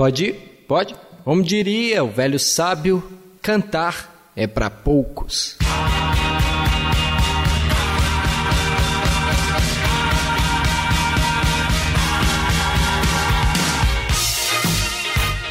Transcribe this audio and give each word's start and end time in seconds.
Pode? 0.00 0.32
Pode? 0.66 0.94
Como 1.24 1.42
diria 1.42 2.02
o 2.02 2.08
velho 2.08 2.38
sábio, 2.38 3.04
cantar 3.42 4.32
é 4.34 4.46
para 4.46 4.70
poucos. 4.70 5.58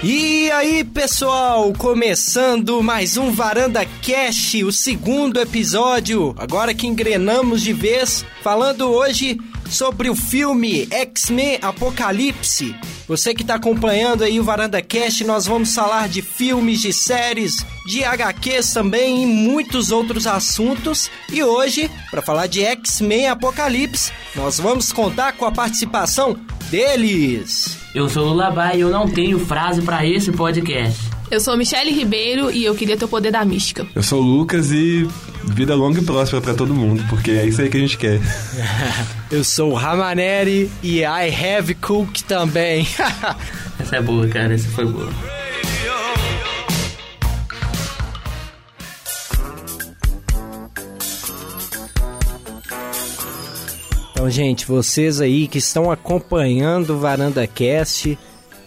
E 0.02 0.50
aí, 0.50 0.84
pessoal, 0.84 1.72
começando 1.74 2.82
mais 2.82 3.18
um 3.18 3.32
Varanda 3.32 3.86
Cash, 3.86 4.56
o 4.66 4.72
segundo 4.72 5.40
episódio. 5.40 6.34
Agora 6.40 6.74
que 6.74 6.88
engrenamos 6.88 7.62
de 7.62 7.72
vez, 7.72 8.26
falando 8.42 8.90
hoje 8.90 9.40
sobre 9.70 10.10
o 10.10 10.16
filme 10.16 10.88
X-Men 10.90 11.60
Apocalipse. 11.62 12.76
Você 13.10 13.34
que 13.34 13.42
está 13.42 13.56
acompanhando 13.56 14.24
aí 14.24 14.40
o 14.40 14.44
Varanda 14.44 14.80
Cast, 14.84 15.24
nós 15.24 15.48
vamos 15.48 15.74
falar 15.74 16.08
de 16.08 16.22
filmes, 16.22 16.80
de 16.80 16.94
séries, 16.94 17.66
de 17.88 18.04
HQs 18.04 18.72
também 18.72 19.24
e 19.24 19.26
muitos 19.26 19.92
outros 19.92 20.28
assuntos. 20.28 21.10
E 21.34 21.44
hoje, 21.44 21.90
para 22.12 22.22
falar 22.22 22.46
de 22.46 22.64
X-Men 22.64 23.30
Apocalipse, 23.30 24.12
nós 24.36 24.60
vamos 24.60 24.92
contar 24.92 25.32
com 25.32 25.44
a 25.44 25.52
participação 25.52 26.40
deles. 26.70 27.80
Eu 27.96 28.08
sou 28.08 28.26
o 28.26 28.30
Lullaby 28.30 28.78
e 28.78 28.82
eu 28.82 28.92
não 28.92 29.10
tenho 29.10 29.40
frase 29.40 29.82
para 29.82 30.06
esse 30.06 30.32
podcast. 30.32 31.00
Eu 31.32 31.40
sou 31.40 31.58
Michele 31.58 31.90
Ribeiro 31.90 32.52
e 32.52 32.64
eu 32.64 32.76
queria 32.76 32.96
ter 32.96 33.06
o 33.06 33.08
poder 33.08 33.32
da 33.32 33.44
mística. 33.44 33.88
Eu 33.96 34.04
sou 34.04 34.22
o 34.22 34.24
Lucas 34.24 34.72
e 34.72 35.08
vida 35.54 35.76
longa 35.76 36.00
e 36.00 36.04
próspera 36.04 36.42
para 36.42 36.54
todo 36.54 36.74
mundo, 36.74 37.04
porque 37.10 37.32
é 37.32 37.46
isso 37.46 37.62
aí 37.62 37.70
que 37.70 37.78
a 37.78 37.80
gente 37.80 37.98
quer. 37.98 38.20
eu 39.32 39.44
sou 39.44 39.72
o 39.72 39.76
Ramaneri 39.76 40.70
e 40.82 41.00
I 41.00 41.04
have 41.04 41.74
cook 41.76 42.22
também. 42.24 42.88
essa 43.80 43.98
é 43.98 44.02
boa, 44.02 44.28
cara, 44.28 44.54
essa 44.54 44.68
foi 44.70 44.86
boa. 44.86 45.10
Então, 54.12 54.30
gente, 54.30 54.66
vocês 54.66 55.22
aí 55.22 55.48
que 55.48 55.60
estão 55.60 55.90
acompanhando 55.90 56.90
o 56.90 57.00
Varanda 57.00 57.48
Cast, 57.48 58.20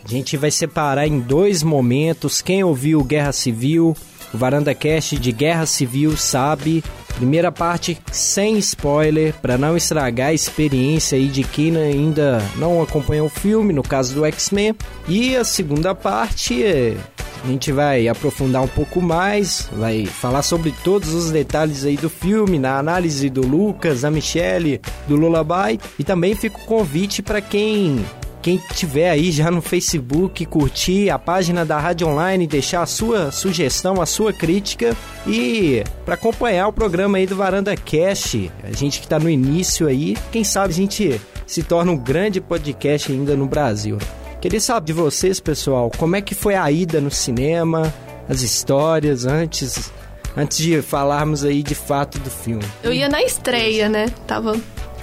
a 0.03 0.09
gente 0.09 0.37
vai 0.37 0.51
separar 0.51 1.07
em 1.07 1.21
dois 1.21 1.63
momentos. 1.63 2.41
Quem 2.41 2.65
ouviu 2.65 3.05
Guerra 3.05 3.33
Civil, 3.33 3.95
o 4.33 4.39
Varanda 4.39 4.75
Cast 4.75 5.19
de 5.19 5.33
Guerra 5.33 5.67
Civil 5.67 6.17
sabe. 6.17 6.83
Primeira 7.17 7.53
parte 7.53 7.99
sem 8.11 8.57
spoiler, 8.59 9.35
para 9.35 9.59
não 9.59 9.77
estragar 9.77 10.29
a 10.29 10.35
experiência 10.35 11.17
aí 11.19 11.29
de 11.29 11.45
quem 11.45 11.77
ainda 11.77 12.43
não 12.57 12.81
acompanhou 12.81 13.27
o 13.27 13.31
filme, 13.31 13.73
no 13.73 13.83
caso 13.83 14.15
do 14.15 14.25
X-Men. 14.25 14.75
E 15.07 15.37
a 15.37 15.45
segunda 15.45 15.95
parte 15.95 16.65
é 16.65 16.97
a 17.45 17.49
gente 17.49 17.73
vai 17.73 18.07
aprofundar 18.07 18.63
um 18.63 18.69
pouco 18.69 19.03
mais, 19.03 19.69
vai 19.73 20.07
falar 20.07 20.43
sobre 20.43 20.73
todos 20.85 21.13
os 21.13 21.33
detalhes 21.33 21.85
aí 21.85 21.97
do 21.97 22.09
filme, 22.09 22.57
na 22.57 22.79
análise 22.79 23.29
do 23.29 23.45
Lucas, 23.45 24.03
da 24.03 24.11
Michelle, 24.13 24.81
do 25.09 25.17
Lullaby. 25.17 25.81
E 25.99 26.05
também 26.05 26.37
fica 26.37 26.57
o 26.57 26.65
convite 26.65 27.21
para 27.21 27.41
quem 27.41 28.05
quem 28.43 28.61
tiver 28.75 29.09
aí 29.09 29.31
já 29.31 29.51
no 29.51 29.63
Facebook, 29.63 30.45
curtir 30.47 31.09
a 31.11 31.19
página 31.19 31.65
da 31.65 31.79
Rádio 31.79 32.09
Online, 32.09 32.45
deixar 32.45 32.83
a 32.83 32.87
sua 32.87 33.31
sugestão, 33.31 34.03
a 34.03 34.07
sua 34.07 34.33
crítica 34.33 34.97
e 35.27 35.85
para 36.05 36.15
acompanhar 36.15 36.67
o 36.67 36.73
programa 36.73 37.19
aí 37.19 37.27
do 37.27 37.37
Varanda 37.37 37.77
Cast, 37.77 38.51
a 38.65 38.73
gente 38.73 38.99
que 38.99 39.07
está 39.07 39.19
no 39.19 39.31
início 39.31 39.87
aí, 39.87 40.17
quem 40.33 40.43
sabe 40.43 40.73
a 40.73 40.77
gente 40.77 41.21
se 41.47 41.63
torna 41.63 41.93
um 41.93 41.97
grande 41.97 42.41
podcast 42.41 43.13
ainda 43.13 43.37
no 43.37 43.47
Brasil. 43.47 43.97
Queria 44.41 44.61
saber 44.61 44.87
de 44.87 44.93
vocês, 44.93 45.39
pessoal, 45.39 45.89
como 45.97 46.17
é 46.17 46.21
que 46.21 46.35
foi 46.35 46.57
a 46.57 46.69
ida 46.69 47.01
no 47.01 47.13
cinema, 47.13 47.95
as 48.29 48.43
histórias 48.43 49.25
antes, 49.25 49.93
antes 50.37 50.59
de 50.59 50.83
falarmos 50.83 51.45
aí 51.45 51.63
de 51.63 51.77
fato 51.77 52.19
do 52.19 52.29
filme. 52.29 52.65
Eu 52.83 52.93
ia 52.93 53.09
na 53.09 53.23
estreia, 53.23 53.89
né? 53.89 54.07
Tava 54.27 54.57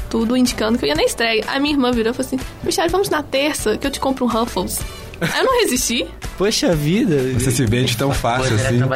tudo 0.09 0.35
indicando 0.35 0.77
que 0.77 0.85
eu 0.85 0.89
ia 0.89 0.95
na 0.95 1.03
estreia. 1.03 1.43
A 1.47 1.59
minha 1.59 1.73
irmã 1.73 1.91
virou 1.91 2.11
e 2.11 2.15
falou 2.15 2.27
assim: 2.27 2.39
Michelle, 2.63 2.89
vamos 2.89 3.09
na 3.09 3.23
terça 3.23 3.77
que 3.77 3.85
eu 3.85 3.91
te 3.91 3.99
compro 3.99 4.25
um 4.25 4.27
Ruffles. 4.27 4.79
Aí 5.21 5.39
eu 5.39 5.45
não 5.45 5.61
resisti. 5.61 6.05
Poxa 6.37 6.73
vida. 6.73 7.33
Você 7.33 7.51
se 7.51 7.65
vende 7.65 7.97
tão 7.97 8.13
fácil 8.13 8.55
assim. 8.55 8.77
Não, 8.77 8.89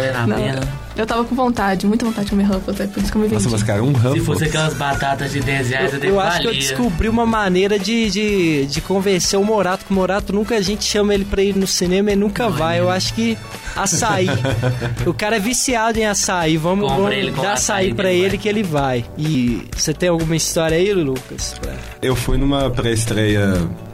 eu 0.95 1.05
tava 1.05 1.23
com 1.23 1.35
vontade, 1.35 1.87
muita 1.87 2.05
vontade 2.05 2.25
de 2.25 2.31
comer 2.31 2.43
Ruffles, 2.43 2.79
é 2.79 2.87
por 2.87 3.01
isso 3.01 3.11
que 3.11 3.17
eu 3.17 3.21
me 3.21 3.27
vendi. 3.27 3.43
Nossa, 3.43 3.55
mas 3.55 3.63
cara, 3.63 3.83
um 3.83 3.91
Ruffles... 3.91 4.13
Se 4.13 4.25
fosse 4.25 4.43
aquelas 4.45 4.73
batatas 4.75 5.31
de 5.31 5.39
10 5.39 5.69
reais, 5.69 5.93
eu, 5.93 5.99
eu, 5.99 6.09
eu 6.09 6.19
acho 6.19 6.41
que 6.41 6.47
eu 6.47 6.53
descobri 6.53 7.09
uma 7.09 7.25
maneira 7.25 7.79
de, 7.79 8.09
de, 8.09 8.65
de 8.67 8.81
convencer 8.81 9.39
o 9.39 9.43
Morato, 9.43 9.85
que 9.85 9.91
o 9.91 9.95
Morato 9.95 10.33
nunca 10.33 10.55
a 10.55 10.61
gente 10.61 10.83
chama 10.83 11.13
ele 11.13 11.25
pra 11.25 11.41
ir 11.41 11.55
no 11.55 11.65
cinema 11.65 12.11
e 12.11 12.15
nunca 12.15 12.49
vai. 12.49 12.77
É. 12.77 12.81
Eu 12.81 12.89
acho 12.89 13.13
que 13.13 13.37
açaí. 13.75 14.27
o 15.05 15.13
cara 15.13 15.37
é 15.37 15.39
viciado 15.39 15.99
em 15.99 16.05
açaí. 16.05 16.57
Vamos, 16.57 16.89
vamos 16.89 17.09
dar 17.35 17.53
açaí, 17.53 17.87
açaí 17.87 17.93
pra 17.93 18.11
ele 18.11 18.29
vai. 18.29 18.37
que 18.37 18.49
ele 18.49 18.63
vai. 18.63 19.05
E 19.17 19.63
você 19.75 19.93
tem 19.93 20.09
alguma 20.09 20.35
história 20.35 20.77
aí, 20.77 20.93
Lucas? 20.93 21.55
Eu 22.01 22.15
fui 22.15 22.37
numa 22.37 22.69
pré-estreia 22.69 23.53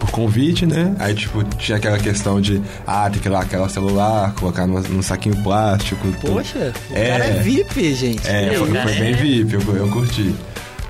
por 0.09 0.11
convite, 0.11 0.65
né? 0.65 0.95
Aí, 0.99 1.13
tipo, 1.13 1.43
tinha 1.43 1.77
aquela 1.77 1.97
questão 1.97 2.41
de, 2.41 2.61
ah, 2.85 3.09
tem 3.09 3.21
que 3.21 3.29
lá 3.29 3.41
aquela 3.41 3.69
celular, 3.69 4.33
colocar 4.33 4.65
num, 4.67 4.79
num 4.81 5.01
saquinho 5.01 5.41
plástico. 5.43 6.07
Poxa, 6.21 6.73
é, 6.91 7.03
o 7.03 7.09
cara 7.09 7.25
é 7.25 7.39
VIP, 7.39 7.93
gente. 7.93 8.27
É, 8.27 8.53
foi, 8.53 8.69
foi 8.69 8.93
bem 8.95 9.13
VIP, 9.13 9.53
eu, 9.53 9.75
eu 9.75 9.89
curti. 9.89 10.35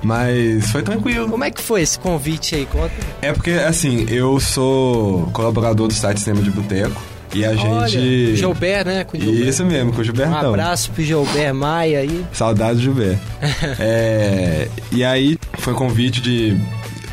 Mas 0.02 0.70
foi 0.70 0.82
tranquilo. 0.82 1.28
Como 1.28 1.44
é 1.44 1.50
que 1.50 1.62
foi 1.62 1.82
esse 1.82 1.98
convite 1.98 2.54
aí? 2.54 2.66
Conta. 2.66 2.94
É 3.20 3.32
porque, 3.32 3.50
assim, 3.50 4.06
eu 4.08 4.40
sou 4.40 5.28
colaborador 5.32 5.88
do 5.88 5.94
site 5.94 6.20
Cinema 6.20 6.42
de 6.42 6.50
Boteco. 6.50 7.00
E 7.32 7.44
a 7.44 7.50
Olha, 7.50 7.86
gente. 7.86 8.36
Gilbert, 8.36 8.86
né? 8.86 9.04
Com 9.04 9.18
Gilbert. 9.18 9.48
Isso 9.48 9.64
mesmo, 9.64 9.92
com 9.92 10.00
o 10.00 10.04
Gilberto. 10.04 10.34
Um 10.34 10.48
abraço 10.48 10.90
pro 10.90 11.02
Gilbert 11.02 11.54
Maia 11.54 12.00
aí. 12.00 12.24
Saudades 12.32 12.78
do 12.78 12.82
Gilbert. 12.82 13.18
é, 13.78 14.68
e 14.90 15.04
aí 15.04 15.38
foi 15.58 15.74
convite 15.74 16.20
de. 16.20 16.56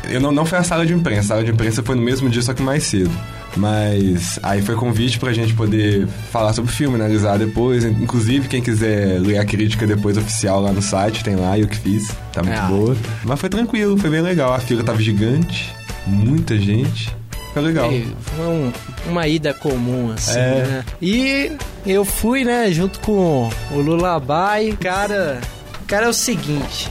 Eu 0.08 0.20
não, 0.20 0.32
não 0.32 0.44
foi 0.44 0.58
a 0.58 0.62
sala 0.62 0.86
de 0.86 0.92
imprensa, 0.92 1.20
a 1.20 1.24
sala 1.24 1.44
de 1.44 1.50
imprensa 1.50 1.82
foi 1.82 1.94
no 1.94 2.02
mesmo 2.02 2.28
dia, 2.28 2.42
só 2.42 2.54
que 2.54 2.62
mais 2.62 2.82
cedo. 2.84 3.10
Mas 3.56 4.38
aí 4.42 4.62
foi 4.62 4.74
convite 4.76 5.18
pra 5.18 5.32
gente 5.32 5.54
poder 5.54 6.06
falar 6.30 6.52
sobre 6.52 6.70
o 6.70 6.74
filme, 6.74 6.94
analisar 6.94 7.38
depois. 7.38 7.84
Inclusive, 7.84 8.48
quem 8.48 8.62
quiser 8.62 9.20
ler 9.20 9.38
a 9.38 9.44
crítica 9.44 9.86
depois 9.86 10.16
oficial 10.16 10.60
lá 10.60 10.72
no 10.72 10.80
site, 10.80 11.24
tem 11.24 11.36
lá, 11.36 11.58
eu 11.58 11.66
que 11.66 11.76
fiz. 11.76 12.08
Tá 12.32 12.42
muito 12.42 12.60
é. 12.60 12.66
boa. 12.66 12.96
Mas 13.24 13.40
foi 13.40 13.48
tranquilo, 13.48 13.96
foi 13.98 14.10
bem 14.10 14.20
legal. 14.20 14.52
A 14.52 14.60
fila 14.60 14.84
tava 14.84 15.00
gigante, 15.02 15.74
muita 16.06 16.56
gente. 16.56 17.14
Foi 17.52 17.62
legal. 17.62 17.90
Foi 18.20 18.46
um, 18.46 18.72
uma 19.08 19.26
ida 19.26 19.52
comum, 19.54 20.12
assim, 20.12 20.38
é. 20.38 20.64
né? 20.66 20.84
E 21.02 21.52
eu 21.86 22.04
fui, 22.04 22.44
né, 22.44 22.70
junto 22.70 23.00
com 23.00 23.50
o 23.72 23.80
Lullaby. 23.80 24.76
Cara, 24.78 25.40
cara 25.86 26.06
é 26.06 26.08
o 26.08 26.12
seguinte. 26.12 26.88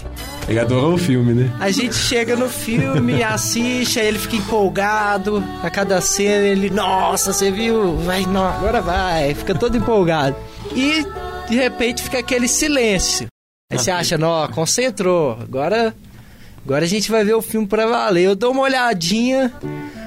Ele 0.47 0.59
adorou 0.59 0.93
o 0.93 0.97
filme, 0.97 1.33
né? 1.33 1.53
A 1.59 1.69
gente 1.71 1.95
chega 1.95 2.35
no 2.35 2.47
filme, 2.47 3.21
assiste, 3.23 3.99
aí 3.99 4.07
ele 4.07 4.17
fica 4.17 4.37
empolgado. 4.37 5.43
A 5.61 5.69
cada 5.69 5.99
cena 5.99 6.45
ele, 6.45 6.69
nossa, 6.69 7.33
você 7.33 7.51
viu? 7.51 7.97
Vai, 7.97 8.25
não, 8.25 8.47
agora 8.47 8.81
vai. 8.81 9.33
Fica 9.33 9.53
todo 9.53 9.75
empolgado. 9.75 10.35
E 10.73 11.05
de 11.49 11.55
repente 11.55 12.01
fica 12.01 12.19
aquele 12.19 12.47
silêncio. 12.47 13.27
Aí 13.71 13.77
você 13.77 13.91
acha, 13.91 14.17
não, 14.17 14.47
concentrou. 14.47 15.37
Agora, 15.41 15.93
agora 16.63 16.85
a 16.85 16.87
gente 16.87 17.11
vai 17.11 17.25
ver 17.25 17.33
o 17.33 17.41
filme 17.41 17.67
pra 17.67 17.85
valer. 17.85 18.23
Eu 18.23 18.35
dou 18.35 18.53
uma 18.53 18.61
olhadinha. 18.61 19.51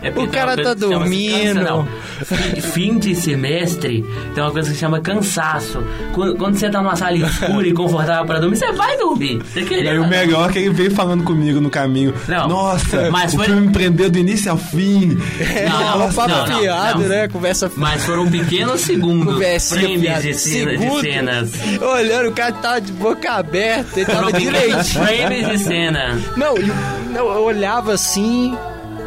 É 0.03 0.11
o 0.11 0.29
cara 0.29 0.57
tá 0.57 0.75
dormindo. 0.75 1.65
Cansa, 1.65 2.35
fim, 2.37 2.61
fim, 2.61 2.99
de 2.99 3.15
semestre 3.15 4.05
tem 4.35 4.43
uma 4.43 4.51
coisa 4.51 4.69
que 4.69 4.75
se 4.75 4.81
chama 4.81 5.01
cansaço. 5.01 5.83
Quando, 6.13 6.37
quando 6.37 6.57
você 6.57 6.71
tá 6.71 6.83
numa 6.83 6.97
sala 6.97 7.17
escura 7.17 7.67
e 7.67 7.73
confortável 7.73 8.27
pra 8.27 8.39
dormir, 8.39 8.57
você 8.57 8.73
vai 8.73 8.97
dormir. 8.97 9.43
Você 9.43 9.61
e 9.61 9.89
aí 9.89 9.99
o 9.99 10.09
melhor 10.09 10.51
é 10.51 10.53
que 10.53 10.59
ele 10.59 10.71
veio 10.71 10.91
falando 10.91 11.25
comigo 11.25 11.61
no 11.61 11.71
caminho. 11.71 12.15
Não, 12.27 12.49
Nossa, 12.49 13.11
mas 13.11 13.35
o 13.35 13.37
foi... 13.37 13.47
filme 13.47 13.67
me 13.67 13.73
prendeu 13.73 14.11
do 14.11 14.19
início 14.19 14.51
ao 14.51 14.59
fim. 14.59 15.19
É, 15.41 15.69
não, 15.69 15.99
não, 15.99 16.13
papo 16.13 16.29
não, 16.29 16.59
fiado, 16.59 17.03
né? 17.05 17.29
Conversa 17.29 17.71
Mas 17.77 18.05
foram 18.05 18.31
pequenos 18.31 18.83
segundos. 18.83 19.37
frames 19.69 20.23
de, 20.23 20.35
cena, 20.35 20.77
de 20.77 21.01
cenas. 21.01 21.53
Olhando, 21.81 22.29
o 22.29 22.33
cara 22.33 22.53
tava 22.53 22.81
de 22.81 22.93
boca 22.93 23.33
aberta, 23.33 24.01
ele 24.01 24.07
tava 24.07 24.33
direitinho. 24.33 25.05
Frames 25.05 25.49
de 25.49 25.59
cena. 25.59 26.19
Não, 26.37 26.57
eu, 26.57 26.67
não, 27.13 27.33
eu 27.33 27.43
olhava 27.43 27.95
assim, 27.95 28.57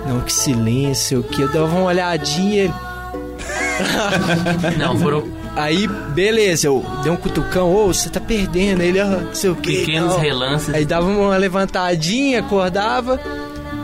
não, 0.08 0.22
que 0.22 0.34
silêncio, 0.34 1.24
que 1.24 1.42
eu 1.42 1.48
dava 1.48 1.76
uma 1.76 1.86
olhadinha. 1.86 2.74
Não, 4.78 4.98
foram. 5.00 5.24
Aí, 5.56 5.88
beleza, 5.88 6.68
eu 6.68 6.86
dei 7.04 7.12
um 7.12 7.16
cutucão, 7.16 7.72
ô, 7.72 7.86
oh, 7.86 7.94
você 7.94 8.10
tá 8.10 8.20
perdendo, 8.20 8.82
ele, 8.82 9.00
ah, 9.00 9.06
não 9.06 9.36
sei 9.36 9.52
o 9.52 9.56
que. 9.56 9.80
Pequenos 9.80 10.16
relances. 10.18 10.74
Aí 10.74 10.84
dava 10.84 11.06
uma 11.06 11.38
levantadinha, 11.38 12.40
acordava, 12.40 13.20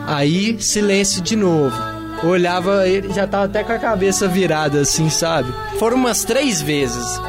aí 0.06 0.60
silêncio 0.60 1.22
de 1.22 1.36
novo. 1.36 1.76
Olhava, 2.24 2.88
ele 2.88 3.12
já 3.12 3.26
tava 3.26 3.44
até 3.44 3.62
com 3.62 3.72
a 3.72 3.78
cabeça 3.78 4.26
virada 4.26 4.80
assim, 4.80 5.08
sabe? 5.08 5.52
Foram 5.78 5.96
umas 5.96 6.24
três 6.24 6.60
vezes. 6.60 7.20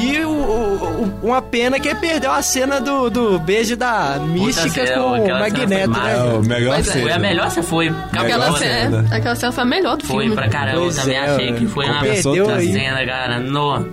E 0.00 0.18
o, 0.24 0.28
o- 0.30 1.02
o- 1.22 1.26
uma 1.28 1.42
pena 1.42 1.78
que 1.78 1.88
ele 1.88 1.98
perdeu 2.00 2.30
a 2.32 2.40
cena 2.42 2.80
do, 2.80 3.10
do 3.10 3.38
beijo 3.38 3.76
da 3.76 4.18
mística 4.20 4.86
cena, 4.86 5.02
com 5.02 5.10
o 5.10 5.14
aquela 5.14 5.26
cena 5.26 5.38
Magneto, 5.58 5.92
foi 5.94 6.02
né? 6.02 6.12
É 6.12 6.22
o 6.32 6.42
melhor 6.42 6.78
é. 6.78 6.82
cena. 6.82 7.02
Foi 7.02 7.12
a 7.12 7.18
melhor, 7.18 7.50
você 7.50 7.62
foi. 7.62 7.88
Aquela 7.88 8.24
Melhor 8.24 8.58
cena, 8.58 8.80
cena. 9.02 9.16
aquela 9.16 9.34
cena 9.34 9.52
foi 9.52 9.62
a 9.62 9.66
melhor 9.66 9.96
do 9.96 10.04
Foi 10.06 10.20
filme. 10.24 10.34
pra 10.36 10.48
caramba. 10.48 10.76
Eu 10.78 10.82
Pois 10.82 10.96
também 10.96 11.16
é, 11.16 11.20
achei 11.20 11.52
que 11.52 11.66
foi 11.66 11.84
uma 11.86 12.00
puta 12.00 12.54
aí. 12.54 12.72
cena, 12.72 13.06
cara. 13.06 13.38
No. 13.38 13.86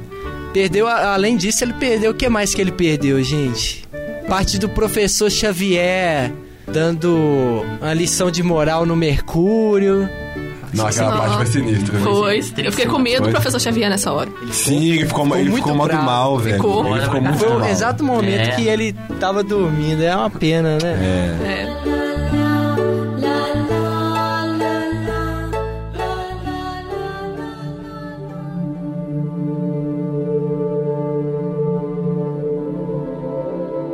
Perdeu, 0.53 0.87
a- 0.87 1.13
além 1.13 1.35
disso, 1.37 1.63
ele 1.63 1.73
perdeu. 1.73 2.11
O 2.11 2.13
que 2.13 2.27
mais 2.29 2.53
que 2.55 2.61
ele 2.61 2.71
perdeu, 2.71 3.21
gente? 3.21 3.87
Parte 4.27 4.57
do 4.57 4.69
professor 4.69 5.29
Xavier 5.29 6.31
dando 6.67 7.63
uma 7.81 7.93
lição 7.93 8.29
de 8.31 8.41
moral 8.43 8.85
no 8.85 8.95
Mercúrio. 8.95 10.07
Não, 10.73 10.85
aquela 10.87 11.17
parte 11.17 11.35
foi 11.37 11.45
sinistra. 11.47 11.97
né? 11.97 12.03
Foi. 12.03 12.39
Eu 12.57 12.71
fiquei 12.71 12.85
com 12.85 12.99
medo 12.99 13.25
do 13.25 13.31
professor 13.31 13.59
Xavier 13.59 13.89
nessa 13.89 14.11
hora. 14.11 14.29
Sim, 14.51 14.91
ele 14.93 15.05
ficou, 15.05 15.25
ele 15.35 15.49
muito 15.49 15.63
ficou 15.67 15.75
mal 15.75 15.87
mal, 16.03 16.37
velho. 16.37 16.55
Ficou. 16.55 16.85
Ele 16.95 17.01
ficou 17.01 17.11
Foi 17.11 17.21
muito 17.21 17.39
Foi 17.39 17.47
o 17.55 17.59
mal. 17.59 17.69
exato 17.69 18.03
momento 18.03 18.49
É. 18.49 18.55
que 18.55 18.67
ele 18.67 18.93
tava 19.19 19.43
dormindo. 19.43 20.03
É 20.03 20.15
uma 20.15 20.29
pena, 20.29 20.77
né? 20.81 21.37
É. 21.43 21.45
É. 21.65 22.79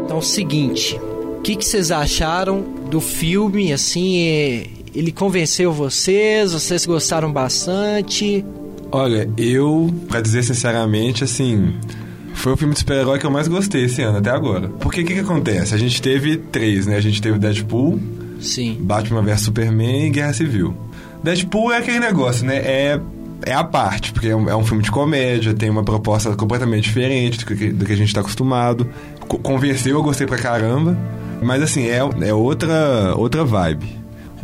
Então, 0.05 0.17
é 0.17 0.19
o 0.19 0.21
seguinte. 0.21 0.99
O 1.37 1.41
que, 1.41 1.55
que 1.55 1.65
vocês 1.65 1.91
acharam 1.91 2.61
do 2.89 2.99
filme? 2.99 3.71
Assim, 3.73 4.63
ele 4.95 5.11
convenceu 5.11 5.71
vocês? 5.73 6.53
Vocês 6.53 6.85
gostaram 6.85 7.31
bastante? 7.31 8.43
Olha, 8.91 9.29
eu, 9.37 9.93
pra 10.07 10.21
dizer 10.21 10.43
sinceramente, 10.43 11.23
assim, 11.23 11.73
foi 12.33 12.53
o 12.53 12.57
filme 12.57 12.73
de 12.73 12.79
super-herói 12.79 13.19
que 13.19 13.25
eu 13.25 13.31
mais 13.31 13.47
gostei 13.47 13.85
esse 13.85 14.01
ano, 14.01 14.19
até 14.19 14.29
agora. 14.29 14.69
Porque 14.79 15.01
o 15.01 15.05
que, 15.05 15.13
que 15.15 15.19
acontece? 15.19 15.73
A 15.73 15.77
gente 15.77 16.01
teve 16.01 16.37
três, 16.37 16.85
né? 16.85 16.95
A 16.95 17.01
gente 17.01 17.21
teve 17.21 17.37
Deadpool, 17.37 17.99
Sim. 18.39 18.77
Batman 18.79 19.21
vs 19.21 19.41
Superman 19.41 20.05
e 20.07 20.09
Guerra 20.11 20.33
Civil. 20.33 20.73
Deadpool 21.23 21.71
é 21.73 21.77
aquele 21.77 21.99
negócio, 21.99 22.45
né? 22.45 22.57
É, 22.57 22.99
é 23.45 23.53
a 23.53 23.63
parte, 23.63 24.13
porque 24.13 24.27
é 24.27 24.35
um, 24.35 24.47
é 24.49 24.55
um 24.55 24.63
filme 24.63 24.83
de 24.83 24.91
comédia, 24.91 25.53
tem 25.53 25.69
uma 25.69 25.83
proposta 25.83 26.33
completamente 26.35 26.83
diferente 26.83 27.39
do 27.39 27.45
que, 27.45 27.71
do 27.71 27.85
que 27.85 27.91
a 27.91 27.97
gente 27.97 28.13
tá 28.13 28.21
acostumado. 28.21 28.87
Co- 29.27 29.39
convenceu, 29.39 29.95
eu 29.97 30.03
gostei 30.03 30.27
pra 30.27 30.37
caramba. 30.37 30.97
Mas 31.41 31.61
assim, 31.63 31.87
é, 31.87 31.99
é 32.21 32.33
outra, 32.33 33.13
outra 33.17 33.43
vibe. 33.43 33.87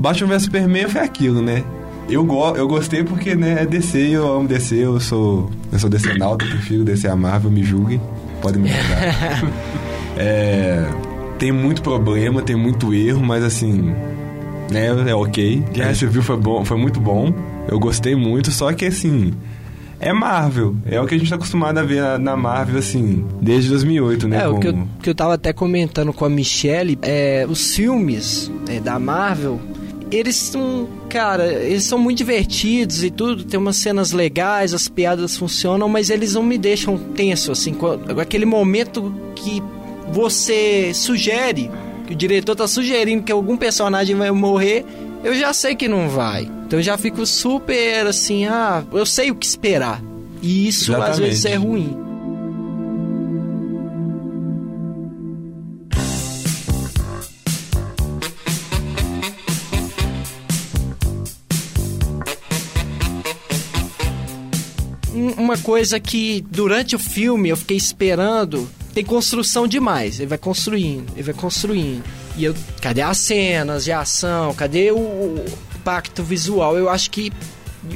Batman 0.02 0.28
vs 0.30 0.44
Superman 0.44 0.88
foi 0.90 1.02
aquilo, 1.02 1.42
né? 1.42 1.64
Eu, 2.10 2.24
go 2.26 2.56
eu 2.56 2.68
gostei 2.68 3.04
porque, 3.04 3.36
né, 3.36 3.62
é 3.62 3.66
DC, 3.66 3.98
eu 4.00 4.28
amo 4.34 4.48
DC, 4.48 4.76
eu 4.76 5.00
sou. 5.00 5.50
Eu 5.72 5.78
sou 5.80 5.90
DC 5.90 6.18
nauta, 6.18 6.44
prefiro 6.46 6.84
DC 6.84 7.08
a 7.08 7.16
Marvel, 7.16 7.52
me 7.52 7.64
julguem. 7.64 8.02
Podem 8.42 8.64
me 8.64 8.70
julgar. 8.70 9.44
é, 10.18 10.84
tem 11.38 11.52
muito 11.52 11.82
problema, 11.84 12.42
tem 12.42 12.56
muito 12.56 12.94
erro, 12.94 13.24
mas 13.24 13.44
assim. 13.44 13.94
Né, 14.72 14.88
é 15.08 15.14
ok. 15.14 15.64
Guerra 15.72 15.94
Civil 15.94 16.24
foi, 16.24 16.38
bom, 16.38 16.66
foi 16.66 16.78
muito 16.78 17.00
bom. 17.00 17.32
Eu 17.68 17.80
gostei 17.80 18.16
muito, 18.16 18.50
só 18.52 18.74
que 18.74 18.86
assim. 18.86 19.32
É 20.00 20.12
Marvel. 20.12 20.76
É 20.88 21.00
o 21.00 21.06
que 21.06 21.14
a 21.14 21.18
gente 21.20 21.30
tá 21.30 21.36
acostumado 21.36 21.78
a 21.78 21.84
ver 21.84 22.18
na- 22.18 22.36
Marvel, 22.36 22.80
assim, 22.80 23.24
desde 23.40 23.70
2008, 23.70 24.28
né? 24.28 24.42
É, 24.42 24.48
o 24.48 24.58
que 24.58 24.68
eu, 24.68 24.74
como- 24.74 24.90
que 25.04 25.10
eu 25.12 25.14
tava 25.14 25.36
até 25.36 25.54
comentando 25.54 26.12
com 26.12 26.26
a 26.26 26.30
Michelle, 26.30 26.98
é, 27.04 27.46
os 27.48 27.76
filmes 27.76 28.52
é, 28.68 28.80
da 28.80 28.98
Marvel, 28.98 29.62
eles 30.12 30.36
são, 30.36 30.88
cara, 31.10 31.52
eles 31.52 31.86
são 31.86 31.98
muito 31.98 32.18
divertidos 32.18 33.04
e 33.04 33.10
tudo, 33.10 33.44
tem 33.44 33.60
umas 33.60 33.78
cenas 33.78 34.12
legais, 34.12 34.74
as 34.74 34.88
piadas 34.88 35.38
funcionam, 35.38 35.88
mas 35.88 36.10
eles 36.10 36.34
não 36.34 36.44
me 36.44 36.58
deixam 36.58 36.98
tenso, 36.98 37.52
assim, 37.52 37.76
aquele 38.20 38.46
momento 38.46 39.14
que 39.36 39.64
você 40.12 40.92
sugere, 40.94 41.72
que 42.06 42.14
o 42.14 42.16
diretor 42.16 42.56
tá 42.56 42.68
sugerindo 42.68 43.24
que 43.24 43.32
algum 43.32 43.56
personagem 43.56 44.16
vai 44.16 44.30
morrer, 44.32 44.86
eu 45.24 45.34
já 45.34 45.54
sei 45.54 45.76
que 45.76 45.88
não 45.88 46.10
vai. 46.10 46.44
Então 46.66 46.80
eu 46.80 46.84
já 46.84 46.98
fico 46.98 47.26
super 47.26 48.06
assim, 48.06 48.46
ah, 48.46 48.84
eu 48.92 49.06
sei 49.06 49.32
o 49.32 49.36
que 49.36 49.46
esperar. 49.46 50.04
E 50.42 50.68
isso 50.68 50.92
às 50.92 50.98
Exatamente. 50.98 51.22
vezes 51.22 51.46
é 51.46 51.56
ruim. 51.56 52.11
Uma 65.52 65.58
coisa 65.58 66.00
que 66.00 66.46
durante 66.50 66.96
o 66.96 67.00
filme 67.00 67.50
eu 67.50 67.58
fiquei 67.58 67.76
esperando, 67.76 68.70
tem 68.94 69.04
construção 69.04 69.68
demais. 69.68 70.18
Ele 70.18 70.28
vai 70.28 70.38
construindo, 70.38 71.12
ele 71.14 71.24
vai 71.24 71.34
construindo. 71.34 72.06
E 72.38 72.46
eu, 72.46 72.56
cadê 72.80 73.02
as 73.02 73.18
cenas 73.18 73.84
de 73.84 73.92
ação? 73.92 74.54
Cadê 74.54 74.92
o, 74.92 74.98
o 74.98 75.46
impacto 75.76 76.24
visual? 76.24 76.78
Eu 76.78 76.88
acho 76.88 77.12
que 77.12 77.34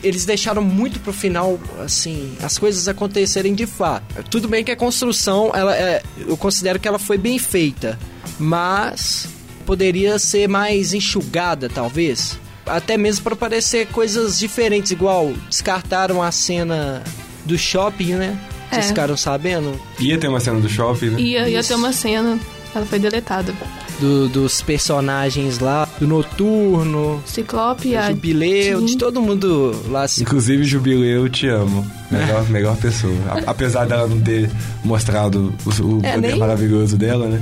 eles 0.04 0.25
deixaram 0.25 0.62
muito 0.62 1.00
pro 1.00 1.13
final, 1.13 1.57
assim, 1.80 2.36
as 2.44 2.57
coisas 2.57 2.90
acontecerem 2.90 3.56
de 3.56 3.66
fato. 3.66 4.22
Tudo 4.30 4.50
bem 4.50 4.62
que 4.62 4.72
a 4.72 4.75
construção, 4.75 5.50
ela 5.56 5.74
é, 5.78 6.04
eu 6.28 6.36
considero 6.36 6.78
que 6.78 6.90
ela 6.90 7.00
foi 7.00 7.18
bem 7.18 7.40
feita, 7.40 7.98
mas 8.38 9.30
poderia 9.66 10.19
ser 10.19 10.50
mais 10.50 10.94
enxugada, 10.94 11.69
talvez. 11.69 12.38
Até 12.66 12.98
mesmo 12.98 13.24
para 13.24 13.36
parecer 13.38 13.88
coisas 13.88 14.38
diferentes, 14.38 14.92
igual 14.92 15.31
descartaram 15.50 16.22
a 16.22 16.34
cena 16.34 17.02
do 17.45 17.57
shopping, 17.57 18.13
né? 18.15 18.38
Vocês 18.69 18.86
É. 18.86 18.88
ficaram 18.89 19.15
sabendo? 19.15 19.80
Ia 20.00 20.18
ter 20.18 20.27
uma 20.27 20.39
cena 20.39 20.59
do 20.59 20.68
shopping, 20.69 21.12
né? 21.12 21.21
Ia, 21.21 21.47
ia 21.50 21.63
ter 21.63 21.75
uma 21.75 21.94
cena. 21.94 22.39
Ela 22.74 22.86
foi 22.86 23.00
deletada. 23.00 23.53
Do- 24.00 24.27
dos 24.27 24.62
personagens 24.62 25.59
lá, 25.59 25.88
do 25.97 26.06
Noturno, 26.06 27.24
Ciclope 27.25 27.95
do 27.95 28.07
Jubileu, 28.07 28.80
Jean. 28.80 28.86
de 28.86 28.97
todo 28.97 29.21
mundo 29.21 29.74
lá 29.89 30.06
Inclusive, 30.19 30.65
Jubileu, 30.65 31.24
eu 31.24 31.30
te 31.30 31.47
amo. 31.47 31.89
Melhor, 32.12 32.50
melhor 32.50 32.75
pessoa. 32.75 33.13
A- 33.30 33.51
apesar 33.51 33.86
dela 33.86 34.06
não 34.07 34.19
ter 34.19 34.51
mostrado 34.83 35.53
o, 35.65 35.69
o 35.69 36.00
É, 36.03 36.15
poder 36.15 36.27
nem- 36.31 36.38
maravilhoso 36.38 36.97
dela, 36.97 37.27
né? 37.27 37.42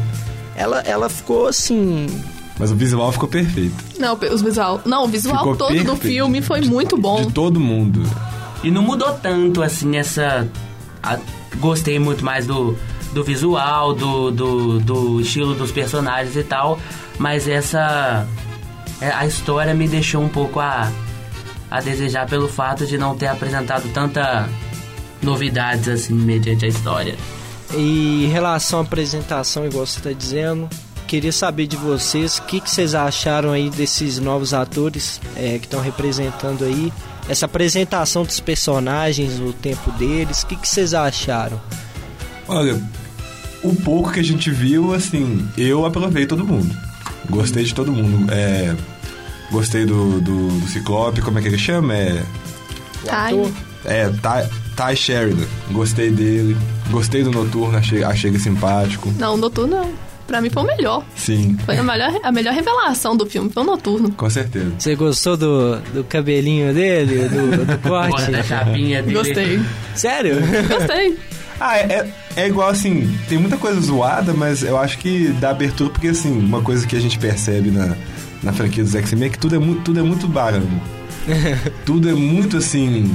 ela, 0.55 0.81
ela 0.81 1.09
ficou 1.09 1.47
assim. 1.47 2.05
Mas 2.59 2.69
o 2.71 2.75
visual 2.75 3.11
ficou 3.11 3.27
perfeito. 3.27 3.73
Não, 3.99 4.15
os 4.31 4.43
visual. 4.43 4.79
Não, 4.85 5.05
o 5.05 5.07
visual 5.07 5.39
Ficou 5.39 5.55
todo 5.55 5.69
do 5.69 5.75
perfeito. 5.85 5.97
filme 6.01 6.39
foi 6.43 6.61
muito 6.61 6.95
bom. 6.95 7.25
De 7.25 7.33
todo 7.33 7.59
mundo. 7.59 8.03
E 8.63 8.71
não 8.71 8.81
mudou 8.81 9.13
tanto, 9.13 9.61
assim, 9.61 9.97
essa... 9.97 10.47
a- 11.01 11.19
gostei 11.57 11.99
muito 11.99 12.23
mais 12.23 12.47
do, 12.47 12.77
do 13.13 13.23
visual, 13.23 13.93
do, 13.93 14.31
do, 14.31 14.79
do 14.79 15.21
estilo 15.21 15.53
dos 15.53 15.71
personagens 15.71 16.35
e 16.35 16.43
tal. 16.43 16.79
Mas 17.19 17.47
essa... 17.47 18.25
é, 19.01 19.11
A 19.11 19.25
história 19.25 19.73
me 19.73 19.87
deixou 19.87 20.21
um 20.23 20.29
pouco 20.29 20.59
a, 20.59 20.89
a 21.69 21.81
desejar 21.81 22.27
pelo 22.27 22.47
fato 22.47 22.85
de 22.87 22.97
não 22.97 23.15
ter 23.15 23.27
apresentado 23.27 23.87
tanta 23.93 24.47
novidades, 25.21 25.87
assim, 25.87 26.13
mediante 26.13 26.65
a 26.65 26.67
história. 26.67 27.15
E 27.75 28.25
em 28.25 28.27
relação 28.29 28.79
à 28.79 28.81
apresentação, 28.83 29.65
igual 29.65 29.85
você 29.85 29.97
está 29.99 30.11
dizendo, 30.11 30.69
queria 31.07 31.31
saber 31.31 31.65
de 31.67 31.75
vocês 31.75 32.37
o 32.37 32.43
que, 32.43 32.59
que 32.61 32.69
vocês 32.69 32.93
acharam 32.93 33.51
aí 33.51 33.69
desses 33.69 34.19
novos 34.19 34.53
atores 34.53 35.19
é, 35.35 35.57
que 35.59 35.65
estão 35.65 35.81
representando 35.81 36.63
aí. 36.63 36.91
Essa 37.27 37.45
apresentação 37.45 38.23
dos 38.23 38.39
personagens, 38.39 39.39
o 39.39 39.53
tempo 39.53 39.91
deles, 39.91 40.43
o 40.43 40.47
que, 40.47 40.55
que 40.55 40.67
vocês 40.67 40.93
acharam? 40.93 41.59
Olha, 42.47 42.81
o 43.63 43.73
pouco 43.75 44.11
que 44.11 44.19
a 44.19 44.23
gente 44.23 44.51
viu, 44.51 44.93
assim, 44.93 45.47
eu 45.57 45.85
aprovei 45.85 46.25
todo 46.25 46.45
mundo. 46.45 46.75
Gostei 47.29 47.63
de 47.63 47.73
todo 47.73 47.91
mundo. 47.91 48.31
É, 48.31 48.75
gostei 49.49 49.85
do, 49.85 50.19
do, 50.19 50.59
do 50.59 50.67
Ciclope, 50.67 51.21
como 51.21 51.39
é 51.39 51.41
que 51.41 51.47
ele 51.47 51.57
chama? 51.57 51.93
É, 51.95 52.23
ator? 53.09 53.51
é 53.85 54.09
Ty, 54.09 54.49
Ty 54.75 54.95
Sheridan. 54.95 55.47
Gostei 55.71 56.11
dele. 56.11 56.57
Gostei 56.89 57.23
do 57.23 57.31
Noturno, 57.31 57.77
achei, 57.77 58.03
achei 58.03 58.29
ele 58.29 58.39
simpático. 58.39 59.11
Não, 59.17 59.35
o 59.35 59.37
Noturno, 59.37 59.93
pra 60.27 60.41
mim, 60.41 60.49
foi 60.49 60.63
o 60.63 60.65
melhor. 60.65 61.03
Sim, 61.15 61.57
Foi 61.65 61.77
a 61.77 61.83
melhor, 61.83 62.11
a 62.23 62.31
melhor 62.31 62.53
revelação 62.53 63.15
do 63.15 63.25
filme, 63.25 63.49
foi 63.49 63.63
o 63.63 63.65
Noturno. 63.65 64.11
com 64.11 64.29
certeza. 64.29 64.71
Você 64.77 64.95
gostou 64.95 65.35
do, 65.37 65.79
do 65.93 66.03
cabelinho 66.03 66.73
dele, 66.73 67.27
do, 67.29 67.65
do 67.65 67.77
corte? 67.87 68.31
Da 68.31 68.43
chapinha 68.43 69.01
dele. 69.01 69.15
Gostei. 69.15 69.59
Sério? 69.95 70.35
Gostei. 70.67 71.17
Ah, 71.59 71.77
é, 71.77 72.09
é, 72.35 72.47
igual 72.47 72.69
assim, 72.69 73.15
tem 73.29 73.37
muita 73.37 73.57
coisa 73.57 73.79
zoada, 73.79 74.33
mas 74.33 74.63
eu 74.63 74.77
acho 74.77 74.97
que 74.97 75.27
dá 75.39 75.51
abertura, 75.51 75.89
porque 75.89 76.07
assim, 76.07 76.31
uma 76.37 76.61
coisa 76.61 76.85
que 76.85 76.95
a 76.95 76.99
gente 76.99 77.17
percebe 77.19 77.69
na, 77.71 77.95
na 78.41 78.51
franquia 78.51 78.83
dos 78.83 78.95
X-Men 78.95 79.27
é 79.27 79.29
que 79.29 79.39
tudo 79.39 79.55
é 79.55 79.59
muito, 79.59 79.81
tudo 79.83 79.99
é 79.99 80.03
muito 80.03 80.27
baramo. 80.27 80.81
tudo 81.85 82.09
é 82.09 82.13
muito 82.13 82.57
assim, 82.57 83.09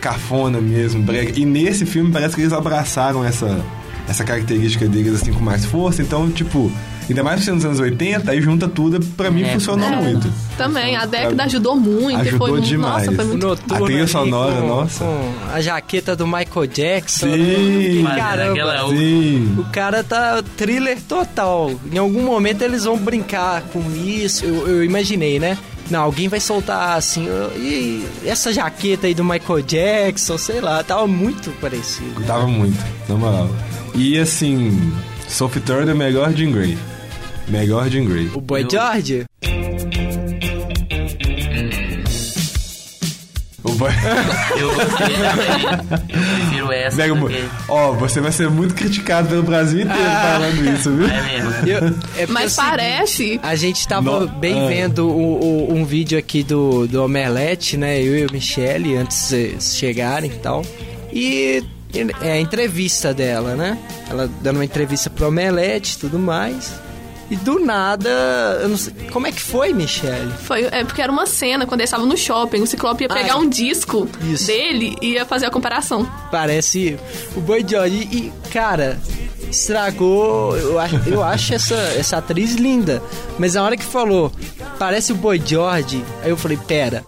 cafona 0.00 0.60
mesmo, 0.60 1.02
brega. 1.02 1.32
E 1.38 1.46
nesse 1.46 1.86
filme 1.86 2.10
parece 2.12 2.34
que 2.34 2.42
eles 2.42 2.52
abraçaram 2.52 3.24
essa, 3.24 3.64
essa 4.10 4.24
característica 4.24 4.86
deles 4.88 5.14
assim 5.14 5.32
com 5.32 5.40
mais 5.40 5.64
força, 5.64 6.02
então, 6.02 6.30
tipo, 6.30 6.70
Ainda 7.08 7.24
mais 7.24 7.42
sendo 7.42 7.56
nos 7.56 7.64
anos 7.64 7.80
80, 7.80 8.30
aí 8.30 8.40
junta 8.40 8.68
tudo, 8.68 9.04
pra 9.16 9.32
mim 9.32 9.42
É, 9.42 9.54
funcionou 9.54 9.88
é. 9.88 9.96
muito. 9.96 10.32
Também, 10.56 10.94
a 10.94 11.04
década 11.06 11.42
ajudou 11.42 11.74
muito. 11.74 12.20
Ajudou 12.20 12.46
foi, 12.46 12.60
demais. 12.60 13.06
Nossa, 13.06 13.16
foi 13.16 13.24
O 13.24 13.28
muito 13.28 13.46
noturno 13.48 13.84
A 13.84 13.86
trilha 13.88 14.06
sonora, 14.06 14.60
com, 14.60 14.68
nossa. 14.68 15.04
com 15.04 15.32
a 15.52 15.60
jaqueta 15.60 16.14
do 16.14 16.24
Michael 16.24 16.66
Jackson. 16.72 17.26
Sim. 17.26 18.02
né? 18.04 18.14
Caramba. 18.16 18.52
Aquela- 18.52 18.88
Sim. 18.90 19.54
O 19.58 19.64
cara 19.72 20.04
tá 20.04 20.40
thriller 20.56 20.98
total. 21.08 21.72
Em 21.92 21.98
algum 21.98 22.22
momento 22.22 22.62
eles 22.62 22.84
vão 22.84 22.96
brincar 22.96 23.62
com 23.72 23.82
isso. 23.96 24.44
Eu, 24.44 24.68
eu 24.68 24.84
imaginei, 24.84 25.40
né? 25.40 25.58
Não, 25.90 26.02
alguém 26.02 26.28
vai 26.28 26.38
soltar 26.40 26.96
assim. 26.96 27.26
E 27.56 28.04
essa 28.24 28.52
jaqueta 28.52 29.06
aí 29.06 29.14
do 29.14 29.24
Michael 29.24 29.62
Jackson, 29.62 30.38
sei 30.38 30.60
lá, 30.60 30.82
tava 30.84 31.06
muito 31.06 31.50
parecido. 31.60 32.22
Tava 32.24 32.46
muito, 32.46 32.78
na 33.08 33.16
moral. 33.16 33.50
E 33.94 34.18
assim, 34.18 34.92
Sophie 35.28 35.60
Turner, 35.60 35.94
melhor 35.94 36.32
Jean 36.32 36.52
Grey. 36.52 36.78
Melhor 37.48 37.88
Jean 37.90 38.04
Grey. 38.04 38.30
O 38.34 38.40
Boy 38.40 38.62
Eu- 38.62 38.70
George? 38.70 39.24
Boy... 43.80 43.90
Eu 44.58 44.70
prefiro 46.06 46.72
essa 46.72 46.96
Mega. 46.96 47.14
Ó, 47.68 47.92
você 47.92 48.20
vai 48.20 48.32
ser 48.32 48.48
muito 48.50 48.74
criticado 48.74 49.28
pelo 49.28 49.42
Brasil 49.42 49.80
inteiro 49.80 50.02
falando 50.02 50.74
isso, 50.74 50.90
viu? 50.92 51.06
É 51.08 51.22
mesmo. 51.22 51.50
Eu- 51.66 51.94
é 52.22 52.26
Mas 52.28 52.56
é 52.56 52.62
parece. 52.62 53.40
A 53.42 53.54
gente 53.56 53.86
tava 53.88 54.20
No- 54.20 54.28
bem 54.28 54.60
ah. 54.64 54.68
vendo 54.68 55.08
o- 55.08 55.68
o- 55.70 55.74
um 55.74 55.84
vídeo 55.84 56.18
aqui 56.18 56.42
do, 56.42 56.86
do 56.86 57.02
Omelete, 57.04 57.76
né? 57.76 58.00
Eu 58.00 58.16
e 58.18 58.26
o 58.26 58.32
Michele, 58.32 58.96
antes 58.96 59.16
de 59.16 59.24
vocês 59.24 59.76
chegarem 59.76 60.30
e 60.30 60.34
tal. 60.36 60.64
E 61.12 61.64
é 62.22 62.32
a 62.32 62.40
entrevista 62.40 63.12
dela, 63.12 63.54
né? 63.56 63.76
Ela 64.08 64.28
dando 64.42 64.56
uma 64.58 64.64
entrevista 64.64 65.08
pro 65.10 65.28
Omelete 65.28 65.96
e 65.96 65.98
tudo 66.00 66.18
mais. 66.18 66.72
E 67.30 67.36
do 67.36 67.60
nada, 67.60 68.08
eu 68.60 68.68
não 68.68 68.76
sei. 68.76 68.92
Como 69.12 69.24
é 69.26 69.30
que 69.30 69.40
foi, 69.40 69.72
Michele? 69.72 70.32
Foi, 70.42 70.64
é 70.64 70.84
porque 70.84 71.00
era 71.00 71.12
uma 71.12 71.26
cena 71.26 71.64
quando 71.64 71.80
eles 71.80 71.88
estavam 71.90 72.04
no 72.06 72.16
shopping. 72.16 72.60
O 72.60 72.66
Ciclope 72.66 73.04
ia 73.04 73.08
Ah, 73.08 73.14
pegar 73.14 73.34
é. 73.34 73.36
um 73.36 73.48
disco 73.48 74.08
Isso. 74.22 74.48
dele 74.48 74.96
e 75.00 75.12
ia 75.12 75.24
fazer 75.24 75.46
a 75.46 75.50
comparação. 75.50 76.04
Parece 76.32 76.98
o 77.36 77.40
Boy 77.40 77.64
George. 77.66 78.08
E, 78.10 78.16
e, 78.16 78.32
cara, 78.50 78.98
estragou. 79.48 80.56
Eu, 80.56 80.76
acho- 80.80 80.96
eu 81.08 81.22
acho 81.22 81.54
essa, 81.54 81.74
essa 81.96 82.16
atriz 82.16 82.54
linda. 82.56 83.00
Mas 83.38 83.54
na 83.54 83.62
hora 83.62 83.76
que 83.76 83.84
falou, 83.84 84.32
parece 84.76 85.12
o 85.12 85.14
Boy 85.14 85.40
George, 85.44 86.04
aí 86.24 86.30
eu 86.30 86.36
falei, 86.36 86.56
pera. 86.66 87.04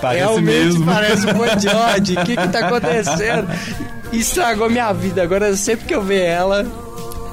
Parece 0.00 0.24
Realmente 0.24 0.64
mesmo. 0.64 0.84
parece 0.86 1.26
o 1.26 1.34
Boy 1.34 1.48
George. 1.60 2.12
O 2.18 2.24
que 2.24 2.36
que 2.36 2.48
tá 2.48 2.66
acontecendo? 2.66 3.48
Estragou 4.12 4.68
minha 4.68 4.92
vida. 4.92 5.22
Agora, 5.22 5.56
sempre 5.56 5.86
que 5.86 5.94
eu 5.94 6.02
ver 6.02 6.22
ela, 6.24 6.66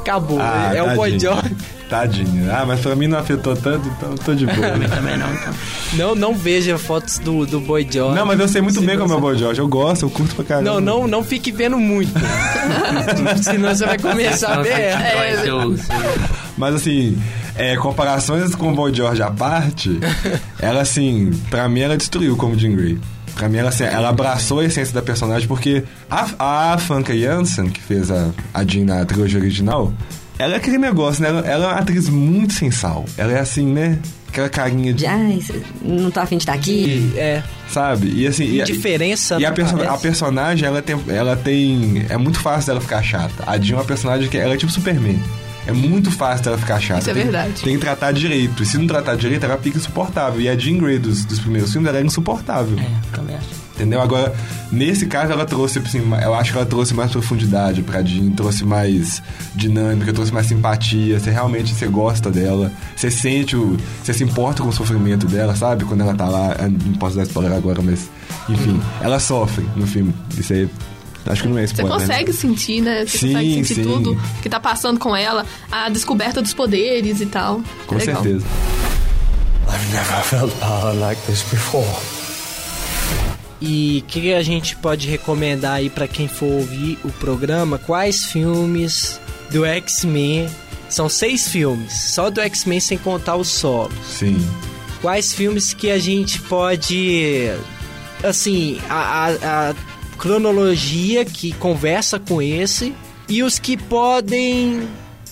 acabou. 0.02 0.40
Ah, 0.42 0.72
é 0.76 0.82
o 0.82 0.96
Boy 0.96 1.12
tadinho. 1.12 1.20
George. 1.20 1.56
Tadinho. 1.90 2.52
Ah, 2.52 2.66
mas 2.66 2.80
pra 2.80 2.96
mim 2.96 3.08
não 3.08 3.20
afetou 3.20 3.56
tanto, 3.56 3.88
então 3.90 4.16
tô 4.16 4.34
de 4.34 4.46
boa. 4.46 4.70
Também, 4.70 4.88
também 4.90 5.18
não, 5.18 5.34
então. 5.34 5.54
Não, 5.94 6.16
não 6.16 6.34
veja 6.34 6.78
fotos 6.78 7.20
do, 7.20 7.46
do 7.46 7.60
Boy 7.60 7.86
George. 7.90 8.16
Não, 8.16 8.26
mas 8.26 8.40
eu 8.40 8.48
sei 8.48 8.62
muito 8.62 8.80
Se 8.80 8.86
bem 8.86 8.98
como 8.98 9.14
é 9.14 9.16
o 9.16 9.20
Boy 9.20 9.38
George. 9.38 9.60
Eu 9.60 9.68
gosto, 9.68 10.04
eu 10.06 10.10
curto 10.10 10.36
pra 10.36 10.46
caramba. 10.46 10.72
Não, 10.72 10.80
não, 10.80 11.08
não 11.08 11.24
fique 11.24 11.52
vendo 11.52 11.78
muito. 11.78 12.14
Senão 13.44 13.76
você 13.76 13.86
vai 13.86 14.00
começar 14.00 14.60
a 14.60 14.62
ver. 14.62 14.72
É, 14.72 15.36
Mas 16.58 16.76
assim, 16.76 17.22
é, 17.56 17.76
comparações 17.76 18.56
com 18.56 18.72
o 18.72 18.76
Boy 18.76 18.94
George 18.94 19.22
à 19.22 19.30
parte, 19.30 20.00
ela 20.60 20.82
assim, 20.82 21.32
pra 21.50 21.68
mim 21.68 21.82
ela 21.82 21.98
destruiu 21.98 22.36
como 22.38 22.58
Jean 22.58 22.72
Grey. 22.76 23.00
Pra 23.42 23.50
mim 23.50 23.58
ela, 23.58 23.70
assim, 23.70 23.86
ela 23.86 24.10
abraçou 24.10 24.60
a 24.60 24.66
essência 24.66 24.94
da 24.94 25.02
personagem 25.02 25.48
porque 25.48 25.84
a, 26.08 26.74
a 26.74 26.78
Funka 26.78 27.18
Janssen, 27.18 27.70
que 27.72 27.82
fez 27.82 28.12
a, 28.12 28.30
a 28.54 28.64
Jean 28.64 28.86
na 28.86 29.04
trilogia 29.04 29.40
original, 29.40 29.92
ela 30.38 30.54
é 30.54 30.58
aquele 30.58 30.78
negócio, 30.78 31.24
né? 31.24 31.30
Ela, 31.30 31.40
ela 31.40 31.66
é 31.66 31.68
uma 31.70 31.80
atriz 31.80 32.08
muito 32.08 32.54
sensal. 32.54 33.04
Ela 33.18 33.32
é 33.32 33.40
assim, 33.40 33.66
né? 33.66 33.98
Aquela 34.28 34.48
carinha 34.48 34.94
de. 34.94 35.08
Ai, 35.08 35.40
não 35.82 36.12
tá 36.12 36.22
afim 36.22 36.38
de 36.38 36.44
estar 36.44 36.54
aqui? 36.54 37.12
É, 37.16 37.42
Sabe? 37.68 38.14
E 38.16 38.28
assim. 38.28 38.44
e 38.46 38.62
a- 38.62 38.64
diferença. 38.66 39.40
E 39.40 39.44
a, 39.46 39.50
não 39.50 39.56
perso- 39.56 39.76
parece. 39.76 39.96
a 39.96 39.98
personagem, 39.98 40.68
ela 40.68 40.82
tem, 40.84 41.02
ela 41.08 41.36
tem. 41.36 42.06
É 42.10 42.18
muito 42.18 42.40
fácil 42.40 42.68
dela 42.68 42.80
ficar 42.82 43.02
chata. 43.02 43.44
A 43.48 43.58
Jean 43.58 43.78
é 43.78 43.80
uma 43.80 43.86
personagem 43.86 44.30
que 44.30 44.38
ela 44.38 44.54
é 44.54 44.58
tipo 44.58 44.72
Superman. 44.72 45.20
É 45.68 45.72
muito 45.72 46.10
fácil 46.12 46.46
dela 46.46 46.58
ficar 46.58 46.80
chata. 46.80 47.02
Isso 47.02 47.10
é 47.10 47.14
Tem- 47.14 47.24
verdade. 47.24 47.54
Tem 47.62 47.74
que 47.76 47.80
tratar 47.82 48.12
direito. 48.12 48.64
E 48.64 48.66
se 48.66 48.78
não 48.78 48.88
tratar 48.88 49.16
direito, 49.16 49.44
ela 49.46 49.58
fica 49.58 49.78
insuportável. 49.78 50.42
E 50.42 50.50
a 50.50 50.58
Jean 50.58 50.78
Grey 50.78 50.98
dos, 50.98 51.24
dos 51.26 51.40
primeiros 51.40 51.72
filmes, 51.72 51.88
ela 51.90 52.00
é 52.00 52.04
insuportável. 52.04 52.78
é, 52.80 53.16
também 53.16 53.36
acho. 53.36 53.62
Entendeu? 53.76 54.02
Agora, 54.02 54.32
nesse 54.72 55.06
caso, 55.08 55.32
ela 55.32 55.46
trouxe, 55.46 55.80
assim, 55.80 56.02
ma- 56.02 56.20
eu 56.22 56.36
acho 56.36 56.52
que 56.52 56.58
ela 56.58 56.66
trouxe 56.68 56.94
mais 56.94 57.10
profundidade 57.12 57.82
pra 57.82 58.04
Jean, 58.04 58.30
trouxe 58.32 58.64
mais 58.64 59.24
dinâmica, 59.56 60.12
trouxe 60.14 60.32
mais 60.34 60.46
simpatia. 60.48 61.20
Você 61.20 61.32
realmente 61.32 61.74
você 61.74 61.88
gosta 61.88 62.30
dela, 62.30 62.72
você 62.96 63.10
sente 63.10 63.56
o. 63.56 63.78
Você 64.04 64.14
se 64.14 64.24
importa 64.24 64.62
com 64.62 64.70
o 64.70 64.74
sofrimento 64.74 65.26
dela, 65.26 65.56
sabe? 65.56 65.84
Quando 65.86 66.02
ela 66.02 66.14
tá 66.14 66.28
lá, 66.28 66.56
não 66.86 66.94
posso 66.94 67.16
dar 67.16 67.24
spoiler 67.24 67.54
agora, 67.54 67.82
mas. 67.82 68.10
Enfim, 68.50 68.80
ela 69.02 69.20
sofre 69.20 69.66
no 69.76 69.88
filme. 69.88 70.14
Isso 70.38 70.54
aí. 70.54 70.70
Acho 71.26 71.44
que 71.44 71.48
não 71.50 71.58
é 71.58 71.68
Você 71.68 71.74
spoiler. 71.74 71.98
né? 72.00 72.06
consegue 72.08 72.34
sentir, 72.34 72.82
né? 72.82 73.06
Você 73.06 73.18
Sim, 73.20 73.28
consegue 73.34 73.54
sentir 73.66 73.76
sim. 73.76 73.84
tudo 73.84 74.22
que 74.42 74.50
tá 74.50 74.60
passando 74.60 75.00
com 75.00 75.16
ela, 75.16 75.46
a 75.72 75.88
descoberta 75.90 76.42
dos 76.42 76.54
poderes 76.54 77.22
e 77.22 77.26
tal. 77.28 77.62
Com 77.88 77.96
Legal. 77.96 78.22
certeza. 78.24 78.46
I've 79.68 79.94
never 79.94 80.24
felt 80.24 80.52
power 80.60 80.94
like 81.00 81.22
this 81.28 81.44
before. 81.44 81.88
E 83.62 84.04
o 84.04 84.10
que 84.10 84.34
a 84.34 84.42
gente 84.42 84.76
pode 84.76 85.08
recomendar 85.08 85.74
aí 85.76 85.90
pra 85.90 86.08
quem 86.08 86.28
for 86.28 86.48
ouvir 86.48 86.98
o 87.04 87.10
programa? 87.12 87.78
Quais 87.78 88.26
filmes 88.26 89.20
do 89.52 89.64
X-Men? 89.66 90.50
São 90.90 91.08
seis 91.08 91.48
filmes, 91.48 91.94
só 91.94 92.30
do 92.30 92.42
X-Men 92.42 92.80
sem 92.80 92.98
contar 92.98 93.36
os 93.36 93.48
solos. 93.48 93.94
Sim. 94.06 94.44
Quais 95.02 95.32
filmes 95.32 95.74
que 95.74 95.90
a 95.92 96.00
gente 96.00 96.42
pode. 96.42 97.50
Assim, 98.24 98.80
a, 98.90 99.28
a- 99.30 99.70
a 99.70 99.76
cronologia 100.22 101.26
que 101.26 101.52
conversa 101.54 102.20
com 102.20 102.40
esse 102.42 102.94
e 103.28 103.42
os 103.42 103.58
que 103.58 103.76
podem 103.76 104.88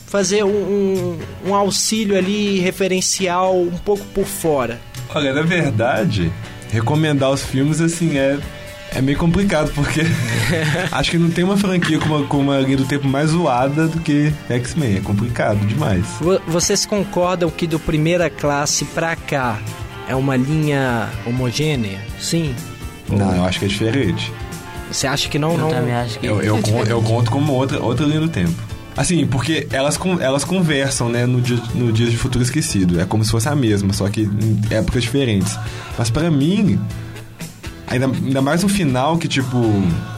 fazer 0.08 0.44
um, 0.44 0.50
um, 0.50 1.20
um 1.50 1.56
auxílio 1.56 2.18
ali 2.18 2.60
referencial 2.60 3.56
um 3.62 3.78
pouco 3.78 4.04
por 4.08 4.26
fora. 4.26 4.80
Olha, 5.14 5.32
na 5.34 5.44
verdade, 5.44 6.32
recomendar 6.72 7.30
os 7.30 7.44
filmes, 7.44 7.80
assim, 7.82 8.18
é, 8.18 8.40
é 8.96 9.02
meio 9.02 9.18
complicado, 9.18 9.72
porque 9.76 10.02
acho 10.92 11.12
que 11.12 11.18
não 11.20 11.30
tem 11.30 11.44
uma 11.44 11.56
franquia 11.58 12.00
com 12.00 12.06
uma, 12.08 12.26
com 12.26 12.38
uma 12.40 12.60
linha 12.60 12.78
do 12.78 12.86
tempo 12.86 13.08
mais 13.08 13.30
zoada 13.30 13.88
do 13.88 14.00
que 14.00 14.34
X-Men. 14.50 14.98
É 14.98 15.02
complicado 15.02 15.60
demais. 15.68 16.04
Vo- 16.20 16.42
Vocês 16.48 16.86
concordam 16.86 17.50
que 17.52 17.68
do 17.68 17.80
primeira 17.80 18.30
classe 18.30 18.86
pra 18.86 19.16
cá 19.16 19.60
é 20.08 20.16
uma 20.16 20.36
linha 20.36 21.10
homogênea? 21.28 22.00
Sim. 22.20 22.56
Não, 23.08 23.36
eu 23.36 23.44
acho 23.46 23.60
que 23.60 23.66
é 23.66 23.68
diferente. 23.68 24.32
Você 24.92 25.08
acha 25.08 25.30
que 25.30 25.38
não? 25.40 25.52
Eu 25.54 25.58
não... 25.58 25.70
também 25.70 25.94
acho 25.94 26.20
que... 26.20 26.26
Eu, 26.26 26.42
eu, 26.42 26.58
É 26.58 26.92
eu 26.92 27.02
conto 27.02 27.30
como 27.32 27.54
outra, 27.54 27.82
outra 27.82 28.06
linha 28.06 28.20
do 28.22 28.30
tempo. 28.30 28.54
Assim, 28.98 29.26
porque 29.26 29.68
elas, 29.72 29.98
elas 30.20 30.44
conversam, 30.44 31.08
né, 31.10 31.26
no, 31.26 31.40
dia, 31.40 31.58
no 31.74 31.92
Dias 31.92 32.12
de 32.12 32.18
Futuro 32.18 32.44
Esquecido. 32.44 33.00
É 33.00 33.06
como 33.06 33.24
se 33.24 33.32
fosse 33.32 33.48
a 33.48 33.56
mesma, 33.56 33.94
só 33.94 34.10
que 34.10 34.22
em 34.24 34.60
épocas 34.70 35.04
diferentes. 35.04 35.58
Mas 35.98 36.10
pra 36.10 36.30
mim, 36.30 36.78
ainda, 37.88 38.08
ainda 38.08 38.42
mais 38.42 38.62
no 38.64 38.68
final 38.70 39.18
que, 39.18 39.28
tipo, 39.28 39.58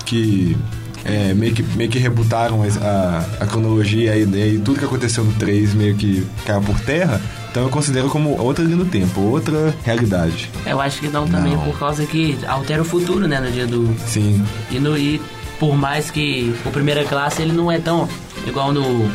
que 0.06 0.58
é, 1.06 1.34
meio, 1.34 1.54
que, 1.54 1.62
meio 1.76 1.90
que 1.90 2.00
rebutaram 2.00 2.64
as- 2.64 2.78
a, 2.82 3.26
a 3.42 3.46
cronologia 3.46 4.16
e, 4.16 4.24
e 4.24 4.60
tudo 4.60 4.80
que 4.80 4.86
aconteceu 4.86 5.24
no 5.24 5.34
3 5.34 5.74
meio 5.74 5.96
que 5.96 6.26
caiu 6.46 6.62
por 6.62 6.80
terra. 6.80 7.22
Então 7.52 7.64
eu 7.64 7.70
considero 7.70 8.10
como 8.10 8.42
outra 8.42 8.64
linha 8.64 8.78
do 8.78 8.86
tempo, 8.86 9.20
outra 9.20 9.76
realidade. 9.84 10.50
Eu 10.66 10.80
acho 10.80 11.02
que 11.02 11.10
não 11.10 11.28
também 11.28 11.54
Não. 11.54 11.66
por 11.66 11.78
causa 11.78 12.06
que 12.06 12.38
altera 12.48 12.82
o 12.82 12.86
futuro, 12.86 13.28
né, 13.28 13.42
no 13.42 13.52
dia 13.52 13.68
do... 13.68 13.94
Sim. 14.06 14.42
E, 14.72 14.80
no, 14.80 14.98
e 14.98 15.22
por 15.60 15.76
mais 15.76 16.10
que 16.10 16.56
o 16.66 16.72
primeira 16.72 17.04
classe 17.04 17.42
ele 17.42 17.52
não 17.52 17.70
é 17.72 17.78
tão 17.78 18.08
igual 18.48 18.72
no 18.74 19.10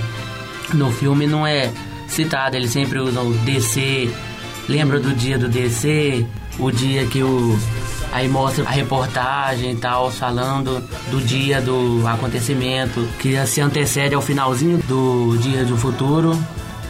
no 0.75 0.91
filme 0.91 1.27
não 1.27 1.47
é 1.47 1.71
citado, 2.09 2.57
eles 2.57 2.71
sempre 2.71 2.99
usam 2.99 3.29
o 3.29 3.35
DC, 3.39 4.11
lembra 4.69 5.01
do 5.01 5.13
dia 5.15 5.39
do 5.39 5.49
DC, 5.49 6.27
o 6.59 6.71
dia 6.71 7.07
que 7.07 7.23
o 7.23 7.59
aí 8.13 8.29
mostra 8.29 8.65
a 8.65 8.71
reportagem 8.71 9.73
e 9.73 9.77
tal 9.77 10.11
falando 10.11 10.83
do 11.11 11.21
dia 11.21 11.61
do 11.61 12.07
acontecimento 12.07 13.07
que 13.19 13.45
se 13.47 13.61
antecede 13.61 14.15
ao 14.15 14.23
finalzinho 14.23 14.79
do 14.79 15.37
dia 15.39 15.65
do 15.65 15.77
futuro. 15.77 16.39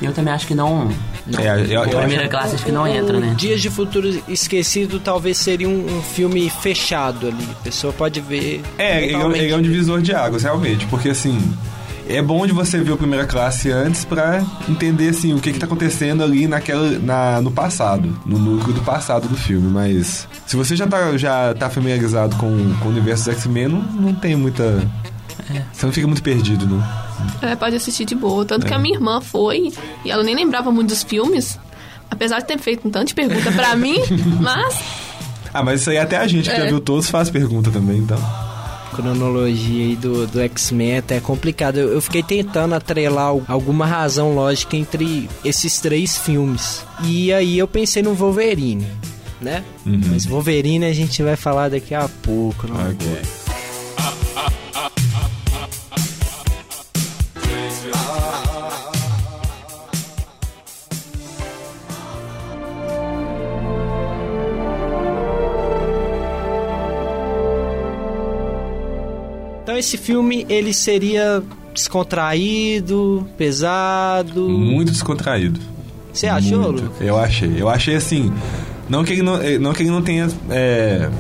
Eu 0.00 0.12
também 0.12 0.32
acho 0.32 0.46
que 0.46 0.54
não, 0.54 0.90
não 1.26 1.40
É, 1.40 1.60
eu- 1.60 1.66
eu 1.66 1.80
a 1.80 1.84
acho- 1.84 1.96
primeira 1.98 2.28
classe 2.28 2.54
acho 2.54 2.64
que 2.64 2.72
não 2.72 2.86
entra, 2.86 3.18
né? 3.20 3.34
Dias 3.36 3.60
de 3.60 3.68
Futuro 3.70 4.08
Esquecido 4.28 5.00
talvez 5.00 5.36
seria 5.38 5.68
um, 5.68 5.98
um 5.98 6.02
filme 6.02 6.48
fechado 6.50 7.26
ali. 7.28 7.48
A 7.60 7.62
pessoa 7.64 7.92
pode 7.92 8.20
ver. 8.20 8.62
É, 8.78 9.04
ele 9.04 9.14
é, 9.14 9.18
um, 9.18 9.34
é 9.34 9.56
um 9.56 9.62
divisor 9.62 10.00
de 10.00 10.14
águas, 10.14 10.42
realmente, 10.42 10.86
porque 10.86 11.08
assim. 11.10 11.38
É 12.08 12.22
bom 12.22 12.46
de 12.46 12.52
você 12.52 12.78
ver 12.80 12.92
a 12.92 12.96
primeira 12.96 13.26
classe 13.26 13.68
antes 13.68 14.04
pra 14.04 14.40
entender 14.68 15.08
assim 15.08 15.34
o 15.34 15.40
que, 15.40 15.52
que 15.52 15.58
tá 15.58 15.66
acontecendo 15.66 16.22
ali 16.22 16.46
naquela, 16.46 16.88
na, 17.00 17.40
no 17.42 17.50
passado, 17.50 18.16
no 18.24 18.38
núcleo 18.38 18.72
do 18.72 18.80
passado 18.82 19.26
do 19.26 19.36
filme. 19.36 19.66
Mas 19.68 20.28
se 20.46 20.54
você 20.54 20.76
já 20.76 20.86
tá, 20.86 21.16
já 21.16 21.52
tá 21.54 21.68
familiarizado 21.68 22.36
com, 22.36 22.46
com 22.80 22.86
o 22.86 22.92
universo 22.92 23.28
X-Men, 23.32 23.66
não, 23.66 23.80
não 23.82 24.14
tem 24.14 24.36
muita. 24.36 24.86
Você 25.72 25.84
não 25.84 25.92
fica 25.92 26.06
muito 26.06 26.22
perdido, 26.22 26.64
não. 26.64 27.05
É, 27.42 27.54
pode 27.56 27.76
assistir 27.76 28.04
de 28.04 28.14
boa. 28.14 28.44
Tanto 28.44 28.66
que 28.66 28.74
a 28.74 28.78
minha 28.78 28.94
irmã 28.94 29.20
foi 29.20 29.72
e 30.04 30.10
ela 30.10 30.22
nem 30.22 30.34
lembrava 30.34 30.70
muito 30.70 30.88
dos 30.88 31.02
filmes. 31.02 31.58
Apesar 32.10 32.38
de 32.40 32.46
ter 32.46 32.58
feito 32.58 32.86
um 32.86 32.90
tanto 32.90 33.08
de 33.08 33.14
pergunta 33.14 33.50
pra 33.52 33.74
mim, 33.76 33.96
mas 34.40 34.78
Ah, 35.52 35.62
mas 35.62 35.80
isso 35.80 35.90
aí 35.90 35.98
até 35.98 36.16
a 36.16 36.26
gente 36.26 36.48
que 36.48 36.56
já 36.56 36.64
É. 36.64 36.68
viu 36.68 36.80
todos 36.80 37.10
faz 37.10 37.28
pergunta 37.30 37.70
também, 37.70 37.98
então. 37.98 38.18
cronologia 38.92 39.84
aí 39.86 39.96
do, 39.96 40.26
do 40.26 40.40
X-Men 40.40 40.92
é 40.92 40.98
até 40.98 41.20
complicado. 41.20 41.78
Eu, 41.78 41.92
eu 41.92 42.00
fiquei 42.00 42.22
tentando 42.22 42.74
atrelar 42.74 43.26
al- 43.26 43.42
alguma 43.48 43.84
razão 43.86 44.34
lógica 44.34 44.76
entre 44.76 45.28
esses 45.44 45.80
três 45.80 46.16
filmes. 46.16 46.84
E 47.04 47.32
aí 47.32 47.58
eu 47.58 47.66
pensei 47.68 48.02
no 48.02 48.14
Wolverine, 48.14 48.86
né? 49.40 49.62
Mas 49.84 50.24
Wolverine 50.24 50.86
a 50.86 50.92
gente 50.94 51.22
vai 51.22 51.36
falar 51.36 51.68
daqui 51.70 51.94
a 51.94 52.08
pouco, 52.22 52.66
não 52.66 52.76
Ok. 52.90 53.06
Então 69.76 69.80
esse 69.80 69.98
filme 69.98 70.46
ele 70.48 70.72
seria 70.72 71.42
descontraído, 71.74 73.28
pesado. 73.36 74.48
Muito 74.48 74.90
descontraído. 74.90 75.60
Você 76.14 76.26
achou, 76.26 76.72
Muito. 76.72 76.84
Lu? 76.84 76.92
Eu 76.98 77.18
achei. 77.18 77.54
Eu 77.58 77.68
achei 77.68 77.94
assim. 77.94 78.32
Não 78.88 79.04
que 79.04 79.12
ele 79.12 79.22
não, 79.22 79.36
eh, 79.36 79.58
não, 79.58 79.74
que 79.74 79.82
ele 79.82 79.90
não 79.90 80.00
tenha. 80.00 80.28
é, 80.48 81.10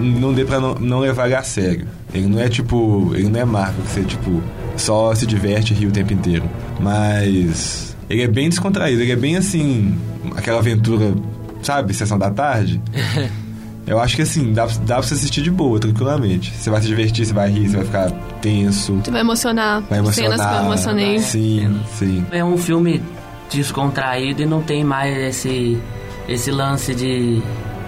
não 0.00 0.34
dê 0.34 0.44
pra 0.44 0.58
não, 0.58 0.74
não 0.74 0.98
levar 0.98 1.26
ele 1.26 1.36
a 1.36 1.44
sério. 1.44 1.86
Ele 2.12 2.26
não 2.26 2.40
é 2.40 2.48
tipo. 2.48 3.12
Ele 3.14 3.28
não 3.28 3.38
é 3.38 3.44
Marvel, 3.44 3.84
que 3.84 3.90
você, 3.92 4.02
tipo, 4.02 4.42
só 4.76 5.14
se 5.14 5.24
diverte 5.24 5.72
e 5.72 5.76
ri 5.76 5.86
o 5.86 5.92
tempo 5.92 6.12
inteiro. 6.12 6.50
Mas. 6.80 7.96
Ele 8.10 8.22
é 8.22 8.26
bem 8.26 8.48
descontraído, 8.48 9.00
ele 9.00 9.12
é 9.12 9.16
bem 9.16 9.36
assim. 9.36 9.96
Aquela 10.34 10.58
aventura, 10.58 11.14
sabe? 11.62 11.94
Sessão 11.94 12.18
da 12.18 12.32
tarde. 12.32 12.82
Eu 13.86 13.98
acho 13.98 14.16
que 14.16 14.22
assim, 14.22 14.52
dá, 14.52 14.66
dá 14.66 14.96
pra 14.96 15.02
você 15.02 15.14
assistir 15.14 15.42
de 15.42 15.50
boa, 15.50 15.78
tranquilamente. 15.78 16.52
Você 16.52 16.70
vai 16.70 16.80
se 16.80 16.86
divertir, 16.86 17.26
você 17.26 17.32
vai 17.32 17.50
rir, 17.50 17.68
você 17.68 17.76
vai 17.76 17.86
ficar 17.86 18.10
tenso. 18.40 18.94
você 18.94 19.10
vai 19.10 19.20
emocionar. 19.20 19.82
Vai 19.88 19.98
emocionar. 19.98 20.38
Cenas 20.38 20.46
que 20.46 20.56
eu 20.56 20.64
emocionei. 20.64 21.18
Sim, 21.18 21.80
sim. 21.98 22.26
É 22.30 22.44
um 22.44 22.56
filme 22.56 23.02
descontraído 23.50 24.42
e 24.42 24.46
não 24.46 24.62
tem 24.62 24.84
mais 24.84 25.16
esse, 25.16 25.80
esse 26.28 26.50
lance 26.50 26.94
de. 26.94 27.42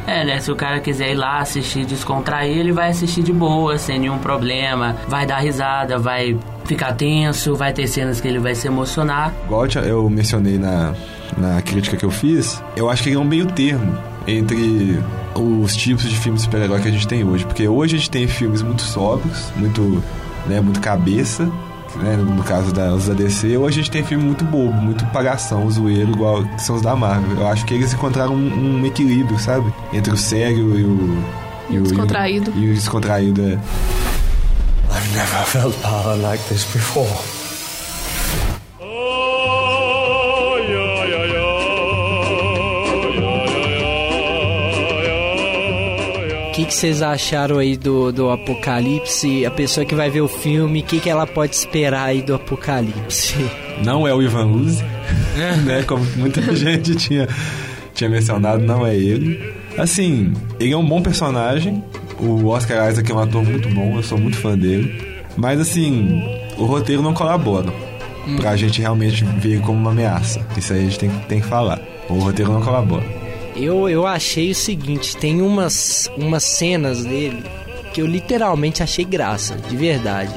É, 0.07 0.23
né? 0.25 0.39
Se 0.41 0.51
o 0.53 0.57
cara 0.57 0.81
quiser 0.81 1.13
ir 1.13 1.15
lá 1.15 1.39
assistir 1.39 1.87
descontrair, 1.87 2.59
ele 2.59 2.73
vai 2.73 2.91
assistir 2.91 3.23
de 3.23 3.33
boa, 3.33 3.79
sem 3.79 3.99
nenhum 3.99 4.19
problema. 4.19 4.97
Vai 5.09 5.25
dar 5.25 5.39
risada, 5.39 5.99
vai 5.99 6.37
ficar 6.65 6.93
tenso, 6.93 7.55
vai 7.55 7.73
ter 7.73 7.87
cenas 7.87 8.21
que 8.21 8.29
ele 8.29 8.39
vai 8.39 8.55
se 8.55 8.67
emocionar. 8.67 9.33
Igual 9.47 9.67
eu 9.67 10.11
mencionei 10.11 10.59
na, 10.59 10.93
na 11.39 11.63
crítica 11.63 11.97
que 11.97 12.05
eu 12.05 12.11
fiz, 12.11 12.63
eu 12.77 12.91
acho 12.91 13.03
que 13.03 13.11
ele 13.11 13.17
é 13.17 13.19
um 13.19 13.25
meio 13.25 13.47
termo 13.47 13.97
entre 14.27 14.99
os 15.35 15.75
tipos 15.75 16.05
de 16.05 16.17
filmes 16.17 16.43
de 16.43 16.47
super-herói 16.47 16.81
que 16.81 16.89
a 16.89 16.91
gente 16.91 17.07
tem 17.07 17.25
hoje. 17.25 17.45
Porque 17.45 17.67
hoje 17.69 17.97
a 17.97 17.99
gente 17.99 18.11
tem 18.11 18.27
filmes 18.27 18.63
muito 18.63 18.83
sóbrios, 18.83 19.53
muito, 19.57 20.03
né, 20.47 20.61
muito 20.61 20.81
cabeça, 20.81 21.45
né, 21.97 22.17
no 22.17 22.43
caso 22.43 22.73
da, 22.73 22.95
os 22.95 23.07
da 23.07 23.15
DC. 23.15 23.57
Hoje 23.57 23.81
a 23.81 23.83
gente 23.83 23.91
tem 23.91 24.05
filme 24.05 24.25
muito 24.25 24.45
bobo, 24.45 24.73
muito 24.73 25.05
pagação, 25.07 25.71
zoeiro, 25.71 26.11
igual 26.11 26.45
que 26.45 26.63
são 26.63 26.77
os 26.77 26.83
da 26.83 26.95
Marvel. 26.97 27.39
Eu 27.39 27.49
acho 27.49 27.65
que 27.65 27.75
eles 27.75 27.93
encontraram 27.93 28.35
um, 28.35 28.81
um 28.81 28.87
equilíbrio, 28.87 29.39
sabe? 29.39 29.73
Entre 29.93 30.13
o 30.13 30.17
sério 30.17 30.79
e 30.79 30.85
o... 30.85 31.25
E 31.71 31.79
o 31.79 31.83
descontraído. 31.83 32.53
E 32.55 32.71
o 32.71 32.75
descontraído, 32.75 33.41
é. 33.41 33.59
I've 34.91 35.17
never 35.17 35.45
felt 35.47 35.75
power 35.83 36.21
like 36.21 36.43
this 36.49 36.65
before. 36.65 37.44
Que, 46.55 46.67
que 46.67 46.75
vocês 46.75 47.03
acharam 47.03 47.59
aí 47.59 47.77
do, 47.77 48.13
do 48.13 48.31
Apocalipse? 48.31 49.45
A 49.45 49.51
pessoa 49.51 49.85
que 49.85 49.93
vai 49.93 50.09
ver 50.09 50.21
o 50.21 50.29
filme, 50.29 50.81
o 50.81 50.85
que, 50.85 51.01
que 51.01 51.11
ela 51.11 51.27
pode 51.27 51.57
esperar 51.57 52.05
aí 52.05 52.23
do 52.23 52.33
Apocalipse? 52.33 53.35
Não 53.85 54.07
é 54.07 54.15
o 54.15 54.23
Ivan 54.23 54.47
Uzi, 54.47 54.85
né? 55.67 55.83
Como 55.83 56.05
muita 56.17 56.41
gente 56.55 56.95
tinha, 56.95 57.29
tinha 57.93 58.09
mencionado, 58.09 58.63
não 58.63 58.87
é 58.87 58.95
ele. 58.95 59.53
Assim, 59.77 60.33
ele 60.61 60.73
é 60.73 60.77
um 60.77 60.87
bom 60.87 61.03
personagem. 61.03 61.83
O 62.21 62.47
Oscar 62.47 62.89
Isaac 62.89 63.11
é 63.11 63.15
um 63.15 63.19
ator 63.19 63.43
muito 63.43 63.69
bom, 63.71 63.97
eu 63.97 64.03
sou 64.05 64.17
muito 64.17 64.37
fã 64.37 64.57
dele. 64.57 65.25
Mas 65.37 65.59
assim, 65.59 66.23
o 66.57 66.67
roteiro 66.67 67.03
não 67.03 67.13
colabora 67.13 67.73
pra 68.37 68.55
gente 68.55 68.81
realmente 68.81 69.25
ver 69.25 69.61
como 69.61 69.77
uma 69.77 69.91
ameaça. 69.91 70.41
Isso 70.57 70.73
aí 70.73 70.79
a 70.79 70.85
gente 70.85 71.01
tem, 71.01 71.11
tem 71.29 71.41
que 71.41 71.49
falar. 71.49 71.81
O 72.09 72.15
roteiro 72.15 72.53
não 72.53 72.63
colabora. 72.63 73.05
Eu, 73.57 73.89
eu 73.89 74.07
achei 74.07 74.51
o 74.51 74.55
seguinte, 74.55 75.17
tem 75.17 75.41
umas, 75.41 76.11
umas 76.17 76.43
cenas 76.43 77.05
dele 77.05 77.45
que 77.93 78.03
eu 78.03 78.07
literalmente 78.07 78.83
achei 78.83 79.05
graça, 79.05 79.55
de 79.57 79.77
verdade. 79.77 80.35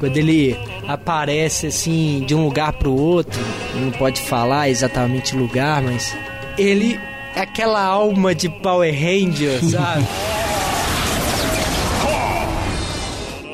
Quando 0.00 0.16
ele 0.16 0.56
aparece 0.88 1.66
assim 1.66 2.24
de 2.26 2.34
um 2.34 2.44
lugar 2.44 2.72
pro 2.72 2.92
outro, 2.92 3.40
não 3.74 3.90
pode 3.92 4.20
falar 4.22 4.70
exatamente 4.70 5.36
o 5.36 5.38
lugar, 5.38 5.82
mas 5.82 6.16
ele 6.56 6.98
é 7.34 7.40
aquela 7.40 7.82
alma 7.82 8.34
de 8.34 8.48
Power 8.48 8.92
Ranger, 8.92 9.62
sabe? 9.64 10.06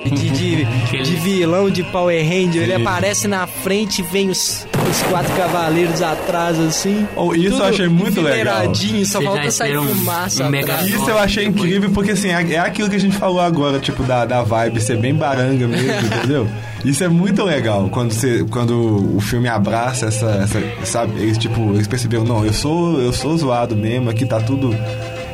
De, 0.04 0.30
de, 0.30 1.02
de 1.02 1.14
vilão 1.16 1.70
de 1.70 1.82
Power 1.84 2.22
Ranger, 2.22 2.62
ele 2.62 2.74
aparece 2.74 3.26
na 3.26 3.46
frente 3.46 4.00
e 4.00 4.04
vem 4.04 4.30
os, 4.30 4.66
os 4.92 5.02
quatro 5.04 5.34
cavaleiros 5.34 6.02
atrás, 6.02 6.58
assim. 6.60 7.08
Oh, 7.16 7.34
isso 7.34 7.56
eu 7.56 7.64
achei 7.64 7.88
muito 7.88 8.20
legal. 8.20 8.74
Só 8.74 9.18
Você 9.18 9.24
falta 9.24 9.50
sair 9.50 9.78
um- 9.78 9.88
fumaça 9.88 10.44
um 10.46 10.54
Isso 10.86 11.08
eu 11.10 11.18
achei 11.18 11.46
incrível 11.46 11.90
porque 11.90 12.10
assim, 12.12 12.28
é 12.28 12.42
é 12.52 12.58
aquilo 12.58 12.90
que 12.90 12.96
a 12.96 13.00
gente 13.00 13.16
falou 13.16 13.40
agora, 13.40 13.78
tipo, 13.78 14.02
da, 14.02 14.24
da 14.26 14.42
vibe 14.42 14.80
ser 14.80 14.98
bem 14.98 15.14
baranga 15.14 15.66
mesmo, 15.66 16.06
entendeu? 16.06 16.48
Isso 16.84 17.02
é 17.02 17.08
muito 17.08 17.42
legal 17.44 17.88
quando, 17.90 18.12
você, 18.12 18.44
quando 18.50 19.16
o 19.16 19.20
filme 19.20 19.48
abraça 19.48 20.06
essa, 20.06 20.26
essa. 20.42 20.60
Sabe? 20.84 21.20
Eles 21.20 21.38
tipo, 21.38 21.72
eles 21.72 21.86
perceberam, 21.86 22.24
não, 22.24 22.44
eu 22.44 22.52
sou, 22.52 23.00
eu 23.00 23.12
sou 23.12 23.36
zoado 23.36 23.74
mesmo, 23.74 24.10
aqui 24.10 24.26
tá 24.26 24.40
tudo. 24.40 24.76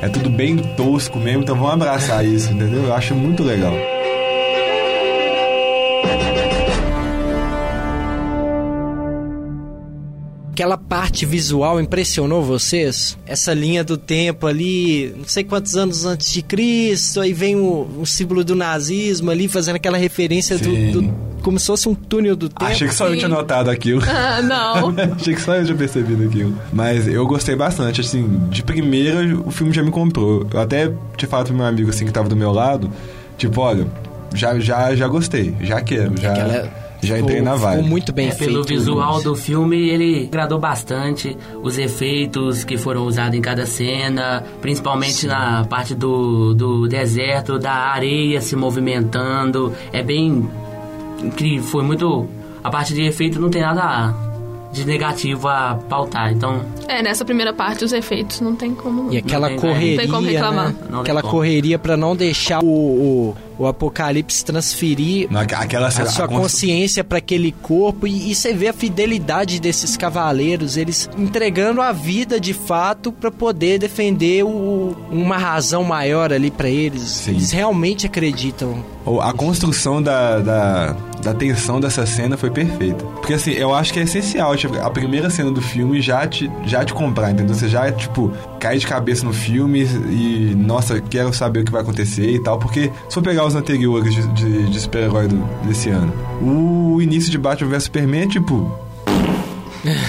É 0.00 0.08
tudo 0.08 0.30
bem 0.30 0.56
tosco 0.56 1.18
mesmo, 1.18 1.42
então 1.42 1.56
vamos 1.56 1.72
abraçar 1.72 2.24
isso, 2.24 2.52
entendeu? 2.52 2.84
Eu 2.84 2.94
acho 2.94 3.14
muito 3.16 3.42
legal. 3.42 3.72
Aquela 10.58 10.76
parte 10.76 11.24
visual 11.24 11.80
impressionou 11.80 12.42
vocês? 12.42 13.16
Essa 13.24 13.54
linha 13.54 13.84
do 13.84 13.96
tempo 13.96 14.44
ali, 14.44 15.14
não 15.16 15.24
sei 15.24 15.44
quantos 15.44 15.76
anos 15.76 16.04
antes 16.04 16.32
de 16.32 16.42
Cristo, 16.42 17.20
aí 17.20 17.32
vem 17.32 17.54
o, 17.54 17.86
o 18.00 18.04
símbolo 18.04 18.42
do 18.42 18.56
nazismo 18.56 19.30
ali, 19.30 19.46
fazendo 19.46 19.76
aquela 19.76 19.96
referência 19.96 20.58
do, 20.58 21.00
do- 21.00 21.14
Como 21.42 21.60
se 21.60 21.66
fosse 21.68 21.88
um 21.88 21.94
túnel 21.94 22.34
do 22.34 22.48
tempo. 22.48 22.64
Achei 22.64 22.88
que 22.88 22.94
só 22.94 23.06
eu 23.06 23.12
Sim. 23.12 23.18
tinha 23.18 23.28
notado 23.28 23.70
aquilo. 23.70 24.02
Ah, 24.10 24.42
não. 24.42 24.88
Achei 25.14 25.32
que 25.32 25.40
só 25.40 25.54
eu 25.54 25.64
tinha 25.64 25.76
percebido 25.76 26.24
aquilo. 26.24 26.52
Mas 26.72 27.06
eu 27.06 27.24
gostei 27.24 27.54
bastante, 27.54 28.00
assim, 28.00 28.26
de 28.50 28.60
primeira 28.64 29.38
o 29.38 29.52
filme 29.52 29.72
já 29.72 29.84
me 29.84 29.92
comprou. 29.92 30.44
Eu 30.52 30.60
até 30.60 30.92
tinha 31.16 31.28
falado 31.28 31.46
pro 31.46 31.54
meu 31.56 31.66
amigo, 31.66 31.88
assim, 31.90 32.04
que 32.04 32.10
tava 32.10 32.28
do 32.28 32.34
meu 32.34 32.50
lado, 32.50 32.90
tipo, 33.36 33.60
olha, 33.60 33.86
já, 34.34 34.58
já, 34.58 34.92
já 34.96 35.06
gostei, 35.06 35.54
já 35.60 35.80
quero, 35.80 36.20
já, 36.20 36.32
Aquela- 36.32 36.87
já 37.02 37.18
entrei 37.18 37.40
na 37.40 37.54
vibe. 37.54 37.76
Ficou 37.76 37.90
muito 37.90 38.12
bem 38.12 38.28
É, 38.28 38.30
feito. 38.32 38.50
pelo 38.52 38.64
visual 38.64 39.22
do 39.22 39.34
filme, 39.36 39.88
ele 39.88 40.26
agradou 40.30 40.58
bastante. 40.58 41.36
Os 41.62 41.78
efeitos 41.78 42.64
que 42.64 42.76
foram 42.76 43.06
usados 43.06 43.36
em 43.38 43.40
cada 43.40 43.64
cena, 43.66 44.44
principalmente 44.60 45.26
na 45.26 45.64
parte 45.64 45.94
do, 45.94 46.54
do 46.54 46.88
deserto, 46.88 47.58
da 47.58 47.72
areia 47.72 48.40
se 48.40 48.56
movimentando. 48.56 49.72
É 49.92 50.02
bem 50.02 50.48
incrível. 51.22 51.64
Foi 51.66 51.82
muito. 51.84 52.28
A 52.62 52.70
parte 52.70 52.92
de 52.92 53.02
efeito 53.02 53.40
não 53.40 53.48
tem 53.48 53.62
nada 53.62 54.12
de 54.72 54.84
negativo 54.84 55.48
a 55.48 55.78
pautar. 55.88 56.32
Então, 56.32 56.60
É, 56.86 57.02
nessa 57.02 57.24
primeira 57.24 57.52
parte, 57.52 57.84
os 57.84 57.92
efeitos, 57.92 58.40
não 58.40 58.54
tem 58.54 58.74
como. 58.74 59.12
E 59.12 59.16
aquela 59.18 59.48
Não 59.50 59.56
tem- 59.58 59.70
correria, 59.70 59.96
não 59.96 60.02
tem 60.02 60.10
como 60.12 60.26
reclamar. 60.28 60.68
né? 60.68 60.74
Não 60.82 60.88
tem 60.90 61.00
Aquela 61.00 61.20
como. 61.22 61.32
correria 61.34 61.78
pra 61.78 61.96
não 61.96 62.14
deixar 62.16 62.62
o, 62.62 62.66
o, 62.66 63.36
o 63.58 63.66
apocalipse 63.66 64.44
transferir 64.44 65.28
aquela 65.56 65.88
a 65.88 65.90
sua 65.90 66.24
a 66.24 66.28
cons- 66.28 66.38
consciência 66.42 67.02
para 67.02 67.18
aquele 67.18 67.52
corpo 67.52 68.06
e, 68.06 68.30
e 68.30 68.34
você 68.34 68.52
vê 68.52 68.68
a 68.68 68.72
fidelidade 68.72 69.60
desses 69.60 69.96
cavaleiros, 69.96 70.76
eles 70.76 71.08
entregando 71.18 71.80
a 71.80 71.92
vida 71.92 72.38
de 72.40 72.52
fato 72.54 73.10
para 73.12 73.30
poder 73.30 73.78
defender 73.78 74.44
o- 74.44 74.96
uma 75.10 75.36
razão 75.38 75.82
maior 75.84 76.32
ali 76.32 76.50
para 76.50 76.68
eles. 76.68 77.02
Sim. 77.02 77.32
Eles 77.32 77.50
realmente 77.50 78.06
acreditam. 78.06 78.82
Ou 79.04 79.20
A 79.20 79.32
construção 79.32 80.02
da, 80.02 80.38
da, 80.40 80.96
da 81.32 81.34
tensão 81.34 81.78
dessa 81.80 82.04
cena 82.06 82.36
foi 82.36 82.50
perfeita. 82.50 83.04
Porque 83.04 83.34
assim, 83.34 83.50
eu 83.52 83.74
acho 83.74 83.92
que 83.92 84.00
é 84.00 84.02
essencial, 84.02 84.56
tipo, 84.56 84.78
a 84.78 84.90
primeira 84.90 85.28
cena 85.30 85.50
do 85.50 85.60
filme 85.60 86.00
já 86.00 86.26
te, 86.26 86.50
já 86.64 86.84
te 86.84 86.92
comprar, 86.94 87.30
entendeu? 87.30 87.54
Você 87.54 87.68
já, 87.68 87.90
tipo, 87.92 88.32
cai 88.58 88.78
de 88.78 88.86
cabeça 88.86 89.24
no 89.24 89.32
filme 89.32 89.82
e, 90.10 90.54
nossa, 90.56 91.00
quero 91.00 91.32
saber 91.32 91.60
o 91.60 91.64
que 91.64 91.72
vai 91.72 91.82
acontecer 91.82 92.30
e 92.30 92.38
tal. 92.42 92.58
Porque 92.58 92.90
se 93.08 93.14
for 93.14 93.22
pegar 93.22 93.44
os 93.44 93.54
anteriores 93.54 94.14
de, 94.14 94.26
de, 94.28 94.70
de 94.70 94.80
super-herói 94.80 95.28
do- 95.28 95.44
desse 95.66 95.90
ano, 95.90 96.12
o 96.40 97.00
início 97.02 97.30
de 97.30 97.38
Batman 97.38 97.70
vs 97.70 97.84
Superman 97.84 98.22
é 98.22 98.26
tipo. 98.26 98.78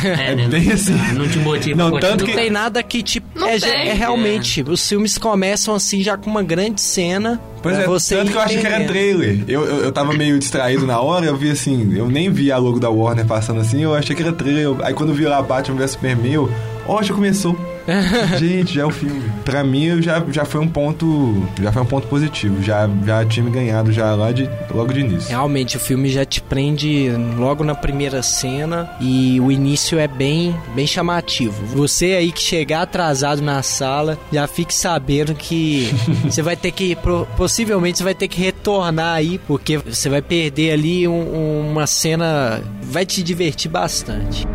É, 0.03 0.35
né? 0.35 0.47
bem 0.47 0.71
assim. 0.71 0.93
Não 1.13 1.27
te 1.27 1.37
motiva 1.39 1.77
Não, 1.89 1.95
a 1.95 1.99
tanto 1.99 2.21
Não 2.21 2.27
que- 2.31 2.35
tem 2.35 2.49
nada 2.49 2.81
que, 2.81 3.03
Não 3.03 3.21
é, 3.49 3.59
tem. 3.59 3.89
é 3.89 3.93
realmente, 3.93 4.61
os 4.67 4.87
filmes 4.87 5.17
começam 5.17 5.73
assim 5.75 6.01
já 6.01 6.17
com 6.17 6.29
uma 6.29 6.43
grande 6.43 6.81
cena. 6.81 7.39
Pois 7.61 7.77
é, 7.77 7.85
você 7.85 8.15
tanto 8.15 8.31
que 8.31 8.37
eu 8.37 8.41
achei 8.41 8.59
que 8.59 8.67
era 8.67 8.85
trailer. 8.85 9.43
Eu, 9.47 9.65
eu, 9.65 9.77
eu 9.85 9.91
tava 9.91 10.13
meio 10.13 10.37
distraído 10.39 10.85
na 10.87 10.99
hora, 10.99 11.25
eu 11.25 11.35
vi 11.35 11.49
assim, 11.51 11.93
eu 11.95 12.07
nem 12.09 12.29
vi 12.31 12.51
a 12.51 12.57
logo 12.57 12.79
da 12.79 12.89
Warner 12.89 13.25
passando 13.25 13.59
assim, 13.59 13.81
eu 13.83 13.93
achei 13.93 14.15
que 14.15 14.21
era 14.21 14.31
trailer. 14.31 14.63
Eu- 14.63 14.77
aí 14.83 14.93
quando 14.93 15.09
eu 15.09 15.15
vi 15.15 15.25
lá 15.25 15.41
Batman 15.41 15.77
vs 15.77 15.91
Superman, 15.91 16.31
eu, 16.33 16.51
ó, 16.87 17.01
já 17.03 17.13
começou. 17.13 17.57
Gente, 18.37 18.73
já 18.75 18.81
é 18.83 18.85
o 18.85 18.91
filme. 18.91 19.21
Pra 19.43 19.63
mim 19.63 20.01
já, 20.01 20.23
já 20.31 20.45
foi 20.45 20.61
um 20.61 20.67
ponto. 20.67 21.47
Já 21.61 21.71
foi 21.71 21.81
um 21.81 21.85
ponto 21.85 22.07
positivo. 22.07 22.61
Já, 22.61 22.89
já 23.05 23.25
tinha 23.25 23.43
me 23.43 23.51
ganhado 23.51 23.91
já 23.91 24.13
lá 24.15 24.31
de, 24.31 24.49
logo 24.73 24.93
de 24.93 24.99
início. 25.01 25.29
Realmente, 25.29 25.77
o 25.77 25.79
filme 25.79 26.09
já 26.09 26.23
te 26.25 26.41
prende 26.41 27.09
logo 27.37 27.63
na 27.63 27.75
primeira 27.75 28.21
cena 28.21 28.89
e 28.99 29.39
o 29.41 29.51
início 29.51 29.97
é 29.99 30.07
bem, 30.07 30.55
bem 30.75 30.85
chamativo. 30.87 31.65
Você 31.75 32.13
aí 32.13 32.31
que 32.31 32.41
chegar 32.41 32.83
atrasado 32.83 33.41
na 33.41 33.61
sala, 33.63 34.17
já 34.31 34.47
fique 34.47 34.73
sabendo 34.73 35.33
que 35.33 35.89
você 36.23 36.41
vai 36.41 36.55
ter 36.55 36.71
que, 36.71 36.97
possivelmente 37.37 37.97
você 37.97 38.03
vai 38.03 38.15
ter 38.15 38.27
que 38.27 38.39
retornar 38.41 39.15
aí, 39.15 39.39
porque 39.47 39.77
você 39.77 40.09
vai 40.09 40.21
perder 40.21 40.71
ali 40.73 41.07
um- 41.07 41.69
uma 41.71 41.87
cena, 41.87 42.61
vai 42.83 43.05
te 43.05 43.21
divertir 43.23 43.69
bastante. 43.71 44.47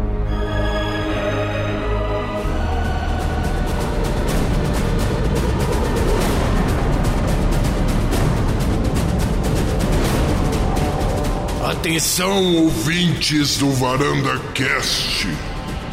Atenção, 11.84 12.56
ouvintes 12.62 13.58
do 13.58 13.70
Varanda 13.70 14.38
Cast. 14.54 15.28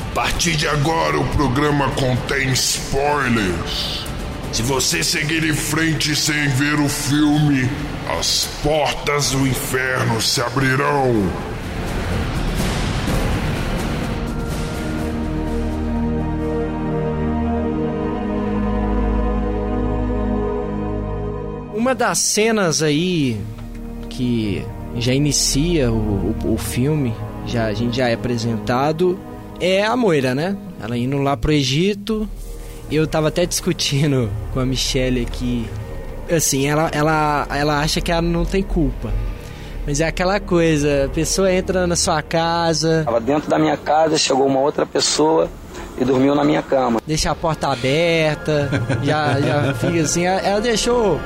A 0.10 0.16
partir 0.16 0.56
de 0.56 0.66
agora, 0.66 1.20
o 1.20 1.28
programa 1.36 1.90
contém 1.92 2.50
spoilers. 2.54 4.06
Se 4.54 4.62
você 4.62 5.04
seguir 5.04 5.44
em 5.44 5.54
frente 5.54 6.16
sem 6.16 6.48
ver 6.48 6.80
o 6.80 6.88
filme, 6.88 7.70
as 8.18 8.48
portas 8.64 9.32
do 9.32 9.46
inferno 9.46 10.22
se 10.22 10.40
abrirão. 10.40 11.30
Uma 21.76 21.94
das 21.94 22.20
cenas 22.20 22.82
aí 22.82 23.38
que 24.10 24.66
já 24.96 25.14
inicia 25.14 25.92
o, 25.92 26.36
o, 26.44 26.54
o 26.54 26.58
filme, 26.58 27.14
já, 27.46 27.66
a 27.66 27.74
gente 27.74 27.98
já 27.98 28.10
é 28.10 28.14
apresentado, 28.14 29.20
é 29.60 29.84
a 29.84 29.96
Moira, 29.96 30.34
né? 30.34 30.58
Ela 30.82 30.98
indo 30.98 31.18
lá 31.18 31.38
pro 31.38 31.52
Egito. 31.52 32.28
Eu 32.92 33.08
tava 33.08 33.30
até 33.30 33.46
discutindo 33.46 34.30
com 34.54 34.60
a 34.60 34.66
Michelle 34.66 35.22
aqui. 35.22 35.68
Assim, 36.30 36.68
ela, 36.68 36.90
ela, 36.94 37.48
ela 37.50 37.80
acha 37.80 38.02
que 38.02 38.12
ela 38.12 38.22
não 38.22 38.44
tem 38.44 38.64
culpa. 38.64 39.12
Mas 39.86 40.00
é 40.00 40.08
aquela 40.08 40.40
coisa, 40.40 41.06
a 41.06 41.10
pessoa 41.10 41.52
entra 41.52 41.88
na 41.88 41.96
sua 41.96 42.22
casa, 42.22 43.02
Tava 43.04 43.20
dentro 43.20 43.50
da 43.50 43.58
minha 43.58 43.76
casa, 43.76 44.18
chegou 44.18 44.46
uma 44.46 44.60
outra 44.60 44.86
pessoa 44.86 45.50
e 45.98 46.06
dormiu 46.06 46.36
na 46.36 46.44
minha 46.44 46.62
cama. 46.62 47.02
deixa 47.06 47.32
a 47.32 47.36
porta 47.36 47.68
aberta, 47.68 48.70
já, 49.04 49.40
já 49.42 49.74
fica 49.74 50.02
assim. 50.02 50.26
Ela, 50.26 50.40
ela 50.42 50.62
deixou. 50.62 51.20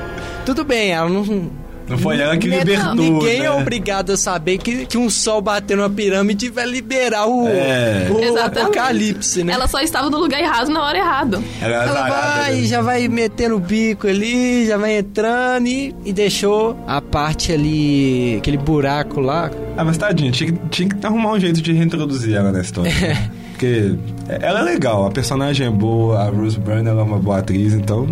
Tudo 0.44 0.64
bem, 0.64 0.92
ela 0.92 1.08
não, 1.08 1.50
Não 1.88 1.96
foi 1.96 2.18
ela 2.20 2.36
que 2.36 2.48
Né, 2.48 2.58
libertou. 2.58 2.94
Ninguém 2.96 3.40
né? 3.40 3.46
é 3.46 3.50
obrigado 3.50 4.10
a 4.12 4.16
saber 4.16 4.58
que, 4.58 4.86
que 4.86 4.98
um 4.98 5.08
sol 5.08 5.40
bater 5.40 5.76
numa 5.76 5.88
pirâmide 5.88 6.48
vai 6.48 6.66
liberar 6.66 7.26
o, 7.28 7.46
É. 7.46 8.08
o 8.10 8.36
apocalipse, 8.38 9.44
né? 9.44 9.52
Ela 9.52 9.68
só 9.68 9.80
estava 9.80 10.10
no 10.10 10.18
lugar 10.18 10.40
errado 10.40 10.68
na 10.70 10.82
hora 10.82 10.98
errada. 10.98 11.40
Ela, 11.62 11.84
é 11.84 11.88
Ela 11.88 12.08
vai, 12.08 12.54
né? 12.56 12.62
já 12.64 12.80
vai 12.82 13.06
metendo 13.08 13.56
o 13.56 13.60
bico 13.60 14.06
ali, 14.08 14.66
já 14.66 14.76
vai 14.76 14.98
entrando 14.98 15.66
e, 15.68 15.94
e 16.04 16.12
deixou 16.12 16.76
a 16.86 17.00
parte 17.00 17.52
ali, 17.52 18.36
aquele 18.38 18.56
buraco 18.56 19.20
lá. 19.20 19.50
Ah, 19.76 19.84
mas 19.84 19.96
tadinha, 19.96 20.30
tinha, 20.32 20.52
que- 20.52 20.58
tinha 20.70 20.88
que 20.88 21.06
arrumar 21.06 21.32
um 21.32 21.40
jeito 21.40 21.60
de 21.62 21.72
reintroduzir 21.72 22.34
ela 22.34 22.50
na 22.50 22.60
história. 22.60 22.90
né? 22.92 23.30
Porque 23.56 23.94
ela 24.28 24.60
é 24.60 24.62
legal, 24.64 25.06
a 25.06 25.10
personagem 25.10 25.66
é 25.66 25.70
boa, 25.70 26.18
a 26.20 26.28
Rose 26.28 26.58
Byrne 26.58 26.88
é 26.90 26.92
uma 26.92 27.18
boa 27.18 27.38
atriz, 27.38 27.72
então. 27.72 28.06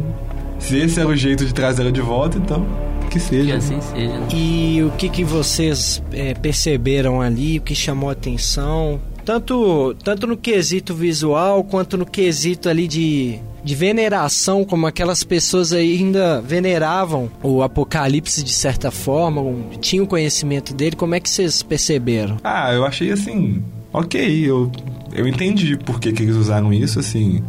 Se 0.59 0.79
esse 0.79 0.99
era 0.99 1.09
o 1.09 1.15
jeito 1.15 1.45
de 1.45 1.53
trazer 1.53 1.83
ela 1.83 1.93
de 1.93 2.01
volta, 2.01 2.39
então. 2.39 2.67
Que 3.15 3.21
Que 3.21 3.27
seja. 3.27 3.57
assim 3.57 3.81
seja. 3.81 4.19
né? 4.19 4.29
E 4.33 4.83
o 4.83 4.91
que, 4.93 5.09
que 5.09 5.23
vocês 5.25 6.03
é, 6.13 6.35
perceberam 6.35 7.21
ali, 7.21 7.59
o 7.59 7.63
que 7.63 7.75
chamou 7.75 8.09
a 8.11 8.13
atenção? 8.13 9.01
Tanto, 9.25 9.95
tanto 10.05 10.27
no 10.27 10.37
quesito 10.37 10.95
visual, 10.95 11.65
quanto 11.65 11.97
no 11.97 12.05
quesito 12.05 12.69
ali 12.69 12.87
de, 12.87 13.39
de 13.65 13.75
veneração, 13.75 14.65
como 14.65 14.87
aquelas 14.87 15.25
pessoas 15.25 15.73
ainda 15.73 16.43
veneravam 16.43 17.31
o 17.43 17.63
Apocalipse 17.63 18.43
de 18.45 18.53
certa 18.53 18.91
forma, 18.91 19.41
um- 19.41 19.71
tinham 19.81 20.05
conhecimento 20.05 20.75
dele, 20.75 20.95
como 20.97 21.15
é 21.15 21.21
que 21.21 21.31
vocês 21.31 21.63
perceberam? 21.63 22.37
Ah, 22.45 22.73
eu 22.75 22.85
achei 22.85 23.11
assim. 23.13 23.63
Ok, 23.93 24.21
eu, 24.45 24.71
eu 25.15 25.27
entendi 25.27 25.77
por 25.79 25.99
que, 26.01 26.13
que 26.13 26.23
eles 26.25 26.37
usaram 26.37 26.71
isso, 26.73 26.99
assim. 27.01 27.43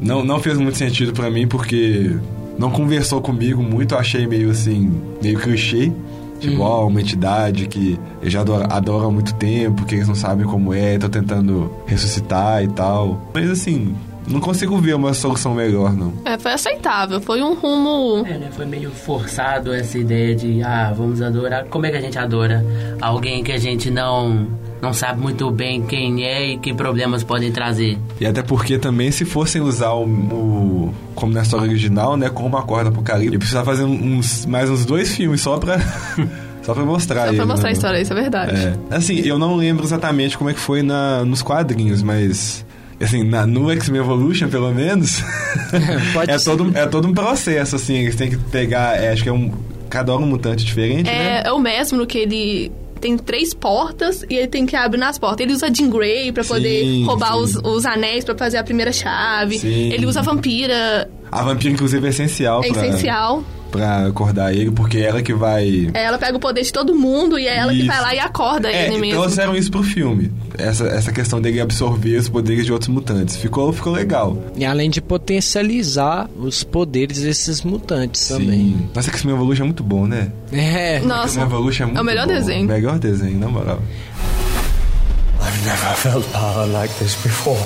Não, 0.00 0.24
não 0.24 0.40
fez 0.40 0.58
muito 0.58 0.78
sentido 0.78 1.12
pra 1.12 1.30
mim, 1.30 1.46
porque 1.46 2.16
não 2.60 2.70
conversou 2.70 3.22
comigo 3.22 3.62
muito, 3.62 3.94
eu 3.94 3.98
achei 3.98 4.26
meio 4.26 4.50
assim, 4.50 4.92
meio 5.22 5.40
clichê. 5.40 5.90
Tipo, 6.38 6.62
ó, 6.62 6.86
uma 6.86 7.00
entidade 7.00 7.66
que 7.66 7.98
eu 8.22 8.30
já 8.30 8.40
adoro, 8.40 8.66
adoro 8.70 9.06
há 9.06 9.10
muito 9.10 9.34
tempo, 9.34 9.84
que 9.84 9.94
eles 9.94 10.06
não 10.06 10.14
sabem 10.14 10.46
como 10.46 10.72
é, 10.72 10.98
tô 10.98 11.08
tentando 11.08 11.70
ressuscitar 11.86 12.62
e 12.62 12.68
tal. 12.68 13.20
Mas 13.34 13.50
assim, 13.50 13.94
não 14.26 14.40
consigo 14.40 14.76
ver 14.78 14.94
uma 14.94 15.12
solução 15.14 15.54
melhor, 15.54 15.94
não. 15.94 16.12
É, 16.24 16.38
foi 16.38 16.52
aceitável. 16.52 17.20
Foi 17.20 17.42
um 17.42 17.54
rumo. 17.54 18.26
É, 18.26 18.38
né? 18.38 18.48
Foi 18.52 18.66
meio 18.66 18.90
forçado 18.90 19.72
essa 19.72 19.98
ideia 19.98 20.34
de, 20.34 20.62
ah, 20.62 20.92
vamos 20.96 21.20
adorar. 21.20 21.64
Como 21.64 21.86
é 21.86 21.90
que 21.90 21.96
a 21.96 22.00
gente 22.00 22.18
adora 22.18 22.64
alguém 23.00 23.42
que 23.42 23.52
a 23.52 23.58
gente 23.58 23.90
não, 23.90 24.48
não 24.82 24.92
sabe 24.92 25.20
muito 25.20 25.50
bem 25.50 25.82
quem 25.82 26.24
é 26.24 26.52
e 26.52 26.58
que 26.58 26.72
problemas 26.72 27.22
podem 27.22 27.52
trazer? 27.52 27.98
E 28.20 28.26
até 28.26 28.42
porque 28.42 28.78
também, 28.78 29.10
se 29.10 29.24
fossem 29.24 29.60
usar 29.60 29.92
o, 29.92 30.04
o- 30.04 30.94
como 31.14 31.32
na 31.32 31.42
história 31.42 31.66
original, 31.68 32.16
né, 32.16 32.28
como 32.30 32.56
a 32.56 32.62
corda 32.62 32.88
apocalipse, 32.90 33.38
precisava 33.38 33.66
fazer 33.66 33.84
uns, 33.84 34.46
mais 34.46 34.70
uns 34.70 34.84
dois 34.84 35.14
filmes 35.14 35.40
só 35.40 35.58
pra, 35.58 35.78
só 36.62 36.72
pra 36.74 36.84
mostrar 36.84 37.22
Só 37.22 37.28
ele. 37.28 37.36
pra 37.36 37.46
mostrar 37.46 37.64
né? 37.68 37.70
a 37.70 37.72
história, 37.72 38.00
isso 38.00 38.12
é 38.12 38.16
verdade. 38.16 38.54
É. 38.56 38.74
Assim, 38.96 39.20
eu 39.20 39.38
não 39.38 39.56
lembro 39.56 39.84
exatamente 39.84 40.36
como 40.38 40.50
é 40.50 40.54
que 40.54 40.60
foi 40.60 40.82
na, 40.82 41.24
nos 41.24 41.42
quadrinhos, 41.42 42.02
mas... 42.02 42.64
Assim, 43.02 43.24
na, 43.24 43.46
no 43.46 43.70
X-Men 43.70 44.02
Evolution, 44.02 44.48
pelo 44.50 44.70
menos, 44.74 45.22
Pode 46.12 46.30
é, 46.30 46.36
ser. 46.38 46.44
todo, 46.50 46.70
é 46.76 46.84
todo 46.86 47.08
um 47.08 47.14
processo, 47.14 47.76
assim, 47.76 47.94
eles 47.94 48.14
têm 48.14 48.28
que 48.28 48.36
pegar, 48.36 49.02
é, 49.02 49.10
acho 49.10 49.22
que 49.22 49.28
é 49.28 49.32
um... 49.32 49.50
Cada 49.88 50.12
hora 50.14 50.22
um 50.22 50.26
mutante 50.26 50.64
diferente, 50.64 51.06
né? 51.06 51.38
É, 51.40 51.48
é 51.48 51.52
o 51.52 51.58
mesmo 51.58 51.98
no 51.98 52.06
que 52.06 52.18
ele 52.18 52.70
tem 53.00 53.16
três 53.16 53.54
portas 53.54 54.24
e 54.28 54.34
ele 54.36 54.46
tem 54.46 54.66
que 54.66 54.76
abrir 54.76 54.98
nas 54.98 55.18
portas. 55.18 55.40
Ele 55.40 55.52
usa 55.52 55.72
Jean 55.72 55.88
Grey 55.90 56.30
pra 56.32 56.44
poder 56.44 56.82
Sim, 56.84 57.04
roubar 57.04 57.32
sim. 57.34 57.40
os, 57.40 57.56
os 57.56 57.86
anéis 57.86 58.24
pra 58.24 58.36
fazer 58.36 58.58
a 58.58 58.64
primeira 58.64 58.92
chave. 58.92 59.58
Sim. 59.58 59.92
Ele 59.92 60.06
usa 60.06 60.20
a 60.20 60.22
vampira, 60.22 61.10
A 61.32 61.42
vampira, 61.42 61.72
inclusive, 61.72 62.06
é 62.06 62.10
essencial, 62.10 62.62
é 62.62 62.68
pra, 62.68 62.86
essencial. 62.86 63.42
Pra 63.70 64.06
acordar 64.06 64.52
ele, 64.54 64.70
porque 64.70 64.98
é 64.98 65.02
ela 65.06 65.22
que 65.22 65.32
vai... 65.32 65.90
Ela 65.94 66.18
pega 66.18 66.36
o 66.36 66.40
poder 66.40 66.62
de 66.62 66.72
todo 66.72 66.94
mundo 66.94 67.38
e 67.38 67.46
é 67.46 67.56
ela 67.56 67.72
que 67.72 67.78
Isso. 67.78 67.86
vai 67.86 68.00
lá 68.00 68.14
e 68.14 68.18
acorda 68.18 68.68
É, 68.70 68.86
ele 68.88 68.98
mesmo. 68.98 69.20
trouxeram 69.20 69.56
isso 69.56 69.70
pro 69.70 69.82
filme. 69.82 70.30
Essa, 70.58 70.86
essa 70.88 71.12
questão 71.12 71.40
dele 71.40 71.60
absorver 71.60 72.16
os 72.16 72.28
poderes 72.28 72.66
de 72.66 72.72
outros 72.72 72.88
mutantes. 72.88 73.36
Ficou, 73.36 73.72
ficou 73.72 73.92
legal. 73.92 74.36
E 74.56 74.64
além 74.64 74.90
de 74.90 75.00
potencializar 75.00 76.28
os 76.36 76.62
poderes 76.64 77.20
desses 77.22 77.62
mutantes 77.62 78.28
também. 78.28 78.88
Nossa, 78.94 79.10
X-Men 79.10 79.34
Evolution 79.34 79.62
é 79.62 79.66
muito 79.66 79.82
bom, 79.82 80.06
né? 80.06 80.30
É. 80.52 81.00
Nossa, 81.00 81.40
Evolution 81.40 81.84
é 81.84 81.86
muito 81.86 82.00
o 82.00 82.04
melhor 82.04 82.26
bom. 82.26 82.34
desenho. 82.34 82.66
Melhor 82.66 82.98
desenho, 82.98 83.38
na 83.38 83.48
moral. 83.48 83.80
I've 85.42 85.64
never 85.64 85.94
felt 85.96 86.24
power 86.32 86.66
like 86.70 86.92
this 86.94 87.14
before. 87.22 87.58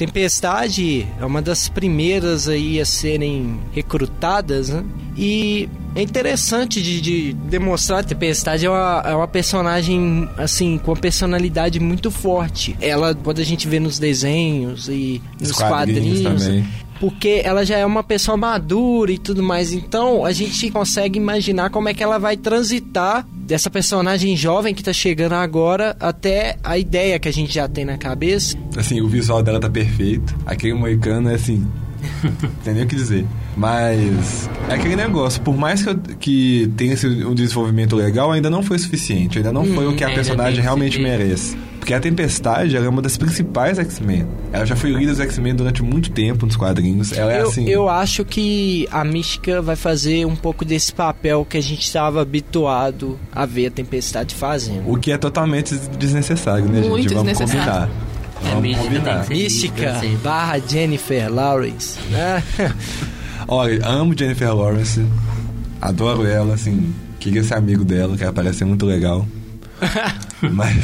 Tempestade 0.00 1.06
é 1.20 1.26
uma 1.26 1.42
das 1.42 1.68
primeiras 1.68 2.48
aí 2.48 2.80
a 2.80 2.86
serem 2.86 3.60
recrutadas, 3.70 4.70
né? 4.70 4.82
E 5.14 5.68
é 5.94 6.00
interessante 6.00 6.82
de, 6.82 7.02
de 7.02 7.32
demonstrar 7.34 7.98
a 7.98 8.02
Tempestade 8.02 8.64
é 8.64 8.70
uma, 8.70 9.02
é 9.04 9.14
uma 9.14 9.28
personagem, 9.28 10.26
assim, 10.38 10.78
com 10.78 10.92
uma 10.92 10.96
personalidade 10.96 11.78
muito 11.78 12.10
forte. 12.10 12.74
Ela, 12.80 13.14
quando 13.14 13.40
a 13.40 13.44
gente 13.44 13.68
vê 13.68 13.78
nos 13.78 13.98
desenhos 13.98 14.88
e 14.88 15.20
nos 15.38 15.50
Os 15.50 15.56
quadrinhos 15.58 16.22
quadrinhos, 16.22 16.66
porque 16.98 17.42
ela 17.44 17.62
já 17.62 17.76
é 17.76 17.84
uma 17.84 18.02
pessoa 18.02 18.38
madura 18.38 19.12
e 19.12 19.18
tudo 19.18 19.42
mais. 19.42 19.70
Então 19.70 20.24
a 20.24 20.32
gente 20.32 20.70
consegue 20.70 21.18
imaginar 21.18 21.68
como 21.68 21.90
é 21.90 21.94
que 21.94 22.02
ela 22.02 22.16
vai 22.16 22.38
transitar 22.38 23.26
dessa 23.50 23.68
personagem 23.68 24.36
jovem 24.36 24.72
que 24.72 24.80
tá 24.80 24.92
chegando 24.92 25.32
agora 25.32 25.96
até 25.98 26.56
a 26.62 26.78
ideia 26.78 27.18
que 27.18 27.28
a 27.28 27.32
gente 27.32 27.52
já 27.52 27.66
tem 27.66 27.84
na 27.84 27.98
cabeça. 27.98 28.56
Assim, 28.76 29.00
o 29.00 29.08
visual 29.08 29.42
dela 29.42 29.58
tá 29.58 29.68
perfeito. 29.68 30.36
Aquele 30.46 30.74
moicano 30.74 31.28
é 31.28 31.34
assim. 31.34 31.66
tem 32.62 32.74
nem 32.74 32.84
o 32.84 32.86
que 32.86 32.94
dizer. 32.94 33.26
Mas 33.60 34.48
é 34.70 34.74
aquele 34.74 34.96
negócio, 34.96 35.42
por 35.42 35.54
mais 35.54 35.82
que, 35.82 35.90
eu, 35.90 35.98
que 36.18 36.72
tenha 36.78 36.96
sido 36.96 37.28
um 37.28 37.34
desenvolvimento 37.34 37.94
legal, 37.94 38.32
ainda 38.32 38.48
não 38.48 38.62
foi 38.62 38.78
suficiente. 38.78 39.36
Ainda 39.36 39.52
não 39.52 39.66
foi 39.66 39.86
o 39.86 39.94
que 39.94 40.02
a 40.02 40.06
tem 40.06 40.16
personagem 40.16 40.62
realmente 40.62 40.98
merece. 40.98 41.58
Porque 41.78 41.92
a 41.92 42.00
Tempestade 42.00 42.74
ela 42.74 42.86
é 42.86 42.88
uma 42.88 43.02
das 43.02 43.18
principais 43.18 43.78
X-Men. 43.78 44.26
Ela 44.50 44.64
já 44.64 44.74
foi 44.74 44.90
líder 44.90 45.08
dos 45.12 45.20
X-Men 45.20 45.54
durante 45.54 45.82
muito 45.82 46.10
tempo 46.10 46.46
nos 46.46 46.56
quadrinhos. 46.56 47.12
Ela 47.12 47.34
é 47.34 47.42
eu, 47.42 47.48
assim. 47.48 47.68
eu 47.68 47.86
acho 47.86 48.24
que 48.24 48.88
a 48.90 49.04
Mística 49.04 49.60
vai 49.60 49.76
fazer 49.76 50.24
um 50.24 50.36
pouco 50.36 50.64
desse 50.64 50.90
papel 50.94 51.44
que 51.44 51.58
a 51.58 51.62
gente 51.62 51.82
estava 51.82 52.22
habituado 52.22 53.18
a 53.30 53.44
ver 53.44 53.66
a 53.66 53.70
Tempestade 53.70 54.34
fazendo. 54.34 54.90
O 54.90 54.96
que 54.98 55.12
é 55.12 55.18
totalmente 55.18 55.74
desnecessário, 55.98 56.64
né, 56.64 56.80
Muito 56.80 57.02
gente? 57.02 57.14
Vamos 57.14 57.32
desnecessário. 57.38 57.90
combinar. 57.90 58.10
É, 58.42 58.48
Vamos 58.48 58.62
mística 58.62 58.84
combinar. 58.84 59.24
ser 59.24 59.34
Mística 59.34 59.94
sempre. 60.00 60.16
barra 60.16 60.58
Jennifer 60.66 61.30
Lawrence, 61.30 61.98
né? 62.10 62.42
Olha, 63.48 63.86
amo 63.86 64.14
Jennifer 64.16 64.54
Lawrence. 64.54 65.04
Adoro 65.80 66.26
ela, 66.26 66.54
assim. 66.54 66.92
Queria 67.18 67.42
ser 67.42 67.54
amigo 67.54 67.84
dela, 67.84 68.16
que 68.16 68.22
ela 68.22 68.32
parece 68.32 68.58
ser 68.58 68.64
muito 68.64 68.86
legal. 68.86 69.26
Mas, 70.52 70.76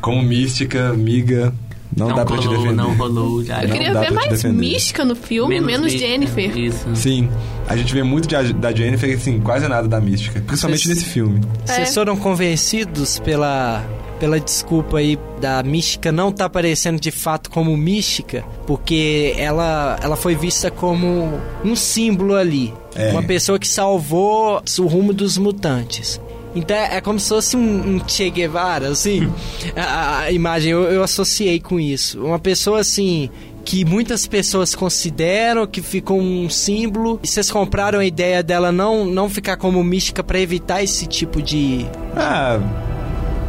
como 0.00 0.22
mística, 0.22 0.88
amiga, 0.90 1.52
não, 1.96 2.08
Não 2.08 2.16
dá 2.16 2.24
pra 2.24 2.36
te 2.38 2.46
rolou, 2.46 2.62
defender. 2.62 2.76
não 2.82 2.94
rolou, 2.94 3.44
já. 3.44 3.62
Eu 3.62 3.70
queria 3.70 3.98
ver 3.98 4.10
mais 4.12 4.28
defender. 4.30 4.58
mística 4.58 5.04
no 5.04 5.16
filme, 5.16 5.60
menos, 5.60 5.92
mística, 5.92 6.06
Jennifer. 6.06 6.56
Isso. 6.58 6.86
Sim, 6.96 7.28
a 7.66 7.76
gente 7.76 7.92
vê 7.92 8.02
muito 8.02 8.28
de- 8.28 8.52
da 8.54 8.72
Jennifer, 8.72 9.14
assim, 9.16 9.40
quase 9.40 9.66
nada 9.68 9.88
da 9.88 10.00
mística. 10.00 10.40
Principalmente 10.40 10.84
Vocês- 10.86 10.98
nesse 10.98 11.08
filme. 11.10 11.40
Vocês 11.64 11.88
É. 11.88 11.92
foram 11.92 12.16
convencidos 12.16 13.18
pela, 13.18 13.84
pela 14.18 14.38
desculpa 14.40 14.98
aí 14.98 15.18
da 15.40 15.62
mística 15.62 16.10
não 16.10 16.32
tá 16.32 16.44
aparecendo 16.46 17.00
de 17.00 17.10
fato 17.10 17.50
como 17.50 17.76
mística, 17.76 18.44
porque 18.66 19.34
ela, 19.36 19.98
ela 20.02 20.16
foi 20.16 20.34
vista 20.34 20.70
como 20.70 21.40
um 21.64 21.76
símbolo 21.76 22.34
ali. 22.34 22.72
É. 22.94 23.10
Uma 23.12 23.22
pessoa 23.22 23.58
que 23.58 23.68
salvou 23.68 24.62
o 24.78 24.86
rumo 24.86 25.12
dos 25.12 25.38
mutantes. 25.38 26.20
Então 26.54 26.76
é 26.76 27.00
como 27.00 27.20
se 27.20 27.28
fosse 27.28 27.56
um, 27.56 27.96
um 27.96 28.08
Che 28.08 28.30
Guevara, 28.30 28.88
assim. 28.88 29.30
a, 29.76 30.20
a 30.20 30.32
imagem, 30.32 30.72
eu, 30.72 30.82
eu 30.84 31.02
associei 31.02 31.60
com 31.60 31.78
isso. 31.78 32.22
Uma 32.24 32.38
pessoa 32.38 32.80
assim. 32.80 33.30
Que 33.64 33.84
muitas 33.84 34.26
pessoas 34.26 34.74
consideram 34.74 35.66
que 35.66 35.82
ficou 35.82 36.18
um 36.18 36.48
símbolo. 36.48 37.20
E 37.22 37.26
vocês 37.26 37.50
compraram 37.50 37.98
a 37.98 38.04
ideia 38.04 38.42
dela 38.42 38.72
não, 38.72 39.04
não 39.04 39.28
ficar 39.28 39.58
como 39.58 39.84
mística 39.84 40.24
pra 40.24 40.40
evitar 40.40 40.82
esse 40.82 41.06
tipo 41.06 41.42
de. 41.42 41.86
Ah, 42.16 42.58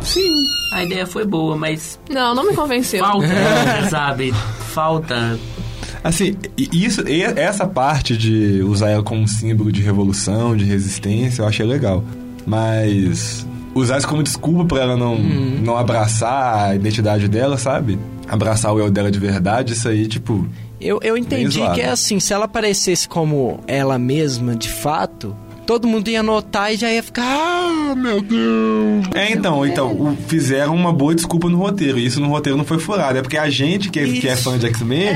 sim. 0.01 0.29
A 0.71 0.83
ideia 0.83 1.05
foi 1.07 1.25
boa, 1.25 1.55
mas 1.57 1.99
Não, 2.09 2.33
não 2.35 2.45
me 2.47 2.53
convenceu. 2.55 2.99
falta, 3.03 3.27
sabe? 3.89 4.31
Falta. 4.73 5.37
Assim, 6.03 6.35
isso, 6.57 7.03
essa 7.35 7.67
parte 7.67 8.15
de 8.15 8.61
usar 8.63 8.89
ela 8.89 9.03
como 9.03 9.21
um 9.21 9.27
símbolo 9.27 9.71
de 9.71 9.81
revolução, 9.81 10.55
de 10.55 10.63
resistência, 10.63 11.41
eu 11.41 11.47
achei 11.47 11.65
legal. 11.65 12.03
Mas 12.45 13.45
usar 13.75 13.97
isso 13.97 14.07
como 14.07 14.23
desculpa 14.23 14.65
pra 14.65 14.81
ela 14.83 14.97
não, 14.97 15.15
Uhum. 15.15 15.61
não 15.63 15.77
abraçar 15.77 16.69
a 16.69 16.75
identidade 16.75 17.27
dela, 17.27 17.57
sabe? 17.57 17.97
Abraçar 18.27 18.73
o 18.73 18.79
eu 18.79 18.89
dela 18.91 19.09
de 19.11 19.19
verdade, 19.19 19.73
isso 19.73 19.87
aí, 19.89 20.07
tipo. 20.07 20.47
Eu, 20.79 20.99
eu 21.03 21.17
entendi 21.17 21.59
que 21.73 21.81
é 21.81 21.89
assim, 21.89 22.19
se 22.19 22.31
ela 22.33 22.45
aparecesse 22.45 23.07
como 23.09 23.59
ela 23.67 23.97
mesma 23.99 24.55
de 24.55 24.69
fato, 24.69 25.35
todo 25.69 25.87
mundo 25.87 26.07
ia 26.09 26.23
notar 26.23 26.73
e 26.73 26.77
já 26.77 26.91
ia 26.91 27.03
ficar. 27.03 27.23
Ah, 27.23 27.93
meu 27.95 28.19
Deus! 28.23 29.05
É, 29.13 29.31
então, 29.31 29.63
então, 29.63 30.17
fizeram 30.27 30.75
uma 30.75 30.91
boa 30.91 31.13
desculpa 31.13 31.47
no 31.47 31.59
roteiro. 31.59 31.99
E 31.99 32.07
isso 32.07 32.19
no 32.19 32.27
roteiro 32.27 32.57
não 32.57 32.65
foi 32.65 32.79
furado. 32.79 33.19
É 33.19 33.21
porque 33.21 33.37
a 33.37 33.47
gente 33.51 33.91
que, 33.91 33.99
é- 33.99 34.07
que 34.07 34.27
é 34.27 34.35
fã 34.35 34.57
de 34.57 34.65
X-Men, 34.65 35.09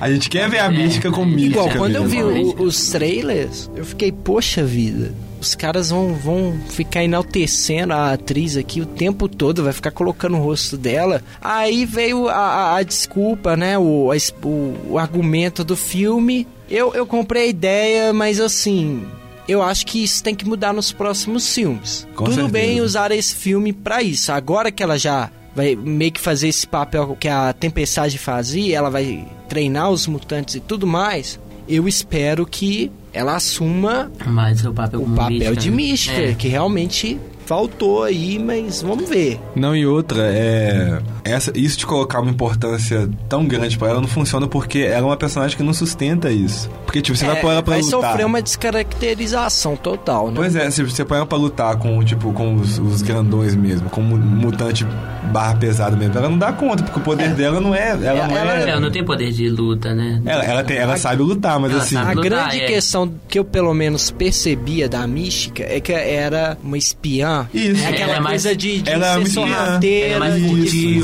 a 0.00 0.10
gente 0.10 0.28
quer 0.28 0.50
ver 0.50 0.58
a 0.58 0.68
mística 0.68 1.12
com 1.12 1.24
mística. 1.24 1.60
Igual, 1.60 1.70
quando 1.76 1.94
eu 1.94 2.04
vi 2.08 2.20
mesmo. 2.24 2.56
o- 2.58 2.62
os 2.64 2.90
trailers, 2.90 3.70
eu 3.76 3.84
fiquei, 3.84 4.10
poxa 4.10 4.64
vida. 4.64 5.14
Os 5.40 5.54
caras 5.54 5.90
vão, 5.90 6.12
vão 6.12 6.58
ficar 6.70 7.04
enaltecendo 7.04 7.92
a 7.92 8.12
atriz 8.14 8.56
aqui 8.56 8.80
o 8.80 8.86
tempo 8.86 9.28
todo, 9.28 9.62
vai 9.62 9.72
ficar 9.72 9.92
colocando 9.92 10.36
o 10.36 10.40
rosto 10.42 10.76
dela. 10.76 11.22
Aí 11.40 11.84
veio 11.86 12.28
a, 12.28 12.34
a- 12.34 12.76
a 12.78 12.82
desculpa, 12.82 13.56
né? 13.56 13.78
O, 13.78 14.10
a 14.10 14.16
o, 14.44 14.74
o 14.90 14.98
argumento 14.98 15.62
do 15.62 15.76
filme. 15.76 16.48
Eu, 16.68 16.92
eu 16.94 17.06
comprei 17.06 17.44
a 17.44 17.46
ideia, 17.46 18.12
mas 18.12 18.40
assim, 18.40 19.02
eu 19.50 19.62
acho 19.62 19.86
que 19.86 20.02
isso 20.04 20.22
tem 20.22 20.34
que 20.34 20.46
mudar 20.48 20.72
nos 20.72 20.92
próximos 20.92 21.52
filmes. 21.54 22.06
Com 22.14 22.24
Tudo 22.24 22.34
certeza. 22.34 22.52
bem 22.52 22.80
usar 22.80 23.10
esse 23.12 23.34
filme 23.34 23.72
pra 23.72 24.02
isso. 24.02 24.30
Agora 24.32 24.70
que 24.70 24.82
ela 24.82 24.98
já 24.98 25.30
vai 25.54 25.74
meio 25.74 26.12
que 26.12 26.20
fazer 26.20 26.48
esse 26.48 26.66
papel 26.66 27.16
que 27.18 27.28
a 27.28 27.52
Tempestade 27.52 28.16
fazia, 28.18 28.76
ela 28.76 28.88
vai 28.90 29.26
treinar 29.48 29.90
os 29.90 30.06
mutantes 30.06 30.54
e 30.54 30.60
tudo 30.60 30.86
mais. 30.86 31.38
Eu 31.68 31.86
espero 31.88 32.46
que 32.46 32.90
ela 33.12 33.34
assuma 33.36 34.10
Mas 34.26 34.64
o 34.64 34.72
papel 34.72 35.02
o 35.02 35.10
papel 35.10 35.30
mística, 35.30 35.56
de 35.56 35.70
né? 35.70 35.76
mística, 35.76 36.20
É. 36.20 36.34
que 36.34 36.48
realmente 36.48 37.18
faltou 37.46 38.04
aí, 38.04 38.38
mas 38.38 38.80
vamos 38.82 39.08
ver. 39.08 39.40
Não, 39.56 39.74
e 39.74 39.84
outra, 39.84 40.22
é. 40.32 41.00
Essa, 41.24 41.52
isso 41.56 41.78
de 41.78 41.86
colocar 41.86 42.20
uma 42.20 42.30
importância 42.30 43.08
tão 43.28 43.44
grande 43.46 43.76
pra 43.78 43.88
ela 43.90 44.00
não 44.00 44.08
funciona 44.08 44.46
porque 44.46 44.78
ela 44.80 44.98
é 44.98 45.10
uma 45.10 45.16
personagem 45.16 45.56
que 45.56 45.62
não 45.62 45.72
sustenta 45.72 46.30
isso. 46.30 46.68
Porque, 46.84 47.00
tipo, 47.02 47.16
você 47.16 47.26
vai 47.26 47.36
É, 47.36 47.40
pôr 47.40 47.50
ela 47.52 47.62
pra 47.62 47.74
vai 47.74 47.82
lutar. 47.82 48.00
sofrer 48.10 48.26
uma 48.26 48.40
descaracterização 48.42 49.76
total, 49.76 50.28
né? 50.28 50.34
Pois 50.36 50.56
é, 50.56 50.70
se 50.70 50.82
você 50.82 51.04
põe 51.04 51.18
ela 51.18 51.26
pra 51.26 51.38
lutar 51.38 51.76
com, 51.76 52.02
tipo, 52.04 52.32
com 52.32 52.54
os, 52.56 52.78
os 52.78 53.02
grandões 53.02 53.54
mesmo, 53.54 53.88
com 53.90 54.00
um 54.00 54.16
mutante 54.16 54.84
barra 55.32 55.54
pesado 55.54 55.96
mesmo, 55.96 56.16
ela 56.18 56.28
não 56.28 56.38
dá 56.38 56.52
conta, 56.52 56.82
porque 56.82 56.98
o 56.98 57.02
poder 57.02 57.34
dela 57.34 57.60
não 57.60 57.74
é. 57.74 57.90
Ela 57.90 58.26
não 58.26 58.36
Ela- 58.36 58.58
é. 58.58 58.68
Ela 58.70 58.80
não 58.80 58.90
tem 58.90 59.04
poder 59.04 59.30
de 59.32 59.48
luta, 59.48 59.94
né? 59.94 60.20
Ela, 60.24 60.44
ela, 60.44 60.64
tem, 60.64 60.76
ela 60.76 60.96
sabe 60.96 61.22
lutar, 61.22 61.58
mas 61.60 61.74
assim. 61.74 61.96
A 61.96 62.08
lutar, 62.12 62.22
grande 62.24 62.60
é. 62.60 62.66
questão 62.66 63.12
que 63.28 63.38
eu 63.38 63.44
pelo 63.44 63.72
menos 63.72 64.10
percebia 64.10 64.88
da 64.88 65.06
mística 65.06 65.62
é 65.62 65.78
que 65.80 65.92
era 65.92 66.56
uma 66.62 66.76
espiã. 66.78 67.48
Isso. 67.54 67.82
É 67.84 67.88
aquela 67.88 68.02
Ela 68.10 68.16
é 68.16 68.20
mais- 68.20 68.42
coisa 68.42 68.56
de, 68.56 68.82
de 68.82 68.90
ela 68.90 69.06
é 69.06 69.10
ser 69.12 69.18
uma 69.18 69.26
espiã. 69.28 69.46
sorrateira, 69.46 70.14
Ela 70.14 70.26
é 70.26 70.30
mais 70.30 70.42
de 70.42 70.48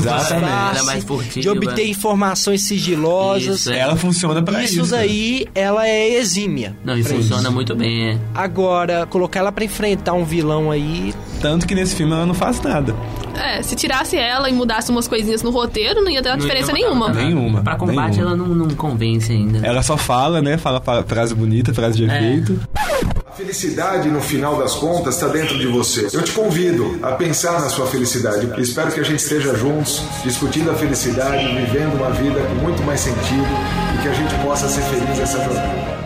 ela 0.09 0.95
é 0.95 1.01
furtiva. 1.01 1.41
de 1.41 1.49
obter 1.49 1.87
informações 1.87 2.63
sigilosas. 2.63 3.61
Isso, 3.61 3.71
é. 3.71 3.79
Ela 3.79 3.95
funciona 3.95 4.41
pra 4.41 4.63
isso. 4.63 4.81
Isso 4.81 4.91
daí, 4.91 5.45
ela 5.53 5.87
é 5.87 6.13
exímia. 6.13 6.75
Não, 6.83 6.97
e 6.97 7.03
funciona 7.03 7.43
isso. 7.43 7.51
muito 7.51 7.75
bem, 7.75 8.11
é. 8.11 8.17
Agora, 8.33 9.05
colocar 9.05 9.39
ela 9.39 9.51
pra 9.51 9.63
enfrentar 9.63 10.13
um 10.13 10.23
vilão 10.23 10.71
aí, 10.71 11.13
Tanto 11.41 11.67
que 11.67 11.75
nesse 11.75 11.95
filme 11.95 12.13
ela 12.13 12.25
não 12.25 12.33
faz 12.33 12.61
nada. 12.61 12.95
É, 13.37 13.61
se 13.61 13.75
tirasse 13.75 14.17
ela 14.17 14.49
e 14.49 14.53
mudasse 14.53 14.89
umas 14.91 15.07
coisinhas 15.07 15.43
no 15.43 15.49
roteiro, 15.51 16.01
não 16.01 16.09
ia 16.09 16.21
dar 16.21 16.31
Não 16.31 16.37
diferença 16.39 16.71
ia 16.71 16.73
nenhuma. 16.73 17.09
Nenhuma, 17.13 17.61
Pra 17.61 17.75
combate 17.75 18.15
nenhuma. 18.17 18.31
ela 18.31 18.35
não, 18.37 18.47
não 18.47 18.69
convence 18.75 19.31
ainda. 19.31 19.65
Ela 19.65 19.81
só 19.83 19.95
fala, 19.97 20.41
né? 20.41 20.57
Fala 20.57 20.81
fa- 20.81 21.03
frase 21.03 21.33
bonita, 21.35 21.73
frase 21.73 21.97
de 21.97 22.09
É. 22.09 22.15
efeito. 22.17 22.59
A 23.27 23.31
felicidade, 23.37 24.09
no 24.09 24.19
final 24.19 24.57
das 24.57 24.73
contas, 24.75 25.15
está 25.15 25.27
dentro 25.27 25.57
de 25.59 25.67
você. 25.67 26.07
Eu 26.11 26.23
te 26.23 26.31
convido 26.31 26.99
a 27.03 27.11
pensar 27.11 27.53
na 27.61 27.69
sua 27.69 27.85
felicidade. 27.85 28.49
Espero 28.59 28.91
que 28.91 28.99
a 28.99 29.03
gente 29.03 29.19
esteja 29.19 29.55
juntos, 29.55 30.01
discutindo 30.23 30.71
a 30.71 30.73
felicidade, 30.73 31.45
vivendo 31.55 31.95
uma 31.95 32.09
vida 32.09 32.39
com 32.41 32.55
muito 32.55 32.81
mais 32.83 32.99
sentido 32.99 33.45
e 33.95 34.01
que 34.01 34.07
a 34.07 34.13
gente 34.13 34.33
possa 34.43 34.67
ser 34.67 34.81
feliz 34.81 35.17
nessa 35.19 35.37
jornada. 35.43 35.96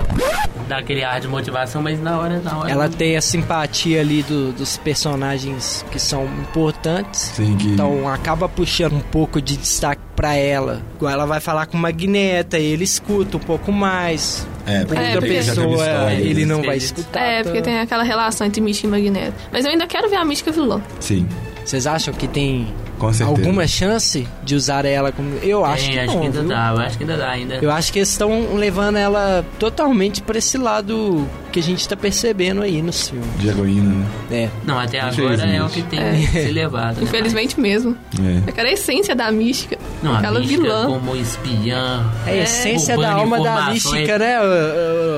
Dá 0.71 0.77
aquele 0.77 1.03
ar 1.03 1.19
de 1.19 1.27
motivação, 1.27 1.81
mas 1.81 2.01
na 2.01 2.17
hora, 2.17 2.39
na 2.39 2.57
hora. 2.60 2.71
ela 2.71 2.88
tem 2.88 3.17
a 3.17 3.21
simpatia 3.21 3.99
ali 3.99 4.23
do- 4.23 4.53
dos 4.53 4.77
personagens 4.77 5.86
que 5.91 5.99
são 5.99 6.23
importantes. 6.23 7.34
Sim, 7.36 7.57
que. 7.57 7.67
Então 7.73 8.07
acaba 8.07 8.47
puxando 8.47 8.93
um 8.93 9.01
pouco 9.01 9.41
de 9.41 9.57
destaque 9.57 10.01
pra 10.15 10.34
ela. 10.34 10.81
Igual 10.95 11.12
ela 11.12 11.25
vai 11.25 11.41
falar 11.41 11.65
com 11.65 11.75
Magneta, 11.77 12.57
ele 12.57 12.86
escuta 12.86 13.36
um 13.36 13.39
pouco 13.41 13.69
mais. 13.69 14.47
é, 14.65 14.79
Outra 14.79 15.03
É, 15.03 15.19
pessoa, 15.19 15.75
história, 15.75 16.13
ele 16.13 16.45
não 16.45 16.62
Às 16.62 16.65
vai 16.65 16.77
escutar. 16.77 17.19
É, 17.19 17.43
porque 17.43 17.62
tem 17.62 17.77
aquela 17.79 18.03
relação 18.03 18.47
entre 18.47 18.62
Mística 18.62 18.88
e 18.88 18.91
Magneto. 18.91 19.34
Mas 19.51 19.65
eu 19.65 19.71
ainda 19.71 19.86
quero 19.86 20.07
ver 20.10 20.15
a 20.15 20.23
Mística 20.23 20.53
vilã. 20.53 20.81
Sim, 21.01 21.27
Vocês 21.65 21.86
acham 21.86 22.13
que 22.13 22.27
tem 22.29 22.73
com 23.01 23.13
certeza. 23.13 23.39
alguma 23.41 23.67
chance 23.67 24.27
de 24.43 24.55
usar 24.55 24.85
ela 24.85 25.11
como. 25.11 25.35
Eu 25.41 25.65
acho 25.65 25.83
Tem, 25.85 25.93
que 25.93 25.99
acho 25.99 26.07
não. 26.13 26.19
que 26.19 26.25
ainda 26.27 26.39
viu? 26.39 26.49
dá, 26.49 26.71
eu 26.75 26.79
acho 26.81 26.97
que 26.97 27.03
ainda 27.03 27.17
dá 27.17 27.29
ainda. 27.29 27.55
Eu 27.55 27.71
acho 27.71 27.91
que 27.93 27.99
eles 27.99 28.09
estão 28.09 28.55
levando 28.55 28.95
ela 28.97 29.43
totalmente 29.59 30.21
pra 30.21 30.37
esse 30.37 30.57
lado 30.57 31.27
que 31.51 31.59
a 31.59 31.63
gente 31.63 31.87
tá 31.89 31.97
percebendo 31.97 32.61
aí 32.61 32.81
no 32.81 32.93
filme. 32.93 33.25
De 33.37 33.49
heroína, 33.49 33.93
né? 34.29 34.43
É. 34.43 34.49
Não, 34.65 34.79
até 34.79 34.99
agora 35.01 35.43
é 35.45 35.61
o 35.63 35.67
que 35.67 35.81
tem 35.83 35.99
É. 35.99 36.11
que 36.13 36.27
ser 36.27 36.51
levado. 36.51 36.97
né? 36.97 37.03
Infelizmente 37.03 37.59
mesmo. 37.59 37.97
É. 38.45 38.49
Aquela 38.49 38.69
essência 38.69 39.15
da 39.15 39.31
Mística. 39.31 39.77
Não, 40.01 40.13
a 40.13 40.19
aquela 40.19 40.39
mística 40.39 40.61
vilã. 40.61 40.85
como 40.85 41.15
espiã. 41.15 42.05
É 42.25 42.29
a 42.29 42.33
É, 42.35 42.43
essência 42.43 42.97
da 42.97 43.11
alma 43.13 43.41
da 43.43 43.69
mística, 43.71 44.17
né, 44.19 44.37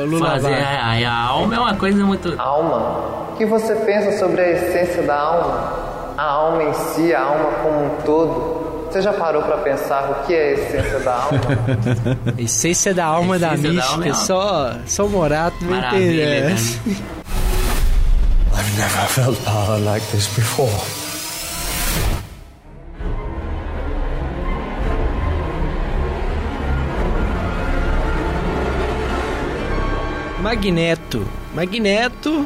Lula? 0.08 0.32
Fazer 0.32 0.54
a, 0.54 1.10
a 1.10 1.13
alma 1.28 1.56
é 1.56 1.60
uma 1.60 1.76
coisa 1.76 2.04
muito. 2.04 2.34
Alma. 2.39 3.24
O 3.34 3.36
que 3.36 3.46
você 3.46 3.74
pensa 3.76 4.17
sobre 4.19 4.41
a 4.41 4.52
essência 4.52 5.02
da 5.04 5.19
alma? 5.19 5.83
A 6.17 6.23
alma 6.23 6.63
em 6.63 6.73
si, 6.73 7.13
a 7.13 7.21
alma 7.21 7.52
como 7.63 7.86
um 7.86 7.89
todo. 8.06 8.63
Você 8.91 9.02
já 9.02 9.12
parou 9.13 9.41
para 9.41 9.58
pensar 9.58 10.12
o 10.12 10.28
que 10.28 10.34
é 10.36 10.49
a 10.49 10.52
essência 10.52 10.99
da 10.99 11.13
alma? 11.15 11.39
A 12.38 12.41
essência 12.41 12.93
da 12.93 13.06
alma 13.06 13.39
da 13.39 13.54
essência 13.56 13.69
da 13.69 13.73
mística, 13.73 13.93
alma 13.93 14.08
é 14.08 14.13
só, 14.13 14.73
só 14.86 15.06
o 15.06 15.10
Morato 15.10 15.65
Maravilha, 15.65 16.23
entender. 16.23 16.49
né? 16.49 16.56
I've 18.56 18.78
never 18.78 19.08
felt 19.08 19.39
power 19.43 19.80
like 19.84 20.06
this 20.12 20.28
before. 20.28 20.69
Magneto. 30.41 31.26
Magneto, 31.56 32.45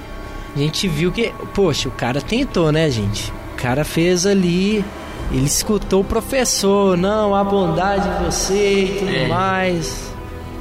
a 0.56 0.60
gente 0.60 0.88
viu 0.88 1.12
que, 1.12 1.34
poxa, 1.53 1.89
o 1.89 1.91
cara 1.91 2.21
tentou, 2.21 2.71
né, 2.71 2.89
gente? 2.89 3.34
O 3.58 3.60
cara 3.60 3.84
fez 3.84 4.28
ali, 4.28 4.86
ele 5.32 5.46
escutou 5.48 6.02
o 6.02 6.04
professor, 6.04 6.96
não, 6.96 7.34
a 7.34 7.43
bondade 7.43 8.08
em 8.08 8.26
você 8.26 8.84
e 8.84 9.00
tudo 9.00 9.10
É. 9.15 9.28
mais. 9.28 10.08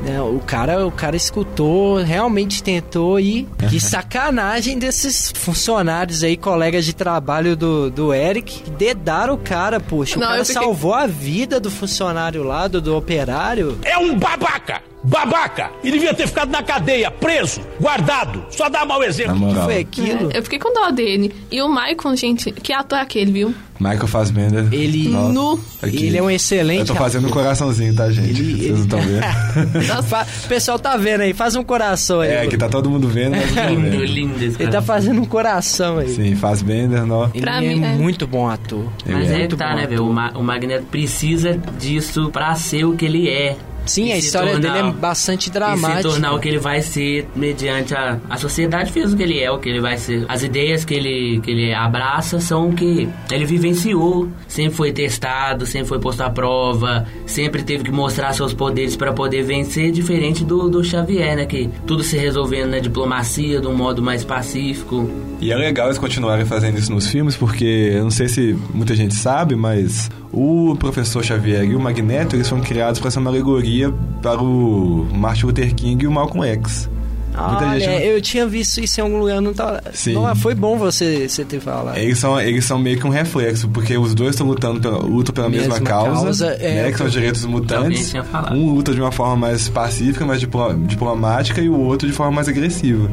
Né, 0.03 0.21
o 0.21 0.41
cara, 0.47 0.87
o 0.87 0.91
cara 0.91 1.15
escutou, 1.17 1.97
realmente 2.03 2.63
tentou 2.63 3.19
e 3.21 3.47
que 3.69 3.79
sacanagem 3.81 4.79
desses 4.79 5.31
funcionários 5.35 6.23
aí, 6.23 6.37
colegas 6.37 6.85
de 6.85 6.95
trabalho 6.95 7.55
do, 7.57 7.91
do 7.91 8.13
Eric, 8.15 8.63
que 8.63 8.71
dedaram 8.71 9.35
o 9.35 9.39
cara, 9.39 9.79
poxa. 9.81 10.19
Não, 10.19 10.27
o 10.27 10.31
cara 10.31 10.45
fiquei- 10.45 10.63
salvou 10.63 10.95
a 10.95 11.07
vida 11.07 11.59
do 11.61 11.71
funcionário 11.71 12.43
lá, 12.43 12.67
do, 12.69 12.81
do 12.81 12.97
operário. 12.97 13.79
É 13.85 13.97
um 13.99 14.19
babaca! 14.19 14.81
Babaca! 15.07 15.71
E 15.85 15.91
devia 15.91 16.13
ter 16.13 16.27
ficado 16.27 16.51
na 16.51 16.63
cadeia, 16.63 17.11
preso, 17.11 17.61
guardado. 17.81 18.45
Só 18.51 18.69
dá 18.69 18.85
mau 18.85 18.99
Na 19.01 19.07
exemplo. 19.07 19.37
moral. 19.37 19.65
Foi 19.65 19.79
aquilo. 19.79 20.31
É, 20.33 20.39
eu 20.39 20.43
fiquei 20.43 20.59
com 20.59 20.73
dó 20.75 20.91
dele. 20.91 21.33
E 21.51 21.63
o 21.63 21.69
Michael, 21.69 22.17
gente, 22.17 22.51
que 22.51 22.73
ator 22.73 22.99
é 22.99 23.03
aquele, 23.03 23.31
viu? 23.31 23.55
Michael 23.79 24.07
Fassbender. 24.07 24.67
Ele- 24.73 25.09
Nossa. 25.11 25.61
Aqui. 25.83 26.07
Ele 26.07 26.17
é 26.17 26.23
um 26.23 26.31
excelente 26.31 26.81
Eu 26.81 26.87
tô 26.87 26.95
fazendo 26.95 27.29
um 27.29 27.31
coraçãozinho, 27.31 27.95
tá, 27.95 28.11
gente? 28.11 28.31
Ele- 28.41 28.57
Vocês 28.57 28.71
não 28.73 28.81
estão 28.85 29.01
vendo? 29.01 29.23
O 30.45 30.49
pessoal 30.49 30.79
tá 30.79 30.97
vendo 30.97 31.21
aí, 31.21 31.33
faz 31.35 31.55
um 31.57 31.63
coração 31.63 32.21
aí. 32.21 32.31
É, 32.31 32.47
que 32.47 32.57
tá 32.57 32.69
todo 32.69 32.89
mundo 32.91 33.07
vendo, 33.07 33.35
tá 33.55 33.67
Lindo, 33.67 33.83
vendo. 33.91 34.05
lindo 34.05 34.45
esse 34.45 34.61
Ele 34.63 34.71
tá 34.71 34.81
fazendo 34.83 35.21
um 35.21 35.25
coração 35.27 35.99
aí. 35.99 36.09
Sim, 36.09 36.35
Fassbender, 36.37 37.05
nó. 37.07 37.29
Ele 37.35 37.41
Pra 37.43 37.63
é 37.63 37.69
mim, 37.75 37.85
é. 37.85 37.93
muito 37.95 38.27
bom 38.27 38.49
ator. 38.49 38.85
Mas 39.07 39.31
Ele 39.31 39.43
é 39.43 39.47
que 39.47 39.57
tá, 39.57 39.69
bom 39.71 39.77
né, 39.77 39.83
velho? 39.87 39.95
ator. 40.03 40.11
O, 40.11 40.13
Ma- 40.13 40.33
o 40.35 40.43
Magneto 40.43 40.87
precisa 40.87 41.57
disso 41.79 42.31
pra 42.33 42.55
ser 42.55 42.85
o 42.87 42.97
que 42.97 43.05
ele 43.05 43.29
é. 43.29 43.57
Sim, 43.87 44.07
E 44.09 44.13
a 44.13 44.19
história 44.19 44.53
tornar- 44.53 44.73
dele 44.75 44.89
é 44.89 44.93
bastante 44.93 45.43
E 45.43 45.45
se 45.45 45.51
dramática. 45.51 46.03
tornar 46.03 46.33
o 46.35 46.39
que 46.39 46.49
ele 46.49 46.59
vai 46.59 46.83
ser 46.83 47.27
mediante 47.35 47.95
a... 47.95 48.19
A 48.29 48.37
sociedade 48.37 48.93
fez 48.93 49.13
o 49.13 49.17
que 49.17 49.23
ele 49.23 49.39
é, 49.41 49.51
o 49.51 49.59
que 49.59 49.69
ele 49.69 49.81
vai 49.81 49.97
ser. 49.97 50.25
As 50.29 50.43
ideias 50.43 50.85
que 50.85 50.95
ele, 50.95 51.41
que 51.43 51.51
ele 51.51 51.73
abraça 51.75 52.41
são 52.41 52.69
o 52.69 52.73
que 52.73 53.09
ele 53.31 53.45
vivenciou. 53.45 54.29
Sempre 54.49 54.75
foi 54.77 54.93
testado, 54.93 55.67
sempre 55.67 55.89
foi 55.89 55.99
posto 55.99 56.21
à 56.23 56.31
prova, 56.31 57.07
sempre 57.27 57.63
teve 57.63 57.85
que 57.85 57.91
mostrar 57.91 58.33
seus 58.33 58.53
poderes 58.53 58.97
pra 58.97 59.13
poder 59.13 59.43
vencer, 59.43 59.91
diferente 59.93 60.45
do, 60.45 60.69
do 60.69 60.83
Xavier, 60.85 61.37
né? 61.37 61.47
Que 61.47 61.69
tudo 61.87 62.03
se 62.03 62.17
resolvendo 62.17 62.71
na 62.71 62.79
diplomacia, 62.79 63.61
de 63.61 63.67
um 63.67 63.75
modo 63.75 64.03
mais 64.03 64.25
pacífico. 64.25 65.09
E 65.41 65.53
é 65.53 65.57
legal 65.57 65.87
eles 65.89 65.99
continuarem 65.99 66.45
fazendo 66.47 66.79
isso 66.79 66.93
nos 66.93 67.07
filmes, 67.09 67.37
porque 67.37 67.93
eu 67.95 68.03
não 68.05 68.11
sei 68.11 68.29
se 68.29 68.57
muita 68.73 68.95
gente 68.97 69.15
sabe, 69.15 69.55
mas 69.55 70.11
o 70.33 70.75
professor 70.79 71.23
Xavier 71.25 71.65
e 71.65 71.75
o 71.75 71.81
Magneto, 71.81 72.37
eles 72.37 72.49
foram 72.49 72.63
criados 72.63 73.01
para 73.01 73.11
ser 73.11 73.19
uma 73.19 73.31
alegoria 73.31 73.76
para 74.23 74.41
o 74.43 75.07
Martin 75.13 75.47
Luther 75.47 75.75
King 75.75 76.05
e 76.05 76.07
o 76.07 76.11
Malcolm 76.13 76.47
X. 76.49 76.89
Muita 77.37 77.67
Olha, 77.69 77.79
gente 77.81 78.03
eu 78.07 78.23
tinha 78.23 78.47
visto 78.47 78.81
isso 78.81 78.99
em 78.99 79.03
algum 79.03 79.19
lugar, 79.19 79.43
não 79.43 79.53
tá. 79.53 79.83
Sim. 79.93 80.15
Não, 80.15 80.35
foi 80.35 80.55
bom 80.55 80.79
você, 80.79 81.29
você 81.29 81.45
ter 81.45 81.61
falado. 81.61 81.99
Eles 81.99 82.19
são, 82.19 82.41
eles 82.41 82.65
são 82.65 82.79
meio 82.79 82.99
que 82.99 83.07
um 83.07 83.11
reflexo, 83.11 83.69
porque 83.69 83.99
os 83.99 84.15
dois 84.15 84.31
estão 84.31 84.47
lutando 84.47 84.81
pela, 84.81 84.97
lutam 85.01 85.35
pela 85.35 85.49
mesma, 85.51 85.75
Mesma 85.75 85.87
causa, 85.87 86.23
causa, 86.25 86.47
é, 86.47 86.85
né, 86.85 86.93
que 86.93 86.97
são 86.97 87.07
os 87.07 87.13
direitos 87.13 87.43
dos 87.43 87.51
mutantes. 87.51 88.15
Um 88.53 88.71
luta 88.73 88.95
de 88.95 89.01
uma 89.03 89.13
forma 89.13 89.37
mais 89.37 89.69
pacífica, 89.69 90.25
mais 90.25 90.41
diplo- 90.41 90.73
diplomática, 90.87 91.61
e 91.61 91.69
o 91.69 91.79
outro 91.79 92.09
de 92.09 92.15
forma 92.15 92.33
mais 92.33 92.49
agressiva. 92.49 93.11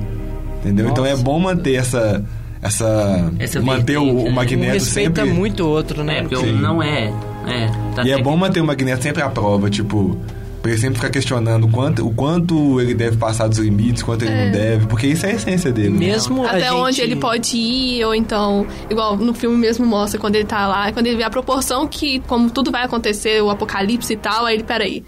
Entendeu? 0.59 0.87
Então 0.87 1.05
é 1.05 1.11
Nossa. 1.11 1.23
bom 1.23 1.37
manter 1.39 1.75
essa. 1.75 2.23
essa, 2.61 3.29
Essa 3.37 3.59
manter 3.61 3.97
o, 3.97 4.03
o 4.03 4.23
né? 4.23 4.29
Um 4.29 4.31
Magneto 4.31 4.71
respeita 4.71 5.21
sempre. 5.21 5.37
muito 5.37 5.63
o 5.65 5.67
outro, 5.67 6.01
né? 6.01 6.19
É, 6.19 6.21
porque 6.21 6.37
Sim. 6.37 6.53
um 6.53 6.59
não 6.59 6.81
é. 6.81 7.11
É, 7.45 7.69
tá 7.93 8.03
E 8.05 8.11
é 8.11 8.21
bom 8.21 8.37
manter 8.37 8.61
o 8.61 8.65
Magneto 8.65 9.03
sempre 9.03 9.21
à 9.21 9.27
prova, 9.27 9.69
tipo. 9.69 10.17
Ele 10.63 10.77
sempre 10.77 10.95
ficar 10.95 11.09
questionando 11.09 11.65
o 11.65 11.69
quanto, 11.69 12.07
o 12.07 12.13
quanto 12.13 12.79
ele 12.79 12.93
deve 12.93 13.17
passar 13.17 13.47
dos 13.47 13.57
limites, 13.57 14.01
quanto 14.01 14.23
ele 14.23 14.45
não 14.45 14.51
deve, 14.51 14.87
porque 14.87 15.07
isso 15.07 15.25
é 15.25 15.31
a 15.31 15.33
essência 15.35 15.71
dele. 15.71 15.89
né? 15.89 15.97
Mesmo 15.97 16.43
a 16.45 16.51
Até 16.51 16.69
gente... 16.69 16.73
onde 16.73 17.01
ele 17.01 17.15
pode 17.17 17.57
ir, 17.57 18.05
ou 18.05 18.15
então, 18.15 18.65
igual 18.89 19.17
no 19.17 19.33
filme 19.33 19.57
mesmo 19.57 19.85
mostra, 19.85 20.19
quando 20.19 20.35
ele 20.35 20.45
tá 20.45 20.65
lá, 20.65 20.91
quando 20.93 21.07
ele 21.07 21.17
vê 21.17 21.23
a 21.23 21.29
proporção 21.29 21.85
que, 21.87 22.19
como 22.27 22.49
tudo 22.49 22.71
vai 22.71 22.83
acontecer, 22.85 23.41
o 23.41 23.49
apocalipse 23.49 24.13
e 24.13 24.17
tal, 24.17 24.45
aí 24.45 24.55
ele, 24.55 24.63
peraí. 24.63 25.03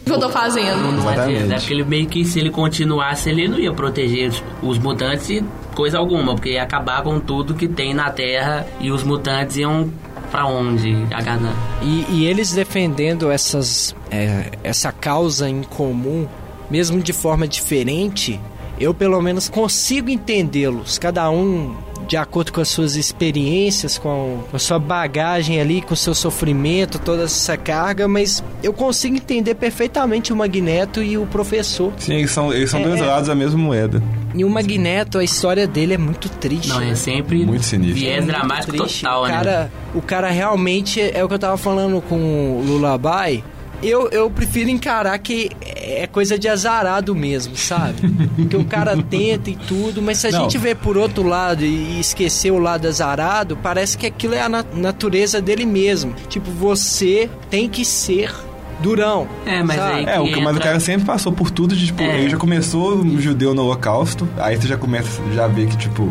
O 0.00 0.04
que 0.04 0.12
eu 0.12 0.18
tô 0.18 0.28
fazendo? 0.28 0.76
Não 0.78 0.98
Exatamente. 0.98 1.36
adianta. 1.36 1.54
Acho 1.54 1.66
que 1.68 1.72
ele 1.72 1.84
meio 1.84 2.06
que 2.06 2.24
se 2.24 2.40
ele 2.40 2.50
continuasse, 2.50 3.30
ele 3.30 3.46
não 3.46 3.60
ia 3.60 3.72
proteger 3.72 4.28
os, 4.28 4.42
os 4.60 4.78
mutantes 4.78 5.30
e 5.30 5.44
coisa 5.74 5.98
alguma, 5.98 6.34
porque 6.34 6.50
ia 6.50 6.64
acabar 6.64 7.00
com 7.02 7.20
tudo 7.20 7.54
que 7.54 7.68
tem 7.68 7.94
na 7.94 8.10
Terra 8.10 8.66
e 8.80 8.90
os 8.90 9.04
mutantes 9.04 9.56
iam 9.56 9.88
pra 10.30 10.46
onde? 10.46 10.94
Agarrar. 11.12 11.54
E, 11.82 12.04
e 12.08 12.26
eles 12.26 12.52
defendendo 12.52 13.30
essas, 13.30 13.94
é, 14.10 14.50
essa 14.62 14.92
causa 14.92 15.48
em 15.48 15.62
comum, 15.62 16.26
mesmo 16.70 17.00
de 17.00 17.12
forma 17.12 17.46
diferente, 17.46 18.40
eu 18.78 18.94
pelo 18.94 19.20
menos 19.20 19.48
consigo 19.48 20.08
entendê-los. 20.08 20.98
Cada 20.98 21.30
um 21.30 21.74
de 22.10 22.16
acordo 22.16 22.52
com 22.52 22.60
as 22.60 22.66
suas 22.66 22.96
experiências, 22.96 23.96
com 23.96 24.40
a 24.52 24.58
sua 24.58 24.80
bagagem 24.80 25.60
ali, 25.60 25.80
com 25.80 25.94
o 25.94 25.96
seu 25.96 26.12
sofrimento, 26.12 26.98
toda 26.98 27.22
essa 27.22 27.56
carga, 27.56 28.08
mas 28.08 28.42
eu 28.64 28.72
consigo 28.72 29.14
entender 29.14 29.54
perfeitamente 29.54 30.32
o 30.32 30.36
Magneto 30.36 31.00
e 31.00 31.16
o 31.16 31.24
professor. 31.26 31.92
Sim, 31.98 32.14
eles 32.14 32.32
são, 32.32 32.52
eles 32.52 32.68
são 32.68 32.80
É, 32.80 32.82
dois 32.82 33.00
é. 33.00 33.06
lados 33.06 33.28
da 33.28 33.34
mesma 33.36 33.60
moeda. 33.60 34.02
E 34.34 34.44
o 34.44 34.50
Magneto, 34.50 35.18
a 35.18 35.22
história 35.24 35.68
dele 35.68 35.94
é 35.94 35.98
muito 35.98 36.28
triste. 36.28 36.68
Não, 36.68 36.80
é 36.80 36.96
sempre 36.96 37.46
Muito 37.46 37.62
sinistro. 37.64 37.94
viés 38.00 38.24
muito 38.24 38.36
dramático 38.36 38.72
triste. 38.76 39.02
total, 39.04 39.22
o 39.22 39.26
né? 39.28 39.32
cara, 39.32 39.72
O 39.94 40.02
cara 40.02 40.30
realmente, 40.30 41.00
é 41.00 41.22
o 41.22 41.28
que 41.28 41.34
eu 41.34 41.38
tava 41.38 41.56
falando 41.56 42.00
com 42.02 42.16
o 42.16 42.64
Lullaby, 42.66 43.44
eu, 43.82 44.08
eu 44.10 44.30
prefiro 44.30 44.68
encarar 44.70 45.18
que 45.18 45.50
é 45.64 46.06
coisa 46.06 46.38
de 46.38 46.48
azarado 46.48 47.14
mesmo, 47.14 47.56
sabe? 47.56 48.00
que 48.48 48.56
o 48.56 48.64
cara 48.64 48.96
tenta 49.02 49.50
e 49.50 49.56
tudo, 49.56 50.00
mas 50.02 50.18
se 50.18 50.26
a 50.28 50.30
Não. 50.30 50.40
gente 50.42 50.58
vê 50.58 50.74
por 50.74 50.96
outro 50.96 51.22
lado 51.26 51.64
e 51.64 51.98
esquecer 52.00 52.50
o 52.50 52.58
lado 52.58 52.86
azarado, 52.86 53.56
parece 53.56 53.96
que 53.98 54.06
aquilo 54.06 54.34
é 54.34 54.40
a 54.42 54.48
na- 54.48 54.64
natureza 54.74 55.40
dele 55.40 55.64
mesmo. 55.66 56.14
Tipo, 56.28 56.50
você 56.50 57.28
tem 57.48 57.68
que 57.68 57.84
ser 57.84 58.32
durão. 58.80 59.28
É, 59.44 59.62
mas 59.62 59.76
sabe? 59.76 59.94
aí- 59.98 60.04
É, 60.06 60.20
o, 60.20 60.24
que 60.24 60.36
mas 60.36 60.46
o 60.46 60.50
entra- 60.56 60.64
cara 60.64 60.80
sempre 60.80 61.06
passou 61.06 61.32
por 61.32 61.50
tudo 61.50 61.76
de, 61.76 61.86
tipo, 61.86 62.02
É. 62.02 62.20
ele 62.20 62.30
já 62.30 62.36
começou 62.38 62.94
um 62.96 63.20
judeu 63.20 63.54
no 63.54 63.62
holocausto, 63.64 64.26
aí 64.38 64.56
você 64.56 64.66
já 64.68 64.76
começa, 64.78 65.20
já 65.34 65.46
vê 65.46 65.66
que, 65.66 65.76
tipo, 65.76 66.10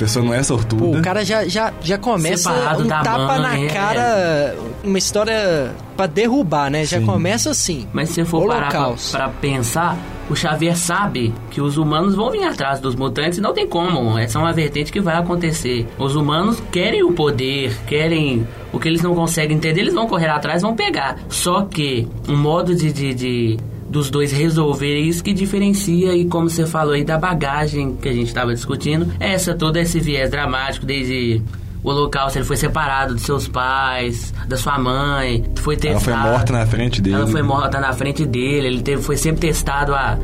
pessoa 0.00 0.24
não 0.24 0.34
é 0.34 0.42
sortuda. 0.42 0.82
Pô, 0.84 0.96
o 0.98 1.02
cara 1.02 1.24
já, 1.24 1.46
já, 1.46 1.72
já 1.80 1.96
começa 1.98 2.50
Separado 2.52 2.82
um 2.84 2.86
da 2.86 3.00
tapa 3.02 3.26
mãe, 3.38 3.40
na 3.40 3.58
é. 3.58 3.66
cara, 3.68 4.56
uma 4.82 4.98
história 4.98 5.72
pra 5.96 6.06
derrubar, 6.06 6.70
né? 6.70 6.84
Já 6.84 6.98
Sim. 6.98 7.06
começa 7.06 7.50
assim. 7.50 7.86
Mas 7.92 8.08
se 8.08 8.14
você 8.16 8.24
for 8.24 8.46
parar 8.48 8.68
pra, 8.70 8.92
pra 9.12 9.28
pensar, 9.28 9.96
o 10.30 10.34
Xavier 10.34 10.76
sabe 10.76 11.34
que 11.50 11.60
os 11.60 11.76
humanos 11.76 12.14
vão 12.14 12.30
vir 12.30 12.44
atrás 12.44 12.80
dos 12.80 12.94
mutantes 12.94 13.38
e 13.38 13.40
não 13.40 13.52
tem 13.52 13.66
como. 13.66 14.18
Essa 14.18 14.38
é 14.38 14.42
uma 14.42 14.52
vertente 14.52 14.90
que 14.90 15.00
vai 15.00 15.16
acontecer. 15.16 15.86
Os 15.98 16.16
humanos 16.16 16.62
querem 16.72 17.02
o 17.02 17.12
poder, 17.12 17.76
querem 17.86 18.46
o 18.72 18.78
que 18.78 18.88
eles 18.88 19.02
não 19.02 19.14
conseguem 19.14 19.56
entender, 19.56 19.80
eles 19.82 19.94
vão 19.94 20.06
correr 20.06 20.28
atrás, 20.28 20.62
vão 20.62 20.74
pegar. 20.74 21.18
Só 21.28 21.62
que 21.62 22.08
um 22.28 22.36
modo 22.36 22.74
de, 22.74 22.92
de, 22.92 23.12
de- 23.14 23.56
dos 23.90 24.08
dois 24.08 24.30
resolverem 24.30 25.08
isso 25.08 25.22
que 25.22 25.32
diferencia 25.32 26.14
e 26.14 26.24
como 26.24 26.48
você 26.48 26.64
falou 26.64 26.94
aí 26.94 27.04
da 27.04 27.18
bagagem 27.18 27.96
que 27.96 28.08
a 28.08 28.12
gente 28.12 28.28
estava 28.28 28.54
discutindo, 28.54 29.12
essa 29.18 29.54
todo 29.54 29.76
esse 29.76 29.98
viés 29.98 30.30
dramático 30.30 30.86
desde 30.86 31.42
o 31.82 31.88
holocausto, 31.88 32.38
ele 32.38 32.44
foi 32.44 32.56
separado 32.56 33.14
dos 33.14 33.24
seus 33.24 33.48
pais, 33.48 34.32
da 34.46 34.56
sua 34.56 34.78
mãe, 34.78 35.44
foi 35.56 35.74
Ela 35.74 35.98
foi 35.98 36.12
testado. 36.12 36.28
morta 36.28 36.52
na 36.52 36.66
frente 36.66 37.02
dele. 37.02 37.16
Ela 37.16 37.26
foi 37.26 37.42
morta 37.42 37.80
na 37.80 37.92
frente 37.92 38.24
dele, 38.24 38.66
ele 38.68 38.82
teve, 38.82 39.02
foi 39.02 39.16
sempre 39.16 39.40
testado 39.40 39.94
a 39.94 40.18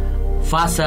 faça 0.44 0.85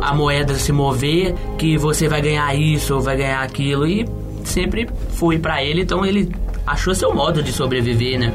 a 0.00 0.14
moeda 0.14 0.54
se 0.56 0.72
mover, 0.72 1.34
que 1.56 1.76
você 1.76 2.08
vai 2.08 2.20
ganhar 2.20 2.52
isso 2.54 2.94
ou 2.94 3.00
vai 3.00 3.16
ganhar 3.16 3.42
aquilo 3.42 3.86
e 3.86 4.04
sempre 4.44 4.88
foi 5.10 5.38
pra 5.38 5.62
ele, 5.62 5.82
então 5.82 6.04
ele 6.04 6.34
achou 6.66 6.94
seu 6.94 7.14
modo 7.14 7.42
de 7.42 7.52
sobreviver, 7.52 8.18
né? 8.18 8.32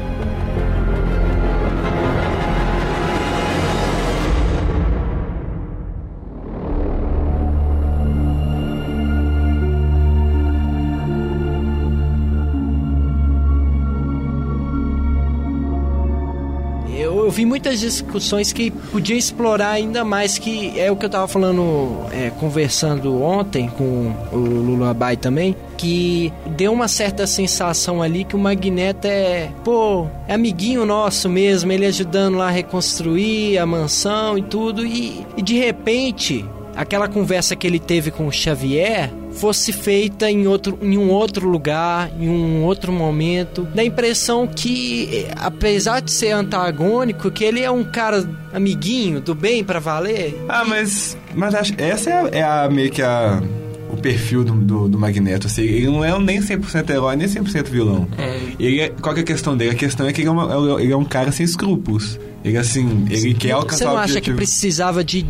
Vi 17.38 17.46
muitas 17.46 17.78
discussões 17.78 18.52
que 18.52 18.68
podiam 18.68 19.16
explorar 19.16 19.70
ainda 19.70 20.04
mais, 20.04 20.38
que 20.38 20.76
é 20.76 20.90
o 20.90 20.96
que 20.96 21.06
eu 21.06 21.08
tava 21.08 21.28
falando, 21.28 22.04
é, 22.10 22.30
conversando 22.30 23.22
ontem 23.22 23.68
com 23.68 24.12
o 24.32 24.36
Lullaby 24.36 25.16
também, 25.16 25.54
que 25.76 26.32
deu 26.56 26.72
uma 26.72 26.88
certa 26.88 27.28
sensação 27.28 28.02
ali 28.02 28.24
que 28.24 28.34
o 28.34 28.38
Magneto 28.40 29.06
é, 29.06 29.50
pô, 29.62 30.08
é 30.26 30.34
amiguinho 30.34 30.84
nosso 30.84 31.28
mesmo, 31.28 31.70
ele 31.70 31.86
ajudando 31.86 32.38
lá 32.38 32.48
a 32.48 32.50
reconstruir 32.50 33.56
a 33.56 33.64
mansão 33.64 34.36
e 34.36 34.42
tudo, 34.42 34.84
e, 34.84 35.24
e 35.36 35.40
de 35.40 35.56
repente 35.56 36.44
aquela 36.74 37.06
conversa 37.06 37.54
que 37.54 37.68
ele 37.68 37.78
teve 37.78 38.10
com 38.10 38.26
o 38.26 38.32
Xavier 38.32 39.12
fosse 39.38 39.72
feita 39.72 40.30
em, 40.30 40.46
outro, 40.46 40.78
em 40.82 40.98
um 40.98 41.10
outro 41.10 41.48
lugar, 41.48 42.10
em 42.18 42.28
um 42.28 42.64
outro 42.64 42.92
momento. 42.92 43.66
Dá 43.74 43.82
a 43.82 43.84
impressão 43.84 44.46
que, 44.46 45.26
apesar 45.36 46.00
de 46.00 46.10
ser 46.10 46.30
antagônico, 46.32 47.30
que 47.30 47.44
ele 47.44 47.60
é 47.60 47.70
um 47.70 47.84
cara 47.84 48.28
amiguinho, 48.52 49.20
do 49.20 49.34
bem 49.34 49.62
para 49.62 49.78
valer. 49.78 50.44
Ah, 50.48 50.64
mas, 50.64 51.16
mas 51.34 51.54
acho, 51.54 51.74
essa 51.78 52.10
é 52.10 52.12
a, 52.12 52.28
é 52.28 52.42
a 52.42 52.68
meio 52.68 52.90
que 52.90 53.02
a 53.02 53.42
o 53.90 53.96
perfil 53.96 54.44
do, 54.44 54.52
do, 54.52 54.88
do, 54.88 54.98
Magneto. 54.98 55.46
Assim, 55.46 55.62
ele 55.62 55.86
não 55.86 56.04
é 56.04 56.18
nem 56.18 56.40
100% 56.40 56.90
herói, 56.90 57.16
nem 57.16 57.26
100% 57.26 57.68
vilão. 57.68 58.06
É. 58.18 58.38
Ele 58.58 58.80
é, 58.80 58.88
qual 58.90 59.16
é 59.16 59.20
a 59.20 59.24
questão 59.24 59.56
dele? 59.56 59.70
A 59.70 59.74
questão 59.74 60.06
é 60.06 60.12
que 60.12 60.20
ele 60.20 60.28
é, 60.28 60.30
uma, 60.30 60.80
ele 60.80 60.92
é 60.92 60.96
um 60.96 61.04
cara 61.04 61.32
sem 61.32 61.44
escrúpulos. 61.44 62.20
Ele, 62.44 62.56
assim, 62.56 63.06
ele 63.10 63.34
quer 63.34 63.52
alcançar 63.52 63.78
Você 63.78 63.84
não 63.84 63.94
o 63.94 63.96
acha 63.96 64.04
objetivo. 64.12 64.36
que 64.36 64.36
precisava 64.36 65.02
de 65.02 65.26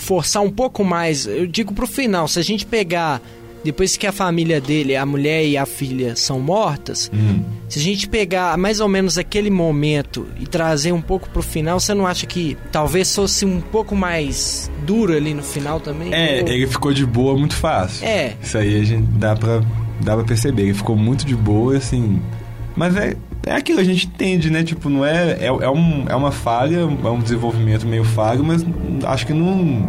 forçar 0.00 0.42
um 0.42 0.50
pouco 0.50 0.82
mais? 0.84 1.26
Eu 1.26 1.46
digo 1.46 1.72
pro 1.72 1.86
final, 1.86 2.26
se 2.26 2.38
a 2.38 2.42
gente 2.42 2.66
pegar 2.66 3.20
depois 3.62 3.96
que 3.96 4.06
a 4.06 4.12
família 4.12 4.60
dele, 4.60 4.96
a 4.96 5.04
mulher 5.04 5.44
e 5.44 5.56
a 5.56 5.66
filha 5.66 6.16
são 6.16 6.40
mortas, 6.40 7.10
hum. 7.12 7.42
se 7.68 7.78
a 7.78 7.82
gente 7.82 8.08
pegar 8.08 8.56
mais 8.56 8.80
ou 8.80 8.88
menos 8.88 9.18
aquele 9.18 9.50
momento 9.50 10.26
e 10.40 10.46
trazer 10.46 10.92
um 10.92 11.00
pouco 11.00 11.28
pro 11.28 11.42
final, 11.42 11.78
você 11.78 11.92
não 11.92 12.06
acha 12.06 12.26
que 12.26 12.56
talvez 12.72 13.14
fosse 13.14 13.44
um 13.44 13.60
pouco 13.60 13.94
mais 13.94 14.70
duro 14.86 15.14
ali 15.14 15.34
no 15.34 15.42
final 15.42 15.78
também? 15.78 16.12
É, 16.12 16.42
Ou... 16.42 16.48
ele 16.48 16.66
ficou 16.66 16.92
de 16.92 17.04
boa 17.04 17.36
muito 17.36 17.54
fácil. 17.54 18.06
É. 18.06 18.34
Isso 18.42 18.56
aí 18.56 18.80
a 18.80 18.84
gente 18.84 19.06
dá 19.18 19.36
pra, 19.36 19.60
dá 20.00 20.14
pra 20.14 20.24
perceber. 20.24 20.62
Ele 20.62 20.74
ficou 20.74 20.96
muito 20.96 21.26
de 21.26 21.36
boa, 21.36 21.76
assim. 21.76 22.20
Mas 22.74 22.96
é, 22.96 23.14
é 23.46 23.54
aquilo, 23.54 23.80
a 23.80 23.84
gente 23.84 24.06
entende, 24.06 24.50
né? 24.50 24.62
Tipo, 24.62 24.88
não 24.88 25.04
é. 25.04 25.32
É, 25.40 25.46
é, 25.46 25.70
um, 25.70 26.04
é 26.08 26.14
uma 26.14 26.30
falha, 26.30 26.78
é 26.78 27.08
um 27.08 27.20
desenvolvimento 27.20 27.86
meio 27.86 28.04
falho, 28.04 28.44
mas 28.44 28.64
acho 29.04 29.26
que 29.26 29.32
não 29.32 29.88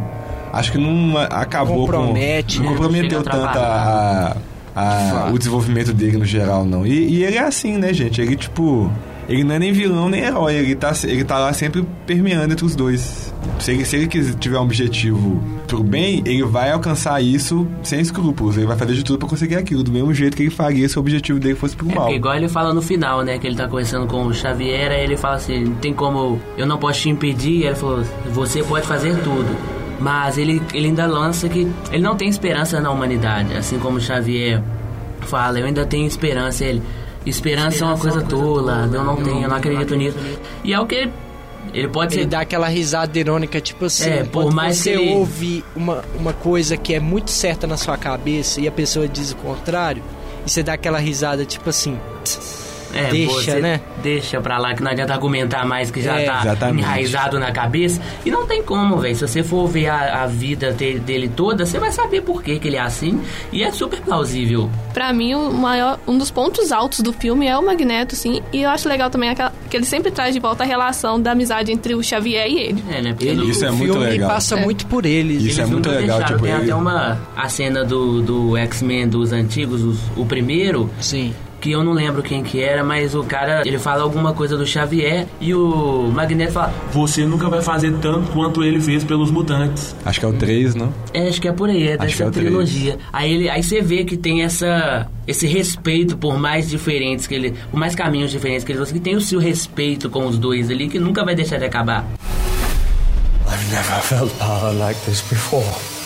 acho 0.53 0.71
que 0.71 0.77
não 0.77 1.17
acabou 1.17 1.77
Compromete, 1.77 2.57
com, 2.57 2.63
não 2.63 2.71
né? 2.71 2.77
comprometeu 2.77 3.23
tanto 3.23 3.57
a, 3.57 4.35
a, 4.75 5.27
a, 5.27 5.31
o 5.31 5.37
desenvolvimento 5.37 5.93
dele 5.93 6.17
no 6.17 6.25
geral 6.25 6.65
não 6.65 6.85
e, 6.85 7.07
e, 7.07 7.23
ele 7.23 7.37
é 7.37 7.41
assim 7.41 7.77
né 7.77 7.93
gente 7.93 8.19
ele 8.19 8.35
tipo 8.35 8.91
ele 9.31 9.43
não 9.43 9.55
é 9.55 9.59
nem 9.59 9.71
vilão 9.71 10.09
nem 10.09 10.21
herói 10.21 10.55
ele 10.55 10.75
tá, 10.75 10.91
ele 11.03 11.23
tá 11.23 11.39
lá 11.39 11.53
sempre 11.53 11.85
permeando 12.05 12.53
entre 12.53 12.65
os 12.65 12.75
dois 12.75 13.33
se 13.59 13.71
ele, 13.71 13.85
se 13.85 13.95
ele 13.95 14.07
tiver 14.07 14.59
um 14.59 14.63
objetivo 14.63 15.41
pro 15.67 15.83
bem 15.83 16.21
ele 16.25 16.43
vai 16.43 16.71
alcançar 16.71 17.21
isso 17.21 17.67
sem 17.81 18.01
escrúpulos 18.01 18.57
ele 18.57 18.67
vai 18.67 18.77
fazer 18.77 18.93
de 18.93 19.03
tudo 19.03 19.19
para 19.19 19.29
conseguir 19.29 19.55
aquilo 19.55 19.83
do 19.83 19.91
mesmo 19.91 20.13
jeito 20.13 20.35
que 20.35 20.43
ele 20.43 20.51
faria 20.51 20.87
se 20.87 20.97
o 20.97 21.01
objetivo 21.01 21.39
dele 21.39 21.55
fosse 21.55 21.75
pro 21.75 21.89
é, 21.89 21.95
mal 21.95 22.11
igual 22.11 22.35
ele 22.35 22.49
fala 22.49 22.73
no 22.73 22.81
final 22.81 23.23
né 23.23 23.37
que 23.37 23.47
ele 23.47 23.55
tá 23.55 23.67
conversando 23.67 24.05
com 24.07 24.25
o 24.25 24.33
Xavier 24.33 24.91
aí 24.91 25.03
ele 25.03 25.17
fala 25.17 25.35
assim 25.35 25.63
não 25.63 25.75
tem 25.75 25.93
como 25.93 26.39
eu 26.57 26.65
não 26.65 26.77
posso 26.77 27.01
te 27.01 27.09
impedir 27.09 27.63
ele 27.63 27.75
falou 27.75 28.03
você 28.33 28.61
pode 28.63 28.85
fazer 28.85 29.15
tudo 29.23 29.81
mas 30.01 30.39
ele, 30.39 30.59
ele 30.73 30.87
ainda 30.87 31.05
lança 31.05 31.47
que 31.47 31.71
ele 31.91 32.01
não 32.01 32.15
tem 32.15 32.27
esperança 32.27 32.81
na 32.81 32.89
humanidade, 32.89 33.53
assim 33.53 33.77
como 33.77 34.01
Xavier 34.01 34.59
fala, 35.21 35.59
eu 35.59 35.65
ainda 35.65 35.85
tenho 35.85 36.07
esperança. 36.07 36.65
Ele, 36.65 36.81
esperança, 37.25 37.83
é 37.83 37.87
uma 37.87 37.97
coisa, 37.97 38.21
tola, 38.21 38.89
eu 38.91 39.03
não 39.03 39.15
tenho, 39.17 39.43
eu 39.43 39.49
não 39.49 39.55
acredito 39.55 39.95
nisso. 39.95 40.17
E 40.63 40.73
é 40.73 40.79
o 40.79 40.85
que 40.85 41.09
ele, 41.73 41.87
pode 41.87 42.15
ele 42.15 42.23
ser. 42.23 42.27
dá 42.27 42.41
aquela 42.41 42.67
risada 42.67 43.17
irônica, 43.17 43.61
tipo 43.61 43.85
assim, 43.85 44.09
é, 44.09 44.23
por 44.23 44.51
mais 44.51 44.77
você 44.77 44.93
que 44.93 44.99
ele... 44.99 45.13
ouve 45.13 45.63
uma, 45.75 46.03
uma 46.17 46.33
coisa 46.33 46.75
que 46.75 46.93
é 46.93 46.99
muito 46.99 47.31
certa 47.31 47.67
na 47.67 47.77
sua 47.77 47.97
cabeça 47.97 48.59
e 48.59 48.67
a 48.67 48.71
pessoa 48.71 49.07
diz 49.07 49.31
o 49.31 49.35
contrário, 49.37 50.03
e 50.45 50.49
você 50.49 50.63
dá 50.63 50.73
aquela 50.73 50.97
risada, 50.97 51.45
tipo 51.45 51.69
assim. 51.69 51.99
É, 52.93 53.09
deixa, 53.09 53.59
né? 53.59 53.79
Deixa 54.03 54.41
pra 54.41 54.57
lá 54.57 54.73
que 54.73 54.81
não 54.83 54.91
adianta 54.91 55.13
argumentar 55.13 55.65
mais 55.65 55.91
que 55.91 56.01
já 56.01 56.19
É, 56.19 56.25
tá 56.25 56.41
exatamente. 56.41 56.83
enraizado 56.83 57.39
na 57.39 57.51
cabeça. 57.51 58.01
E 58.25 58.31
não 58.31 58.45
tem 58.45 58.61
como, 58.63 58.97
velho. 58.97 59.15
Se 59.15 59.27
você 59.27 59.43
for 59.43 59.67
ver 59.67 59.87
a, 59.89 60.23
a 60.23 60.27
vida 60.27 60.71
dele, 60.71 60.99
dele 60.99 61.29
toda, 61.29 61.65
você 61.65 61.79
vai 61.79 61.91
saber 61.91 62.21
por 62.21 62.41
que, 62.43 62.59
que 62.59 62.67
ele 62.67 62.77
é 62.77 62.81
assim. 62.81 63.21
E 63.51 63.63
é 63.63 63.71
super 63.71 64.01
plausível. 64.01 64.69
Pra 64.93 65.13
mim, 65.13 65.33
o 65.35 65.51
maior, 65.51 65.99
um 66.07 66.17
dos 66.17 66.31
pontos 66.31 66.71
altos 66.71 66.99
do 67.01 67.13
filme 67.13 67.47
é 67.47 67.57
o 67.57 67.65
Magneto, 67.65 68.15
sim. 68.15 68.41
E 68.51 68.61
eu 68.63 68.69
acho 68.69 68.87
legal 68.89 69.09
também 69.09 69.29
aquela, 69.29 69.53
que 69.69 69.77
ele 69.77 69.85
sempre 69.85 70.11
traz 70.11 70.33
de 70.33 70.39
volta 70.39 70.63
a 70.63 70.67
relação 70.67 71.19
da 71.21 71.31
amizade 71.31 71.71
entre 71.71 71.95
o 71.95 72.03
Xavier 72.03 72.47
e 72.47 72.57
ele. 72.59 72.83
É, 72.89 73.01
né? 73.01 73.11
Porque 73.13 73.25
Ele, 73.25 73.37
no- 73.37 73.49
Isso 73.49 73.63
é 73.65 73.69
o 73.69 73.75
muito 73.75 73.93
filme 73.93 74.07
legal. 74.09 74.29
passa 74.29 74.57
É. 74.57 74.63
muito 74.63 74.85
por 74.87 75.05
eles. 75.05 75.43
Isso 75.43 75.59
é 75.59 75.63
Eles 75.63 75.71
muito 75.71 75.87
nunca 75.87 75.99
legal, 75.99 76.17
deixaram. 76.17 76.37
tipo, 76.37 76.45
Tem 76.47 76.53
ele- 76.55 76.63
até 76.71 76.75
uma 76.75 77.19
a 77.35 77.49
cena 77.49 77.83
do, 77.85 78.21
do 78.21 78.57
X-Men 78.57 79.07
dos 79.07 79.31
antigos, 79.31 79.81
os- 79.83 79.99
o 80.17 80.25
primeiro, 80.25 80.89
Sim. 80.99 81.33
Que 81.61 81.71
eu 81.71 81.83
não 81.83 81.93
lembro 81.93 82.23
quem 82.23 82.43
que 82.43 82.59
era, 82.61 82.83
mas 82.83 83.13
o 83.13 83.23
cara, 83.23 83.61
ele 83.63 83.77
fala 83.77 84.01
alguma 84.01 84.33
coisa 84.33 84.57
do 84.57 84.65
Xavier 84.65 85.27
e 85.39 85.53
o 85.53 86.09
Magneto 86.11 86.53
fala, 86.53 86.73
Você 86.91 87.23
nunca 87.23 87.47
vai 87.47 87.61
fazer 87.61 87.93
tanto 88.01 88.31
quanto 88.31 88.63
ele 88.63 88.81
fez 88.81 89.03
pelos 89.03 89.29
mutantes. 89.29 89.95
acho 90.03 90.19
que 90.19 90.25
é 90.25 90.29
o 90.29 90.33
3 90.33 90.73
não 90.73 90.91
é, 91.13 91.29
acho 91.29 91.39
que 91.39 91.47
é 91.47 91.51
por 91.51 91.69
aí, 91.69 91.87
é 91.87 91.93
Acho 91.93 91.99
que 91.99 92.05
dessa 92.05 92.23
é 92.23 92.29
trilogia. 92.31 92.97
Aí 93.13 93.31
ele, 93.31 93.49
aí 93.49 93.61
você 93.61 93.81
vê 93.81 94.03
que 94.03 94.17
tem 94.17 94.41
essa 94.41 95.07
esse 95.27 95.45
respeito 95.45 96.17
por 96.17 96.37
mais 96.39 96.67
diferentes 96.67 97.27
que 97.27 97.35
ele, 97.35 97.53
por 97.69 97.79
mais 97.79 97.93
caminhos 97.93 98.31
diferentes 98.31 98.65
que 98.65 98.71
eles 98.71 98.91
que 98.91 98.99
tem 98.99 99.15
o 99.15 99.21
seu 99.21 99.39
respeito 99.39 100.09
com 100.09 100.25
os 100.25 100.37
dois 100.39 100.69
ali 100.71 100.89
que 100.89 100.97
nunca 100.99 101.23
vai 101.23 101.35
deixar 101.35 101.59
de 101.59 101.65
acabar. 101.65 102.05
I've 103.47 103.71
never 103.71 104.01
felt 104.01 104.31
power 104.39 104.73
like 104.73 104.99
this 105.05 105.21
before. 105.21 106.00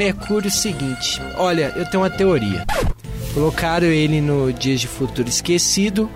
Mercúrio, 0.00 0.50
seguinte. 0.50 1.20
Olha, 1.36 1.74
eu 1.76 1.84
tenho 1.84 2.02
uma 2.02 2.08
teoria. 2.08 2.64
Colocaram 3.34 3.86
ele 3.86 4.22
no 4.22 4.50
Dias 4.50 4.80
de 4.80 4.88
Futuro 4.88 5.28
Esquecido, 5.28 6.08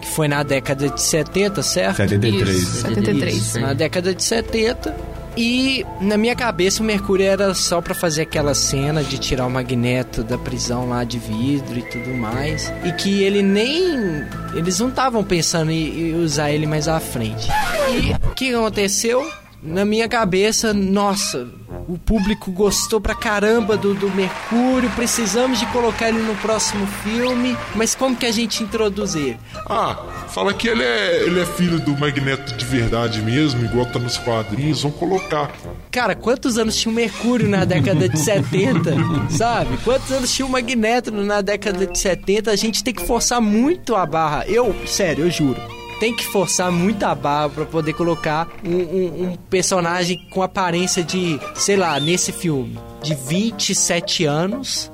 que 0.00 0.08
foi 0.08 0.28
na 0.28 0.42
década 0.42 0.88
de 0.88 0.98
70, 0.98 1.62
certo? 1.62 1.96
73 1.96 2.56
Isso, 2.56 2.80
73. 2.80 3.36
Isso, 3.36 3.60
na 3.60 3.74
década 3.74 4.14
de 4.14 4.24
70. 4.24 4.96
E 5.36 5.84
na 6.00 6.16
minha 6.16 6.34
cabeça 6.34 6.82
o 6.82 6.86
Mercúrio 6.86 7.26
era 7.26 7.52
só 7.52 7.82
pra 7.82 7.94
fazer 7.94 8.22
aquela 8.22 8.54
cena 8.54 9.04
de 9.04 9.18
tirar 9.18 9.44
o 9.44 9.50
Magneto 9.50 10.24
da 10.24 10.38
prisão 10.38 10.88
lá 10.88 11.04
de 11.04 11.18
vidro 11.18 11.78
e 11.78 11.82
tudo 11.82 12.08
mais. 12.14 12.72
E 12.82 12.92
que 12.92 13.22
ele 13.22 13.42
nem. 13.42 14.24
Eles 14.54 14.80
não 14.80 14.88
estavam 14.88 15.22
pensando 15.22 15.70
em 15.70 16.14
usar 16.14 16.50
ele 16.50 16.66
mais 16.66 16.88
à 16.88 16.98
frente. 16.98 17.46
E 17.90 18.26
o 18.26 18.34
que 18.34 18.54
aconteceu? 18.54 19.30
Na 19.62 19.84
minha 19.84 20.08
cabeça, 20.08 20.72
nossa, 20.72 21.46
o 21.88 21.96
público 21.96 22.52
gostou 22.52 23.00
pra 23.00 23.14
caramba 23.14 23.76
do, 23.76 23.94
do 23.94 24.10
Mercúrio, 24.10 24.90
precisamos 24.90 25.58
de 25.58 25.66
colocar 25.66 26.10
ele 26.10 26.20
no 26.20 26.36
próximo 26.36 26.86
filme, 27.02 27.56
mas 27.74 27.94
como 27.94 28.14
que 28.14 28.26
a 28.26 28.30
gente 28.30 28.62
introduz 28.62 29.14
ele? 29.14 29.38
Ah, 29.66 29.96
fala 30.28 30.52
que 30.52 30.68
ele 30.68 30.82
é, 30.82 31.22
ele 31.24 31.40
é 31.40 31.46
filho 31.46 31.80
do 31.80 31.96
Magneto 31.96 32.54
de 32.54 32.64
verdade 32.64 33.22
mesmo, 33.22 33.64
igual 33.64 33.86
tá 33.86 33.98
nos 33.98 34.18
quadrinhos, 34.18 34.82
vão 34.82 34.92
colocar. 34.92 35.50
Cara, 35.90 36.14
quantos 36.14 36.58
anos 36.58 36.76
tinha 36.76 36.92
o 36.92 36.94
Mercúrio 36.94 37.48
na 37.48 37.64
década 37.64 38.06
de 38.06 38.18
70, 38.18 38.94
sabe? 39.30 39.78
Quantos 39.78 40.12
anos 40.12 40.32
tinha 40.32 40.44
o 40.44 40.50
Magneto 40.50 41.10
na 41.10 41.40
década 41.40 41.86
de 41.86 41.98
70? 41.98 42.50
A 42.50 42.56
gente 42.56 42.84
tem 42.84 42.92
que 42.92 43.06
forçar 43.06 43.40
muito 43.40 43.96
a 43.96 44.04
barra. 44.04 44.44
Eu, 44.46 44.74
sério, 44.86 45.24
eu 45.24 45.30
juro. 45.30 45.77
Tem 46.00 46.14
que 46.14 46.24
forçar 46.24 46.70
muito 46.70 47.02
a 47.04 47.14
barra 47.14 47.48
pra 47.48 47.64
poder 47.64 47.92
colocar 47.92 48.46
um, 48.64 48.70
um- 48.76 49.22
um 49.30 49.36
personagem 49.50 50.18
com 50.30 50.42
aparência 50.42 51.02
de, 51.02 51.40
sei 51.56 51.76
lá, 51.76 51.98
nesse 51.98 52.30
filme, 52.30 52.78
de 53.02 53.14
27 53.14 54.24
anos, 54.24 54.92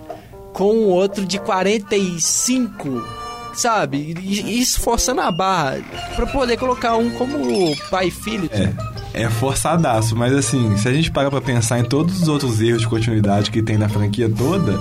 com 0.54 0.84
outro 0.86 1.26
de 1.26 1.38
45, 1.38 3.02
sabe? 3.54 4.14
Isso 4.22 4.80
forçando 4.80 5.20
a 5.20 5.30
barra 5.30 5.78
pra 6.16 6.26
poder 6.26 6.56
colocar 6.56 6.96
um 6.96 7.10
como 7.10 7.76
pai 7.90 8.08
e 8.08 8.10
filho. 8.10 8.48
É, 9.14 9.24
é 9.24 9.30
forçadaço, 9.30 10.16
mas 10.16 10.32
assim, 10.32 10.76
se 10.76 10.88
a 10.88 10.92
gente 10.92 11.10
parar 11.10 11.30
pra 11.30 11.40
pensar 11.40 11.78
em 11.78 11.84
todos 11.84 12.22
os 12.22 12.28
outros 12.28 12.60
erros 12.60 12.80
de 12.82 12.88
continuidade 12.88 13.50
que 13.50 13.62
tem 13.62 13.76
na 13.76 13.88
franquia 13.88 14.28
toda, 14.30 14.80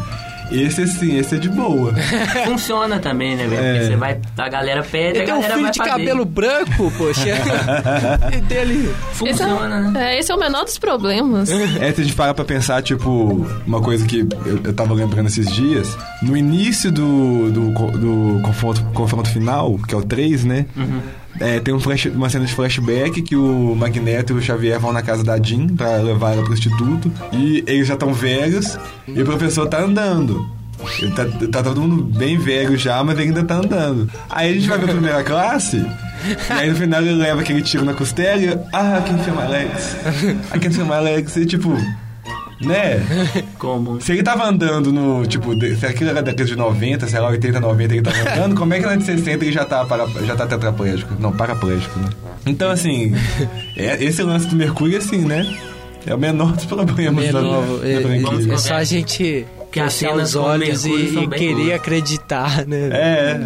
esse 0.61 0.87
sim, 0.87 1.17
esse 1.17 1.35
é 1.35 1.37
de 1.37 1.49
boa. 1.49 1.93
Funciona 2.45 2.99
também, 2.99 3.35
né, 3.35 3.47
velho? 3.47 3.61
É. 3.63 3.73
Porque 3.73 3.87
você 3.87 3.95
vai, 3.95 4.19
a 4.37 4.49
galera 4.49 4.83
pede, 4.83 5.19
Ele 5.19 5.21
a 5.21 5.25
tem 5.25 5.33
um 5.33 5.37
galera 5.37 5.53
filho 5.53 5.63
vai 5.63 5.71
de 5.71 5.77
fazer. 5.77 5.89
cabelo 5.91 6.25
branco, 6.25 6.93
poxa. 6.97 7.29
e 8.35 8.41
dele. 8.41 8.89
Esse 9.25 9.43
é, 9.43 9.45
Funciona, 9.45 9.81
né? 9.91 10.13
é, 10.15 10.19
esse 10.19 10.31
é 10.31 10.35
o 10.35 10.39
menor 10.39 10.63
dos 10.63 10.77
problemas. 10.77 11.49
É, 11.51 11.91
se 11.91 12.01
a 12.01 12.03
gente 12.03 12.15
parar 12.15 12.33
pra 12.33 12.45
pensar, 12.45 12.81
tipo, 12.81 13.45
uma 13.65 13.81
coisa 13.81 14.05
que 14.05 14.19
eu, 14.45 14.59
eu 14.63 14.73
tava 14.73 14.93
lembrando 14.93 15.27
esses 15.27 15.51
dias, 15.51 15.97
no 16.21 16.35
início 16.35 16.91
do, 16.91 17.51
do, 17.51 17.69
do 17.91 18.41
confronto, 18.41 18.83
confronto 18.93 19.29
final, 19.29 19.77
que 19.87 19.93
é 19.93 19.97
o 19.97 20.03
3, 20.03 20.43
né? 20.45 20.65
É, 21.39 21.59
tem 21.59 21.73
um 21.73 21.79
flash- 21.79 22.05
uma 22.13 22.29
cena 22.29 22.45
de 22.45 22.53
flashback 22.53 23.21
que 23.21 23.35
o 23.35 23.75
Magneto 23.75 24.33
e 24.33 24.35
o 24.37 24.41
Xavier 24.41 24.79
vão 24.79 24.93
na 24.93 25.01
casa 25.01 25.23
da 25.23 25.37
Jean 25.41 25.67
pra 25.67 25.97
levar 25.97 26.33
ela 26.33 26.43
pro 26.43 26.53
instituto. 26.53 27.11
E 27.31 27.63
eles 27.67 27.87
já 27.87 27.95
estão 27.95 28.13
velhos 28.13 28.77
e 29.07 29.21
o 29.21 29.25
professor 29.25 29.67
tá 29.67 29.81
andando. 29.81 30.47
Ele 31.01 31.11
tá, 31.11 31.25
tá 31.51 31.63
todo 31.63 31.79
mundo 31.81 32.03
bem 32.03 32.37
velho 32.37 32.77
já, 32.77 33.01
mas 33.03 33.17
ele 33.17 33.29
ainda 33.29 33.43
tá 33.43 33.55
andando. 33.55 34.09
Aí 34.29 34.51
a 34.51 34.53
gente 34.53 34.67
vai 34.67 34.77
pra 34.77 34.87
primeira 34.89 35.23
classe, 35.25 35.77
e 35.77 36.53
aí 36.53 36.69
no 36.69 36.75
final 36.75 37.01
ele 37.01 37.13
leva 37.13 37.39
aquele 37.41 37.61
tiro 37.61 37.85
na 37.85 37.93
costela 37.93 38.41
e, 38.41 38.49
ah, 38.73 39.01
quem 39.05 39.23
chama 39.23 39.43
Alex? 39.43 39.95
I 40.53 40.59
can 40.59 40.71
feel 40.71 40.85
my 40.85 40.99
legs. 40.99 41.35
E 41.37 41.45
tipo, 41.45 41.77
Né? 42.61 43.01
Como? 43.57 43.99
Se 44.01 44.11
ele 44.13 44.23
tava 44.23 44.45
andando 44.45 44.91
no, 44.91 45.25
tipo, 45.25 45.55
de- 45.55 45.75
se 45.75 45.85
aquilo 45.85 46.09
era 46.11 46.21
década 46.21 46.45
de 46.45 46.55
90, 46.55 47.07
sei 47.07 47.19
lá, 47.19 47.29
80, 47.29 47.59
90 47.59 47.93
ele 47.93 48.01
tava 48.01 48.17
andando, 48.31 48.55
como 48.55 48.73
é 48.73 48.79
que 48.79 48.85
na 48.85 48.95
de 48.95 49.03
60 49.03 49.43
ele 49.45 49.51
já 49.51 49.65
tá, 49.65 49.85
para, 49.85 50.07
já 50.25 50.35
tá 50.35 50.45
tetraplégico? 50.47 51.13
Não, 51.19 51.31
paraplégico, 51.31 51.99
né? 51.99 52.09
Então, 52.45 52.69
assim, 52.71 53.13
é, 53.77 54.03
esse 54.03 54.21
lance 54.23 54.47
do 54.47 54.55
Mercúrio, 54.55 54.97
assim, 54.97 55.19
né? 55.19 55.45
É 56.05 56.13
o 56.13 56.17
menor 56.17 56.51
dos 56.51 56.65
problemas 56.65 57.31
da, 57.31 57.41
Menor, 57.41 57.79
da 57.79 57.87
é, 57.89 58.01
franquia. 58.01 58.53
é 58.53 58.57
só 58.57 58.73
a 58.75 58.83
gente 58.83 59.45
Que 59.71 59.79
as 59.79 59.93
fechar 59.97 60.11
cenas 60.11 60.29
os 60.31 60.35
olhos 60.35 60.85
e, 60.85 60.91
e 60.91 61.27
querer 61.29 61.55
boas. 61.55 61.71
acreditar, 61.75 62.65
né? 62.67 62.89
É, 62.91 63.39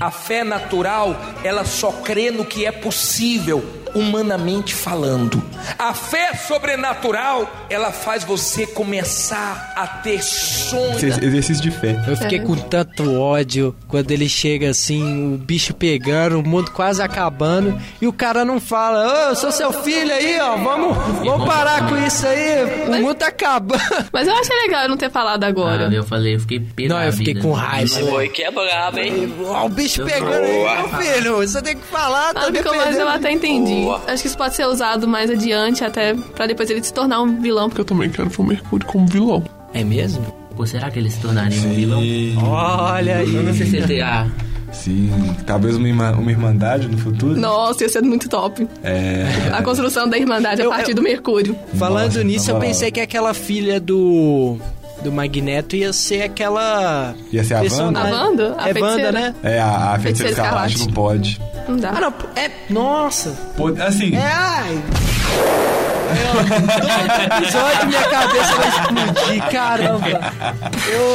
A 0.00 0.12
fé 0.12 0.44
natural, 0.44 1.20
ela 1.42 1.64
só 1.64 1.90
crê 1.90 2.30
no 2.30 2.44
que 2.44 2.64
é 2.64 2.70
possível, 2.70 3.64
humanamente 3.94 4.74
falando. 4.74 5.42
A 5.78 5.94
fé 5.94 6.34
sobrenatural, 6.34 7.50
ela 7.70 7.92
faz 7.92 8.24
você 8.24 8.66
começar 8.66 9.72
a 9.76 9.86
ter 9.86 10.22
sonhos. 10.22 11.02
exercício 11.02 11.62
de 11.62 11.70
fé. 11.70 12.02
Eu 12.06 12.16
fiquei 12.16 12.40
com 12.40 12.56
tanto 12.56 13.20
ódio 13.20 13.74
quando 13.88 14.10
ele 14.10 14.28
chega 14.28 14.70
assim, 14.70 15.34
o 15.34 15.38
bicho 15.38 15.74
pegando, 15.74 16.40
o 16.40 16.42
mundo 16.42 16.70
quase 16.70 17.02
acabando, 17.02 17.78
e 18.00 18.06
o 18.06 18.12
cara 18.12 18.44
não 18.44 18.60
fala, 18.60 19.06
ô, 19.06 19.30
eu 19.30 19.36
sou 19.36 19.52
seu 19.52 19.72
filho 19.72 20.12
aí, 20.12 20.38
ó, 20.40 20.56
vamos, 20.56 20.96
vamos 21.24 21.46
parar 21.46 21.88
com 21.88 21.96
isso 21.96 22.26
aí, 22.26 22.64
o 22.88 23.00
mundo 23.00 23.14
tá 23.14 23.28
acabando. 23.28 23.82
Mas 24.12 24.26
eu 24.26 24.34
achei 24.34 24.56
legal 24.62 24.82
eu 24.84 24.88
não 24.88 24.96
ter 24.96 25.10
falado 25.10 25.44
agora. 25.44 25.88
Ah, 25.88 25.92
eu 25.92 26.04
falei, 26.04 26.34
eu 26.34 26.40
fiquei 26.40 26.60
pé 26.60 26.88
Não, 26.88 27.00
eu 27.02 27.12
fiquei 27.12 27.34
com 27.34 27.52
raiva. 27.52 28.00
Foi 28.00 28.28
que 28.28 28.42
é 28.42 28.50
brabo, 28.50 28.98
hein? 28.98 29.32
Ó, 29.46 29.66
o 29.66 29.68
bicho 29.68 30.04
pegando 30.04 30.44
aí, 30.44 30.64
meu 30.64 30.88
filho, 31.00 31.36
você 31.36 31.62
tem 31.62 31.76
que 31.76 31.86
falar, 31.86 32.34
tá 32.34 32.46
Ah, 32.46 32.76
mas 32.76 32.98
eu 32.98 33.08
até 33.08 33.30
entendi. 33.30 33.83
Acho 33.92 34.22
que 34.22 34.28
isso 34.28 34.36
pode 34.36 34.54
ser 34.54 34.66
usado 34.66 35.06
mais 35.08 35.30
adiante, 35.30 35.84
até 35.84 36.14
pra 36.14 36.46
depois 36.46 36.68
ele 36.70 36.82
se 36.82 36.92
tornar 36.92 37.20
um 37.22 37.40
vilão. 37.40 37.70
Eu 37.76 37.84
também 37.84 38.08
quero 38.10 38.28
ver 38.28 38.40
o 38.40 38.44
Mercúrio 38.44 38.86
como 38.86 39.06
vilão. 39.06 39.42
É 39.72 39.82
mesmo? 39.84 40.24
Pô, 40.56 40.64
será 40.64 40.90
que 40.90 40.98
ele 40.98 41.10
se 41.10 41.20
tornaria 41.20 41.60
um 41.60 41.74
vilão? 41.74 42.00
Olha 42.48 43.18
aí. 43.18 43.34
Eu 43.34 43.42
não 43.42 43.52
sei 43.52 43.66
se 43.66 43.76
ele 43.76 44.02
Sim, 44.72 45.08
talvez 45.46 45.76
uma, 45.76 45.86
irmã- 45.88 46.12
uma 46.12 46.30
irmandade 46.30 46.88
no 46.88 46.98
futuro. 46.98 47.38
Nossa, 47.38 47.84
ia 47.84 47.88
ser 47.88 48.02
muito 48.02 48.28
top. 48.28 48.66
É. 48.82 49.24
A 49.52 49.62
construção 49.62 50.08
da 50.08 50.18
Irmandade 50.18 50.62
a 50.62 50.68
partir 50.68 50.94
do 50.94 51.02
Mercúrio. 51.02 51.56
Falando 51.74 52.06
Nossa, 52.06 52.24
nisso, 52.24 52.50
eu 52.50 52.58
pensei 52.58 52.90
que 52.90 53.00
aquela 53.00 53.32
filha 53.32 53.80
do. 53.80 54.58
Do 55.04 55.12
Magneto 55.12 55.76
ia 55.76 55.92
ser 55.92 56.22
aquela. 56.22 57.14
Ia 57.30 57.44
ser 57.44 57.54
a 57.54 57.60
personagem- 57.60 58.12
A 58.12 58.16
Wanda? 58.24 58.56
A 58.58 58.70
é? 58.70 58.72
Wanda, 58.82 59.12
né? 59.12 59.34
É, 59.42 59.60
a, 59.60 59.92
a 59.92 59.98
feiticeira 59.98 60.32
escarlate 60.32 60.78
não 60.78 60.86
pode. 60.88 61.40
Não 61.68 61.76
dá. 61.76 61.90
Ah, 61.90 62.00
não, 62.00 62.14
é. 62.34 62.50
Nossa! 62.70 63.30
Pô, 63.56 63.68
assim, 63.68 64.16
É, 64.16 64.22
ai! 64.24 64.82
Todo 66.14 67.42
episódio 67.44 67.86
minha 67.88 68.02
cabeça 68.08 68.54
vai 68.54 68.68
explodir, 68.68 69.50
caramba! 69.50 70.32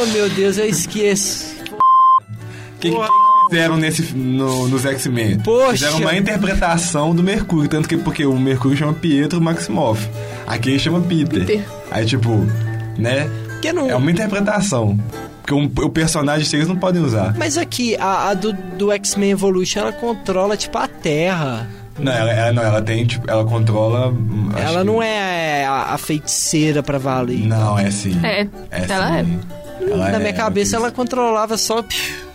Oh 0.02 0.06
meu 0.12 0.28
Deus, 0.30 0.58
eu 0.58 0.66
esqueço. 0.68 1.54
o 1.72 2.78
que, 2.80 2.90
que 2.90 2.96
que 2.96 3.06
fizeram 3.50 3.76
nesse, 3.76 4.02
no- 4.14 4.68
nos 4.68 4.84
X-Men? 4.84 5.40
Poxa. 5.40 5.72
Fizeram 5.72 5.98
uma 5.98 6.16
interpretação 6.16 7.14
do 7.14 7.22
Mercúrio, 7.22 7.68
tanto 7.68 7.88
que 7.88 7.96
porque 7.96 8.24
o 8.24 8.38
Mercúrio 8.38 8.76
chama 8.76 8.92
Pietro 8.92 9.40
Maximoff. 9.40 10.08
Aqui 10.46 10.70
ele 10.70 10.78
chama 10.78 11.00
Peter. 11.00 11.44
Peter. 11.44 11.64
Aí, 11.90 12.04
tipo, 12.06 12.30
né? 12.98 13.28
Que 13.60 13.72
não. 13.72 13.88
É 13.90 13.94
uma 13.96 14.10
interpretação. 14.10 14.98
Porque 15.42 15.54
um- 15.54 15.70
o 15.86 15.90
personagem 15.90 16.48
eles 16.54 16.68
não 16.68 16.76
podem 16.76 17.02
usar. 17.02 17.34
Mas 17.36 17.56
aqui, 17.58 17.96
a, 17.96 18.28
a 18.30 18.34
do, 18.34 18.52
do 18.52 18.92
X-Men 18.92 19.30
Evolution, 19.32 19.80
ela 19.80 19.92
controla, 19.92 20.56
tipo, 20.56 20.76
a 20.78 20.86
Terra. 20.88 21.68
Não, 21.98 22.12
ela, 22.12 22.30
ela- 22.32 22.52
não, 22.52 22.62
ela 22.62 22.80
tem, 22.82 23.04
tipo, 23.04 23.30
ela 23.30 23.44
controla. 23.44 24.08
hum, 24.08 24.50
ela 24.56 24.78
que- 24.80 24.84
não 24.86 25.02
é 25.02 25.64
a, 25.66 25.94
a 25.94 25.98
feiticeira 25.98 26.82
pra 26.82 26.98
valer. 26.98 27.46
Não, 27.46 27.78
é 27.78 27.90
sim. 27.90 28.18
É, 28.22 28.42
É 28.70 28.86
ela 28.88 29.18
é. 29.18 29.24
sim. 29.24 29.40
Ela 29.82 30.10
Na 30.10 30.16
é- 30.16 30.18
minha 30.20 30.32
cabeça, 30.32 30.76
ela 30.76 30.90
controlava 30.90 31.56
só. 31.58 31.82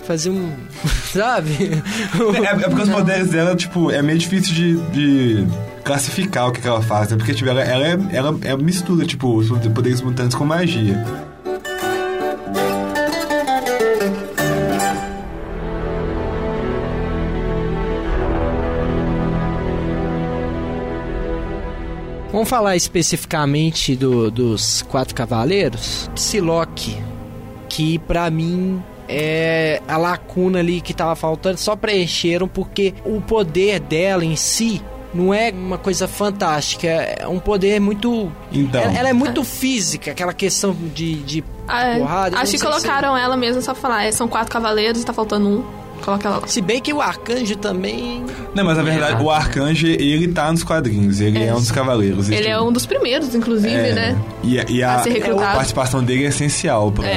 Fazer 0.06 0.30
um. 0.30 0.52
Sabe? 1.12 1.82
É, 2.44 2.46
é 2.64 2.70
porque 2.70 2.82
os 2.84 2.90
poderes 2.94 3.30
dela, 3.30 3.56
tipo, 3.56 3.90
é 3.90 4.02
meio 4.02 4.20
difícil 4.20 4.54
de, 4.54 4.76
de 4.92 5.48
classificar 5.84 6.48
o 6.48 6.52
que, 6.52 6.62
que 6.62 6.68
ela 6.68 6.82
faz, 6.82 7.10
né? 7.10 7.18
Porque, 7.18 7.34
tipo, 7.34 7.50
ela, 7.50 7.62
ela, 7.62 7.88
é, 7.88 7.98
ela 8.12 8.38
é 8.44 8.56
mistura, 8.58 9.06
tipo, 9.06 9.36
os 9.36 9.50
poderes 9.70 10.02
mutantes 10.02 10.36
com 10.36 10.46
magia. 10.46 11.04
Vamos 22.32 22.50
falar 22.50 22.76
especificamente 22.76 23.96
do- 23.96 24.30
dos 24.30 24.82
Quatro 24.84 25.16
Cavaleiros? 25.16 26.10
Psylocke, 26.16 26.98
que 27.70 27.98
pra 28.00 28.30
mim 28.30 28.84
é 29.08 29.82
a 29.88 29.98
lacuna 29.98 30.60
ali 30.60 30.82
que 30.82 30.94
tava 30.94 31.16
faltando, 31.16 31.58
só 31.58 31.76
preencheram 31.76 32.48
porque 32.48 32.94
o 33.06 33.22
poder 33.22 33.80
dela 33.80 34.24
em 34.26 34.36
si 34.36 34.82
não 35.14 35.34
é 35.34 35.50
uma 35.52 35.78
coisa 35.78 36.08
fantástica, 36.10 36.88
é 36.88 37.26
um 37.28 37.40
poder 37.40 37.80
muito... 37.80 38.30
Então. 38.52 38.82
Ela, 38.82 38.98
ela 38.98 39.10
é 39.10 39.14
muito 39.14 39.44
física, 39.46 40.12
aquela 40.12 40.34
questão 40.34 40.76
de, 40.94 41.16
de 41.24 41.44
Ah, 41.68 41.86
é. 41.88 42.00
porrada. 42.00 42.38
Acho 42.38 42.52
que 42.52 42.60
colocaram 42.60 43.16
ela 43.18 43.38
mesmo 43.38 43.62
só 43.62 43.72
pra 43.72 43.82
falar, 43.82 44.04
é, 44.04 44.12
são 44.12 44.28
quatro 44.28 44.52
cavaleiros 44.52 45.02
e 45.02 45.06
tá 45.06 45.14
faltando 45.14 45.48
um. 45.48 45.64
Coloca 46.04 46.28
ela 46.28 46.38
lá. 46.40 46.48
Se... 46.48 46.56
se 46.56 46.62
bem 46.62 46.82
que 46.82 46.92
o 46.92 47.02
Arcanjo 47.02 47.56
também... 47.56 48.26
Não, 48.54 48.66
mas 48.66 48.78
a 48.78 48.84
verdade, 48.84 49.24
o 49.24 49.32
Arcanjo, 49.32 49.88
ele 49.88 50.28
tá 50.28 50.52
nos 50.52 50.62
quadrinhos, 50.66 51.22
ele 51.22 51.40
é, 51.42 51.48
É. 51.48 51.54
um 51.54 51.60
dos 51.60 51.72
cavaleiros. 51.72 52.30
Ele 52.30 52.50
é 52.50 52.60
um 52.60 52.72
dos 52.74 52.86
primeiros, 52.86 53.34
inclusive, 53.34 53.74
É, 53.74 53.94
né? 53.94 54.18
E, 54.44 54.56
e 54.70 54.84
a, 54.84 54.96
a 54.96 55.00
ser 55.00 55.12
recrutado. 55.12 55.44
a 55.50 55.54
participação 55.54 56.04
dele 56.04 56.26
é 56.26 56.28
essencial 56.28 56.92
pra... 56.92 57.08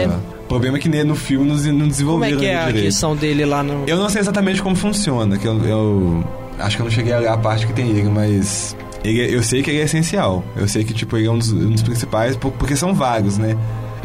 É. 0.49 0.55
O 0.55 0.61
problema 0.61 0.79
é 0.79 0.81
que 0.81 0.89
no 1.05 1.15
filme 1.15 1.47
não, 1.47 1.57
não 1.57 1.73
Como 1.73 1.87
desenvolveram 1.89 2.37
é 2.37 2.41
que 2.41 2.47
é 2.47 2.57
a 2.57 2.67
direito. 2.67 2.85
questão 2.87 3.15
dele 3.15 3.45
lá 3.45 3.63
no... 3.63 3.85
Eu 3.87 3.97
não 3.99 4.09
sei 4.09 4.21
exatamente 4.23 4.63
como 4.63 4.75
funciona, 4.75 5.37
que 5.37 5.47
eu, 5.47 5.63
eu 5.65 6.25
acho 6.59 6.77
que 6.77 6.83
eu 6.83 6.85
não 6.85 6.91
cheguei 6.91 7.13
a 7.13 7.19
ler 7.19 7.29
a 7.29 7.37
parte 7.37 7.67
que 7.67 7.73
tem 7.75 7.91
ele, 7.91 8.09
mas 8.09 8.75
ele, 9.05 9.35
eu 9.35 9.43
sei 9.43 9.63
que 9.63 9.71
ele 9.71 9.81
é 9.81 9.85
essencial. 9.85 10.43
Eu 10.57 10.67
sei 10.67 10.85
que 10.85 10.95
tipo 10.95 11.17
ele 11.17 11.27
é 11.27 11.31
um 11.31 11.39
dos, 11.39 11.53
um 11.53 11.71
dos 11.71 11.83
principais, 11.83 12.35
por- 12.37 12.51
porque 12.53 12.75
são 12.77 12.95
vários, 12.95 13.37
né? 13.37 13.57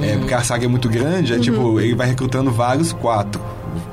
É, 0.01 0.17
porque 0.17 0.33
a 0.33 0.41
saga 0.43 0.65
é 0.65 0.67
muito 0.67 0.89
grande, 0.89 1.33
é 1.33 1.39
tipo, 1.39 1.79
ele 1.79 1.95
vai 1.95 2.07
recrutando 2.07 2.51
vários 2.51 2.91
quatro, 2.91 3.39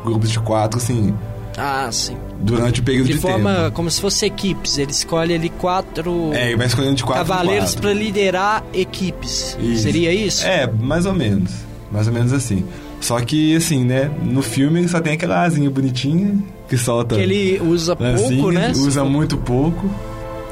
grupos 0.04 0.30
de 0.30 0.40
quatro, 0.40 0.78
assim, 0.78 1.14
Ah, 1.56 1.88
sim. 1.92 2.16
durante 2.40 2.80
o 2.80 2.82
período 2.82 3.06
de, 3.06 3.12
De 3.12 3.18
forma 3.20 3.54
tempo. 3.54 3.72
como 3.76 3.90
se 3.90 4.00
fosse 4.00 4.24
equipes. 4.26 4.76
Ele 4.78 4.90
escolhe 4.90 5.34
ali 5.34 5.50
quatro 5.50 6.30
É, 6.32 6.48
ele 6.48 6.56
vai 6.56 6.66
escolhendo 6.66 6.94
de 6.96 7.04
quatro 7.04 7.26
cavaleiros 7.26 7.74
pra 7.76 7.92
liderar 7.92 8.64
equipes. 8.74 9.56
Isso. 9.60 9.82
Seria 9.82 10.12
isso? 10.12 10.44
É, 10.46 10.66
mais 10.80 11.04
ou 11.06 11.12
menos. 11.12 11.50
Mais 11.90 12.06
ou 12.06 12.12
menos 12.12 12.32
assim. 12.32 12.64
Só 13.00 13.20
que, 13.20 13.56
assim, 13.56 13.84
né? 13.84 14.10
No 14.22 14.42
filme 14.42 14.86
só 14.88 15.00
tem 15.00 15.14
aquela 15.14 15.42
asinha 15.42 15.68
bonitinha 15.70 16.38
que 16.68 16.76
solta. 16.76 17.16
Que 17.16 17.22
ele 17.22 17.60
usa 17.60 17.96
lancinha, 17.98 18.42
pouco, 18.42 18.52
né? 18.52 18.72
Usa 18.76 19.04
muito 19.04 19.36
pouco. 19.36 19.90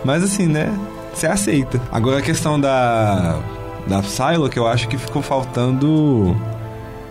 Mas, 0.05 0.23
assim, 0.23 0.47
né? 0.47 0.73
Você 1.15 1.27
aceita. 1.27 1.81
Agora 1.93 2.19
a 2.19 2.23
questão 2.23 2.61
da. 2.61 3.41
Da 3.87 4.03
Psylocke, 4.03 4.57
eu 4.57 4.67
acho 4.67 4.87
que 4.89 4.99
ficou 4.99 5.23
faltando. 5.23 6.37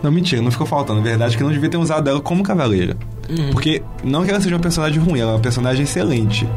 Não, 0.04 0.12
mentira, 0.12 0.42
não 0.42 0.52
ficou 0.52 0.68
faltando. 0.68 1.00
Na 1.00 1.06
verdade, 1.06 1.34
é 1.34 1.38
que 1.38 1.44
eu 1.44 1.48
não 1.48 1.54
devia 1.54 1.70
ter 1.70 1.78
usado 1.78 2.08
ela 2.10 2.22
como 2.22 2.44
cavaleira. 2.44 2.96
Uhum. 3.30 3.52
Porque 3.52 3.82
não 4.04 4.24
que 4.24 4.30
ela 4.30 4.40
seja 4.40 4.56
uma 4.56 4.62
personagem 4.62 5.02
ruim, 5.02 5.20
ela 5.20 5.32
é 5.32 5.34
uma 5.36 5.42
personagem 5.42 5.84
excelente. 5.84 6.48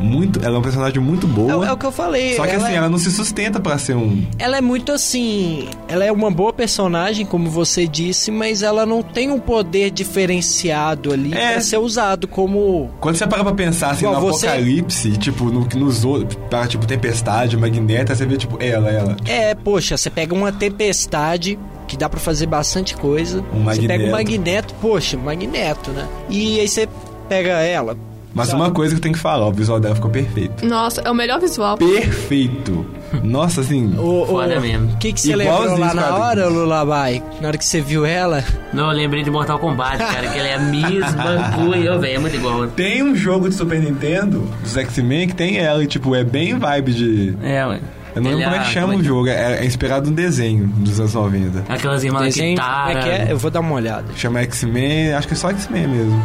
Muito, 0.00 0.38
ela 0.40 0.54
é 0.54 0.58
uma 0.58 0.62
personagem 0.62 1.00
muito 1.00 1.26
boa. 1.26 1.64
É, 1.66 1.68
é 1.68 1.72
o 1.72 1.76
que 1.76 1.86
eu 1.86 1.92
falei. 1.92 2.36
Só 2.36 2.44
que 2.46 2.50
ela, 2.54 2.64
assim, 2.64 2.74
é, 2.74 2.76
ela 2.76 2.88
não 2.88 2.98
se 2.98 3.10
sustenta 3.10 3.58
pra 3.60 3.76
ser 3.78 3.96
um. 3.96 4.24
ela 4.38 4.56
é 4.56 4.60
muito 4.60 4.92
assim. 4.92 5.68
Ela 5.88 6.04
é 6.04 6.12
uma 6.12 6.30
boa 6.30 6.52
personagem, 6.52 7.26
como 7.26 7.50
você 7.50 7.86
disse, 7.86 8.30
mas 8.30 8.62
ela 8.62 8.86
não 8.86 9.02
tem 9.02 9.30
um 9.30 9.40
poder 9.40 9.90
diferenciado 9.90 11.12
ali 11.12 11.32
É. 11.34 11.52
pra 11.52 11.60
ser 11.60 11.78
usado 11.78 12.28
como. 12.28 12.90
Quando 13.00 13.16
você 13.16 13.26
para 13.26 13.42
pra 13.42 13.52
pensar 13.54 13.90
assim 13.90 14.04
Igual 14.06 14.20
no 14.20 14.26
você- 14.32 14.46
apocalipse, 14.46 15.16
tipo, 15.16 15.44
no, 15.46 15.66
nos 15.74 16.04
outros, 16.04 16.38
para 16.48 16.66
tipo 16.66 16.86
Tempestade, 16.86 17.56
Magneto, 17.56 18.12
aí 18.12 18.18
você 18.18 18.26
vê 18.26 18.36
tipo 18.36 18.56
ela, 18.62 18.90
ela. 18.90 19.16
É, 19.26 19.54
poxa, 19.54 19.96
você 19.96 20.10
pega 20.10 20.34
uma 20.34 20.52
tempestade. 20.52 21.58
Que 21.86 21.96
dá 21.96 22.06
pra 22.06 22.20
fazer 22.20 22.44
bastante 22.44 22.94
coisa. 22.94 23.42
Um 23.50 23.64
Você 23.64 23.86
pega 23.86 24.04
o. 24.04 24.10
Magneto, 24.10 24.74
poxa, 24.78 25.16
Magneto, 25.16 25.90
né? 25.90 26.06
E 26.28 26.60
aí 26.60 26.68
você 26.68 26.86
pega 27.30 27.62
ela. 27.62 27.96
Mas 28.34 28.52
uma 28.52 28.70
coisa 28.70 28.94
que 28.94 28.98
eu 28.98 29.02
tenho 29.02 29.14
que 29.14 29.20
falar, 29.20 29.46
o 29.46 29.52
visual 29.52 29.80
dela 29.80 29.94
ficou 29.94 30.10
perfeito. 30.10 30.64
Nossa, 30.64 31.00
é 31.00 31.10
o 31.10 31.14
melhor 31.14 31.40
visual. 31.40 31.76
Perfeito! 31.76 32.86
Nossa, 33.24 33.62
assim. 33.62 33.94
O, 33.98 34.26
Foda 34.26 34.60
mesmo. 34.60 34.92
O 34.92 34.96
que, 34.98 35.12
que 35.12 35.20
você 35.20 35.34
lembrou 35.34 35.78
lá 35.78 35.94
na 35.94 36.14
hora, 36.16 36.46
Lulabai? 36.48 37.22
Na 37.40 37.48
hora 37.48 37.58
que 37.58 37.64
você 37.64 37.80
viu 37.80 38.04
ela? 38.04 38.44
Não, 38.72 38.90
eu 38.90 38.96
lembrei 38.96 39.22
de 39.22 39.30
Mortal 39.30 39.58
Kombat, 39.58 39.98
cara, 39.98 40.28
que 40.28 40.38
ele 40.38 40.48
é 40.48 40.54
a 40.54 40.58
mesma 40.58 41.52
coisa, 41.56 41.98
velho, 41.98 42.16
é 42.16 42.18
muito 42.18 42.36
igual. 42.36 42.66
Tem 42.68 43.02
um 43.02 43.16
jogo 43.16 43.48
de 43.48 43.54
Super 43.54 43.80
Nintendo, 43.80 44.40
dos 44.62 44.76
X-Men, 44.76 45.28
que 45.28 45.34
tem 45.34 45.56
ela, 45.58 45.82
e 45.82 45.86
tipo, 45.86 46.14
é 46.14 46.22
bem 46.22 46.58
vibe 46.58 46.92
de. 46.92 47.36
É, 47.42 47.66
ué. 47.66 47.80
Eu 48.14 48.22
não 48.22 48.30
lembro 48.30 48.44
como 48.44 48.56
é 48.56 48.58
que 48.60 48.68
é- 48.68 48.72
chama 48.72 48.86
como 48.86 48.92
é 48.92 48.96
o 48.96 49.00
que- 49.00 49.06
jogo, 49.06 49.28
é, 49.28 49.58
é 49.60 49.64
inspirado 49.64 50.08
num 50.10 50.14
desenho 50.14 50.66
dos 50.66 50.98
anos 51.00 51.14
90. 51.14 51.64
Aquelas 51.72 52.02
irmãs 52.04 52.34
que 52.34 52.40
como 52.42 52.56
taram. 52.56 53.00
é 53.00 53.02
que 53.02 53.08
é? 53.08 53.26
Eu 53.32 53.38
vou 53.38 53.50
dar 53.50 53.60
uma 53.60 53.74
olhada. 53.74 54.04
Chama 54.16 54.40
X-Men, 54.40 55.12
acho 55.14 55.26
que 55.28 55.34
é 55.34 55.36
só 55.36 55.50
X-Men 55.50 55.86
mesmo. 55.88 56.22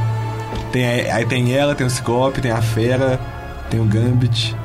Tem, 0.74 0.84
aí 0.84 1.24
tem 1.24 1.55
ela, 1.55 1.76
tem 1.76 1.86
o 1.86 1.89
Ciclope, 1.89 2.41
tem 2.41 2.49
a 2.49 2.59
Fera, 2.59 3.19
tem 3.69 3.80
o 3.80 3.86
Gambit. 3.86 4.55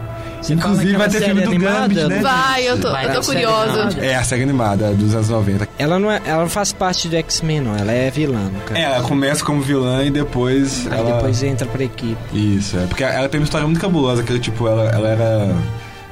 Você 0.40 0.54
Inclusive 0.54 0.96
vai 0.96 1.10
ter 1.10 1.20
filme 1.22 1.42
do 1.42 1.48
animada, 1.48 1.94
Gambit, 1.94 2.08
né? 2.08 2.20
Vai, 2.22 2.66
eu 2.66 2.80
tô, 2.80 2.90
Vai 2.90 3.04
eu 3.04 3.14
tô 3.14 3.22
série 3.22 3.44
curiosa. 3.44 4.00
É 4.00 4.14
a 4.14 4.24
série 4.24 4.44
animada 4.44 4.90
dos 4.94 5.14
anos 5.14 5.28
90. 5.28 5.68
Ela 5.78 5.98
não, 5.98 6.10
é, 6.10 6.22
ela 6.24 6.42
não 6.42 6.48
faz 6.48 6.72
parte 6.72 7.08
do 7.10 7.16
X-Men, 7.16 7.60
não. 7.60 7.76
Ela 7.76 7.92
é 7.92 8.10
vilã, 8.10 8.50
caso. 8.64 8.80
É, 8.80 8.84
ela 8.84 9.02
começa 9.02 9.44
como 9.44 9.60
vilã 9.60 10.02
e 10.02 10.10
depois 10.10 10.86
Aí 10.90 10.98
ela... 10.98 11.16
depois 11.16 11.42
entra 11.42 11.66
pra 11.66 11.84
equipe. 11.84 12.16
Isso, 12.32 12.78
é. 12.78 12.86
Porque 12.86 13.04
ela 13.04 13.28
tem 13.28 13.38
uma 13.38 13.44
história 13.44 13.66
muito 13.66 13.80
cabulosa, 13.80 14.22
que 14.22 14.38
tipo, 14.38 14.66
ela, 14.66 14.88
ela 14.90 15.08
era. 15.08 15.54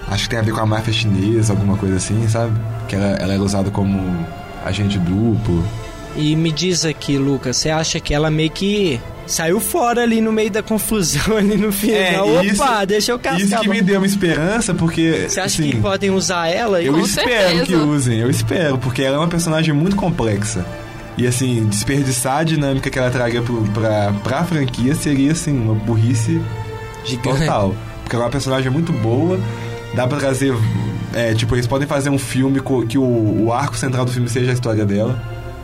Acho 0.09 0.25
que 0.25 0.29
tem 0.29 0.39
a 0.39 0.43
ver 0.43 0.53
com 0.53 0.61
a 0.61 0.67
máfia 0.67 0.93
chinesa, 0.93 1.55
alguma 1.55 1.79
coisa 1.79 1.97
assim, 1.97 2.29
sabe? 2.29 2.53
Que 2.87 2.97
ela, 2.97 3.17
ela 3.19 3.33
era 3.33 3.43
usada 3.43 3.71
como 3.71 4.27
agente 4.63 4.99
duplo. 4.99 5.65
E 6.15 6.37
me 6.37 6.53
diz 6.53 6.85
aqui, 6.85 7.17
Lucas, 7.17 7.57
você 7.57 7.71
acha 7.71 7.99
que 7.99 8.13
ela 8.13 8.31
meio 8.31 8.51
que 8.51 9.01
saiu 9.27 9.59
fora 9.61 10.03
ali 10.03 10.21
no 10.21 10.33
meio 10.33 10.51
da 10.51 10.63
confusão 10.63 11.37
ali 11.37 11.57
no 11.57 11.73
final? 11.73 12.29
Opa, 12.29 12.43
É, 12.43 12.47
isso- 12.47 12.87
deixa 12.87 13.13
eu 13.13 13.19
cascar. 13.19 13.41
Isso 13.41 13.59
que 13.61 13.69
me 13.69 13.83
deu 13.83 13.99
uma 14.01 14.07
esperança, 14.07 14.73
porque. 14.75 15.27
Você 15.29 15.41
acha 15.41 15.61
assim, 15.63 15.71
que 15.71 15.77
podem 15.79 16.11
usar 16.11 16.49
ela? 16.49 16.83
Eu 16.83 16.93
Com 16.95 17.01
espero 17.01 17.31
certeza. 17.31 17.65
que 17.67 17.75
usem, 17.75 18.19
eu 18.21 18.31
espero, 18.31 18.79
porque 18.79 19.03
ela 19.03 19.17
é 19.17 19.19
uma 19.19 19.29
personagem 19.29 19.75
muito 19.75 19.97
complexa. 19.97 20.65
E 21.19 21.27
assim, 21.27 21.65
desperdiçar 21.67 22.39
a 22.39 22.45
dinâmica 22.45 22.91
que 22.91 22.99
ela 22.99 23.11
traga 23.11 23.41
pro, 23.41 23.63
pra, 23.73 24.13
pra 24.23 24.45
franquia 24.45 24.95
seria 24.95 25.33
assim, 25.33 25.57
uma 25.59 25.75
burrice 25.75 26.41
Gigante. 27.05 27.39
total. 27.41 27.75
Porque 28.03 28.15
ela 28.15 28.25
é 28.25 28.27
uma 28.27 28.31
personagem 28.33 28.71
muito 28.71 28.93
boa, 28.93 29.41
dá 29.95 30.07
pra 30.07 30.19
trazer. 30.19 30.55
É, 31.15 31.33
tipo, 31.33 31.55
eles 31.55 31.67
podem 31.67 31.89
fazer 31.89 32.11
um 32.11 32.19
filme 32.19 32.61
que 32.87 32.99
o, 32.99 33.45
o 33.47 33.53
arco 33.53 33.77
central 33.77 34.05
do 34.05 34.13
filme 34.13 34.29
seja 34.29 34.51
a 34.51 34.55
história 34.55 34.85
dela, 34.85 35.19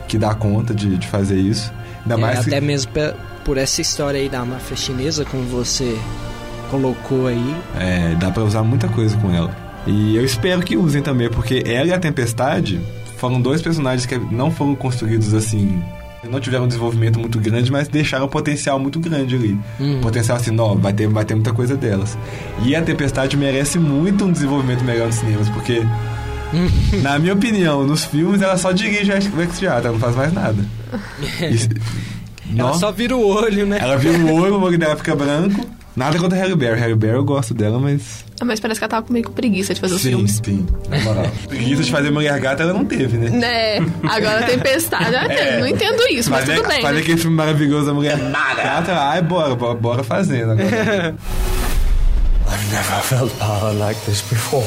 que 0.07 0.17
dá 0.17 0.33
conta 0.33 0.73
de, 0.73 0.97
de 0.97 1.07
fazer 1.07 1.37
isso. 1.37 1.71
Ainda 2.03 2.15
É, 2.15 2.17
mais 2.17 2.39
que- 2.45 2.49
até 2.49 2.61
mesmo 2.61 2.91
por 3.45 3.57
essa 3.57 3.81
história 3.81 4.19
aí 4.19 4.29
da 4.29 4.43
máfia 4.45 4.75
chinesa, 4.77 5.25
como 5.25 5.43
você 5.43 5.97
colocou 6.69 7.27
aí. 7.27 7.55
É, 7.79 8.15
dá 8.15 8.31
pra 8.31 8.43
usar 8.43 8.63
muita 8.63 8.87
coisa 8.87 9.15
com 9.17 9.31
ela. 9.31 9.55
E 9.85 10.15
eu 10.15 10.23
espero 10.23 10.61
que 10.61 10.77
usem 10.77 11.01
também, 11.01 11.29
porque 11.29 11.63
ela 11.65 11.87
e 11.87 11.93
a 11.93 11.99
Tempestade 11.99 12.79
foram 13.17 13.41
dois 13.41 13.61
personagens 13.61 14.05
que 14.05 14.17
não 14.17 14.49
foram 14.49 14.75
construídos 14.75 15.33
assim. 15.33 15.81
Não 16.29 16.39
tiveram 16.39 16.63
um 16.63 16.67
desenvolvimento 16.67 17.19
muito 17.19 17.37
grande, 17.37 17.69
mas 17.69 17.89
deixaram 17.89 18.25
um 18.25 18.29
potencial 18.29 18.79
muito 18.79 18.97
grande 18.97 19.35
ali. 19.35 19.59
Uhum. 19.77 19.99
Potencial 19.99 20.37
assim, 20.37 20.51
não, 20.51 20.77
vai 20.77 20.93
ter, 20.93 21.05
vai 21.09 21.25
ter 21.25 21.35
muita 21.35 21.51
coisa 21.51 21.75
delas. 21.75 22.17
E 22.63 22.73
a 22.73 22.81
Tempestade 22.81 23.35
merece 23.35 23.77
muito 23.77 24.23
um 24.23 24.31
desenvolvimento 24.31 24.85
melhor 24.85 25.07
nos 25.07 25.15
cinemas, 25.15 25.49
porque, 25.49 25.85
na 27.01 27.17
minha 27.19 27.33
opinião, 27.33 27.83
nos 27.85 28.05
filmes 28.05 28.41
ela 28.41 28.57
só 28.57 28.71
dirige 28.71 29.11
o 29.11 29.41
X-Teatro, 29.41 29.87
ela 29.87 29.91
não 29.93 29.99
faz 29.99 30.15
mais 30.15 30.33
nada. 30.33 30.57
Isso- 31.51 31.69
Ela 32.55 32.67
Nossa. 32.69 32.79
só 32.81 32.91
vira 32.91 33.15
o 33.15 33.25
olho, 33.25 33.65
né? 33.65 33.77
Ela 33.81 33.97
vira 33.97 34.17
o 34.17 34.33
olho, 34.35 34.55
o 34.55 34.61
olho 34.61 34.77
dela 34.77 34.95
fica 34.95 35.15
branco. 35.15 35.65
Nada 35.95 36.17
contra 36.17 36.35
a 36.37 36.41
Harry 36.41 36.55
Berry. 36.55 36.79
Harry 36.79 36.95
Berry 36.95 37.15
eu 37.17 37.23
gosto 37.23 37.53
dela, 37.53 37.77
mas. 37.79 38.25
Ah, 38.41 38.45
Mas 38.45 38.59
parece 38.59 38.79
que 38.79 38.83
ela 38.83 38.89
tava 38.89 39.05
meio 39.11 39.25
com 39.25 39.31
preguiça 39.31 39.75
de 39.75 39.79
fazer 39.79 39.93
os 39.93 40.01
sim, 40.01 40.09
filmes. 40.09 40.41
sim. 40.43 40.65
Moral. 41.03 41.31
Preguiça 41.47 41.83
de 41.83 41.91
fazer 41.91 42.09
mulher 42.11 42.39
gata 42.39 42.63
ela 42.63 42.73
não 42.73 42.83
teve, 42.83 43.15
né? 43.17 43.29
Né? 43.29 43.77
Agora 44.09 44.41
tempestade. 44.43 45.11
já 45.11 45.23
É. 45.25 45.59
Não 45.59 45.67
entendo 45.67 46.01
isso, 46.11 46.31
mas 46.31 46.41
Fazer, 46.45 46.55
tudo 46.57 46.67
bem. 46.67 46.81
fazer 46.81 46.93
né? 46.95 47.01
aquele 47.01 47.17
filme 47.17 47.35
maravilhoso 47.37 47.85
da 47.85 47.93
mulher 47.93 48.17
gata, 48.17 48.93
ai, 48.99 49.21
bora, 49.21 49.53
bora, 49.55 49.75
bora 49.75 50.03
fazendo 50.03 50.51
agora. 50.53 51.15
I've 52.47 52.71
never 52.71 53.01
felt 53.03 53.31
power 53.37 53.73
like 53.77 53.99
this 54.05 54.21
before. 54.21 54.65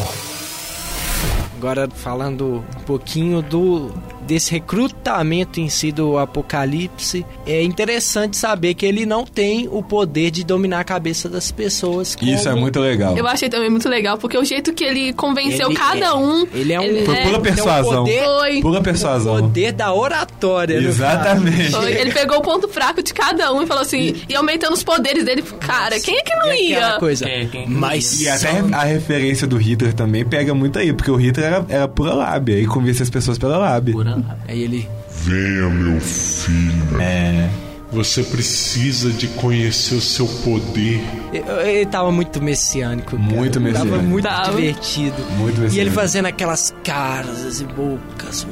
Agora 1.56 1.88
falando 1.88 2.62
um 2.78 2.80
pouquinho 2.84 3.40
do 3.40 3.90
desse 4.26 4.50
recrutamento 4.52 5.60
em 5.60 5.68
si 5.68 5.92
do 5.92 6.18
Apocalipse, 6.18 7.24
é 7.46 7.62
interessante 7.62 8.36
saber 8.36 8.74
que 8.74 8.84
ele 8.86 9.06
não 9.06 9.24
tem 9.24 9.68
o 9.70 9.82
poder 9.82 10.30
de 10.30 10.44
dominar 10.44 10.80
a 10.80 10.84
cabeça 10.84 11.28
das 11.28 11.50
pessoas. 11.50 12.14
como- 12.16 12.30
Isso 12.30 12.48
é 12.48 12.54
muito 12.54 12.80
legal. 12.80 13.16
Eu 13.16 13.26
achei 13.26 13.48
também 13.48 13.70
muito 13.70 13.88
legal, 13.88 14.18
porque 14.18 14.36
o 14.36 14.44
jeito 14.44 14.72
que 14.72 14.84
ele 14.84 15.12
convenceu 15.12 15.68
Ele 15.68 15.76
cada 15.76 16.06
é- 16.06 16.14
um. 16.14 16.46
Ele 16.52 16.72
é 16.72 16.80
um 16.80 16.82
Ele- 16.84 17.04
Foi 17.04 17.16
é, 17.16 17.22
pura 17.24 17.38
um 17.38 17.42
persuasão. 17.42 18.04
poder- 18.04 18.24
Foi. 18.24 18.60
Pura 18.60 18.78
o 18.78 18.82
persuasão. 18.82 19.36
poder 19.40 19.72
da 19.72 19.92
oratória. 19.94 20.80
no 20.80 20.88
Exatamente. 20.88 21.70
Foi, 21.70 21.92
Ele 21.92 22.12
pegou 22.12 22.38
o 22.38 22.42
ponto 22.42 22.68
fraco 22.68 23.02
de 23.02 23.12
cada 23.14 23.52
um 23.52 23.62
e 23.62 23.66
falou 23.66 23.82
assim, 23.82 24.14
e 24.28 24.34
aumentando 24.34 24.72
os 24.74 24.82
poderes 24.82 25.24
dele. 25.24 25.42
Cara, 25.60 25.98
quem 26.00 26.16
é 26.18 26.22
que 26.22 26.34
não. 26.36 26.52
E 26.52 26.70
ia? 26.70 26.96
coisa. 26.98 27.24
Quem- 27.26 27.48
quem- 27.48 27.66
Mas 27.68 28.20
E 28.20 28.28
até 28.28 28.62
a 28.72 28.82
referência 28.84 29.46
do 29.46 29.56
Hitler 29.56 29.92
também 29.94 30.24
pega 30.24 30.54
muito 30.54 30.78
aí, 30.78 30.92
porque 30.92 31.10
o 31.10 31.16
Hitler 31.16 31.46
era, 31.46 31.66
era 31.68 31.88
pura 31.88 32.14
lábia 32.14 32.58
e 32.58 32.66
convencia 32.66 33.02
as 33.02 33.10
pessoas 33.10 33.38
pela 33.38 33.56
lábia. 33.58 33.92
Pura- 33.94 34.15
Aí 34.48 34.62
ele. 34.62 34.88
Venha, 35.22 35.68
meu 35.70 36.00
filho. 36.00 37.00
É. 37.00 37.48
Você 37.92 38.22
precisa 38.24 39.10
de 39.12 39.28
conhecer 39.28 39.94
o 39.94 40.00
seu 40.00 40.26
poder. 40.26 41.00
Ele 41.32 41.86
tava 41.86 42.10
muito 42.10 42.42
messiânico. 42.42 43.12
cara. 43.16 43.22
Muito 43.22 43.60
Tava 43.60 43.64
messiânico. 43.84 44.02
muito 44.04 44.24
Tava. 44.24 44.56
divertido. 44.56 45.14
Muito 45.38 45.54
E 45.54 45.58
ele 45.58 45.62
messiânico. 45.66 45.94
fazendo 45.94 46.26
aquelas 46.26 46.74
caras 46.82 47.60
e 47.60 47.64
bocas. 47.64 48.44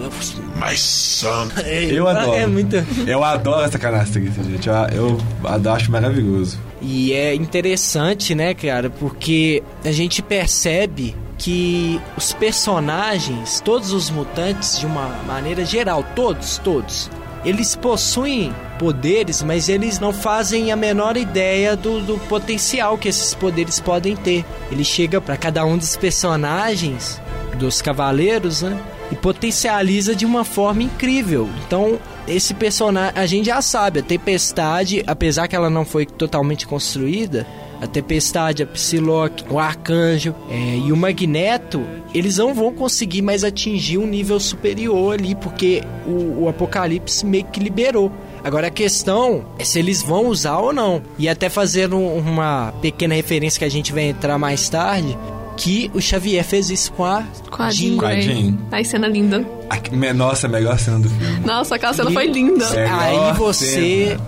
My 0.57 0.77
son. 0.77 1.49
Eu 1.67 2.07
adoro. 2.09 2.33
É 2.35 2.47
muito. 2.47 2.77
Eu 3.07 3.25
adoro 3.25 3.65
essa 3.65 3.79
canastrita, 3.79 4.41
gente. 4.45 4.69
Eu, 4.69 4.75
eu 4.93 5.21
adoro, 5.43 5.77
acho 5.77 5.91
maravilhoso. 5.91 6.57
E 6.81 7.13
é 7.13 7.35
interessante, 7.35 8.37
né, 8.37 8.55
cara? 8.55 8.89
Porque 8.89 9.65
a 9.85 9.91
gente 9.91 10.23
percebe 10.23 11.15
que 11.45 12.01
os 12.17 12.33
personagens, 12.33 13.61
todos 13.61 13.93
os 13.93 14.09
mutantes, 14.09 14.79
de 14.79 14.87
uma 14.87 15.09
maneira 15.27 15.63
geral, 15.63 16.03
todos, 16.17 16.57
todos, 16.57 17.11
eles 17.45 17.77
possuem 17.77 18.51
poderes, 18.79 19.43
mas 19.43 19.69
eles 19.69 19.99
não 19.99 20.11
fazem 20.11 20.73
a 20.73 20.77
menor 20.77 21.19
ideia 21.19 21.77
do, 21.77 22.01
do 22.01 22.19
potencial 22.31 22.97
que 22.97 23.11
esses 23.11 23.35
poderes 23.35 23.79
podem 23.79 24.17
ter. 24.17 24.43
Ele 24.73 24.83
chega 24.83 25.21
para 25.21 25.37
cada 25.37 25.67
um 25.67 25.77
dos 25.77 25.99
personagens, 25.99 27.21
dos 27.59 27.83
cavaleiros, 27.83 28.63
né? 28.63 28.83
E 29.13 29.15
potencializa 29.15 30.17
de 30.17 30.25
uma 30.25 30.45
forma 30.45 30.83
incrível. 30.83 31.51
Então, 31.67 31.99
esse 32.27 32.55
personagem, 32.55 33.13
a 33.15 33.27
gente 33.27 33.47
já 33.47 33.61
sabe, 33.61 34.01
a 34.01 34.03
Tempestade, 34.03 35.05
apesar 35.07 35.47
que 35.47 35.55
ela 35.55 35.69
não 35.69 35.85
foi 35.85 36.07
totalmente 36.07 36.67
construída, 36.67 37.47
a 37.85 37.87
Tempestade, 37.87 38.63
a 38.63 38.67
Psylocke, 38.67 39.45
o 39.51 39.59
Arcanjo 39.59 40.35
é, 40.51 40.77
e 40.87 40.91
o 40.93 40.97
Magneto, 40.97 41.83
eles 42.15 42.39
não 42.39 42.55
vão 42.55 42.73
conseguir 42.73 43.23
mais 43.23 43.45
atingir 43.45 43.99
um 43.99 44.07
nível 44.07 44.39
superior 44.41 45.15
ali, 45.15 45.35
porque 45.35 45.83
o, 46.07 46.45
o 46.45 46.49
Apocalipse 46.49 47.25
meio 47.27 47.45
que 47.45 47.61
liberou. 47.61 48.11
Agora 48.43 48.67
a 48.67 48.71
questão 48.71 49.45
é 49.59 49.65
se 49.65 49.79
eles 49.79 50.03
vão 50.03 50.27
usar 50.27 50.59
ou 50.59 50.73
não. 50.73 51.01
E 51.19 51.29
até 51.29 51.49
fazer 51.49 51.93
um- 51.95 52.19
uma 52.19 52.73
pequena 52.83 53.15
referência 53.15 53.59
que 53.59 53.65
a 53.65 53.71
gente 53.71 53.93
vai 53.93 54.05
entrar 54.05 54.37
mais 54.39 54.69
tarde, 54.69 55.17
que 55.57 55.91
o 55.95 56.01
Xavier 56.01 56.45
fez 56.45 56.69
isso 56.69 56.93
com 56.93 57.05
a, 57.05 57.23
Com 57.51 57.63
a 57.63 57.71
Jean 57.71 57.91
Jean 57.93 57.97
Com 57.99 58.07
a 58.07 58.11
Grey. 58.11 58.23
Jean. 58.23 58.59
Ai, 58.73 58.85
cena 58.85 59.07
linda. 59.09 59.47
Me- 59.93 60.13
Nossa, 60.13 60.47
a 60.47 60.51
melhor 60.51 60.79
cena 60.79 60.99
do 60.99 61.09
filme. 61.09 61.41
Nossa, 61.47 61.77
aquela 61.77 61.95
cena 61.95 62.11
foi 62.11 62.27
linda. 62.27 62.67
Aí 63.01 63.33
você, 63.39 64.09
cena. 64.09 64.21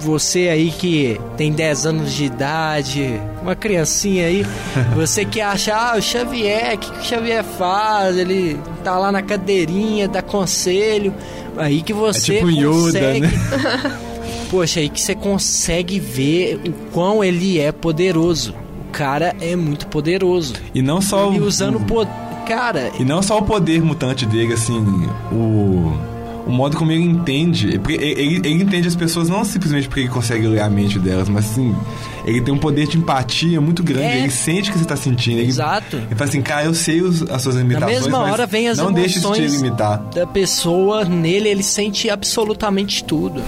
Você 0.00 0.48
aí 0.48 0.70
que 0.70 1.20
tem 1.36 1.52
10 1.52 1.86
anos 1.86 2.12
de 2.12 2.24
idade, 2.24 3.20
uma 3.42 3.54
criancinha 3.54 4.26
aí, 4.26 4.46
você 4.94 5.24
que 5.24 5.40
acha, 5.40 5.74
ah, 5.74 5.96
o 5.96 6.02
Xavier, 6.02 6.74
o 6.74 6.78
que, 6.78 6.90
que 6.92 6.98
o 7.00 7.04
Xavier 7.04 7.44
faz? 7.44 8.16
Ele 8.16 8.58
tá 8.84 8.96
lá 8.98 9.10
na 9.12 9.22
cadeirinha, 9.22 10.08
dá 10.08 10.22
conselho. 10.22 11.12
Aí 11.56 11.82
que 11.82 11.92
você 11.92 12.34
É 12.34 12.36
tipo 12.36 12.50
Yoda, 12.50 12.98
consegue. 13.00 13.20
né? 13.20 13.98
Poxa, 14.50 14.80
aí 14.80 14.88
que 14.88 15.00
você 15.00 15.14
consegue 15.14 16.00
ver 16.00 16.60
o 16.66 16.72
quão 16.92 17.22
ele 17.22 17.58
é 17.60 17.70
poderoso. 17.72 18.54
O 18.88 18.90
cara 18.92 19.36
é 19.40 19.54
muito 19.54 19.86
poderoso. 19.88 20.54
E 20.74 20.80
não 20.80 21.00
só 21.02 21.28
Ele 21.28 21.40
o, 21.40 21.44
usando 21.44 21.76
o 21.76 21.80
poder. 21.80 22.10
Cara, 22.46 22.90
E 22.98 23.04
não 23.04 23.20
só 23.22 23.36
o 23.38 23.42
poder 23.42 23.82
mutante 23.82 24.24
dele, 24.24 24.54
assim, 24.54 24.82
o. 25.30 25.92
O 26.48 26.50
modo 26.50 26.76
como 26.78 26.90
ele 26.90 27.02
entende. 27.02 27.78
Ele, 27.88 28.40
ele 28.42 28.62
entende 28.62 28.88
as 28.88 28.96
pessoas 28.96 29.28
não 29.28 29.44
simplesmente 29.44 29.86
porque 29.86 30.00
ele 30.00 30.08
consegue 30.08 30.46
ler 30.46 30.60
a 30.62 30.70
mente 30.70 30.98
delas, 30.98 31.28
mas 31.28 31.44
assim, 31.44 31.76
ele 32.24 32.40
tem 32.40 32.52
um 32.54 32.58
poder 32.58 32.86
de 32.88 32.96
empatia 32.96 33.60
muito 33.60 33.82
grande. 33.82 34.06
É. 34.06 34.18
Ele 34.20 34.30
sente 34.30 34.70
o 34.70 34.72
que 34.72 34.78
você 34.78 34.84
tá 34.86 34.96
sentindo. 34.96 35.40
Ele, 35.40 35.48
Exato. 35.48 35.96
Ele 35.96 36.14
fala 36.16 36.28
assim, 36.30 36.40
cara, 36.40 36.64
eu 36.64 36.72
sei 36.74 37.02
os- 37.02 37.22
as 37.30 37.42
suas 37.42 37.54
na 37.54 37.60
limitações. 37.60 38.00
mesma 38.00 38.18
mas 38.20 38.32
hora 38.32 38.46
vem 38.46 38.66
as 38.68 38.78
Não 38.78 38.90
deixe 38.92 39.18
isso 39.18 39.30
te 39.32 39.40
emoções 39.42 39.62
limitar. 39.62 39.98
da 40.14 40.26
pessoa 40.26 41.04
nele, 41.04 41.50
ele 41.50 41.62
sente 41.62 42.08
absolutamente 42.08 43.04
tudo. 43.04 43.40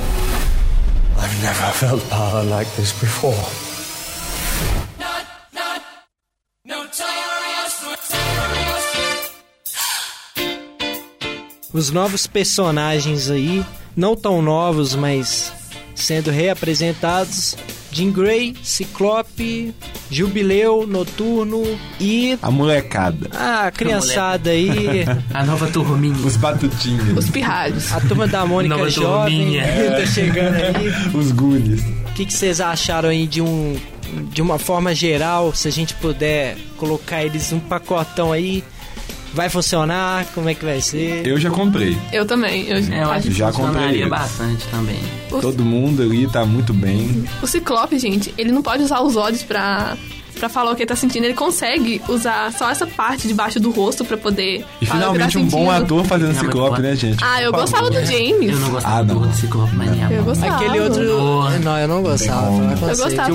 I've 1.22 1.42
never 1.42 1.72
felt 1.72 2.03
power 2.11 2.44
like 2.48 2.70
this 2.76 2.92
before. 3.01 3.34
Os 11.73 11.91
novos 11.91 12.27
personagens 12.27 13.31
aí, 13.31 13.64
não 13.97 14.16
tão 14.16 14.43
novos, 14.43 14.95
mas 14.95 15.53
sendo 15.95 16.31
reapresentados: 16.31 17.57
Jean 17.93 18.11
Grey, 18.11 18.55
Ciclope, 18.62 19.75
Jubileu, 20.11 20.87
Noturno 20.87 21.62
e 22.01 22.39
A 22.43 22.51
molecada. 22.51 23.29
a 23.33 23.71
criançada 23.71 24.51
aí, 24.51 25.05
A 25.33 25.45
nova 25.45 25.66
turminha. 25.68 26.16
Os 26.27 26.37
batutinhas. 26.37 27.16
Os 27.16 27.31
pirralhos. 27.31 27.93
a 27.93 28.01
turma 28.01 28.27
da 28.27 28.45
Mônica 28.45 28.77
Nova 28.77 28.91
Jovem 28.91 29.39
turminha. 29.39 29.64
tá 29.99 30.07
chegando 30.07 30.55
aí. 30.57 30.89
Os 31.14 31.31
Goonies. 31.33 31.83
O 31.83 32.12
que, 32.14 32.27
que 32.27 32.33
vocês 32.33 32.61
acharam 32.61 33.09
aí 33.09 33.27
de 33.27 33.41
um 33.41 33.77
de 34.33 34.43
uma 34.43 34.59
forma 34.59 34.93
geral, 34.93 35.55
se 35.55 35.68
a 35.68 35.71
gente 35.71 35.95
puder 35.95 36.57
colocar 36.77 37.23
eles 37.25 37.53
num 37.53 37.61
pacotão 37.61 38.33
aí, 38.33 38.64
vai 39.33 39.49
funcionar? 39.49 40.26
Como 40.35 40.49
é 40.49 40.55
que 40.55 40.64
vai 40.64 40.81
ser? 40.81 41.26
Eu 41.26 41.39
já 41.39 41.51
comprei. 41.51 41.97
Eu 42.12 42.24
também. 42.26 42.66
Eu, 42.68 42.76
É, 42.78 43.03
eu 43.03 43.11
acho 43.11 43.28
que 43.28 43.35
Já 43.35 43.53
funcionaria 43.53 44.05
comprei 44.05 44.09
bastante 44.09 44.66
também. 44.68 45.01
Todo 45.28 45.64
mundo 45.64 46.03
ali 46.03 46.26
tá 46.28 46.45
muito 46.45 46.72
bem. 46.72 47.24
O 47.43 47.47
Ciclope, 47.47 47.99
gente, 47.99 48.35
ele 48.37 48.53
não 48.53 48.62
pode 48.62 48.83
usar 48.83 49.01
os 49.01 49.16
olhos 49.16 49.43
pra, 49.43 49.97
pra 50.41 50.49
falar 50.49 50.72
o 50.72 50.74
que 50.76 50.82
ele 50.82 50.88
tá 50.88 50.97
sentindo. 50.97 51.24
Ele 51.24 51.34
consegue 51.34 52.01
usar 52.09 52.53
só 52.53 52.70
essa 52.70 52.86
parte 52.86 53.28
debaixo 53.28 53.61
do 53.61 53.70
rosto 53.70 54.05
pra 54.05 54.16
poder. 54.16 54.64
E 54.80 54.86
que 54.86 54.91
finalmente 54.91 55.34
tá 55.34 55.38
um 55.38 55.45
bom 55.47 55.70
ator 55.70 56.05
fazendo 56.05 56.34
Ciclope, 56.38 56.70
pode- 56.70 56.82
né, 56.82 56.97
gente? 56.97 57.22
Ah, 57.22 57.43
eu 57.43 57.53
gostava 57.53 57.88
do 57.91 58.05
James. 58.05 58.51
Eu 58.51 58.59
não 58.59 58.70
gostava 58.70 58.97
Ah, 58.99 59.03
não. 59.05 59.20
do 59.20 59.32
Ciclope, 59.36 59.76
mas 59.76 60.11
Eu 60.11 60.24
gostava. 60.24 60.57
Aquele 60.57 60.80
outro. 60.80 61.03
Não, 61.62 61.78
eu 61.78 61.88
não 61.88 62.03
gostava. 62.03 62.47
Eu 62.51 62.97
gostava. 62.97 63.30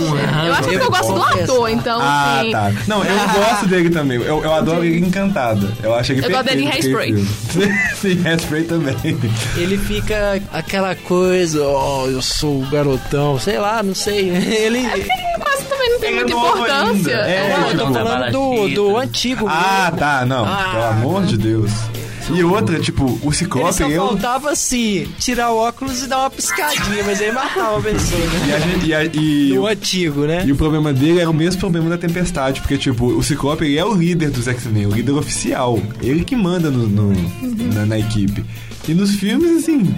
Eu 0.45 0.53
acho 0.53 0.69
que 0.69 0.75
eu 0.75 0.89
gosto 0.91 1.13
do 1.13 1.21
ator, 1.23 1.69
então. 1.69 1.99
Ah, 2.01 2.43
tá. 2.51 2.71
Não, 2.87 3.03
eu 3.03 3.15
gosto 3.39 3.67
dele 3.67 3.89
também. 3.89 4.17
Eu, 4.17 4.43
eu 4.43 4.53
adoro 4.53 4.83
ele 4.83 5.05
encantada. 5.05 5.71
Eu 5.83 5.93
acho 5.93 6.11
ele 6.13 6.25
Eu 6.25 6.29
gosto 6.31 6.45
dele 6.45 6.63
em 6.63 6.67
Hairspray. 6.69 7.15
Sim, 8.01 8.21
Hairspray 8.25 8.63
também. 8.63 8.95
Ele 9.55 9.77
fica 9.77 10.41
aquela 10.51 10.95
coisa, 10.95 11.63
ó, 11.63 12.07
eu 12.07 12.21
sou 12.21 12.61
o 12.63 12.65
garotão, 12.69 13.39
sei 13.39 13.59
lá, 13.59 13.83
não 13.83 13.93
sei. 13.93 14.29
Ele. 14.35 14.81
Quase 15.39 15.65
também 15.65 15.89
não 15.91 15.99
tem 15.99 16.09
Ele 16.09 16.19
é 16.19 16.23
muita 16.23 16.37
importância. 16.37 16.94
Ainda. 16.95 17.11
É, 17.11 17.57
Não, 17.57 17.71
eu 17.71 17.77
tô 17.77 17.93
falando 17.93 18.31
do, 18.31 18.67
do 18.69 18.97
antigo. 18.97 19.45
Ah, 19.49 19.83
mesmo. 19.85 19.97
tá, 19.99 20.25
não. 20.25 20.45
Ah. 20.45 20.69
Pelo 20.71 20.83
amor 20.85 21.25
de 21.25 21.37
Deus. 21.37 21.71
E 22.33 22.43
outra, 22.43 22.79
tipo, 22.79 23.03
o 23.05 23.19
Ele 23.27 23.35
Ciclope, 23.35 23.71
só 23.75 23.87
eu. 23.87 24.07
faltava 24.07 24.49
assim, 24.49 25.07
tirar 25.19 25.51
o 25.51 25.57
óculos 25.57 26.01
e 26.01 26.07
dar 26.07 26.21
uma 26.21 26.29
piscadinha, 26.31 27.03
mas 27.05 27.21
aí 27.21 27.31
matava 27.31 27.77
a 27.77 27.81
pessoa, 27.83 28.19
E, 28.19 28.47
né? 28.47 28.55
a 28.55 28.59
gente, 28.59 28.85
e, 28.87 28.93
a- 28.95 29.03
e- 29.05 29.53
Do 29.53 29.67
antigo, 29.67 30.21
né? 30.25 30.43
e 30.43 30.51
o 30.51 30.55
problema 30.55 30.91
dele 30.91 31.19
era 31.19 31.29
o 31.29 31.33
mesmo 31.33 31.59
problema 31.59 31.87
da 31.87 31.99
Tempestade, 31.99 32.61
porque, 32.61 32.79
tipo, 32.79 33.05
o 33.05 33.21
Ciclope 33.21 33.63
ele 33.65 33.77
é 33.77 33.85
o 33.85 33.93
líder 33.93 34.31
dos 34.31 34.47
X-Men, 34.47 34.87
o 34.87 34.91
líder 34.95 35.11
oficial. 35.11 35.79
Ele 36.01 36.23
que 36.25 36.35
manda 36.35 36.71
no, 36.71 36.87
no- 36.87 37.13
na, 37.75 37.85
na 37.85 37.99
equipe. 37.99 38.43
E 38.87 38.93
nos 38.95 39.11
filmes, 39.17 39.57
assim. 39.63 39.93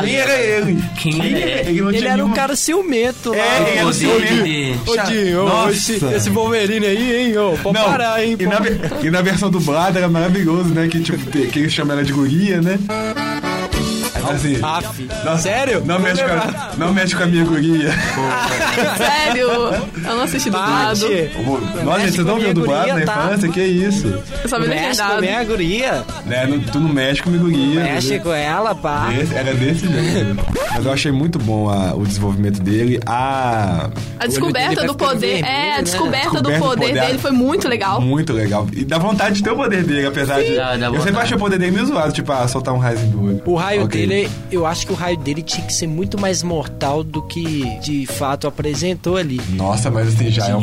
Quem 0.00 0.16
era 0.16 0.38
ele? 0.38 0.82
Quem 0.98 1.14
era 1.20 1.70
ele? 1.70 1.96
Ele, 1.96 2.06
era 2.06 2.24
um 2.24 2.32
cara 2.32 2.56
ciumento 2.56 3.30
lá. 3.30 3.36
É, 3.36 3.70
ele 3.70 3.78
era 3.78 3.92
ciumento. 3.92 4.90
Ô, 4.90 4.96
Dinho, 5.06 5.70
esse, 5.70 6.04
esse 6.04 6.30
Wolverine 6.30 6.86
aí, 6.86 7.16
hein, 7.16 7.38
ô, 7.38 7.56
pode 7.62 7.78
Não, 7.78 7.84
parar, 7.84 8.24
hein, 8.24 8.36
e, 8.38 8.44
pô. 8.44 8.50
na, 8.50 8.60
e 9.06 9.10
na 9.10 9.22
versão 9.22 9.50
dublada 9.50 9.98
era 9.98 10.08
maravilhoso, 10.08 10.70
né? 10.70 10.88
Que, 10.88 11.00
tipo, 11.00 11.18
que 11.30 11.58
ele 11.58 11.70
chama 11.70 11.92
ela 11.92 12.02
de 12.02 12.12
guria, 12.12 12.60
né? 12.60 12.78
Assim, 14.30 14.58
Aff, 14.62 15.08
não- 15.24 15.38
sério? 15.38 15.82
Não 15.84 15.98
mexe, 15.98 16.22
com 16.22 16.30
a, 16.32 16.70
não 16.76 16.92
mexe 16.92 17.16
com 17.16 17.22
a 17.22 17.26
minha 17.26 17.44
guria. 17.44 17.90
Sério? 18.96 19.48
Eu 19.48 20.16
não 20.16 20.22
assisti 20.22 20.50
dublado. 20.50 21.00
Nossa, 21.84 22.00
gente, 22.00 22.12
vocês 22.12 22.26
não 22.26 22.38
viram 22.38 22.54
dublado 22.54 22.88
na 22.94 23.00
tá? 23.04 23.24
infância? 23.26 23.48
Que 23.50 23.60
isso? 23.62 24.06
Eu 24.42 24.48
só 24.48 24.58
vi 24.60 24.68
Mexe 24.68 24.84
legendado. 24.86 25.14
com 25.14 25.20
minha 25.20 25.44
guria. 25.44 26.04
Né, 26.26 26.46
no- 26.46 26.60
tu 26.60 26.80
não 26.80 26.88
mexe 26.88 27.22
com 27.22 27.28
a 27.28 27.32
minha 27.32 27.44
guria. 27.44 27.80
Mexe 27.82 28.06
entendeu? 28.08 28.22
com 28.24 28.32
ela, 28.32 28.74
pá. 28.74 29.08
Esse- 29.20 29.34
era 29.34 29.54
desse 29.54 29.86
jeito. 29.88 30.36
Mas 30.74 30.84
eu 30.86 30.92
achei 30.92 31.10
muito 31.12 31.38
bom 31.38 31.68
a- 31.68 31.94
o 31.94 32.04
desenvolvimento 32.06 32.60
dele. 32.62 33.00
A. 33.06 33.90
A 34.18 34.26
descoberta 34.26 34.84
do 34.86 34.94
poder. 34.94 35.44
é, 35.44 35.74
a 35.74 35.76
né? 35.78 35.82
descoberta, 35.82 36.30
Descoberta 36.30 36.42
do 36.42 36.52
do 36.52 36.58
poder, 36.58 36.92
dele 36.92 37.18
foi 37.18 37.30
muito 37.30 37.68
legal. 37.68 38.00
Muito 38.00 38.32
legal. 38.32 38.66
E 38.72 38.84
dá 38.84 38.98
vontade 38.98 39.36
de 39.36 39.42
ter 39.42 39.50
o 39.50 39.56
poder 39.56 39.82
dele, 39.84 40.06
apesar 40.06 40.42
de. 40.42 40.54
Dá- 40.56 40.76
dá 40.76 40.86
eu 40.86 41.00
sempre 41.02 41.20
achei 41.20 41.36
o 41.36 41.40
poder 41.40 41.58
dele 41.58 41.72
meio 41.72 41.86
zoado, 41.86 42.12
tipo, 42.12 42.30
ah, 42.32 42.46
soltar 42.48 42.74
um 42.74 42.78
raio 42.78 42.98
do 42.98 43.24
olho. 43.24 43.42
O 43.44 43.54
raio 43.56 43.84
Ok. 43.84 44.06
dele, 44.06 44.17
eu 44.50 44.64
acho 44.66 44.86
que 44.86 44.92
o 44.92 44.96
raio 44.96 45.16
dele 45.18 45.42
tinha 45.42 45.66
que 45.66 45.72
ser 45.72 45.86
muito 45.86 46.18
mais 46.18 46.42
mortal 46.42 47.04
do 47.04 47.22
que 47.22 47.78
de 47.80 48.06
fato 48.06 48.46
apresentou 48.46 49.16
ali. 49.16 49.40
Nossa, 49.50 49.90
mas 49.90 50.08
assim, 50.08 50.30
já 50.30 50.48
é 50.48 50.56
um. 50.56 50.60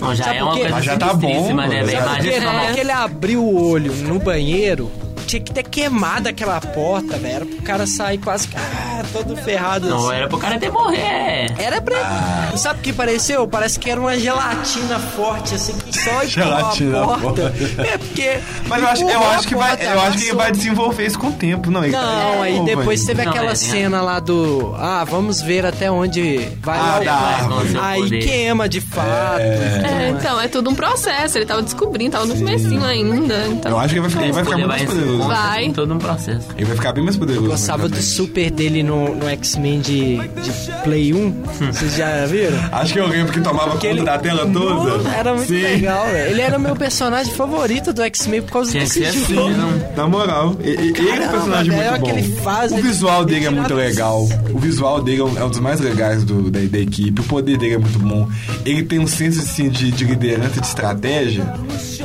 Não, 0.00 0.14
já 0.14 0.24
Sabe 0.24 0.36
é 0.38 0.42
uma 0.42 0.52
coisa 0.54 0.68
Mas 0.70 0.84
já 0.84 0.96
tá 0.96 1.12
bom, 1.14 1.54
né, 1.54 1.84
já- 1.86 2.00
Porque 2.16 2.40
na 2.40 2.52
hora 2.62 2.72
que 2.74 2.80
ele 2.80 2.90
abriu 2.92 3.44
o 3.44 3.70
olho 3.70 3.92
no 3.94 4.18
banheiro, 4.18 4.90
tinha 5.30 5.40
que 5.42 5.52
ter 5.52 5.62
queimado 5.62 6.28
aquela 6.28 6.60
porta, 6.60 7.16
velho. 7.16 7.36
Era 7.36 7.46
pro 7.46 7.62
cara 7.62 7.86
sair 7.86 8.18
quase 8.18 8.48
ah, 8.56 9.02
todo 9.12 9.36
ferrado 9.36 9.88
Não, 9.88 10.08
assim. 10.08 10.16
era 10.16 10.28
pro 10.28 10.38
cara 10.38 10.56
até 10.56 10.68
morrer. 10.70 11.54
Era 11.58 11.80
pra. 11.80 12.52
Sabe 12.56 12.80
o 12.80 12.82
que 12.82 12.92
pareceu? 12.92 13.46
Parece 13.46 13.78
que 13.78 13.88
era 13.88 14.00
uma 14.00 14.18
gelatina 14.18 14.98
forte, 14.98 15.54
assim, 15.54 15.72
que 15.78 15.96
só 15.96 16.24
Gelatina 16.26 17.02
a 17.04 17.18
porta. 17.18 17.54
É 17.78 17.96
porque. 17.96 18.38
Mas 18.66 18.82
eu 18.82 18.88
acho, 18.88 19.02
eu 19.04 19.30
acho 19.30 19.48
que 19.48 19.54
vai, 19.54 19.78
eu 19.86 20.00
acho 20.00 20.18
que 20.18 20.34
vai 20.34 20.50
desenvolver 20.50 21.06
isso 21.06 21.18
com 21.18 21.28
o 21.28 21.32
tempo, 21.32 21.70
não? 21.70 21.80
Tá- 21.82 22.00
Não, 22.00 22.42
aí 22.42 22.60
depois 22.64 23.04
teve 23.04 23.24
Não, 23.24 23.30
aquela 23.30 23.50
é, 23.50 23.52
é. 23.52 23.54
cena 23.54 24.00
lá 24.02 24.18
do. 24.18 24.74
Ah, 24.76 25.04
vamos 25.08 25.40
ver 25.40 25.64
até 25.64 25.90
onde 25.90 26.38
vai 26.60 26.78
Ah, 26.78 27.38
árvore. 27.40 27.78
Aí 27.80 28.02
Poder. 28.02 28.18
queima 28.24 28.68
de 28.68 28.80
fato. 28.80 29.40
É, 29.40 30.10
então, 30.10 30.40
é 30.40 30.48
tudo 30.48 30.70
um 30.70 30.74
processo. 30.74 31.38
Ele 31.38 31.46
tava 31.46 31.62
descobrindo, 31.62 32.12
tava 32.12 32.26
no 32.26 32.34
comecinho 32.34 32.84
ainda. 32.84 33.46
Então, 33.48 33.70
Eu 33.72 33.78
acho 33.78 33.94
que 33.94 34.00
ele 34.00 34.08
vai, 34.08 34.24
ele 34.24 34.32
vai 34.32 34.44
ficar 34.44 34.56
muito 34.56 34.68
mais 34.68 34.82
vai 34.82 34.96
poderoso. 35.22 35.42
Vai. 35.48 35.60
Tem 35.60 35.72
todo 35.72 35.94
um 35.94 35.98
processo. 35.98 36.46
Ele 36.56 36.64
vai 36.66 36.76
ficar 36.76 36.92
bem 36.92 37.04
mais 37.04 37.16
poderoso. 37.16 37.46
Eu 37.46 37.50
gostava 37.50 37.88
mais 37.88 37.92
do 37.92 38.02
super 38.02 38.50
dele 38.50 38.82
no, 38.82 39.14
no 39.14 39.28
X-Men 39.28 39.80
de, 39.80 40.16
de 40.18 40.72
Play 40.84 41.12
1. 41.14 41.42
Vocês 41.72 41.96
já 41.96 42.26
viram? 42.26 42.58
Acho 42.72 42.92
que 42.92 42.98
eu 43.00 43.06
lembro 43.06 43.32
que 43.32 43.40
tomava 43.40 43.72
conta 43.72 43.86
ele- 43.86 44.02
da 44.02 44.18
tela 44.18 44.46
toda. 44.50 44.98
Não, 44.98 45.12
era 45.12 45.34
muito 45.34 45.48
Sim. 45.48 45.62
legal, 45.62 46.06
velho. 46.06 46.30
Ele 46.30 46.40
era 46.40 46.56
o 46.58 46.60
meu 46.60 46.76
personagem 46.76 47.32
favorito 47.34 47.92
do 47.92 48.02
X-Men 48.02 48.42
por 48.42 48.52
causa 48.52 48.70
Tinha 48.70 48.84
desse 48.84 49.00
ser 49.02 49.12
jogo. 49.34 49.48
assim, 49.48 49.56
não. 49.58 49.70
Na 49.96 50.06
moral, 50.06 50.56
ele 50.62 50.98
é 50.98 51.26
um 51.26 51.28
personagem 51.30 51.72
muito 51.72 52.00
bom. 52.00 52.42
faz, 52.42 52.72
o 52.72 52.76
visual 52.76 53.22
ele 53.22 53.30
dele 53.32 53.46
é 53.46 53.50
muito 53.50 53.74
legal. 53.74 54.28
O 54.52 54.58
visual 54.58 55.02
dele 55.02 55.20
é 55.20 55.24
um, 55.24 55.38
é 55.38 55.44
um 55.44 55.50
dos 55.50 55.60
mais 55.60 55.80
legais 55.80 56.24
do- 56.24 56.50
da, 56.50 56.60
da 56.60 56.78
equipe. 56.78 57.20
O 57.20 57.24
poder 57.24 57.56
dele 57.58 57.74
é 57.74 57.78
muito 57.78 57.98
bom. 57.98 58.28
Ele 58.64 58.82
tem 58.82 58.98
um 58.98 59.06
senso 59.06 59.40
assim, 59.40 59.68
de, 59.68 59.90
de 59.90 60.04
liderança, 60.04 60.60
de 60.60 60.66
estratégia. 60.66 61.44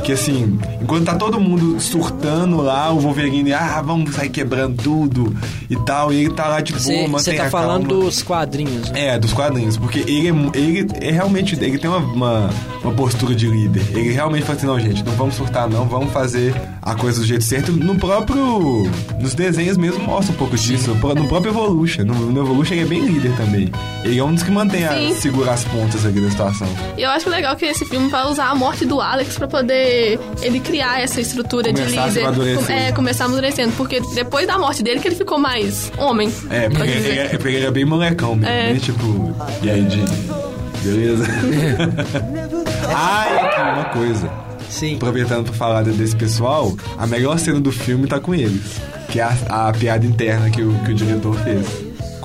Que 0.04 0.12
assim, 0.12 0.58
enquanto 0.80 1.04
tá 1.06 1.14
todo 1.14 1.40
mundo 1.40 1.80
surtando 1.80 2.58
lá, 2.58 2.92
o 2.92 2.98
Wolverine, 3.06 3.52
ah, 3.52 3.82
vamos 3.84 4.14
sair 4.14 4.28
quebrando 4.28 4.82
tudo 4.82 5.34
e 5.70 5.76
tal. 5.84 6.12
E 6.12 6.16
ele 6.24 6.30
tá 6.34 6.48
lá 6.48 6.60
de 6.60 6.72
boa, 6.72 6.82
Você 6.82 7.06
mantém 7.08 7.36
tá 7.36 7.46
a 7.46 7.50
falando 7.50 7.88
calma. 7.88 8.04
dos 8.04 8.22
quadrinhos, 8.22 8.90
né? 8.90 9.06
É, 9.14 9.18
dos 9.18 9.32
quadrinhos, 9.32 9.76
porque 9.76 10.00
ele 10.00 10.28
é, 10.28 10.58
ele 10.58 10.86
é 11.00 11.10
realmente, 11.10 11.54
ele 11.62 11.78
tem 11.78 11.88
uma, 11.90 11.98
uma, 11.98 12.50
uma 12.82 12.92
postura 12.92 13.34
de 13.34 13.46
líder. 13.48 13.82
Ele 13.90 14.12
realmente 14.12 14.44
fala 14.44 14.56
assim, 14.58 14.66
não, 14.66 14.78
gente, 14.80 15.04
não 15.04 15.12
vamos 15.12 15.34
surtar 15.34 15.68
não, 15.68 15.84
vamos 15.86 16.12
fazer 16.12 16.54
a 16.82 16.94
coisa 16.94 17.20
do 17.20 17.26
jeito 17.26 17.44
certo. 17.44 17.72
No 17.72 17.94
próprio, 17.96 18.84
nos 19.20 19.34
desenhos 19.34 19.76
mesmo 19.76 20.02
mostra 20.04 20.32
um 20.34 20.36
pouco 20.36 20.56
disso, 20.56 20.90
no 20.94 21.28
próprio 21.28 21.50
Evolution. 21.50 22.04
No, 22.04 22.14
no 22.14 22.40
Evolution 22.42 22.74
ele 22.74 22.82
é 22.82 22.86
bem 22.86 23.00
líder 23.04 23.32
também. 23.36 23.70
Ele 24.04 24.18
é 24.18 24.24
um 24.24 24.32
dos 24.34 24.42
que 24.42 24.50
mantém 24.50 24.84
a, 24.84 24.92
Sim. 24.94 25.14
segura 25.14 25.52
as 25.52 25.64
pontas 25.64 26.04
aqui 26.06 26.20
da 26.20 26.30
situação. 26.30 26.68
E 26.96 27.02
eu 27.02 27.10
acho 27.10 27.28
legal 27.28 27.56
que 27.56 27.64
esse 27.64 27.84
filme 27.84 28.08
vai 28.08 28.24
usar 28.30 28.46
a 28.50 28.54
morte 28.54 28.84
do 28.84 29.00
Alex 29.00 29.36
pra 29.36 29.48
poder 29.48 30.18
ele 30.42 30.60
criar 30.60 31.00
essa 31.00 31.20
estrutura 31.20 31.72
Começar 31.72 32.04
a 32.04 32.06
de 32.06 32.12
se 32.12 32.18
líder. 32.18 32.28
amadurecer. 32.28 32.66
Com- 32.66 32.72
É, 32.72 32.92
começar 32.96 33.26
amadurecendo. 33.26 33.72
Porque 33.76 34.00
depois 34.14 34.46
da 34.46 34.58
morte 34.58 34.82
dele 34.82 34.98
que 35.00 35.06
ele 35.08 35.14
ficou 35.14 35.38
mais 35.38 35.92
homem. 35.98 36.32
É, 36.50 36.68
porque 36.68 36.82
ele, 36.90 36.96
dizer. 37.00 37.18
é, 37.18 37.28
porque 37.38 37.48
ele 37.56 37.66
é 37.66 37.70
bem 37.70 37.84
molecão 37.84 38.34
mesmo, 38.34 38.50
É. 38.50 38.72
né? 38.72 38.78
Tipo, 38.80 39.34
e 39.62 39.70
aí, 39.70 39.82
de 39.84 40.02
beleza? 40.82 41.24
ah, 42.94 43.26
e 43.30 43.38
aqui, 43.46 43.60
uma 43.60 43.84
coisa. 43.86 44.30
Sim. 44.68 44.96
Aproveitando 44.96 45.44
pra 45.44 45.52
falar 45.54 45.82
de- 45.84 45.92
desse 45.92 46.16
pessoal, 46.16 46.74
a 46.98 47.06
melhor 47.06 47.38
cena 47.38 47.60
do 47.60 47.70
filme 47.70 48.06
tá 48.06 48.18
com 48.18 48.34
eles. 48.34 48.80
Que 49.08 49.20
é 49.20 49.22
a, 49.48 49.68
a 49.68 49.72
piada 49.72 50.04
interna 50.04 50.50
que 50.50 50.60
o, 50.62 50.72
que 50.84 50.90
o 50.90 50.94
diretor 50.94 51.36
fez 51.38 51.64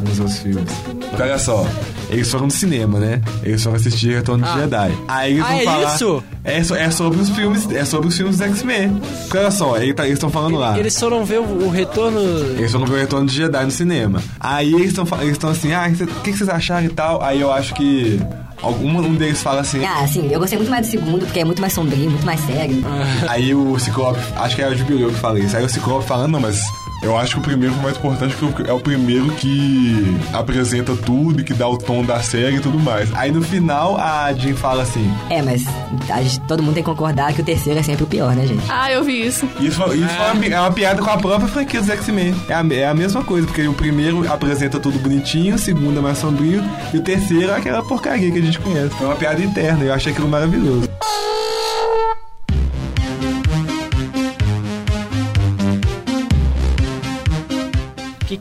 com 0.02 0.12
os 0.12 0.20
outros 0.20 0.38
filmes. 0.39 0.72
Porque 1.10 1.22
olha 1.24 1.38
só, 1.39 1.66
eles 2.10 2.30
foram 2.32 2.45
no 2.45 2.52
cinema, 2.52 2.99
né? 2.99 3.22
Eles 3.43 3.64
foram 3.64 3.76
assistir 3.76 4.14
Retorno 4.16 4.43
de 4.43 4.49
Ah. 4.49 4.58
Jedi. 4.60 4.91
Aí 5.08 5.32
eles 5.34 5.43
Ah, 5.43 5.47
vão 5.49 5.60
é 5.60 5.64
falar. 5.64 5.95
isso? 5.95 6.24
É, 6.43 6.64
so- 6.64 6.76
é 6.76 6.89
sobre 6.91 7.20
os 7.20 7.30
filmes, 7.30 7.70
é 7.72 7.86
sobre 7.86 8.08
os 8.08 8.16
filmes 8.18 8.38
do 8.38 8.43
X-Men. 8.43 9.02
Porque 9.24 9.38
olha 9.38 9.52
só, 9.52 9.78
ele 9.78 9.93
tá- 9.93 10.04
eles 10.06 10.16
estão 10.16 10.30
falando 10.30 10.58
lá. 10.58 10.78
Eles 10.78 10.97
foram 10.99 11.24
ver 11.26 11.39
o, 11.39 11.66
o 11.66 11.70
retorno. 11.70 12.20
Eles 12.58 12.72
foram 12.72 12.86
ver 12.86 12.93
o 12.93 12.97
Retorno 12.97 13.28
de 13.28 13.36
Jedi 13.36 13.66
no 13.66 13.72
cinema. 13.72 14.22
Aí 14.39 14.74
eles 14.74 14.88
estão 14.97 15.06
eles 15.22 15.38
tão 15.38 15.49
assim, 15.49 15.74
ah, 15.74 15.88
o 15.89 16.06
que, 16.22 16.32
que 16.32 16.38
vocês 16.38 16.49
acharam 16.49 16.86
e 16.86 16.89
tal? 16.89 17.22
Aí 17.22 17.41
eu 17.41 17.52
acho 17.52 17.74
que 17.76 18.20
algum, 18.62 18.97
um 18.99 19.14
deles 19.16 19.41
fala 19.41 19.62
assim. 19.62 19.84
Ah, 19.86 20.06
sim, 20.08 20.30
eu 20.32 20.39
gostei 20.39 20.58
muito 20.58 20.70
mais 20.72 20.86
do 20.88 20.91
segundo, 20.91 21.26
porque 21.26 21.39
é 21.39 21.45
muito 21.45 21.60
mais 21.62 21.74
sombrio, 21.74 22.10
muito 22.10 22.26
mais 22.26 22.39
sério. 22.41 22.82
Aí 23.28 23.54
o 23.54 23.78
Ciclope, 23.80 24.20
acho 24.36 24.56
que 24.56 24.62
é 24.62 24.68
o 24.70 24.76
Jubileu 24.76 25.10
que 25.10 25.16
fala 25.20 25.39
isso. 25.39 25.56
Aí 25.58 25.64
o 25.66 25.70
Ciclope 25.70 26.06
falando, 26.08 26.32
não, 26.32 26.39
mas 26.39 26.62
Eu 27.02 27.18
acho 27.18 27.34
que 27.34 27.39
o 27.39 27.43
primeiro 27.43 27.74
foi 27.74 27.84
mais 27.84 27.97
importante 27.97 28.36
porque 28.39 28.70
é 28.70 28.74
o 28.74 28.80
primeiro 28.80 29.32
que 29.32 30.16
apresenta 30.34 30.95
tudo 30.95 31.41
e 31.41 31.43
que 31.43 31.54
dá 31.54 31.68
o 31.68 31.76
tom 31.78 32.04
da 32.04 32.20
série 32.22 32.58
e 32.58 32.60
tudo 32.60 32.80
mais. 32.80 33.10
Aí 33.16 33.32
no 33.32 33.41
final 33.41 33.97
a 33.97 34.32
Jean 34.34 34.54
fala 34.56 34.84
assim. 34.84 35.12
É, 35.30 35.41
mas 35.41 35.64
a 36.10 36.22
gente- 36.22 36.39
todo 36.41 36.62
mundo 36.62 36.76
tem 36.76 36.84
que 36.84 36.89
concordar 36.89 37.34
que 37.34 37.41
o 37.41 37.43
terceiro 37.43 37.80
é 37.80 37.84
sempre 37.84 38.04
o 38.04 38.08
pior, 38.08 38.36
né, 38.36 38.45
gente? 38.45 38.64
Ah, 38.70 38.91
eu 38.91 39.04
vi 39.04 39.26
isso. 39.26 39.47
Isso, 39.60 39.78
foi- 39.82 39.97
isso 39.97 40.08
foi 40.10 40.26
uma, 40.28 40.36
pi- 40.36 40.54
é 40.54 40.60
uma 40.60 40.72
piada 40.72 41.02
com 41.02 41.10
a 41.10 41.18
própria 41.18 41.47
franquia 41.47 41.80
dos 41.82 41.89
X-Men. 41.89 42.36
É 42.47 42.54
a, 42.54 42.64
é 42.72 42.86
a 42.88 42.93
mesma 42.93 43.24
coisa, 43.24 43.47
porque 43.47 43.68
o 43.68 43.74
primeiro 43.74 44.32
apresenta 44.32 44.80
tudo 44.80 44.99
bonitinho, 44.99 45.56
o 45.56 45.60
segundo 45.60 45.97
é 45.97 46.02
mais 46.04 46.20
sombrio, 46.20 46.64
e 46.93 46.97
o 46.97 47.02
terceiro 47.02 47.52
é 47.52 47.56
aquela 47.58 47.82
porcaria 47.84 48.30
que 48.32 48.38
a 48.38 48.41
gente 48.41 48.60
conhece. 48.60 48.91
É 49.02 49.06
uma 49.06 49.16
piada 49.16 49.41
interna, 49.41 49.84
eu 49.84 49.93
achei 49.93 50.12
aquilo 50.12 50.28
maravilhoso. 50.30 50.88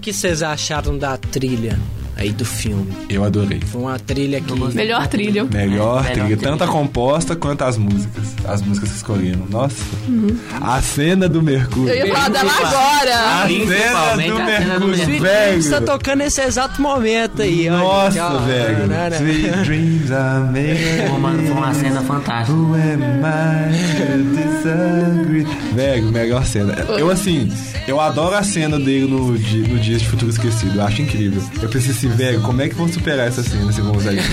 Que, 0.01 0.13
vocês 0.13 0.43
acharam 0.43 0.97
da 0.97 1.17
trilha? 1.17 1.79
Aí 2.21 2.31
do 2.33 2.45
filme. 2.45 2.87
Eu 3.09 3.25
adorei. 3.25 3.61
Foi 3.61 3.81
uma 3.81 3.99
trilha 3.99 4.41
que... 4.41 4.53
Melhor 4.75 5.07
trilha. 5.09 5.45
Melhor 5.45 6.05
É, 6.05 6.11
trilha, 6.11 6.25
melhor 6.25 6.39
tanto 6.43 6.65
a 6.65 6.69
composta 6.69 7.35
quanto 7.35 7.63
as 7.65 7.77
músicas. 7.79 8.35
As 8.47 8.61
músicas 8.63 8.91
que 8.91 8.97
escolheram. 8.97 9.47
Nossa. 9.49 9.77
A 10.61 10.81
cena 10.83 11.29
do 11.29 11.43
Mercúrio. 11.43 11.89
Eu 11.89 12.07
ia 12.07 12.15
falar 12.15 12.29
dela 12.29 12.53
A 12.53 12.67
agora. 12.69 13.49
cena 13.49 14.29
do 14.29 14.39
a 14.39 14.47
cena 14.47 14.79
do 14.79 14.87
Mercúrio, 14.87 14.95
Sweet 15.03 15.21
velho. 15.21 15.47
Dreams 15.51 15.71
tá 15.71 15.81
tocando 15.81 16.19
nesse 16.19 16.41
exato 16.43 16.83
momento 16.83 17.43
aí, 17.43 17.69
olha. 17.69 17.79
Nossa, 17.79 18.25
Ó, 18.25 18.39
velho. 18.41 19.15
Sweet 19.17 19.65
dreams 19.65 20.13
are 20.13 20.45
made. 20.53 21.09
Foi 21.09 21.51
uma, 21.53 21.75
cena 21.75 22.01
fantástica. 22.03 22.53
Who 22.53 22.75
am 22.75 23.23
I 23.25 23.71
to 23.97 24.37
disagree? 24.37 25.47
Velho, 25.75 26.13
melhor 26.13 26.45
cena. 26.45 26.75
Eu, 26.99 27.11
assim, 27.11 27.51
eu 27.89 27.99
adoro 28.01 28.37
a 28.37 28.43
cena 28.43 28.79
dele 28.79 29.07
no, 29.07 29.33
no 29.33 29.39
Dias 29.79 30.03
de 30.03 30.09
Futuro 30.09 30.31
Esquecido. 30.31 30.79
Eu 30.79 30.85
acho 30.85 31.03
incrível. 31.03 31.43
Eu 31.63 31.69
pensei 31.69 31.93
velho, 32.11 32.41
como 32.43 32.63
é 32.63 32.69
que 32.69 32.75
vão 32.75 32.89
superar 32.89 33.29
essa 33.29 33.43
cena 33.43 33.73
se 33.73 33.81
vão 33.81 33.97
usar 33.97 34.13
isso? 34.13 34.29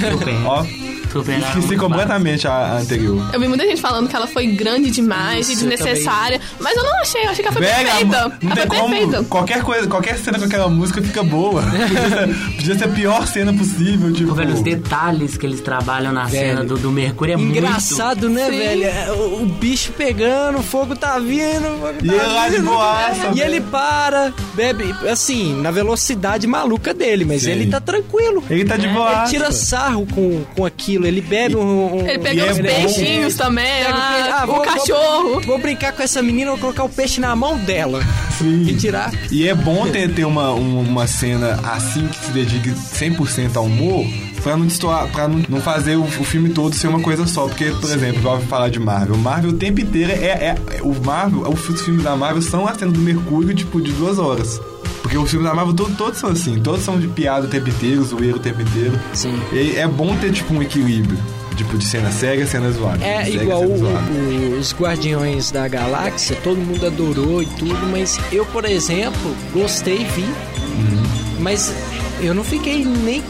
Ó, 0.45 0.65
Superaram 1.11 1.47
esqueci 1.47 1.67
muito 1.67 1.79
completamente 1.79 2.47
a, 2.47 2.51
a 2.53 2.77
anterior. 2.79 3.29
Eu 3.33 3.39
vi 3.39 3.47
muita 3.47 3.65
gente 3.65 3.81
falando 3.81 4.07
que 4.09 4.15
ela 4.15 4.27
foi 4.27 4.47
grande 4.47 4.91
demais 4.91 5.49
Isso, 5.49 5.63
e 5.63 5.67
desnecessária. 5.67 6.39
Mas 6.59 6.75
eu 6.75 6.83
não 6.83 6.99
achei, 7.01 7.23
eu 7.25 7.29
achei 7.29 7.43
que 7.43 7.47
ela 7.49 7.53
foi 7.57 7.61
Velho, 7.65 7.85
perfeita. 7.87 8.37
não 8.41 8.51
Ela 8.51 8.55
tem 8.55 8.67
foi 8.67 8.77
como. 8.77 8.89
perfeita. 8.95 9.23
Qualquer 9.25 9.61
coisa, 9.63 9.87
qualquer 9.87 10.17
cena 10.17 10.39
com 10.39 10.45
aquela 10.45 10.69
música 10.69 11.01
fica 11.01 11.23
boa. 11.23 11.61
Podia, 11.61 12.35
podia 12.57 12.77
ser 12.77 12.83
a 12.85 12.87
pior 12.89 13.27
cena 13.27 13.53
possível, 13.53 14.11
tipo. 14.13 14.33
Velho, 14.33 14.53
os 14.53 14.61
detalhes 14.61 15.37
que 15.37 15.45
eles 15.45 15.61
trabalham 15.61 16.11
na 16.11 16.25
Velho. 16.25 16.47
cena 16.57 16.63
do, 16.65 16.77
do 16.77 16.91
Mercúrio 16.91 17.35
é 17.35 17.37
Engraçado, 17.39 18.29
né, 18.29 18.45
Sim. 18.49 18.57
velho? 18.57 18.83
É, 18.83 19.11
O, 19.11 19.43
o 19.43 19.45
bicho 19.45 19.91
pegando, 19.93 20.59
o 20.59 20.63
fogo 20.63 20.95
tá 20.95 21.17
vindo, 21.19 21.67
o 21.67 21.79
fogo 21.79 21.93
E 22.03 22.07
tá 22.09 22.27
lá 22.27 22.49
de 22.49 22.55
vindo. 22.57 22.65
boaça, 22.69 23.31
E 23.35 23.41
ele 23.41 23.61
para, 23.61 24.33
bebe, 24.53 24.93
assim, 25.09 25.59
na 25.61 25.71
velocidade 25.71 26.45
maluca 26.47 26.93
dele, 26.93 27.25
mas 27.25 27.43
Sim. 27.43 27.51
ele 27.51 27.67
tá 27.67 27.79
tranquilo. 27.79 28.43
Ele 28.49 28.65
tá 28.65 28.77
de 28.77 28.87
boa. 28.87 29.21
Ele 29.21 29.29
tira 29.29 29.51
sarro 29.51 30.05
com, 30.07 30.43
com 30.55 30.65
aquilo, 30.65 30.96
ele 31.05 31.21
bebe 31.21 31.55
um. 31.55 31.97
um- 31.97 32.07
Ele 32.07 32.19
pegou 32.19 32.45
E 32.45 32.47
é 32.47 32.51
os 32.51 32.57
bom. 32.57 32.63
peixinhos 32.63 33.35
também, 33.35 33.83
Pega 33.83 33.95
o 33.95 33.99
ah, 34.01 34.11
peixe- 34.15 34.29
ah, 34.31 34.43
o 34.43 34.47
vou- 34.47 34.61
cachorro. 34.61 35.29
Vou, 35.33 35.41
vou 35.41 35.59
brincar 35.59 35.91
com 35.93 36.01
essa 36.03 36.21
menina, 36.21 36.51
vou 36.51 36.59
colocar 36.59 36.83
o 36.83 36.89
peixe 36.89 37.19
na 37.19 37.35
mão 37.35 37.57
dela. 37.59 38.01
Sim. 38.37 38.63
E 38.67 38.75
tirar. 38.75 39.11
E 39.31 39.47
é 39.47 39.53
bom 39.55 39.87
ter, 39.87 40.13
ter 40.13 40.25
uma, 40.25 40.51
uma, 40.51 41.07
cena 41.07 41.59
assim 41.63 42.07
que 42.07 42.25
se 42.25 42.31
dedique 42.31 42.69
100% 42.71 43.55
ao 43.57 43.65
humor 43.65 44.05
pra 44.43 44.55
não 44.55 44.65
destoar, 44.67 45.07
pra 45.11 45.27
não, 45.27 45.43
não 45.49 45.59
fazer 45.61 45.95
o, 45.95 46.03
o 46.03 46.23
filme 46.23 46.49
todo 46.49 46.73
ser 46.75 46.87
uma 46.87 46.99
coisa 46.99 47.25
só. 47.25 47.47
Porque, 47.47 47.65
por 47.65 47.89
exemplo, 47.89 48.29
eu 48.31 48.39
falar 48.41 48.69
de 48.69 48.79
Marvel. 48.79 49.17
Marvel 49.17 49.51
o 49.51 49.53
tempo 49.53 49.81
inteiro 49.81 50.11
é. 50.11 50.15
é, 50.15 50.55
é- 50.77 50.81
o 50.81 50.93
Marvel, 51.03 51.41
os 51.51 51.81
filmes 51.81 52.03
da 52.03 52.15
Marvel 52.15 52.41
são 52.41 52.67
a 52.67 52.73
cena 52.75 52.91
do 52.91 52.99
Mercúrio, 52.99 53.53
tipo, 53.55 53.81
de 53.81 53.91
duas 53.93 54.19
horas. 54.19 54.59
Porque 55.07 55.17
os 55.17 55.29
filmes 55.31 55.47
da 55.47 55.55
Marvel 55.55 55.73
to- 55.73 55.89
todos 55.97 56.19
são 56.19 56.31
assim, 56.31 56.59
todos 56.59 56.83
são 56.83 56.99
de 56.99 57.07
piada 57.07 57.45
o 57.47 57.49
tempo 57.49 57.69
inteiro, 57.69 58.03
zoeiro 58.03 58.35
o 58.35 58.39
tempo 58.41 58.61
inteiro. 58.61 58.99
Sim. 59.13 59.39
E 59.53 59.77
é 59.77 59.87
bom 59.87 60.13
ter, 60.17 60.33
tipo, 60.33 60.53
um 60.53 60.61
equilíbrio. 60.61 61.17
Tipo, 61.55 61.77
de 61.77 61.85
cena 61.85 62.11
séria, 62.11 62.45
cena 62.45 62.69
zoada. 62.71 63.01
É 63.05 63.23
Cena 63.23 63.41
igual 63.43 63.61
cena 63.61 63.73
o- 63.73 63.77
zoada. 63.77 64.11
o- 64.11 64.59
os 64.59 64.73
Guardiões 64.73 65.49
da 65.49 65.65
Galáxia, 65.69 66.35
todo 66.43 66.57
mundo 66.57 66.85
adorou 66.85 67.41
e 67.41 67.45
tudo, 67.45 67.87
mas 67.89 68.19
eu, 68.33 68.45
por 68.47 68.65
exemplo, 68.65 69.33
gostei, 69.53 70.03
vi, 70.13 70.23
Uhum. 70.23 71.03
mas 71.39 71.73
eu 72.21 72.33
não 72.33 72.43
fiquei 72.43 72.83
nem 72.83 73.23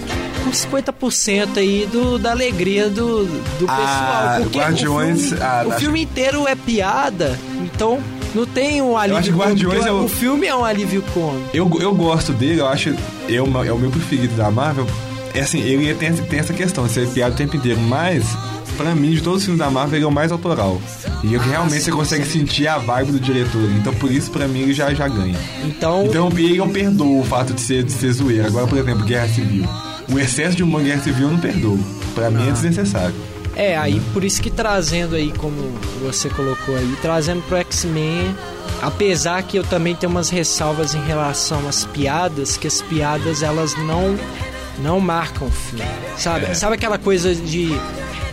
com 0.44 0.52
50% 0.52 1.60
aí 1.60 1.88
do, 1.92 2.18
da 2.18 2.32
alegria 2.32 2.90
do, 2.90 3.26
do 3.26 3.66
Ah, 3.68 3.76
pessoal. 3.78 4.42
Porque 4.42 4.58
Guardiões, 4.58 5.18
o 5.26 5.28
filme, 5.30 5.44
ah, 5.44 5.64
o 5.68 5.72
filme 5.74 6.02
inteiro 6.02 6.48
é 6.48 6.56
piada, 6.56 7.38
então 7.64 8.00
não 8.36 8.46
tem 8.46 8.82
um 8.82 8.98
alívio 8.98 9.20
acho 9.20 9.30
que 9.32 9.38
cômico, 9.38 9.50
Guardiões 9.62 9.86
é 9.86 9.92
o- 9.92 10.04
o 10.06 10.08
filme 10.08 10.48
é 10.48 10.56
um 10.56 10.64
alívio 10.64 11.04
cômico. 11.14 11.50
Eu, 11.54 11.70
eu 11.82 11.94
gosto 11.94 12.32
dele, 12.34 12.60
eu 12.62 12.68
acho. 12.68 12.94
Eu, 13.28 13.46
é 13.66 13.72
o 13.72 13.78
meu 13.78 13.90
preferido 13.90 14.36
da 14.36 14.50
Marvel. 14.52 14.86
É 15.34 15.42
assim, 15.42 15.60
ele 15.60 15.94
tem, 15.94 16.12
tem 16.14 16.40
essa 16.40 16.54
questão 16.54 16.86
de 16.88 16.94
ser 16.94 17.08
piada 17.10 17.34
o 17.34 17.38
tempo 17.38 17.56
inteiro, 17.56 17.80
mas. 17.82 18.24
Pra 18.76 18.94
mim, 18.94 19.10
de 19.12 19.22
todos 19.22 19.40
os 19.40 19.46
filmes 19.46 19.58
da 19.60 19.72
Marvel, 19.72 19.98
ele 19.98 20.06
é 20.06 20.08
o 20.08 20.12
mais 20.12 20.32
autoral. 20.32 20.80
E 21.24 21.34
eu, 21.34 21.40
realmente 21.40 21.82
você 21.84 21.92
consegue 21.92 22.26
sentir 22.28 22.68
a 22.68 22.78
vibe 22.78 23.12
do 23.14 23.20
diretor. 23.20 23.62
Então, 23.76 23.92
por 23.96 24.12
isso, 24.12 24.30
pra 24.30 24.48
mim, 24.48 24.60
ele 24.62 24.74
já, 24.74 24.94
já 24.94 25.08
ganha. 25.08 25.36
Então, 25.66 26.06
Então, 26.06 26.30
ele 26.38 26.58
eu 26.58 26.68
perdoo 26.68 27.22
o 27.22 27.24
fato 27.24 27.54
de 27.54 27.62
ser, 27.62 27.82
de 27.84 27.92
ser 27.92 28.12
zoeira. 28.12 28.46
Agora, 28.48 28.68
por 28.68 28.78
exemplo, 28.78 29.04
Guerra 29.04 29.28
Civil. 29.30 29.66
O 30.12 30.20
excesso 30.20 30.56
de 30.56 30.62
uma 30.64 30.80
Guerra 30.80 31.02
Civil 31.02 31.26
eu 31.28 31.34
não 31.34 31.40
perdoo. 31.40 31.80
Pra 32.14 32.30
mim, 32.30 32.48
é 32.48 32.52
desnecessário. 32.52 33.16
É, 33.58 33.76
aí 33.76 34.00
por 34.14 34.24
isso 34.24 34.40
que 34.40 34.52
trazendo 34.52 35.16
aí, 35.16 35.34
como 35.36 35.56
você 36.00 36.30
colocou 36.30 36.76
aí, 36.76 36.96
trazendo 37.02 37.42
pro 37.48 37.58
X-Men, 37.58 38.36
apesar 38.84 39.42
que 39.42 39.58
eu 39.58 39.64
também 39.64 39.96
tenho 39.96 40.12
umas 40.12 40.30
ressalvas 40.30 40.94
em 40.94 41.04
relação 41.04 41.68
às 41.68 41.84
piadas, 41.84 42.56
que 42.56 42.68
as 42.68 42.84
piadas 42.84 43.42
elas 43.42 43.76
não 43.76 44.16
não 44.78 45.00
marcam 45.00 45.48
o 45.48 45.52
filme, 45.52 45.84
sabe? 46.18 46.54
Sabe 46.54 46.76
aquela 46.76 47.00
coisa 47.00 47.34
de 47.34 47.70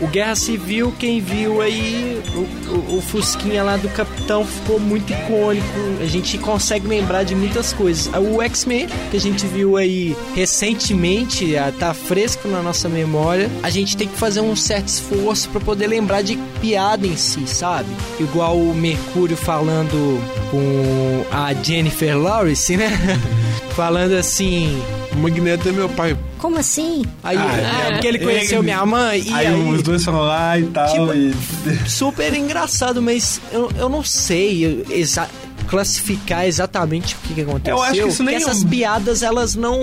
o 0.01 0.07
Guerra 0.07 0.35
Civil, 0.35 0.93
quem 0.99 1.21
viu 1.21 1.61
aí, 1.61 2.21
o, 2.35 2.93
o, 2.93 2.97
o 2.97 3.01
Fusquinha 3.01 3.63
lá 3.63 3.77
do 3.77 3.87
Capitão 3.89 4.45
ficou 4.45 4.79
muito 4.79 5.11
icônico. 5.11 5.65
A 6.01 6.05
gente 6.05 6.37
consegue 6.37 6.87
lembrar 6.87 7.23
de 7.23 7.35
muitas 7.35 7.71
coisas. 7.73 8.09
O 8.13 8.41
X-Men, 8.41 8.87
que 9.09 9.17
a 9.17 9.19
gente 9.19 9.45
viu 9.45 9.77
aí 9.77 10.15
recentemente, 10.35 11.55
ah, 11.55 11.71
tá 11.77 11.93
fresco 11.93 12.47
na 12.47 12.61
nossa 12.61 12.89
memória. 12.89 13.49
A 13.63 13.69
gente 13.69 13.95
tem 13.95 14.07
que 14.07 14.17
fazer 14.17 14.41
um 14.41 14.55
certo 14.55 14.87
esforço 14.87 15.49
para 15.49 15.61
poder 15.61 15.87
lembrar 15.87 16.21
de 16.21 16.37
piada 16.59 17.07
em 17.07 17.15
si, 17.15 17.47
sabe? 17.47 17.89
Igual 18.19 18.57
o 18.57 18.73
Mercúrio 18.73 19.37
falando 19.37 20.19
com 20.51 21.25
a 21.31 21.53
Jennifer 21.53 22.17
Lawrence, 22.17 22.75
né? 22.75 22.89
falando 23.75 24.13
assim. 24.13 24.81
O 25.15 25.19
Magneto 25.19 25.69
é 25.69 25.71
meu 25.71 25.87
pai. 25.89 26.17
Como 26.37 26.57
assim? 26.59 27.03
Aí, 27.23 27.37
Ah, 27.37 27.87
é, 27.87 27.91
porque 27.93 28.07
ele 28.07 28.19
conheceu 28.19 28.57
ele- 28.59 28.65
minha 28.65 28.85
mãe 28.85 29.21
e 29.25 29.33
Aí, 29.33 29.47
aí, 29.47 29.69
os 29.69 29.81
dois 29.81 30.03
foram 30.03 30.19
lá 30.21 30.59
e 30.59 30.65
tal. 30.65 30.87
Tipo, 30.89 31.13
e... 31.13 31.89
super 31.89 32.33
engraçado, 32.33 33.01
mas 33.01 33.39
eu, 33.51 33.71
eu 33.77 33.87
não 33.89 34.03
sei 34.03 34.83
exa 34.89 35.27
classificar 35.67 36.45
exatamente 36.45 37.15
o 37.15 37.17
que, 37.19 37.33
que 37.33 37.41
aconteceu. 37.41 37.75
Eu 37.77 37.81
acho 37.83 37.93
que 38.01 38.07
isso 38.07 38.23
nem 38.23 38.35
essas 38.35 38.61
é 38.61 38.65
um- 38.65 38.69
piadas, 38.69 39.23
elas 39.23 39.55
não... 39.55 39.79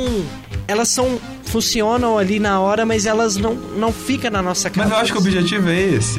Elas 0.68 0.88
são... 0.88 1.18
Funcionam 1.44 2.16
ali 2.16 2.38
na 2.38 2.60
hora, 2.60 2.86
mas 2.86 3.04
elas 3.04 3.36
não, 3.36 3.54
não 3.54 3.92
ficam 3.92 4.30
na 4.30 4.40
nossa 4.40 4.68
Mas 4.70 4.76
cabeça. 4.76 4.94
eu 4.94 5.00
acho 5.02 5.12
que 5.12 5.18
o 5.18 5.20
objetivo 5.20 5.68
é 5.68 5.78
esse. 5.80 6.18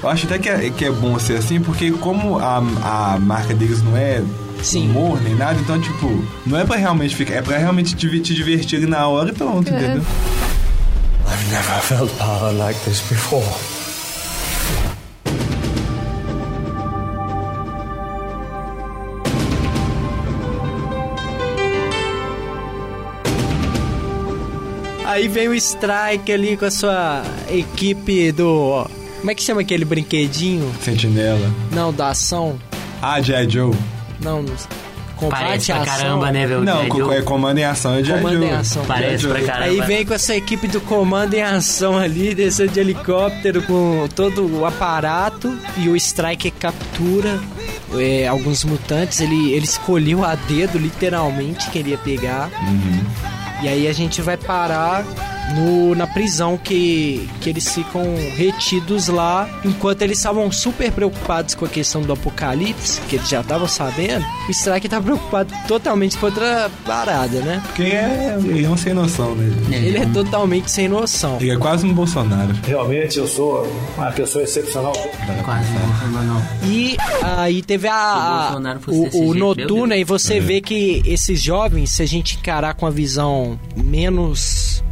Eu 0.00 0.08
acho 0.08 0.26
até 0.26 0.38
que 0.38 0.48
é, 0.48 0.70
que 0.70 0.84
é 0.84 0.90
bom 0.90 1.18
ser 1.18 1.36
assim, 1.38 1.60
porque 1.60 1.90
como 1.90 2.38
a, 2.38 2.58
a 2.58 3.18
marca 3.18 3.52
deles 3.54 3.82
não 3.82 3.96
é 3.96 4.22
Sim. 4.62 4.90
humor 4.90 5.20
nem 5.22 5.34
nada, 5.34 5.58
então, 5.60 5.80
tipo, 5.80 6.24
não 6.46 6.58
é 6.58 6.64
pra 6.64 6.76
realmente 6.76 7.14
ficar, 7.16 7.34
é 7.34 7.42
pra 7.42 7.58
realmente 7.58 7.94
te, 7.94 8.20
te 8.20 8.34
divertir 8.34 8.78
ali 8.78 8.86
na 8.86 9.06
hora 9.08 9.30
e 9.30 9.32
pronto, 9.32 9.68
É. 9.72 9.76
entendeu? 9.76 10.02
I've 11.26 11.50
never 11.50 11.80
felt 11.82 12.10
power 12.18 12.52
like 12.56 12.78
this 12.84 13.00
before. 13.08 13.42
Aí 25.04 25.28
vem 25.28 25.48
o 25.48 25.54
Strike 25.54 26.32
ali 26.32 26.56
com 26.56 26.64
a 26.64 26.70
sua 26.70 27.22
equipe 27.50 28.32
do... 28.32 28.86
Como 29.18 29.30
é 29.30 29.34
que 29.34 29.42
chama 29.42 29.60
aquele 29.60 29.84
brinquedinho? 29.84 30.72
Sentinela. 30.80 31.50
Não, 31.70 31.92
da 31.92 32.08
ação. 32.10 32.58
Ah, 33.00 33.20
G.I. 33.20 33.48
Joe. 33.50 33.74
Não, 34.22 34.44
combate 35.16 35.40
Parece 35.40 35.72
a 35.72 35.76
pra 35.76 35.84
ação. 35.84 35.96
caramba, 35.96 36.32
né, 36.32 36.46
velho? 36.46 36.64
Não, 36.64 36.86
Joe. 36.86 37.16
é 37.16 37.22
comando 37.22 37.58
em 37.58 37.64
ação 37.64 37.94
é. 37.96 38.02
Comando 38.02 38.42
em 38.42 38.50
ação. 38.50 38.84
Parece 38.84 39.26
pra 39.26 39.40
caramba. 39.42 39.64
Aí 39.64 39.80
vem 39.82 40.04
com 40.04 40.14
essa 40.14 40.34
equipe 40.34 40.66
do 40.66 40.80
comando 40.80 41.34
em 41.34 41.42
ação 41.42 41.96
ali, 41.96 42.34
descendo 42.34 42.72
de 42.72 42.80
helicóptero 42.80 43.62
com 43.62 44.08
todo 44.14 44.60
o 44.60 44.66
aparato 44.66 45.56
e 45.76 45.88
o 45.88 45.96
Striker 45.96 46.52
captura 46.58 47.38
é, 47.94 48.26
alguns 48.26 48.64
mutantes. 48.64 49.20
Ele, 49.20 49.52
ele 49.52 49.64
escolheu 49.64 50.24
a 50.24 50.34
dedo, 50.34 50.78
literalmente, 50.78 51.70
queria 51.70 51.98
pegar. 51.98 52.50
E 53.62 53.68
aí 53.68 53.86
a 53.86 53.92
gente 53.92 54.20
vai 54.20 54.36
parar 54.36 55.04
no, 55.54 55.94
na 55.94 56.06
prisão 56.06 56.56
que, 56.56 57.28
que 57.40 57.50
eles 57.50 57.68
ficam 57.74 58.02
retidos 58.36 59.08
lá, 59.08 59.48
enquanto 59.64 60.02
eles 60.02 60.18
estavam 60.18 60.50
super 60.50 60.90
preocupados 60.92 61.54
com 61.54 61.64
a 61.64 61.68
questão 61.68 62.02
do 62.02 62.12
apocalipse, 62.12 63.00
que 63.08 63.16
eles 63.16 63.28
já 63.28 63.40
estavam 63.40 63.68
sabendo. 63.68 64.24
O 64.48 64.50
Strike 64.50 64.88
tá 64.88 65.00
preocupado 65.00 65.52
totalmente 65.68 66.16
com 66.16 66.26
outra 66.26 66.70
parada, 66.86 67.40
né? 67.40 67.62
Porque 67.66 67.82
é, 67.82 68.36
ele 68.42 68.64
é 68.64 68.68
um 68.68 68.76
sem 68.76 68.94
noção, 68.94 69.34
né? 69.34 69.76
Ele 69.76 69.98
é 69.98 70.06
totalmente 70.06 70.70
sem 70.70 70.88
noção. 70.88 71.38
Ele 71.40 71.50
é 71.50 71.56
quase 71.56 71.86
um 71.86 71.92
Bolsonaro. 71.92 72.54
Realmente 72.66 73.18
eu 73.18 73.26
sou 73.26 73.66
uma 73.96 74.10
pessoa 74.12 74.44
excepcional. 74.44 74.92
Quase 75.44 75.68
não, 75.72 76.10
não, 76.12 76.34
não. 76.34 76.42
E 76.64 76.96
aí 77.22 77.62
teve 77.62 77.88
a, 77.88 77.92
o 77.92 77.96
a- 77.96 78.42
Bolsonaro 78.44 78.80
o, 78.86 79.02
o 79.30 79.34
meu 79.34 79.34
noturno 79.34 79.94
e 79.94 80.04
você 80.04 80.40
vê 80.40 80.60
que 80.60 81.02
esses 81.04 81.40
jovens, 81.42 81.90
se 81.90 82.02
a 82.02 82.06
gente 82.06 82.36
encarar 82.36 82.74
com 82.74 82.86
a 82.86 82.90
visão 82.90 83.58
menos 83.76 84.82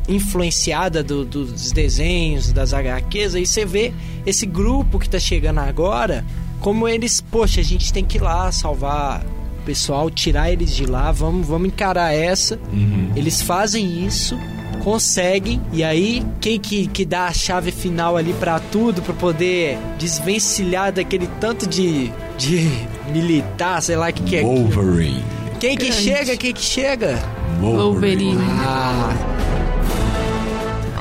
influenciada 0.41 1.03
do- 1.03 1.24
dos 1.24 1.70
desenhos, 1.72 2.53
das 2.53 2.72
HQs, 2.72 3.34
aí 3.34 3.47
você 3.47 3.64
vê 3.64 3.93
esse 4.26 4.47
grupo 4.47 4.99
que 4.99 5.09
tá 5.09 5.18
chegando 5.18 5.59
agora, 5.59 6.24
como 6.61 6.88
eles, 6.88 7.20
poxa, 7.20 7.61
a 7.61 7.64
gente 7.64 7.93
tem 7.93 8.05
que 8.05 8.18
ir 8.18 8.20
lá 8.22 8.51
salvar 8.51 9.22
o 9.61 9.62
pessoal, 9.64 10.11
tirar 10.11 10.51
eles 10.51 10.74
de 10.74 10.86
lá, 10.86 11.12
vamos, 11.12 11.47
vamos 11.47 11.68
encarar 11.68 12.12
essa. 12.14 12.59
Uhum. 12.72 13.11
Eles 13.14 13.41
fazem 13.43 14.05
isso, 14.07 14.38
conseguem, 14.82 15.61
e 15.72 15.84
aí 15.84 16.24
quem 16.41 16.59
que, 16.59 16.86
que 16.86 17.05
dá 17.05 17.26
a 17.26 17.32
chave 17.32 17.70
final 17.70 18.16
ali 18.16 18.32
pra 18.34 18.59
tudo, 18.59 19.03
pra 19.03 19.12
poder 19.14 19.78
desvencilhar 19.99 20.93
daquele 20.93 21.28
tanto 21.41 21.66
de, 21.68 22.11
de 22.38 22.68
militar, 23.12 23.82
sei 23.82 23.97
lá 23.97 24.09
o 24.09 24.12
que, 24.12 24.22
que 24.22 24.36
é. 24.36 24.43
Wolverine. 24.43 25.22
Quem 25.61 25.76
que 25.76 25.93
chega? 25.93 26.36
Quem 26.38 26.55
que 26.55 26.62
chega? 26.62 27.18
Wolverine. 27.61 28.38
Ah, 28.66 29.14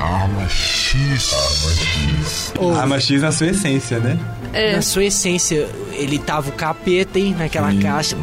Arma 0.00 0.48
X. 0.48 1.32
Arma 1.32 1.74
X. 1.74 2.52
Ô, 2.58 2.70
Arma 2.72 3.00
X 3.00 3.22
na 3.22 3.32
sua 3.32 3.48
essência, 3.48 3.98
né? 3.98 4.18
É. 4.52 4.74
na 4.74 4.82
sua 4.82 5.04
essência, 5.04 5.68
ele 5.92 6.18
tava 6.18 6.48
o 6.48 6.52
capeta, 6.52 7.18
hein, 7.18 7.36
naquela 7.38 7.72
caixa. 7.74 8.16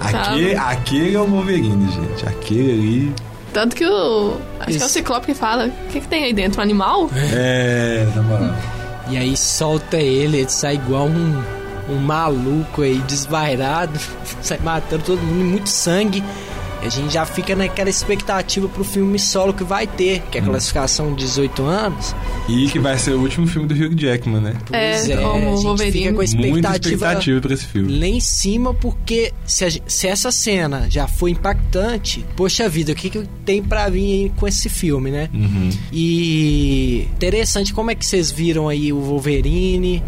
Aquele, 0.00 0.56
aquele 0.56 1.16
é 1.16 1.20
o 1.20 1.26
Wolverine, 1.26 1.90
gente. 1.92 2.26
Aquele 2.26 2.72
ali. 2.72 3.14
Tanto 3.52 3.76
que 3.76 3.86
o. 3.86 4.36
Acho 4.60 4.66
que 4.66 4.72
é 4.72 4.76
o 4.76 4.76
Isso. 4.76 4.88
Ciclope 4.88 5.26
que 5.26 5.34
fala. 5.34 5.66
O 5.66 5.92
que, 5.92 6.00
que 6.00 6.08
tem 6.08 6.24
aí 6.24 6.32
dentro? 6.32 6.60
Um 6.60 6.62
animal? 6.62 7.10
É, 7.32 8.06
na 8.14 8.22
moral. 8.22 8.54
E 9.08 9.18
aí 9.18 9.36
solta 9.36 9.96
ele, 9.96 10.38
ele 10.38 10.48
sai 10.48 10.76
igual 10.76 11.06
um, 11.06 11.42
um 11.90 11.96
maluco 11.96 12.82
aí, 12.82 12.98
desvairado, 13.06 13.98
sai 14.40 14.58
matando 14.58 15.04
todo 15.04 15.20
mundo, 15.20 15.44
muito 15.44 15.68
sangue. 15.68 16.24
E 16.84 16.86
a 16.86 16.90
gente 16.90 17.12
já 17.14 17.24
fica 17.24 17.56
naquela 17.56 17.88
expectativa 17.88 18.68
pro 18.68 18.84
filme 18.84 19.18
solo 19.18 19.54
que 19.54 19.64
vai 19.64 19.86
ter, 19.86 20.20
que 20.30 20.36
é 20.36 20.40
a 20.42 20.44
classificação 20.44 21.14
18 21.14 21.62
anos. 21.62 22.14
E 22.46 22.68
que 22.68 22.78
vai 22.78 22.98
ser 22.98 23.12
o 23.12 23.20
último 23.20 23.46
filme 23.46 23.66
do 23.66 23.74
Hugh 23.74 23.98
Jackman, 23.98 24.40
né? 24.42 24.54
Pois 24.66 25.08
É, 25.08 25.16
como 25.16 25.32
a 25.32 25.56
gente 25.56 25.64
Wolverine. 25.64 25.92
fica 25.92 26.12
com 26.12 26.20
a 26.20 26.24
Muita 26.24 26.36
expectativa, 26.46 26.94
expectativa 26.94 27.40
pra 27.40 27.54
esse 27.54 27.64
filme. 27.66 27.98
lá 28.00 28.06
em 28.06 28.20
cima, 28.20 28.74
porque 28.74 29.32
se, 29.46 29.64
a 29.64 29.70
se 29.86 30.06
essa 30.06 30.30
cena 30.30 30.86
já 30.90 31.08
foi 31.08 31.30
impactante, 31.30 32.22
poxa 32.36 32.68
vida, 32.68 32.92
o 32.92 32.94
que, 32.94 33.08
que 33.08 33.24
tem 33.46 33.62
pra 33.62 33.88
vir 33.88 34.24
aí 34.24 34.32
com 34.36 34.46
esse 34.46 34.68
filme, 34.68 35.10
né? 35.10 35.30
Uhum. 35.32 35.70
E 35.92 37.08
interessante 37.14 37.72
como 37.72 37.90
é 37.90 37.94
que 37.94 38.04
vocês 38.04 38.30
viram 38.30 38.68
aí 38.68 38.92
o 38.92 39.00
Wolverine, 39.00 40.02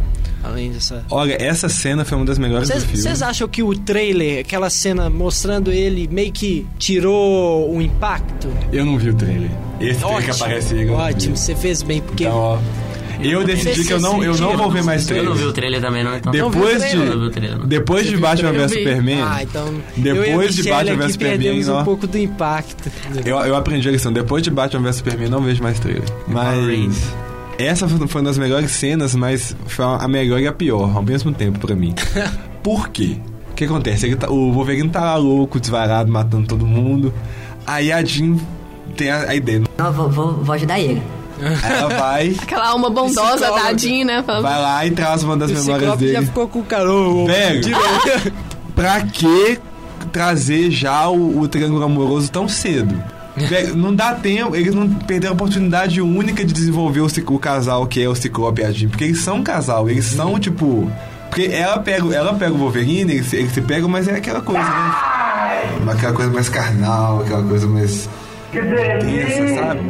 além 0.47 0.71
dessa 0.71 1.05
Olha, 1.11 1.37
essa 1.41 1.69
cena 1.69 2.05
foi 2.05 2.17
uma 2.19 2.25
das 2.27 2.39
melhores 2.39 2.69
do 2.69 2.81
filme. 2.81 2.97
Vocês 2.97 3.23
acham 3.23 3.47
que 3.49 3.63
o 3.63 3.75
trailer, 3.79 4.41
aquela 4.41 4.71
cena 4.71 5.09
mostrando 5.11 5.71
ele, 5.73 6.09
meio 6.11 6.33
que 6.33 6.67
tirou 6.79 7.75
o 7.75 7.81
impacto? 7.83 8.49
Eu 8.73 8.85
não 8.85 8.99
vi 8.99 9.11
o 9.11 9.15
trailer. 9.15 9.51
Esse 9.81 10.01
trailer 10.01 10.25
que 10.25 10.31
aparece 10.31 10.75
aí. 10.75 10.87
eu. 10.87 10.95
Ótimo, 10.95 11.37
você 11.37 11.55
fez 11.55 11.83
bem, 11.83 12.01
porque. 12.01 12.25
Então, 12.25 12.37
ó. 12.37 12.59
Eu 13.19 13.43
decidi 13.45 13.83
que 13.83 13.93
eu 13.95 13.99
não, 14.01 14.23
eu 14.23 14.37
não 14.37 14.59
vou 14.59 14.71
ver 14.71 14.85
mais 14.85 15.01
Eu 15.03 15.09
trailer. 15.09 15.31
não 15.31 15.37
vi 15.37 15.45
o 15.45 15.53
trailer 15.53 15.81
também, 15.81 16.05
não. 16.05 16.17
Então. 16.19 16.31
Depois 16.31 16.93
Eu 16.93 16.99
não 16.99 17.07
vi 17.07 17.17
o 17.17 17.29
de, 17.29 17.31
trailer, 17.31 17.59
não. 17.59 17.67
depois 17.67 18.07
de 18.07 18.17
Batman 18.19 18.53
vs 18.53 18.73
Superman, 18.73 19.23
Ah, 19.23 19.43
então. 19.43 19.75
depois 19.97 20.59
eu 20.59 20.63
de 20.63 20.69
Batman 20.71 20.97
vs 20.97 21.13
Superman, 21.13 21.71
ó, 21.71 21.81
um 21.81 21.85
pouco 21.85 22.07
do 22.07 22.19
impacto. 22.19 22.91
eu, 23.25 23.39
eu 23.39 23.57
aprendi 23.57 23.89
a 23.89 23.93
lição. 23.93 24.13
Depois 24.13 24.43
de 24.43 24.51
Batman 24.51 24.83
vs 24.83 24.97
Superman, 24.97 25.31
não 25.31 25.41
vejo 25.41 25.63
mais 25.63 25.81
trailer. 25.81 26.05
Mas 26.29 27.11
essa 27.59 27.89
foi 27.89 28.21
uma 28.21 28.29
das 28.29 28.39
melhores 28.39 28.71
cenas, 28.71 29.15
mas 29.15 29.57
foi 29.67 29.85
a 29.85 30.07
melhor 30.09 30.39
e 30.41 30.47
a 30.47 30.53
pior 30.53 30.95
ao 30.97 31.03
mesmo 31.03 31.33
tempo 31.33 31.59
pra 31.59 31.75
mim. 31.75 31.95
Por 32.63 32.89
quê? 32.89 33.17
O 33.51 33.55
que 33.55 33.65
acontece? 33.65 34.07
Ele 34.07 34.17
tá- 34.17 34.29
o 34.31 34.53
Wolverine 34.53 34.89
tá 34.91 35.01
lá 35.01 35.17
louco, 35.17 35.59
desvarado, 35.59 36.11
matando 36.13 36.47
todo 36.47 36.67
mundo. 36.67 37.13
Aí 37.67 37.91
a 37.91 38.05
Jean 38.05 38.37
tem 38.97 39.11
a, 39.11 39.31
a 39.31 39.35
ideia. 39.35 39.63
Não, 39.79 39.87
eu 39.87 39.93
vou, 39.93 40.11
vou, 40.11 40.33
vou 40.45 40.55
ajudar 40.55 40.79
ele. 40.79 41.03
Aí 41.41 41.73
ela 41.73 41.89
vai, 41.99 42.37
Aquela 42.43 42.69
alma 42.69 42.89
bondosa 42.91 43.51
da 43.51 43.73
Jean, 43.77 44.05
né? 44.05 44.23
Falando, 44.23 44.43
vai 44.43 44.61
lá 44.61 44.87
e 44.87 44.91
traz 44.91 45.23
uma 45.23 45.37
das 45.37 45.51
O 45.51 45.55
memórias 45.55 45.81
Ciclope 45.81 46.07
já 46.07 46.13
dele. 46.15 46.27
ficou 46.27 46.49
com 46.49 46.59
o 46.61 47.27
Velho, 47.27 47.63
pra 48.75 49.01
que 49.03 49.59
trazer 50.13 50.71
já 50.71 51.09
o, 51.09 51.41
o 51.41 51.49
triângulo 51.49 51.85
amoroso 51.85 52.31
tão 52.31 52.49
cedo? 52.49 52.95
Velho, 53.37 53.77
não 53.77 53.95
dá 53.95 54.15
tempo, 54.15 54.57
eles 54.57 54.75
não 54.75 54.89
perderam 54.89 55.33
a 55.33 55.35
oportunidade 55.35 56.01
única 56.01 56.45
de 56.45 56.53
desenvolver 56.55 57.01
o, 57.01 57.07
o 57.35 57.39
casal 57.39 57.87
que 57.87 58.03
é 58.03 58.09
o 58.09 58.15
Ciclope 58.15 58.63
e 58.63 58.65
a 58.65 58.71
Jean, 58.73 58.89
porque 58.89 59.05
eles 59.05 59.21
são 59.21 59.37
um 59.39 59.43
casal, 59.43 59.89
eles 59.91 60.07
são 60.07 60.39
tipo. 60.41 60.91
Porque 61.29 61.51
ela 61.53 61.79
pega, 61.81 62.15
ela 62.15 62.33
pega 62.35 62.53
o 62.53 62.57
Wolverine, 62.57 63.13
eles, 63.13 63.27
se- 63.27 63.37
eles 63.37 63.53
se 63.53 63.61
pegam, 63.61 63.89
mas 63.89 64.09
é 64.09 64.15
aquela 64.17 64.41
coisa, 64.41 64.63
né? 64.63 65.93
Aquela 65.93 66.13
coisa 66.15 66.31
mais 66.31 66.49
carnal, 66.49 67.21
aquela 67.21 67.43
coisa 67.43 67.67
mais. 67.67 68.09
tensa, 69.01 69.55
sabe? 69.55 69.81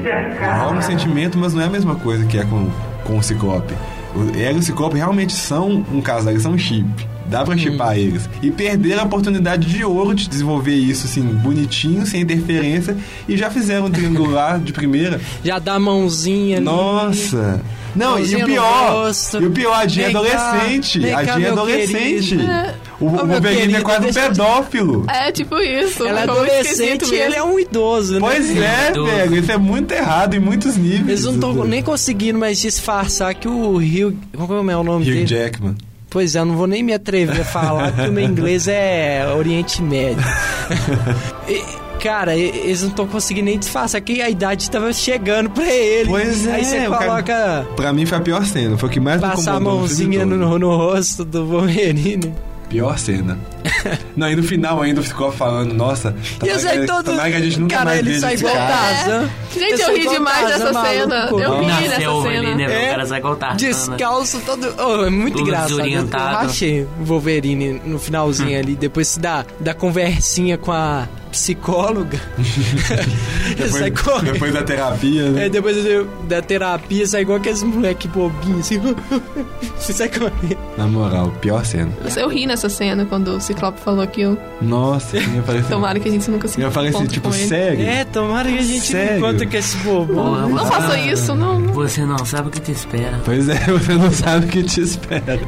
Rola 0.59 0.73
um 0.79 0.83
sentimento, 0.83 1.39
mas 1.39 1.55
não 1.55 1.61
é 1.63 1.67
a 1.67 1.71
mesma 1.71 1.95
coisa 1.95 2.25
que 2.25 2.39
é 2.39 2.45
com, 2.45 2.69
com 3.05 3.19
o 3.19 3.23
Ciclope. 3.23 3.75
O- 4.17 4.39
Ela 4.39 4.57
e 4.57 4.61
o 4.61 4.63
Ciclope 4.63 4.97
realmente 4.97 5.33
são 5.35 5.85
um 5.93 6.01
casal, 6.01 6.33
eles 6.33 6.43
são 6.43 6.53
um 6.53 6.59
chip. 6.59 6.87
Dá 7.29 7.45
pra 7.45 7.57
chipar 7.57 7.99
eles. 7.99 8.29
E 8.41 8.53
perderam 8.53 9.03
a 9.03 9.05
oportunidade 9.05 9.67
de 9.67 9.85
ouro 9.85 10.15
de 10.15 10.29
desenvolver 10.29 10.75
isso, 10.77 11.07
assim, 11.07 11.23
bonitinho, 11.23 12.07
sem 12.07 12.21
interferência. 12.21 12.97
E 13.29 13.37
já 13.37 13.51
fizeram 13.51 13.87
um 13.87 13.91
triangular 13.91 14.61
de 14.61 14.73
primeira. 14.73 15.21
Já 15.45 15.59
dá 15.59 15.75
a 15.75 15.79
mãozinha 15.81 16.59
ali. 16.59 16.65
Nossa! 16.65 17.61
Não, 17.97 18.11
e 18.17 18.21
Mãozinha 18.21 18.39
o 18.39 18.41
no 18.43 18.47
pior, 18.55 19.13
e 19.41 19.45
o 19.47 19.51
pior, 19.51 19.73
a 19.75 19.87
Jean 19.89 20.09
é 20.09 20.13
cá, 20.13 20.19
adolescente. 20.21 20.99
vem 21.01 21.13
a 21.15 21.25
cá, 21.25 21.39
Jean 21.39 21.47
é 21.47 21.51
adolescente. 21.51 22.29
querido. 22.37 22.53
O, 23.01 23.07
Ô, 23.07 23.09
o 23.09 23.27
Wolverine 23.27 23.75
é 23.75 23.81
quase 23.83 24.07
um 24.09 24.13
pedófilo. 24.13 25.05
É, 25.09 25.31
tipo 25.31 25.57
isso. 25.59 26.05
Ela 26.07 26.21
é 26.21 26.23
adolescente 26.23 27.15
e 27.15 27.19
ele 27.19 27.35
é 27.37 27.43
um 27.43 27.59
idoso, 27.61 28.15
né? 28.15 28.21
Pois 28.21 28.51
é, 28.57 28.93
velho. 28.93 29.37
Isso 29.37 29.53
é 29.53 29.59
muito 29.59 29.93
errado 29.93 30.35
em 30.35 30.39
muitos 30.41 30.77
níveis. 30.77 31.09
Eles 31.09 31.25
não 31.25 31.35
estão 31.35 31.65
nem 31.65 31.83
conseguindo 31.83 32.39
mais 32.39 32.59
disfarçar 32.59 33.35
que 33.35 33.47
o 33.49 33.77
Hugh. 33.77 34.17
Como 34.37 34.71
é 34.71 34.77
o 34.77 34.83
nome 34.83 35.05
Hugh 35.05 35.13
dele? 35.15 35.27
Jackman. 35.27 35.75
Pois 36.09 36.35
é, 36.35 36.39
eu 36.39 36.45
não 36.47 36.57
vou 36.57 36.67
nem 36.67 36.83
me 36.83 36.95
atrever 36.95 37.41
a 37.43 37.45
falar, 37.45 37.93
porque 37.93 38.09
o 38.09 38.13
meu 38.13 38.25
inglês 38.25 38.67
é 38.69 39.27
Oriente 39.37 39.83
Médio. 39.83 40.25
E, 41.49 41.63
cara, 42.03 42.35
eles 42.37 42.83
não 42.83 42.89
estão 42.91 43.07
conseguindo 43.07 43.47
nem 43.47 43.59
disfarçar 43.59 44.01
que 44.01 44.21
a 44.21 44.29
idade 44.31 44.63
estava 44.63 44.93
chegando 44.93 45.51
pra 45.51 45.65
ele. 45.67 46.09
Pois 46.09 46.47
é, 46.47 46.53
Aí 46.55 46.65
você 46.65 46.87
o 46.87 46.91
cara- 46.91 47.07
coloca. 47.07 47.67
Pra 47.77 47.93
mim 47.93 48.05
foi 48.07 48.19
a 48.19 48.21
pior 48.21 48.45
cena. 48.45 48.77
Foi 48.79 48.89
o 48.89 48.93
que 48.93 49.01
mais 49.01 49.21
me 49.21 49.29
Passar 49.29 49.53
a 49.53 49.57
incomodou 49.57 49.83
no 49.83 49.89
filme 49.89 50.17
mãozinha 50.19 50.39
todo. 50.39 50.51
no, 50.51 50.59
no 50.59 50.77
rosto 50.77 51.25
do 51.25 51.47
Wolverine. 51.47 52.33
Pior 52.77 52.99
cena. 52.99 53.39
não, 54.15 54.31
e 54.31 54.37
no 54.37 54.43
final 54.43 54.83
ainda 54.83 55.03
ficou 55.03 55.33
falando, 55.33 55.73
nossa, 55.73 56.15
E 56.23 56.39
tomara, 56.39 56.59
sai 56.59 56.81
que, 56.81 56.87
todo. 56.87 57.05
tomara 57.07 57.31
que 57.31 57.37
a 57.37 57.41
gente 57.41 57.59
nunca 57.61 57.75
cara, 57.77 57.85
mais 57.87 57.99
ele 58.01 58.21
sai 58.21 58.35
esse 58.35 58.45
igual 58.45 58.55
cara. 58.57 58.75
Tarzan. 58.77 59.31
Gente, 59.55 59.65
Ele 59.65 59.73
eu 59.73 59.79
sai 59.79 59.95
ri 59.97 60.09
demais 60.09 60.47
dessa 60.47 60.73
maluco. 60.73 60.93
cena. 60.95 61.29
Eu 61.31 61.61
ri 61.61 61.67
nessa 61.67 61.97
cena. 62.23 62.55
né? 62.55 62.67
O 62.67 62.91
cara 62.91 63.07
sai 63.07 63.19
igual 63.19 63.37
Tarzan, 63.37 63.55
né? 63.67 63.69
Descalço 63.71 64.41
todo. 64.45 64.75
Oh, 64.79 65.05
é 65.07 65.11
muito 65.11 65.41
engraçado. 65.41 65.71
Eu 65.71 65.77
desorientado. 65.79 66.47
achei 66.47 66.83
o 66.83 67.05
Wolverine 67.05 67.81
no 67.85 67.99
finalzinho 67.99 68.59
ali, 68.59 68.77
depois 68.77 69.17
da, 69.17 69.47
da 69.59 69.73
conversinha 69.73 70.59
com 70.59 70.71
a 70.73 71.09
psicóloga. 71.37 72.19
Ele 72.39 73.69
sai 73.71 73.91
Depois, 73.91 74.01
correndo. 74.03 74.33
depois 74.33 74.53
da 74.55 74.63
terapia, 74.63 75.31
né? 75.31 75.47
É, 75.47 75.49
depois 75.49 75.77
eu- 75.85 76.07
da 76.29 76.41
terapia, 76.41 77.07
sai 77.07 77.23
igual 77.23 77.39
aqueles 77.39 77.63
moleque 77.63 78.09
bobinhos 78.09 78.61
assim. 78.61 78.81
Você 79.79 79.93
sai 79.93 80.09
correndo. 80.09 80.59
Na 80.79 80.87
moral, 80.87 81.31
pior 81.41 81.65
cena. 81.65 81.93
Eu 82.17 82.29
ri 82.29 82.47
nessa 82.47 82.69
cena 82.69 83.05
quando 83.05 83.29
o 83.37 83.41
Ciclope 83.41 83.79
falou 83.81 84.01
aquilo. 84.03 84.39
Nossa, 84.63 85.19
eu 85.19 85.43
falei 85.45 85.61
assim. 85.61 85.71
Tomara 85.71 86.01
que 86.01 86.09
a 86.09 86.13
gente 86.13 86.31
nunca 86.31 86.49
se 86.49 86.61
Eu 86.61 86.71
falei 86.71 86.91
assim, 86.91 87.07
tipo, 87.07 87.31
sério? 87.33 87.85
É, 87.87 88.05
tomara 88.05 88.51
que 88.51 88.59
a 88.59 88.63
gente 88.63 88.87
Sério? 88.87 89.21
não 89.21 89.29
encontre 89.29 89.47
com 89.47 89.57
esse 89.57 89.77
bobo. 89.79 90.15
Porra, 90.15 90.41
Não 90.49 90.51
você 90.59 90.71
faça 90.73 90.99
isso, 90.99 91.35
não. 91.35 91.61
não. 91.61 91.73
Você 91.75 92.05
não 92.07 92.25
sabe 92.25 92.49
o 92.49 92.51
que 92.51 92.61
te 92.61 92.73
espera. 92.73 93.21
Pois 93.25 93.49
é, 93.49 93.59
você 93.71 93.93
não 93.95 94.11
sabe 94.11 94.47
o 94.47 94.49
que 94.49 94.63
te 94.63 94.81
espera. 94.81 95.39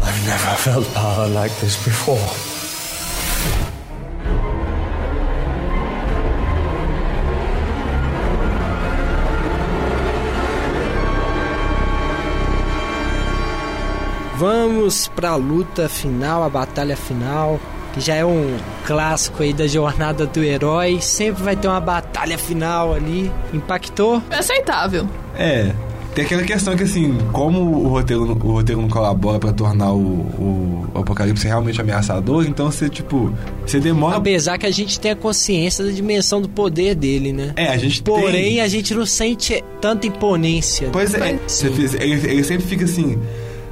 I've 0.00 0.26
never 0.26 0.56
felt 0.56 0.86
power 0.94 1.28
like 1.32 1.54
this 1.60 1.76
before. 1.76 2.18
Vamos 14.38 15.08
pra 15.08 15.34
luta 15.34 15.88
final, 15.88 16.44
a 16.44 16.48
batalha 16.48 16.96
final, 16.96 17.58
que 17.92 18.00
já 18.00 18.14
é 18.14 18.24
um 18.24 18.56
clássico 18.86 19.42
aí 19.42 19.52
da 19.52 19.66
jornada 19.66 20.26
do 20.26 20.42
herói. 20.44 20.98
Sempre 21.00 21.42
vai 21.42 21.56
ter 21.56 21.66
uma 21.66 21.80
batalha 21.80 22.38
final 22.38 22.94
ali. 22.94 23.30
Impactou? 23.52 24.22
É 24.30 24.36
aceitável. 24.36 25.08
É. 25.36 25.72
Tem 26.14 26.24
aquela 26.24 26.42
questão 26.42 26.76
que, 26.76 26.82
assim, 26.84 27.16
como 27.32 27.60
o 27.60 27.88
roteiro, 27.88 28.24
não- 28.26 28.34
o 28.34 28.52
roteiro 28.52 28.80
não 28.80 28.88
colabora 28.88 29.38
pra 29.38 29.52
tornar 29.52 29.92
o, 29.92 29.98
o, 29.98 30.86
o 30.94 30.98
apocalipse 31.00 31.46
realmente 31.46 31.80
ameaçador, 31.80 32.44
então 32.46 32.70
você, 32.72 32.88
tipo, 32.88 33.32
você 33.64 33.78
demora. 33.78 34.16
Apesar 34.16 34.56
que 34.58 34.66
a 34.66 34.70
gente 34.70 34.98
tem 34.98 35.12
a 35.12 35.16
consciência 35.16 35.84
da 35.84 35.90
dimensão 35.92 36.40
do 36.40 36.48
poder 36.48 36.94
dele, 36.96 37.32
né? 37.32 37.52
É, 37.56 37.68
a 37.68 37.76
gente 37.76 38.02
Porém, 38.02 38.32
tem. 38.54 38.60
a 38.60 38.66
gente 38.68 38.94
não 38.94 39.04
sente 39.06 39.62
tanta 39.80 40.06
imponência. 40.08 40.88
Pois 40.92 41.12
é, 41.14 41.38
ele 42.00 42.42
sempre 42.42 42.66
fica 42.66 42.84
assim. 42.84 43.16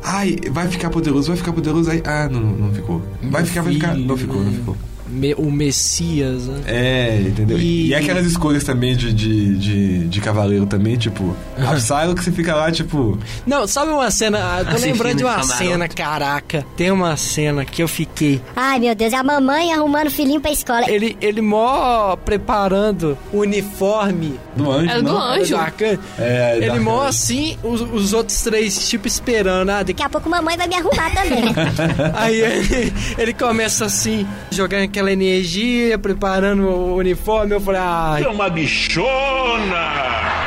Ai, 0.09 0.37
vai 0.53 0.69
ficar 0.69 0.89
poderoso, 0.89 1.27
vai 1.27 1.37
ficar 1.37 1.53
poderoso. 1.53 1.91
Aí, 1.91 2.01
ah, 2.05 2.29
não, 2.29 2.41
não 2.41 2.73
ficou. 2.73 3.03
Vai 3.25 3.45
ficar, 3.45 3.63
vai 3.63 3.73
ficar. 3.73 3.97
Não 3.97 4.17
ficou, 4.17 4.41
não 4.41 4.53
ficou. 4.53 4.77
Me- 5.09 5.35
o 5.35 5.51
Messias, 5.51 6.47
né? 6.47 6.61
É, 6.67 7.21
entendeu? 7.21 7.59
E, 7.59 7.89
E- 7.89 7.95
aquelas 7.95 8.27
escolhas 8.27 8.65
também 8.65 8.97
de, 8.97 9.13
de, 9.13 9.57
de, 9.57 9.99
de 10.09 10.21
cavaleiro 10.21 10.67
também, 10.67 10.97
tipo, 10.97 11.37
Absalom 11.59 12.15
que 12.15 12.23
você 12.25 12.33
fica 12.33 12.55
lá, 12.55 12.71
tipo. 12.71 13.19
Não, 13.47 13.67
sabe 13.67 13.91
uma 13.93 14.11
cena? 14.11 14.39
ah, 14.39 14.65
Tô 14.65 14.71
Assistindo 14.71 14.93
lembrando 14.93 15.17
de 15.19 15.25
uma 15.25 15.35
Camarote. 15.37 15.59
cena, 15.59 15.89
caraca. 15.89 16.65
Tem 16.77 16.91
uma 16.91 17.17
cena 17.17 17.65
que 17.65 17.83
eu 17.83 17.89
fiquei. 17.89 18.41
Ai, 18.55 18.79
meu 18.79 18.95
Deus, 18.95 19.13
é 19.13 19.17
a 19.17 19.23
mamãe 19.25 19.73
arrumando 19.73 20.07
o 20.07 20.11
filhinho 20.11 20.41
pra 20.41 20.51
escola. 20.53 20.89
Ele, 20.91 21.17
ele 21.21 21.41
mó 21.41 22.17
preparando 22.17 23.19
o 23.33 23.39
uniforme. 23.41 24.39
Do 24.57 24.71
anjo, 24.71 24.91
Era 24.91 25.03
do 25.03 25.13
não? 25.13 25.21
anjo. 25.21 25.55
Do 25.55 25.61
arcanjo. 25.61 26.01
É, 26.19 26.59
ele 26.63 26.79
mó 26.81 27.03
assim, 27.03 27.57
os, 27.63 27.81
os 27.81 28.13
outros 28.13 28.41
três, 28.41 28.89
tipo, 28.89 29.07
esperando. 29.07 29.69
Ah, 29.71 29.83
daqui 29.83 29.97
Daqui 29.97 30.03
a 30.03 30.11
pouco 30.11 30.29
mamãe 30.29 30.59
vai 30.59 30.67
me 30.69 30.75
arrumar 30.75 31.11
também. 31.15 31.43
Aí 32.15 32.39
ele, 32.39 32.93
ele 33.17 33.33
começa 33.33 33.87
assim, 33.87 34.27
jogando 34.51 34.89
aquela 34.97 35.13
energia, 35.13 35.99
preparando 35.99 36.63
o 36.63 36.97
uniforme. 36.97 37.53
Eu 37.55 37.61
falei, 37.61 37.81
ah. 37.83 38.19
É 38.19 38.29
uma 38.29 38.49
bichona! 38.49 39.07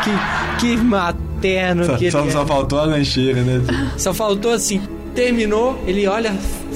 Que, 0.03 0.59
que 0.59 0.77
materno 0.77 1.85
Só, 1.85 1.97
que 1.97 2.09
só, 2.09 2.21
ele 2.21 2.31
só 2.31 2.41
é. 2.41 2.45
faltou 2.47 2.79
a 2.79 2.85
lancheira, 2.85 3.43
né? 3.43 3.61
Só 3.95 4.11
faltou 4.11 4.51
assim, 4.51 4.81
terminou, 5.13 5.79
ele 5.85 6.07
olha 6.07 6.33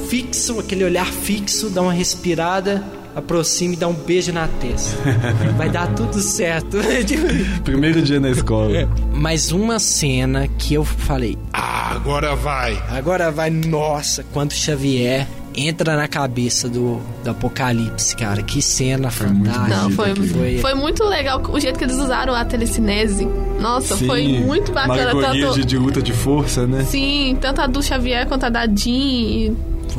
fixo, 0.07 0.59
aquele 0.59 0.83
olhar 0.83 1.05
fixo, 1.07 1.71
dá 1.71 1.81
uma 1.81 1.91
respirada, 1.93 2.83
aproxima 3.15 3.73
e 3.73 3.77
dá 3.77 3.87
um 3.87 3.93
beijo 3.93 4.31
na 4.31 4.47
testa. 4.47 4.95
Vai 5.57 5.69
dar 5.71 5.87
tudo 5.95 6.19
certo. 6.19 6.77
Primeiro 7.63 8.03
dia 8.03 8.19
na 8.19 8.29
escola. 8.29 8.87
Mas 9.11 9.51
uma 9.51 9.79
cena 9.79 10.47
que 10.59 10.75
eu 10.75 10.85
falei, 10.85 11.39
Agora 11.53 12.35
vai. 12.35 12.81
agora 12.89 13.31
vai, 13.31 13.49
nossa, 13.49 14.23
quando 14.31 14.51
Xavier 14.51 15.27
entra 15.55 15.95
na 15.95 16.07
cabeça 16.07 16.67
do, 16.69 16.99
do 17.23 17.29
Apocalipse, 17.29 18.15
cara, 18.15 18.41
que 18.41 18.61
cena 18.61 19.09
fantástica. 19.11 19.67
Não, 19.67 19.89
foi, 19.91 20.15
Foi- 20.15 20.57
foi 20.59 20.73
muito 20.73 21.03
legal 21.03 21.41
o 21.49 21.59
jeito 21.59 21.77
que 21.77 21.83
eles 21.85 21.97
usaram 21.97 22.33
a 22.33 22.43
telecinese. 22.45 23.27
Nossa, 23.59 23.95
Sim, 23.95 24.07
foi 24.07 24.27
muito 24.39 24.71
Uma 24.71 24.87
bacana. 24.87 25.11
alegoria 25.11 25.45
Tanto, 25.47 25.59
de, 25.59 25.65
de 25.65 25.77
luta 25.77 26.01
de 26.01 26.11
força, 26.13 26.65
né? 26.67 26.83
Sim, 26.83 27.37
tanto 27.39 27.61
a 27.61 27.67
do 27.67 27.81
Xavier 27.81 28.27
quanto 28.27 28.45
a 28.45 28.49
da 28.49 28.65
Jean. 28.65 29.53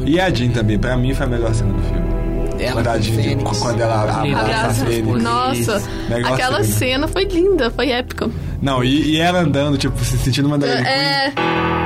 E 0.05 0.19
a 0.21 0.29
Jean 0.31 0.51
também, 0.51 0.79
pra 0.79 0.97
mim 0.97 1.15
foi 1.15 1.27
a 1.27 1.29
melhor 1.29 1.55
cena 1.55 1.73
do 1.73 1.83
filme. 1.83 2.05
Ela 2.59 2.75
quando, 2.75 2.87
a 2.89 2.93
com 2.95 3.01
Jean, 3.03 3.15
Fênix. 3.23 3.59
quando 3.59 3.81
ela 3.81 4.03
abraça 4.03 4.83
a. 4.83 4.87
Fênix. 4.87 5.23
Nossa, 5.23 5.83
Negócio 6.09 6.35
aquela 6.35 6.59
lindo. 6.61 6.73
cena 6.73 7.09
foi 7.09 7.25
linda, 7.25 7.71
foi 7.71 7.91
épica. 7.91 8.31
Não, 8.63 8.83
e, 8.85 9.13
e 9.13 9.17
ela 9.21 9.41
andando, 9.41 9.77
tipo, 9.77 10.03
se 10.05 10.17
sentindo 10.19 10.47
uma 10.47 10.57
drag 10.59 10.83
queen. 10.85 11.84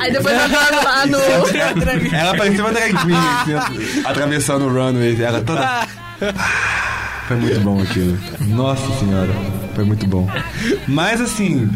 Aí 0.00 0.12
depois 0.12 0.36
agora 0.36 0.82
lá 0.82 1.06
no. 1.06 1.18
Ela 2.14 2.36
parecia 2.36 2.64
uma 2.64 2.72
drag 2.72 2.94
queen, 2.96 3.56
assim, 3.56 4.02
atravessando 4.04 4.66
o 4.66 4.68
runway. 4.72 5.22
Ela 5.22 5.40
toda. 5.42 5.86
Foi 7.28 7.36
muito 7.36 7.60
bom 7.60 7.80
aquilo. 7.80 8.18
Nossa 8.48 8.98
senhora, 8.98 9.32
foi 9.74 9.84
muito 9.84 10.06
bom. 10.06 10.28
Mas 10.88 11.20
assim, 11.20 11.70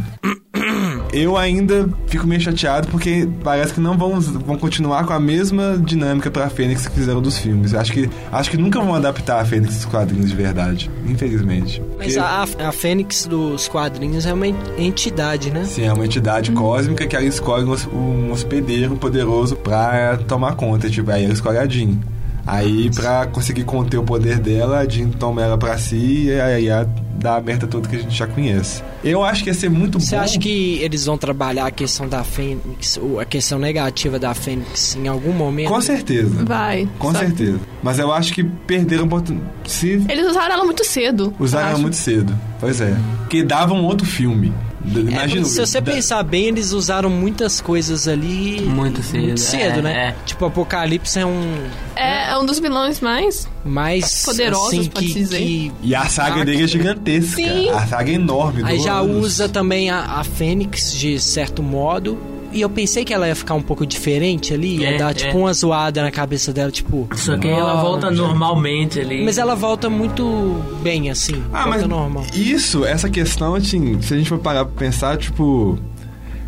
eu 1.17 1.37
ainda 1.37 1.89
fico 2.07 2.27
meio 2.27 2.41
chateado 2.41 2.89
porque 2.89 3.29
parece 3.43 3.75
que 3.75 3.81
não 3.81 3.97
vão, 3.97 4.21
vão 4.21 4.59
continuar 4.59 5.05
com 5.05 5.13
a 5.13 5.21
mesma 5.21 5.79
dinâmica 5.85 6.31
pra 6.31 6.49
Fênix 6.51 6.87
que 6.87 6.95
fizeram 6.95 7.21
dos 7.23 7.39
filmes. 7.39 7.75
Acho 7.75 7.93
que, 7.93 8.09
acho 8.33 8.51
que 8.51 8.57
nunca 8.57 8.81
vão 8.81 8.95
adaptar 8.95 9.41
a 9.41 9.45
Fênix 9.45 9.75
dos 9.77 9.85
quadrinhos 9.85 10.31
de 10.31 10.37
verdade, 10.37 10.91
infelizmente. 11.07 11.81
Mas 11.99 12.15
Porque- 12.15 12.19
a, 12.63 12.69
a 12.69 12.73
Fênix 12.73 13.27
dos 13.27 13.69
quadrinhos 13.69 14.27
é 14.27 14.33
uma 14.33 14.47
entidade, 14.79 15.51
né? 15.51 15.65
Sim, 15.65 15.85
é 15.85 15.93
uma 15.93 16.05
entidade 16.05 16.51
cósmica 16.53 17.07
que 17.07 17.17
ela 17.17 17.25
escolhe 17.25 17.65
um 17.65 17.75
um 17.95 18.33
hospedeiro 18.33 18.97
poderoso 18.97 19.57
pra 19.57 20.17
tomar 20.29 20.55
conta. 20.55 20.89
Tipo, 20.91 21.11
aí 21.11 21.25
ela 21.25 21.33
escolhe 21.33 21.59
a 21.59 21.67
Jean. 21.67 21.99
Aí, 22.47 22.91
pra 22.95 23.27
conseguir 23.27 23.65
conter 23.65 23.97
o 23.99 24.03
poder 24.03 24.39
dela, 24.39 24.81
a 24.81 24.89
Jean 24.89 25.09
toma 25.11 25.43
ela 25.43 25.57
pra 25.57 25.79
si 25.79 26.25
e 26.27 26.41
aí 26.41 26.71
a- 26.71 26.87
dá 27.17 27.37
a 27.37 27.41
merda 27.41 27.67
toda 27.67 27.89
que 27.89 27.97
a 27.97 27.99
gente 28.01 28.15
já 28.15 28.27
conhece. 28.27 28.83
Eu 29.03 29.25
acho 29.25 29.43
que 29.45 29.49
ia 29.51 29.55
ser 29.55 29.71
muito 29.71 29.99
Você 29.99 30.15
bom. 30.15 30.23
acha 30.23 30.39
que 30.39 30.79
eles 30.83 31.07
vão 31.07 31.17
trabalhar 31.17 31.67
a 31.67 31.71
questão 31.71 32.07
da 32.07 32.23
Fênix, 32.23 32.99
ou 33.01 33.19
a 33.19 33.25
questão 33.25 33.59
negativa 33.59 34.19
da 34.19 34.35
Fênix 34.35 34.95
em 34.97 35.09
algum 35.09 35.33
momento? 35.33 35.69
Com 35.69 35.81
certeza. 35.81 36.45
Vai. 36.45 36.87
Com 36.99 37.13
Só- 37.13 37.21
certeza. 37.21 37.59
Mas 37.83 37.99
eu 37.99 38.13
acho 38.13 38.35
que 38.35 38.45
perderam 38.45 39.05
a 39.05 39.07
oportunidade. 39.07 39.51
Se 39.67 40.05
Eles 40.09 40.27
usaram 40.29 40.55
ela 40.55 40.65
muito 40.65 40.85
cedo. 40.85 41.33
usaram 41.39 41.69
ela 41.71 41.79
muito 41.79 41.97
cedo. 41.97 42.35
Pois 42.61 42.81
é. 42.81 42.95
Porque 43.21 43.43
dava 43.43 43.73
um 43.73 43.85
outro 43.85 44.07
filme. 44.07 44.53
É, 44.87 45.45
se 45.45 45.59
você 45.61 45.81
da- 45.81 45.93
pensar 45.93 46.23
bem, 46.23 46.47
eles 46.49 46.73
usaram 46.73 47.09
muitas 47.09 47.61
coisas 47.61 48.07
ali. 48.07 48.61
Muito 48.63 49.03
cedo, 49.03 49.23
Muito 49.25 49.41
cedo, 49.41 49.79
é, 49.79 49.83
né? 49.83 49.93
é. 50.09 50.15
Tipo, 50.27 50.45
Apocalipse 50.45 51.19
é 51.19 51.25
um. 51.27 51.55
É, 51.97 52.31
é 52.33 52.39
um 52.39 52.45
dos 52.45 52.59
vilões 52.59 53.01
mais 53.01 53.49
mais. 53.65 54.25
poderosos, 54.25 54.79
assim, 54.79 54.91
pode 54.91 55.07
que, 55.07 55.15
dizer. 55.15 55.39
que- 55.39 55.73
E 55.83 55.95
a 55.95 56.05
saga 56.07 56.45
dele 56.45 56.65
é 56.65 56.67
gigantesca. 56.67 57.37
Sim. 57.37 57.71
A 57.71 57.87
saga 57.87 58.11
é 58.11 58.15
enorme. 58.15 58.63
Aí 58.65 58.79
já 58.79 58.99
anos. 58.99 59.25
usa 59.25 59.49
também 59.49 59.89
a, 59.91 60.01
a 60.21 60.25
Fênix 60.25 60.93
de 60.93 61.19
certo 61.19 61.63
modo. 61.63 62.19
E 62.55 62.61
eu 62.61 62.71
pensei 62.71 63.05
que 63.05 63.13
ela 63.13 63.27
ia 63.29 63.35
ficar 63.35 63.55
um 63.55 63.63
pouco 63.63 63.85
diferente 63.87 64.55
ali, 64.55 64.79
ia 64.79 64.91
É, 64.95 64.99
dar 64.99 65.11
é. 65.11 65.15
tipo 65.15 65.37
uma 65.39 65.53
zoada 65.53 66.01
na 66.03 66.11
cabeça 66.11 66.53
dela, 66.53 66.71
tipo. 66.71 67.09
Só 67.15 67.37
que 67.37 67.49
aí 67.49 67.53
ela 67.55 67.79
"Oh, 67.81 67.83
volta 67.83 68.07
já-" 68.15 68.23
normalmente 68.23 69.01
ali. 69.01 69.25
Mas 69.25 69.37
ela 69.39 69.55
volta 69.55 69.91
muito 69.91 70.61
bem, 70.83 71.11
assim. 71.11 71.43
Ah, 71.53 71.65
volta 71.65 71.69
mas 71.81 71.87
normal. 71.89 72.25
isso, 72.33 72.85
essa 72.85 73.11
questão, 73.11 73.55
assim, 73.55 74.01
se 74.01 74.15
a 74.15 74.17
gente 74.17 74.29
for 74.29 74.39
parar 74.39 74.65
pra 74.65 74.75
pensar, 74.87 75.17
tipo. 75.19 75.79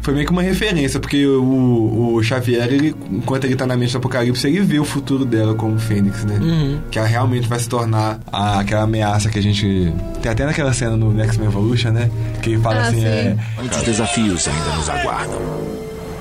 Foi 0.02 0.14
meio 0.14 0.24
que 0.24 0.30
uma 0.30 0.42
referência, 0.42 1.00
porque 1.00 1.26
o, 1.26 2.14
o 2.14 2.22
Xavier, 2.22 2.72
ele, 2.72 2.94
enquanto 3.10 3.42
ele 3.44 3.56
tá 3.56 3.66
na 3.66 3.76
mente 3.76 3.90
do 3.90 3.98
Apocalipse, 3.98 4.46
ele 4.46 4.60
vê 4.60 4.78
o 4.78 4.84
futuro 4.84 5.24
dela 5.24 5.52
como 5.56 5.76
Fênix, 5.80 6.24
né? 6.24 6.38
Uhum. 6.40 6.78
Que 6.92 6.98
ela 7.00 7.08
realmente 7.08 7.48
vai 7.48 7.58
se 7.58 7.68
tornar 7.68 8.20
a- 8.30 8.60
aquela 8.60 8.82
ameaça 8.82 9.28
que 9.28 9.36
a 9.36 9.42
gente. 9.42 9.92
Tem 10.22 10.30
até 10.30 10.46
naquela 10.46 10.72
cena 10.72 10.96
no 10.96 11.20
X-Men 11.20 11.48
Evolution, 11.48 11.90
né? 11.90 12.08
Que 12.40 12.50
ele 12.50 12.60
fala 12.62 12.76
Ah, 12.82 12.86
assim: 12.86 13.00
sim. 13.00 13.04
é. 13.04 13.36
Muitos 13.58 13.82
desafios 13.82 14.46
ainda 14.46 14.76
nos 14.76 14.88
aguardam. 14.88 15.40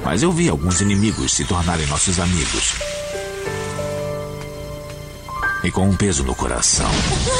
Mas 0.05 0.21
eu 0.21 0.31
vi 0.31 0.47
alguns 0.47 0.81
inimigos 0.81 1.33
se 1.33 1.43
tornarem 1.45 1.87
nossos 1.87 2.19
amigos. 2.19 2.75
E 5.63 5.71
com 5.71 5.89
um 5.89 5.95
peso 5.95 6.23
no 6.23 6.35
coração, 6.35 6.89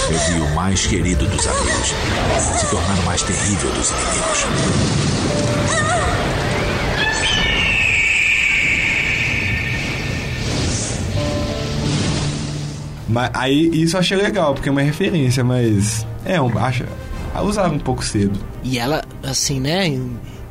eu 0.10 0.18
vi 0.18 0.42
o 0.42 0.56
mais 0.56 0.88
querido 0.88 1.28
dos 1.28 1.46
amigos 1.46 1.94
se 2.60 2.70
tornar 2.72 2.98
o 2.98 3.06
mais 3.06 3.22
terrível 3.22 3.72
dos 3.72 3.92
inimigos. 3.92 4.46
Mas 13.08 13.30
aí 13.36 13.70
isso 13.74 13.96
eu 13.96 14.00
achei 14.00 14.18
legal, 14.18 14.56
porque 14.56 14.70
é 14.70 14.72
uma 14.72 14.82
referência, 14.82 15.44
mas. 15.44 16.06
É, 16.26 16.42
um, 16.42 16.58
acho. 16.58 16.84
Usaram 17.44 17.76
um 17.76 17.80
pouco 17.80 18.04
cedo. 18.04 18.40
E 18.64 18.80
ela, 18.80 19.04
assim, 19.22 19.60
né? 19.60 19.88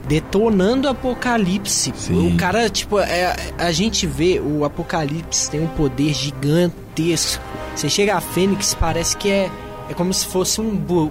Detonando 0.06 0.86
o 0.86 0.90
Apocalipse. 0.90 1.92
O 2.10 2.36
cara, 2.36 2.68
tipo, 2.68 2.98
é, 2.98 3.34
a 3.58 3.72
gente 3.72 4.06
vê 4.06 4.38
o 4.40 4.64
Apocalipse 4.64 5.50
tem 5.50 5.60
um 5.60 5.66
poder 5.68 6.12
gigantesco. 6.12 7.42
Você 7.74 7.88
chega 7.88 8.16
a 8.16 8.20
Fênix, 8.20 8.74
parece 8.74 9.16
que 9.16 9.30
é, 9.30 9.50
é 9.88 9.94
como 9.94 10.12
se 10.12 10.26
fosse 10.26 10.60
um. 10.60 11.10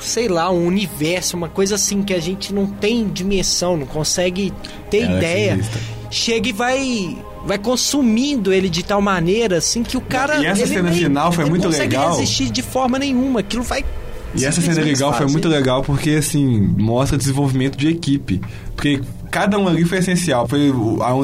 Sei 0.00 0.28
lá, 0.28 0.50
um 0.50 0.66
universo, 0.66 1.36
uma 1.36 1.48
coisa 1.48 1.76
assim 1.76 2.02
que 2.02 2.12
a 2.12 2.20
gente 2.20 2.52
não 2.52 2.66
tem 2.66 3.08
dimensão, 3.08 3.76
não 3.76 3.86
consegue 3.86 4.52
ter 4.90 5.02
Ela 5.02 5.14
é 5.14 5.16
ideia. 5.16 5.52
sinistra. 5.52 5.80
Chega 6.10 6.48
e 6.48 6.52
vai. 6.52 7.18
Vai 7.46 7.58
consumindo 7.58 8.52
ele 8.52 8.70
de 8.70 8.82
tal 8.82 9.02
maneira 9.02 9.58
assim 9.58 9.82
que 9.82 9.96
o 9.96 10.00
cara. 10.00 10.36
E 10.36 10.46
essa 10.46 10.66
cena 10.66 10.90
final 10.90 11.30
foi 11.30 11.44
muito 11.44 11.64
não 11.64 11.70
consegue 11.70 11.96
legal. 11.96 12.10
resistir 12.16 12.50
de 12.50 12.62
forma 12.62 12.98
nenhuma. 12.98 13.40
Aquilo 13.40 13.62
vai. 13.62 13.84
E 14.36 14.44
essa 14.44 14.60
cena 14.60 14.82
legal 14.82 15.12
foi 15.12 15.26
muito 15.26 15.48
legal 15.48 15.82
porque, 15.82 16.10
assim, 16.10 16.60
mostra 16.78 17.16
desenvolvimento 17.16 17.76
de 17.76 17.88
equipe. 17.88 18.40
Porque 18.74 19.00
cada 19.30 19.58
um 19.58 19.68
ali 19.68 19.84
foi 19.84 19.98
essencial. 19.98 20.46
Foi 20.48 20.72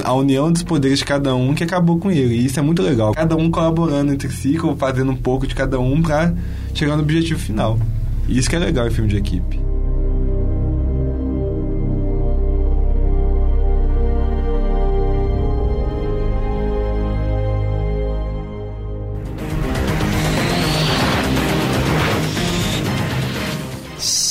a, 0.05 0.13
união 0.15 0.53
dos 0.53 0.63
poderes 0.63 1.01
de 1.01 1.05
cada 1.05 1.35
um 1.35 1.55
que 1.55 1.65
acabou 1.65 1.99
com 1.99 2.11
ele. 2.11 2.35
E 2.35 2.47
isso 2.47 2.59
é 2.59 2.63
muito 2.63 2.83
legal. 2.83 3.13
Cada 3.13 3.37
um 3.37 3.51
colaborando 3.51 4.13
entre 4.13 4.29
si, 4.31 4.57
fazendo 4.79 5.13
um 5.13 5.17
pouco 5.17 5.47
de 5.47 5.55
cada 5.55 5.79
um 5.81 6.01
pra 6.01 6.33
chegar 6.75 6.97
no 6.97 7.03
objetivo 7.03 7.41
final. 7.41 7.79
E 8.29 8.39
isso 8.39 8.49
que 8.49 8.57
é 8.57 8.59
legal 8.59 8.87
em 8.87 8.91
filme 8.91 9.09
de 9.09 9.17
equipe. 9.17 9.70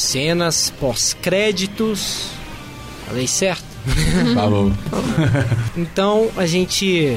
Cenas 0.10 0.74
pós-créditos. 0.80 2.32
Falei 3.06 3.28
certo? 3.28 3.64
Falou. 4.34 4.74
Então 5.78 6.32
a 6.36 6.48
gente 6.48 7.16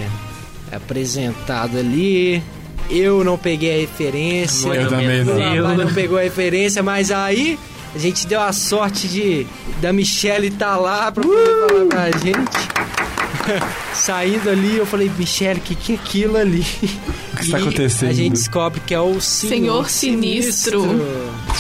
é 0.71 0.77
apresentado 0.77 1.79
ali. 1.79 2.43
Eu 2.91 3.25
não 3.25 3.39
peguei 3.39 3.77
a 3.77 3.81
referência. 3.81 4.69
Eu 4.69 4.91
também 4.91 5.25
não. 5.25 5.75
Não 5.75 5.95
pegou 5.95 6.19
a 6.19 6.21
referência, 6.21 6.83
mas 6.83 7.11
aí 7.11 7.59
a 7.95 7.99
gente 7.99 8.27
deu 8.27 8.43
a 8.43 8.53
sorte 8.53 9.09
de 9.09 9.47
da 9.81 9.91
Michelle 9.91 10.49
estar 10.49 10.77
lá 10.77 11.11
pra 11.11 11.23
poder 11.23 11.69
falar 11.69 11.87
pra 11.87 12.19
gente. 12.19 12.73
saindo 13.95 14.51
ali, 14.51 14.77
eu 14.77 14.85
falei, 14.85 15.11
Michele, 15.19 15.61
o 15.61 15.63
que, 15.63 15.75
que 15.75 15.93
é 15.93 15.95
aquilo 15.95 16.37
ali? 16.37 16.67
Que 17.43 17.47
está 17.47 17.59
acontecendo? 17.59 18.11
A 18.11 18.13
gente 18.13 18.33
descobre 18.33 18.81
que 18.87 18.95
é 18.95 19.01
o 19.01 19.21
Senhor, 19.21 19.89
Senhor 19.89 19.91
Sinistro. 19.91 20.83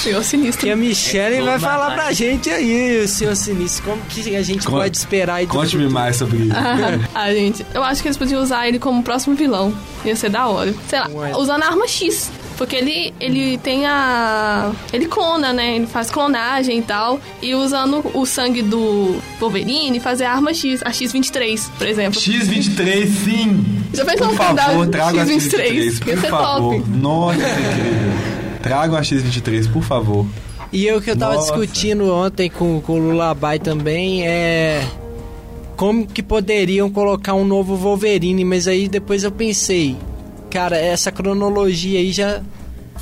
Senhor 0.02 0.22
Sinistro. 0.24 0.66
E 0.66 0.70
a 0.70 0.76
Michelle 0.76 1.36
É 1.36 1.42
vai 1.42 1.58
falar 1.58 1.92
pra 1.94 2.12
gente 2.12 2.48
aí, 2.50 3.02
o 3.04 3.08
Senhor 3.08 3.34
Sinistro, 3.36 3.84
como 3.84 4.02
que 4.02 4.36
a 4.36 4.42
gente 4.42 4.64
Con- 4.64 4.72
pode 4.72 4.96
esperar 4.96 5.46
Conte-me 5.46 5.88
mais 5.88 6.16
sobre 6.16 6.38
isso. 6.38 6.54
ah, 7.14 7.32
gente, 7.32 7.66
eu 7.74 7.82
acho 7.82 8.00
que 8.02 8.08
eles 8.08 8.16
podiam 8.16 8.42
usar 8.42 8.68
ele 8.68 8.78
como 8.78 9.02
próximo 9.02 9.34
vilão. 9.34 9.74
Ia 10.04 10.16
ser 10.16 10.30
da 10.30 10.46
hora. 10.46 10.74
Sei 10.88 10.98
lá, 10.98 11.08
usando 11.36 11.62
a 11.62 11.66
arma 11.66 11.86
X. 11.86 12.30
Porque 12.62 12.76
ele, 12.76 13.12
ele 13.18 13.58
tem 13.58 13.86
a. 13.86 14.70
Ele 14.92 15.06
clona, 15.06 15.52
né? 15.52 15.74
Ele 15.74 15.86
faz 15.88 16.12
clonagem 16.12 16.78
e 16.78 16.82
tal. 16.82 17.18
E 17.42 17.56
usando 17.56 18.00
o 18.14 18.24
sangue 18.24 18.62
do 18.62 19.16
Wolverine, 19.40 19.98
fazer 19.98 20.26
a 20.26 20.32
arma 20.32 20.54
X, 20.54 20.80
a 20.84 20.92
X-23, 20.92 21.60
por 21.76 21.88
exemplo. 21.88 22.20
X23, 22.20 23.06
sim! 23.08 23.64
Já 23.92 24.04
pensou 24.04 24.28
Por 24.28 24.34
um 24.34 24.36
favor, 24.36 24.86
traga 24.86 25.22
a 25.22 25.26
X23? 25.26 25.40
X23, 25.40 26.06
Ia 26.06 26.14
por 26.14 26.20
ser 26.20 26.30
favor. 26.30 26.76
top. 26.76 26.90
Nossa, 26.90 27.38
que 27.40 27.44
incrível. 27.50 28.12
Tragam 28.62 28.96
a 28.96 29.00
X23, 29.02 29.72
por 29.72 29.82
favor. 29.82 30.26
E 30.72 30.86
eu 30.86 31.02
que 31.02 31.10
eu 31.10 31.16
tava 31.16 31.34
Nossa. 31.34 31.52
discutindo 31.52 32.14
ontem 32.14 32.48
com, 32.48 32.80
com 32.80 32.92
o 32.92 33.10
Lulabai 33.10 33.58
também 33.58 34.24
é. 34.24 34.86
Como 35.76 36.06
que 36.06 36.22
poderiam 36.22 36.88
colocar 36.88 37.34
um 37.34 37.44
novo 37.44 37.74
Wolverine, 37.74 38.44
mas 38.44 38.68
aí 38.68 38.86
depois 38.86 39.24
eu 39.24 39.32
pensei, 39.32 39.96
cara, 40.52 40.76
essa 40.76 41.10
cronologia 41.10 41.98
aí 41.98 42.12
já. 42.12 42.40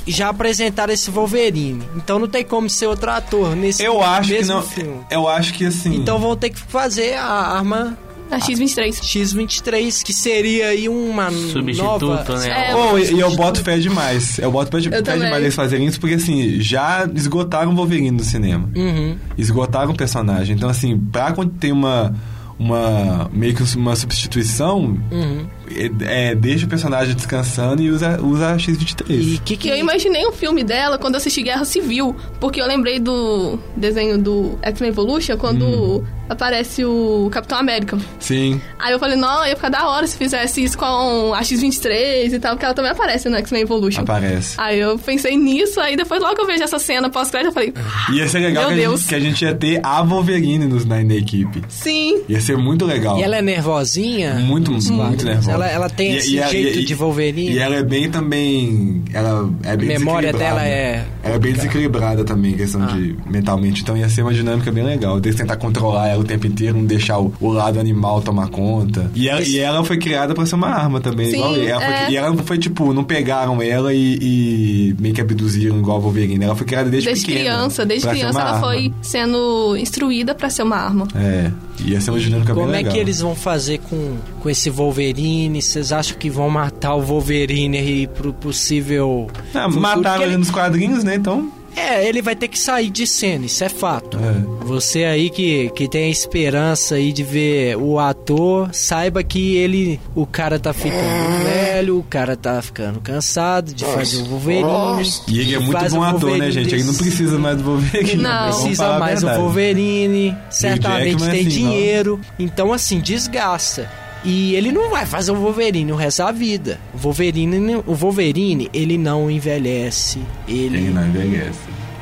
Já 0.07 0.29
apresentaram 0.29 0.91
esse 0.91 1.11
Wolverine. 1.11 1.83
Então 1.95 2.17
não 2.17 2.27
tem 2.27 2.43
como 2.43 2.67
ser 2.67 2.87
outro 2.87 3.11
ator 3.11 3.55
nesse 3.55 3.83
Eu 3.83 4.01
acho 4.01 4.29
que 4.29 4.35
mesmo 4.35 4.55
não. 4.55 4.63
filme. 4.63 4.97
Eu 5.11 5.27
acho 5.27 5.53
que 5.53 5.63
assim. 5.65 5.93
Então 5.95 6.17
vão 6.17 6.35
ter 6.35 6.49
que 6.49 6.57
fazer 6.59 7.13
a 7.13 7.23
arma. 7.23 7.95
A 8.31 8.39
X-23. 8.39 9.03
X-23, 9.03 10.01
que 10.03 10.11
seria 10.13 10.67
aí 10.69 10.89
uma 10.89 11.29
Substituto, 11.29 12.07
nova... 12.07 12.37
né? 12.39 12.69
É, 12.71 12.75
Oh, 12.75 12.97
e 12.97 13.19
eu 13.19 13.35
boto 13.35 13.61
fé 13.63 13.77
demais. 13.77 14.39
Eu 14.39 14.51
boto 14.51 14.71
fé, 14.71 14.79
de- 14.79 14.87
Eu 14.87 15.05
fé 15.05 15.17
demais 15.17 15.43
eles 15.43 15.53
fazerem 15.53 15.85
isso, 15.85 15.99
porque 15.99 16.15
assim, 16.15 16.59
já 16.59 17.07
esgotaram 17.13 17.71
o 17.71 17.75
Wolverine 17.75 18.17
do 18.17 18.23
cinema. 18.23 18.69
Uhum. 18.75 19.17
Esgotaram 19.37 19.91
o 19.91 19.95
personagem. 19.95 20.55
Então, 20.55 20.69
assim, 20.69 20.97
pra 20.97 21.31
quando 21.33 21.51
tem 21.51 21.71
uma. 21.71 22.15
Uma. 22.57 23.29
meio 23.33 23.53
que 23.55 23.63
uma 23.75 23.95
substituição, 23.95 24.97
Uhum. 25.11 25.45
É, 25.77 26.29
é, 26.31 26.35
deixa 26.35 26.65
o 26.65 26.69
personagem 26.69 27.15
descansando 27.15 27.81
e 27.81 27.89
usa, 27.89 28.19
usa 28.21 28.51
a 28.53 28.57
X23. 28.57 29.05
E 29.09 29.37
que 29.39 29.57
Que 29.57 29.69
eu 29.69 29.75
imaginei 29.77 30.25
um 30.27 30.31
filme 30.31 30.63
dela 30.63 30.97
quando 30.97 31.15
eu 31.15 31.17
assisti 31.17 31.41
Guerra 31.43 31.65
Civil, 31.65 32.15
porque 32.39 32.61
eu 32.61 32.65
lembrei 32.67 32.99
do 32.99 33.59
desenho 33.75 34.17
do 34.17 34.57
X-Men 34.61 34.89
Evolution 34.89 35.37
quando 35.37 35.65
Hum. 35.65 36.03
aparece 36.29 36.83
o 36.85 37.29
Capitão 37.31 37.57
América. 37.57 37.97
Sim. 38.19 38.59
Aí 38.79 38.91
eu 38.93 38.99
falei, 38.99 39.15
não, 39.17 39.45
ia 39.45 39.55
ficar 39.55 39.69
da 39.69 39.87
hora 39.87 40.05
se 40.07 40.17
fizesse 40.17 40.63
isso 40.63 40.77
com 40.77 41.33
a 41.33 41.43
X-23 41.43 42.33
e 42.33 42.39
tal, 42.39 42.53
porque 42.53 42.65
ela 42.65 42.73
também 42.73 42.91
aparece 42.91 43.27
no 43.29 43.35
X-Men 43.37 43.61
Evolution. 43.63 44.01
Aparece. 44.01 44.55
Aí 44.57 44.79
eu 44.79 44.97
pensei 44.97 45.35
nisso, 45.37 45.79
aí 45.79 45.95
depois 45.95 46.21
logo 46.21 46.35
que 46.35 46.41
eu 46.41 46.47
vejo 46.47 46.63
essa 46.63 46.79
cena 46.79 47.09
pós-crédito, 47.09 47.49
eu 47.49 47.53
falei, 47.53 47.73
Ia 48.13 48.27
ser 48.27 48.39
legal 48.39 48.67
que 48.67 48.73
a, 48.73 48.89
gente, 48.89 49.07
que 49.07 49.15
a 49.15 49.19
gente 49.19 49.45
ia 49.45 49.55
ter 49.55 49.79
a 49.83 50.01
Wolverine 50.03 50.65
nos, 50.65 50.85
na, 50.85 51.03
na 51.03 51.15
equipe. 51.15 51.61
sim. 51.67 52.21
Ia 52.29 52.39
ser 52.39 52.57
muito 52.57 52.85
legal. 52.85 53.17
E 53.19 53.23
ela 53.23 53.37
é 53.37 53.41
nervosinha? 53.41 54.35
Muito, 54.35 54.71
muito 54.71 55.25
nervosa. 55.25 55.51
Ela, 55.51 55.60
ela 55.67 55.89
tem 55.89 56.13
E- 56.13 56.17
esse 56.17 56.37
e 56.37 56.47
jeito 56.49 56.79
e- 56.79 56.85
de 56.85 56.93
Wolverine. 56.95 57.51
E 57.51 57.59
ela 57.59 57.75
é 57.75 57.83
bem 57.83 58.09
também. 58.09 59.03
Ela 59.13 59.49
é 59.63 59.75
bem 59.77 59.95
A 59.95 59.99
memória 59.99 60.31
desequilibrada. 60.31 60.37
dela 60.61 60.67
é- 60.67 61.05
Ela 61.23 61.35
é 61.35 61.39
bem 61.39 61.53
desequilibrada 61.53 62.23
também, 62.23 62.53
questão 62.53 62.85
de 62.87 63.15
mentalmente. 63.29 63.81
Então 63.81 63.95
ia 63.97 64.09
ser 64.09 64.21
uma 64.23 64.33
dinâmica 64.33 64.71
bem 64.71 64.83
legal. 64.83 65.17
Eles 65.17 65.35
tentar 65.35 65.55
controlar 65.57 66.07
ela 66.09 66.21
o 66.21 66.23
tempo 66.23 66.47
inteiro, 66.47 66.77
não 66.77 66.85
deixar 66.85 67.19
o, 67.19 67.33
o 67.39 67.51
lado 67.51 67.79
animal 67.79 68.21
tomar 68.21 68.47
conta. 68.49 69.09
E 69.15 69.27
ela, 69.29 69.41
e 69.41 69.59
ela 69.59 69.83
foi 69.83 69.97
criada 69.97 70.33
pra 70.33 70.45
ser 70.45 70.55
uma 70.55 70.67
arma 70.69 70.99
também, 71.01 71.27
Sim, 71.31 71.37
igual. 71.37 71.55
Ela 71.55 71.81
foi- 71.81 71.93
é. 71.93 72.11
e 72.11 72.17
ela 72.17 72.29
não 72.29 72.37
foi 72.43 72.57
tipo, 72.57 72.93
não 72.93 73.03
pegaram 73.03 73.61
ela 73.61 73.93
e, 73.93 74.17
e 74.21 74.95
meio 74.99 75.13
que 75.13 75.21
abduziram 75.21 75.77
igual 75.77 75.97
a 75.97 75.99
Wolverine. 75.99 76.43
Ela 76.43 76.55
foi 76.55 76.65
criada 76.65 76.89
desde, 76.89 77.09
Desde 77.09 77.25
pequena. 77.25 77.39
criança, 77.45 77.85
desde 77.85 78.05
pra 78.05 78.13
ser 78.15 78.19
criança 78.19 78.39
ela 78.39 78.49
arma. 78.51 78.61
foi 78.67 78.93
sendo 79.01 79.77
instruída 79.77 80.33
pra 80.35 80.49
ser 80.49 80.63
uma 80.63 80.77
arma. 80.77 81.07
É, 81.15 81.51
ia 81.85 81.99
ser 82.01 82.11
uma 82.11 82.19
dinâmica 82.19 82.53
Como 82.53 82.65
bem 82.67 82.75
é 82.75 82.77
legal. 82.79 82.93
que 82.93 82.99
eles 82.99 83.19
vão 83.21 83.35
fazer 83.35 83.79
com, 83.79 84.17
com 84.39 84.49
esse 84.49 84.69
Wolverine? 84.69 85.61
Vocês 85.61 85.91
acham 85.91 86.17
que 86.17 86.29
vão 86.29 86.49
matar 86.49 86.95
o 86.95 87.01
Wolverine 87.01 87.77
aí 87.77 88.07
pro 88.07 88.33
possível. 88.33 89.27
Ah, 89.53 89.67
mataram 89.67 90.23
ele- 90.23 90.37
nos 90.37 90.51
quadrinhos, 90.51 91.03
né? 91.03 91.15
Então. 91.15 91.51
É, 91.75 92.07
ele 92.07 92.21
vai 92.21 92.35
ter 92.35 92.47
que 92.47 92.59
sair 92.59 92.89
de 92.89 93.07
cena, 93.07 93.45
isso 93.45 93.63
é 93.63 93.69
fato. 93.69 94.17
É. 94.17 94.65
Você 94.65 95.03
aí 95.03 95.29
que, 95.29 95.69
que 95.71 95.87
tem 95.87 96.05
a 96.05 96.09
esperança 96.09 96.95
aí 96.95 97.11
de 97.11 97.23
ver 97.23 97.77
o 97.77 97.99
ator, 97.99 98.69
saiba 98.73 99.23
que 99.23 99.55
ele, 99.55 99.99
o 100.15 100.25
cara 100.25 100.59
tá 100.59 100.73
ficando 100.73 101.43
velho, 101.43 101.99
o 101.99 102.03
cara 102.03 102.35
tá 102.35 102.61
ficando 102.61 102.99
cansado 102.99 103.73
de 103.73 103.85
fazer 103.85 104.21
o 104.21 104.25
Wolverine. 104.25 105.11
E 105.27 105.39
ele 105.39 105.55
é 105.55 105.59
muito 105.59 105.89
bom 105.89 106.03
ator, 106.03 106.37
né, 106.37 106.51
gente? 106.51 106.73
Ele 106.73 106.83
não 106.83 106.93
precisa 106.93 107.37
mais 107.37 107.57
do 107.57 107.63
Wolverine. 107.63 108.21
Não. 108.21 108.51
Vamos 108.51 108.61
precisa 108.61 108.99
mais 108.99 109.23
o 109.23 109.25
verdade. 109.25 109.43
Wolverine, 109.43 110.37
certamente 110.49 111.23
tem 111.23 111.41
assim, 111.41 111.49
dinheiro, 111.49 112.19
então 112.37 112.73
assim, 112.73 112.99
desgasta. 112.99 113.89
E 114.23 114.55
ele 114.55 114.71
não 114.71 114.89
vai 114.89 115.05
fazer 115.05 115.31
o 115.31 115.35
Wolverine 115.35 115.91
o 115.91 115.95
resto 115.95 116.19
da 116.19 116.31
vida. 116.31 116.79
O 116.93 116.97
Wolverine, 116.97 117.75
o 117.87 117.95
Wolverine, 117.95 118.69
ele 118.73 118.97
não 118.97 119.31
envelhece. 119.31 120.19
Ele, 120.47 120.77
Ele 120.77 120.89
não 120.89 121.07
envelhece. 121.07 121.59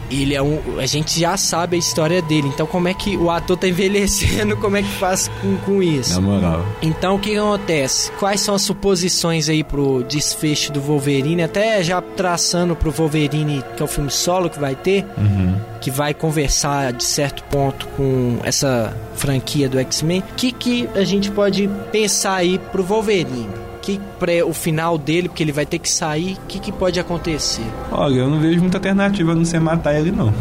Ele 0.09 0.35
é 0.35 0.41
um. 0.41 0.59
A 0.79 0.85
gente 0.85 1.19
já 1.19 1.35
sabe 1.37 1.75
a 1.75 1.79
história 1.79 2.21
dele. 2.21 2.47
Então, 2.47 2.65
como 2.65 2.87
é 2.87 2.93
que 2.93 3.15
o 3.17 3.29
ator 3.29 3.57
tá 3.57 3.67
envelhecendo? 3.67 4.55
Como 4.57 4.77
é 4.77 4.81
que 4.83 4.89
faz 4.89 5.29
com, 5.41 5.55
com 5.57 5.83
isso? 5.83 6.13
Na 6.15 6.21
moral. 6.21 6.65
Então, 6.81 7.15
o 7.15 7.19
que 7.19 7.35
acontece? 7.37 8.11
Quais 8.13 8.41
são 8.41 8.55
as 8.55 8.61
suposições 8.61 9.49
aí 9.49 9.63
pro 9.63 10.03
desfecho 10.03 10.71
do 10.71 10.81
Wolverine? 10.81 11.43
Até 11.43 11.81
já 11.83 12.01
traçando 12.01 12.75
pro 12.75 12.91
Wolverine, 12.91 13.63
que 13.75 13.81
é 13.81 13.85
o 13.85 13.87
filme 13.87 14.09
solo 14.11 14.49
que 14.49 14.59
vai 14.59 14.75
ter, 14.75 15.05
Uhum. 15.17 15.55
que 15.81 15.91
vai 15.91 16.13
conversar 16.13 16.91
de 16.93 17.03
certo 17.03 17.43
ponto 17.43 17.87
com 17.97 18.37
essa 18.43 18.95
franquia 19.15 19.67
do 19.69 19.77
X-Men. 19.79 20.19
O 20.31 20.35
que, 20.35 20.51
que 20.51 20.89
a 20.95 21.03
gente 21.03 21.29
pode 21.31 21.69
pensar 21.91 22.35
aí 22.35 22.57
pro 22.71 22.83
Wolverine? 22.83 23.47
Que 23.81 23.99
pré 24.19 24.43
o 24.43 24.53
final 24.53 24.97
dele, 24.97 25.29
porque 25.29 25.43
ele 25.43 25.51
vai 25.51 25.65
ter 25.65 25.79
que 25.79 25.89
sair, 25.89 26.33
o 26.33 26.47
que, 26.47 26.59
que 26.59 26.71
pode 26.71 26.99
acontecer? 26.99 27.65
Olha, 27.91 28.19
eu 28.19 28.29
não 28.29 28.39
vejo 28.39 28.59
muita 28.59 28.77
alternativa 28.77 29.31
a 29.31 29.35
não 29.35 29.45
ser 29.45 29.59
matar 29.59 29.95
ele, 29.95 30.11
não. 30.11 30.33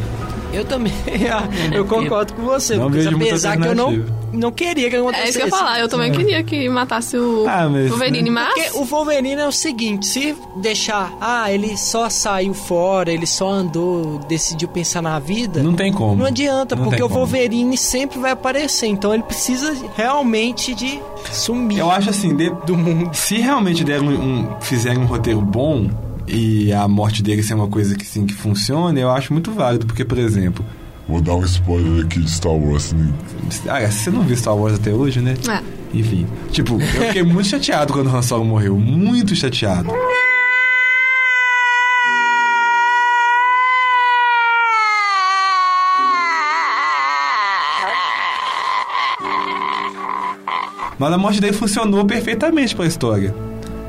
Eu 0.59 0.65
também, 0.65 0.93
eu 1.73 1.85
concordo 1.85 2.35
com 2.35 2.43
você, 2.43 2.77
Não 2.77 2.85
Lucas, 2.89 3.05
vejo 3.05 3.17
apesar 3.17 3.57
que 3.57 3.67
eu 3.69 3.75
não, 3.75 4.05
não 4.33 4.51
queria 4.53 4.91
que 4.91 4.97
acontecesse. 4.97 5.27
É 5.27 5.31
isso 5.31 5.39
que 5.39 5.45
eu 5.45 5.49
ia 5.49 5.57
falar, 5.57 5.81
eu 5.81 5.89
também 5.89 6.11
queria 6.13 6.43
que 6.43 6.69
matasse 6.69 7.17
o 7.17 7.47
Ah, 7.49 7.69
mas- 7.69 7.89
Wolverine, 7.89 8.31
mas... 8.31 8.55
Porque 8.55 8.79
o 8.79 8.85
Wolverine 8.85 9.41
é 9.41 9.47
o 9.47 9.53
seguinte, 9.53 10.07
se 10.07 10.37
deixar, 10.57 11.13
ah, 11.21 11.51
ele 11.53 11.77
só 11.77 12.09
saiu 12.11 12.53
fora, 12.55 13.11
ele 13.13 13.27
só 13.27 13.49
andou, 13.51 14.19
decidiu 14.29 14.69
pensar 14.69 15.01
na 15.03 15.19
vida, 15.19 15.63
Não 15.63 15.75
tem 15.75 15.93
como. 15.93 16.17
não 16.17 16.27
adianta, 16.27 16.75
Não 16.75 16.85
porque 16.85 17.03
o 17.03 17.09
como. 17.09 17.21
Wolverine 17.21 17.77
sempre 17.77 18.19
vai 18.19 18.33
aparecer, 18.33 18.87
então 18.87 19.15
ele 19.15 19.23
precisa 19.23 19.75
realmente 19.97 20.75
de 20.75 21.01
sumir 21.33 21.79
Eu 21.79 21.91
acho 21.91 22.11
assim, 22.11 22.35
de- 22.35 22.51
do 22.67 22.77
mundo. 22.77 23.15
se 23.15 23.37
realmente 23.39 23.85
deram 23.85 24.07
um, 24.09 24.49
fizerem 24.61 24.99
um 24.99 25.07
roteiro 25.07 25.41
bom 25.41 25.89
e 26.29 26.73
a 26.73 26.87
morte 26.87 27.23
dele 27.23 27.43
ser 27.43 27.55
uma 27.55 27.69
coisa 27.69 27.97
que 27.97 28.07
sim 28.07 28.27
que 28.27 28.35
funcione, 28.35 29.01
eu 29.01 29.11
acho 29.11 29.33
muito 29.33 29.53
válido, 29.53 29.87
porque, 29.87 30.05
por 30.05 30.19
exemplo, 30.19 30.65
Vou 31.09 31.23
dar 31.23 31.37
um 31.37 31.45
spoiler 31.45 32.05
aqui 32.05 32.21
de 32.21 32.31
Star 32.31 32.53
Wars. 32.53 32.93
né? 32.93 33.11
ah, 33.71 33.91
você 33.91 34.11
não 34.11 34.23
viu 34.23 34.37
Star 34.37 34.55
Wars 34.55 34.75
até 34.75 34.93
hoje, 34.93 35.23
né? 35.23 35.35
É. 35.49 35.63
Enfim, 35.97 36.27
tipo, 36.53 36.75
eu 36.75 37.07
fiquei 37.07 37.23
muito 37.23 37.49
chateado 37.49 37.95
quando 37.95 38.09
o 38.09 38.15
Han 38.15 38.21
Solo 38.21 38.45
morreu, 38.45 38.77
muito 38.79 39.35
chateado. 39.35 39.91
Mas 50.99 51.13
a 51.13 51.17
morte 51.17 51.41
dele 51.41 51.55
funcionou 51.55 52.05
perfeitamente 52.05 52.77
pra 52.77 52.85
história. 52.85 53.35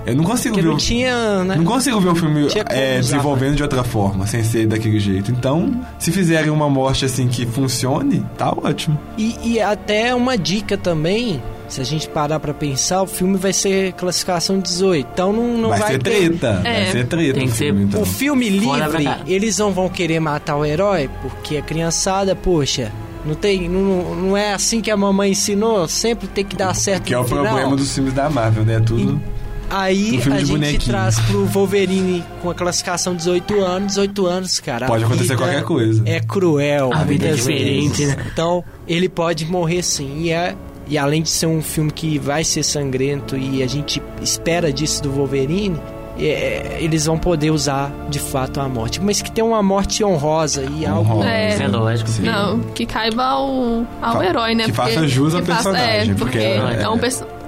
Eu 0.10 0.16
não 0.16 0.24
consigo 0.24 0.56
Porque 0.56 0.62
ver 0.62 0.68
não 0.70 0.76
o... 0.76 0.80
tinha, 0.80 1.44
né? 1.44 1.56
Não 1.56 1.66
consigo 1.66 2.00
ver 2.00 2.10
o 2.10 2.16
filme 2.16 2.48
é, 2.70 3.00
desenvolvendo 3.00 3.56
de 3.56 3.64
outra 3.64 3.84
forma, 3.84 4.26
sem 4.28 4.44
ser 4.44 4.68
daquele 4.68 5.00
jeito. 5.00 5.32
Então, 5.32 5.80
se 5.98 6.12
fizerem 6.12 6.50
uma 6.50 6.70
morte 6.70 7.06
assim 7.06 7.28
que 7.28 7.46
funcione, 7.46 8.26
tá 8.38 8.52
ótimo. 8.52 9.00
E, 9.18 9.36
e 9.44 9.62
até 9.62 10.14
uma 10.16 10.38
dica 10.38 10.78
também, 10.78 11.42
se 11.68 11.80
a 11.82 11.84
gente 11.84 12.08
parar 12.10 12.40
pra 12.40 12.54
pensar, 12.54 13.02
o 13.04 13.08
filme 13.08 13.38
vai 13.38 13.54
ser 13.54 13.94
classificação 13.94 14.60
18, 14.60 15.08
então 15.14 15.32
não, 15.34 15.58
não 15.58 15.70
vai, 15.70 15.80
vai, 15.80 15.92
ser 15.94 16.00
ter... 16.00 16.10
treta, 16.30 16.60
vai 16.64 16.82
É. 16.82 16.92
ser 16.92 17.06
treta 17.08 17.34
Tem 17.34 17.44
o 17.48 17.52
que 17.52 17.56
ser- 17.58 17.66
filme, 17.66 17.84
então. 17.84 18.02
O 18.02 18.06
filme 18.06 18.50
livre, 18.50 19.06
eles 19.28 19.58
não 19.58 19.72
vão 19.72 19.88
querer 19.90 20.20
matar 20.20 20.56
o 20.58 20.66
herói, 20.66 21.10
porque 21.22 21.58
a 21.58 21.62
criançada, 21.62 22.36
poxa, 22.36 22.92
não 23.26 23.36
tem, 23.36 23.68
não, 23.70 24.16
não 24.16 24.38
é 24.38 24.54
assim 24.54 24.82
que 24.82 24.90
a 24.90 24.98
mamãe 24.98 25.32
ensinou, 25.32 25.88
sempre 25.88 26.28
tem 26.28 26.44
que 26.46 26.56
dar 26.56 26.74
certo 26.74 27.04
Que 27.04 27.14
é 27.14 27.20
o 27.20 27.24
final. 27.24 27.44
problema 27.46 27.76
dos 27.76 27.94
filmes 27.94 28.14
da 28.14 28.30
Marvel, 28.30 28.64
né? 28.66 28.80
Tudo... 28.80 29.22
Aí 29.70 30.20
um 30.28 30.34
a 30.34 30.40
gente 30.40 30.52
bonequinho. 30.52 30.82
traz 30.82 31.20
pro 31.20 31.46
Wolverine 31.46 32.24
com 32.42 32.50
a 32.50 32.56
classificação 32.56 33.16
18 33.16 33.62
anos, 33.62 33.88
18 33.94 34.26
anos, 34.26 34.60
cara. 34.60 34.88
Pode 34.88 35.04
acontecer 35.04 35.36
qualquer 35.38 35.64
coisa. 35.64 36.02
É 36.06 36.20
cruel. 36.20 36.92
A 36.94 37.04
vida 37.04 37.28
é 37.28 37.34
diferente, 37.34 38.06
né? 38.06 38.18
Então, 38.32 38.64
ele 38.88 39.08
pode 39.08 39.46
morrer 39.46 39.84
sim. 39.84 40.22
E 40.24 40.32
é, 40.32 40.56
e 40.88 40.98
além 40.98 41.22
de 41.22 41.30
ser 41.30 41.46
um 41.46 41.62
filme 41.62 41.92
que 41.92 42.18
vai 42.18 42.44
ser 42.44 42.64
sangrento 42.64 43.38
e 43.38 43.62
a 43.62 43.68
gente 43.68 44.02
espera 44.22 44.74
disso 44.74 45.04
do 45.04 45.12
Wolverine, 45.12 45.80
é, 46.18 46.78
eles 46.82 47.06
vão 47.06 47.18
poder 47.18 47.50
usar 47.52 47.92
de 48.10 48.20
fato 48.20 48.60
a 48.60 48.68
morte. 48.68 49.00
Mas 49.02 49.22
que 49.22 49.32
tem 49.32 49.44
uma 49.44 49.62
morte 49.64 50.04
honrosa 50.04 50.64
e 50.78 50.86
algo. 50.86 51.24
É, 51.24 51.56
É 51.62 51.68
lógico. 51.68 52.10
Sim. 52.10 52.24
Não, 52.24 52.60
que 52.74 52.86
caiba 52.86 53.24
ao, 53.24 53.86
ao 54.02 54.14
Fa- 54.18 54.26
herói, 54.26 54.56
né? 54.56 54.66
que 54.66 54.74
faça 54.74 55.08
jus 55.08 55.34
ao 55.36 55.42
que 55.42 55.48
faça- 55.48 55.72
personagem, 55.72 56.12
É, 56.12 56.16
porque, 56.16 56.38
porque 56.38 56.38
é, 56.40 56.82
é- 56.82 56.90
um 56.90 56.98
personagem 56.98 57.39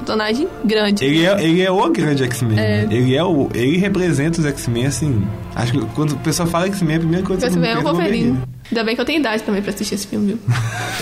grande. 0.65 1.03
Ele 1.06 1.26
é, 1.26 1.44
ele 1.44 1.61
é 1.61 1.72
o 1.72 1.90
grande 1.90 2.23
X-Men. 2.23 2.60
É. 2.60 2.86
né? 2.86 2.88
Ele 2.91 3.15
é 3.15 3.23
o. 3.23 3.49
Ele 3.53 3.78
representa 3.78 4.40
os 4.40 4.45
X-Men, 4.45 4.86
assim. 4.88 5.28
Acho 5.56 5.72
que 5.73 5.86
quando 5.94 6.14
o 6.14 6.18
pessoal 6.18 6.48
fala 6.48 6.65
X-Men, 6.68 6.95
a 6.98 6.99
primeira 6.99 7.26
coisa 7.26 7.48
que 7.48 7.53
todo 7.53 7.64
é 7.65 7.72
o 7.73 7.76
pensa 7.78 7.80
é 7.80 7.91
Wolverine. 7.91 8.40
Ainda 8.72 8.84
bem 8.86 8.95
que 8.95 9.02
eu 9.02 9.06
tenho 9.06 9.19
idade 9.19 9.44
também 9.44 9.61
pra 9.61 9.72
assistir 9.73 9.95
esse 9.95 10.07
filme, 10.07 10.28
viu? 10.28 10.40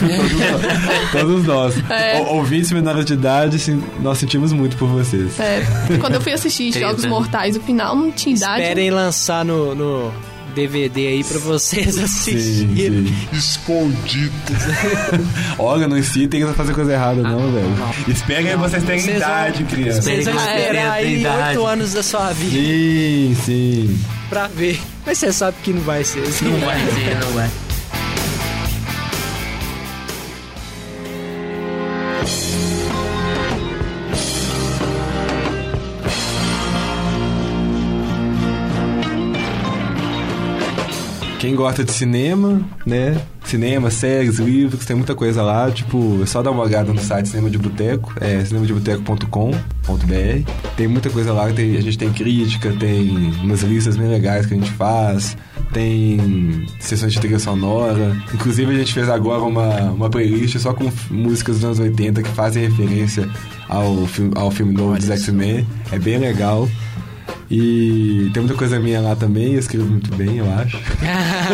Todos 1.11 1.45
nós. 1.45 1.75
É. 1.89 2.19
O- 2.19 2.35
Ouvintes 2.37 2.71
menores 2.71 3.05
de 3.05 3.13
idade, 3.13 3.57
nós 4.01 4.17
sentimos 4.17 4.51
muito 4.53 4.75
por 4.77 4.87
vocês. 4.87 5.39
É, 5.39 5.61
quando 5.99 6.15
eu 6.15 6.21
fui 6.21 6.31
assistir 6.33 6.71
Jogos 6.73 7.05
Mortais, 7.05 7.55
o 7.55 7.59
final 7.61 7.95
não 7.95 8.11
tinha 8.11 8.35
idade. 8.35 8.61
Esperem 8.63 8.89
lançar 8.89 9.43
no, 9.45 9.75
no 9.75 10.11
DVD 10.49 11.07
aí 11.07 11.23
pra 11.23 11.39
vocês 11.39 11.97
assistirem. 11.97 13.07
Sim, 13.07 13.27
Escondido. 13.31 14.33
Olha, 15.57 15.87
não 15.87 15.97
incitem 15.97 16.43
a 16.43 16.53
fazer 16.53 16.73
coisa 16.73 16.93
errada, 16.93 17.21
não, 17.21 17.51
velho. 17.51 17.67
Esperem 18.07 18.55
vocês 18.57 18.83
terem 18.83 18.99
Vocês 18.99 19.17
vão- 19.19 19.27
idade, 19.29 19.63
criança. 19.65 20.01
Vocês 20.01 20.25
vão 20.25 20.35
esperar 20.35 20.91
aí 20.91 21.25
oito 21.25 21.65
anos 21.65 21.93
da 21.93 22.03
sua 22.03 22.31
vida 22.33 22.51
Sim, 22.55 23.37
sim. 23.45 23.99
pra 24.29 24.47
ver. 24.47 24.79
Mas 25.05 25.17
você 25.17 25.31
sabe 25.33 25.57
que 25.63 25.71
não 25.73 25.81
vai 25.81 26.03
ser 26.03 26.19
assim. 26.21 26.45
Não 26.45 26.59
vai 26.59 26.77
ser, 26.79 27.19
não 27.25 27.31
vai. 27.33 27.49
Quem 41.39 41.55
gosta 41.55 41.83
de 41.85 41.91
cinema, 41.93 42.61
né? 42.85 43.17
Cinema, 43.45 43.89
séries, 43.89 44.37
livros, 44.39 44.85
tem 44.85 44.95
muita 44.95 45.15
coisa 45.15 45.41
lá. 45.41 45.71
Tipo, 45.71 46.19
é 46.21 46.25
só 46.25 46.43
dar 46.43 46.51
uma 46.51 46.63
olhada 46.63 46.91
no 46.93 46.99
site 47.01 47.29
Cinema 47.29 47.49
de 47.49 47.57
Boteco, 47.57 48.13
é 48.19 48.43
cinemadeboteco.com.br. 48.43 50.51
Tem 50.75 50.87
muita 50.87 51.09
coisa 51.09 51.33
lá, 51.33 51.49
tem- 51.51 51.77
a 51.77 51.81
gente 51.81 51.97
tem 51.97 52.11
crítica, 52.11 52.73
tem 52.79 53.31
umas 53.41 53.61
listas 53.63 53.95
bem 53.97 54.07
legais 54.09 54.45
que 54.45 54.53
a 54.53 54.57
gente 54.57 54.71
faz, 54.71 55.35
tem 55.71 56.65
sessões 56.79 57.13
de 57.13 57.19
trilha 57.19 57.39
sonora. 57.39 58.15
Inclusive, 58.33 58.71
a 58.73 58.77
gente 58.77 58.93
fez 58.93 59.09
agora 59.09 59.41
uma, 59.43 59.91
uma 59.91 60.09
playlist 60.09 60.57
só 60.59 60.73
com 60.73 60.91
músicas 61.09 61.55
dos 61.55 61.65
anos 61.65 61.79
80 61.79 62.21
que 62.21 62.29
fazem 62.29 62.67
referência 62.67 63.27
ao, 63.67 64.05
filme- 64.07 64.33
ao 64.35 64.51
filme 64.51 64.73
novo 64.73 64.97
dos 64.97 65.09
X-Men. 65.09 65.65
É 65.91 65.97
bem 65.97 66.17
legal. 66.17 66.67
E 67.49 68.29
tem 68.31 68.43
muita 68.43 68.55
coisa 68.55 68.79
minha 68.79 69.01
lá 69.01 69.15
também, 69.15 69.53
eu 69.53 69.59
escrevo 69.59 69.85
muito 69.85 70.13
bem, 70.15 70.37
eu 70.37 70.45
acho. 70.51 70.77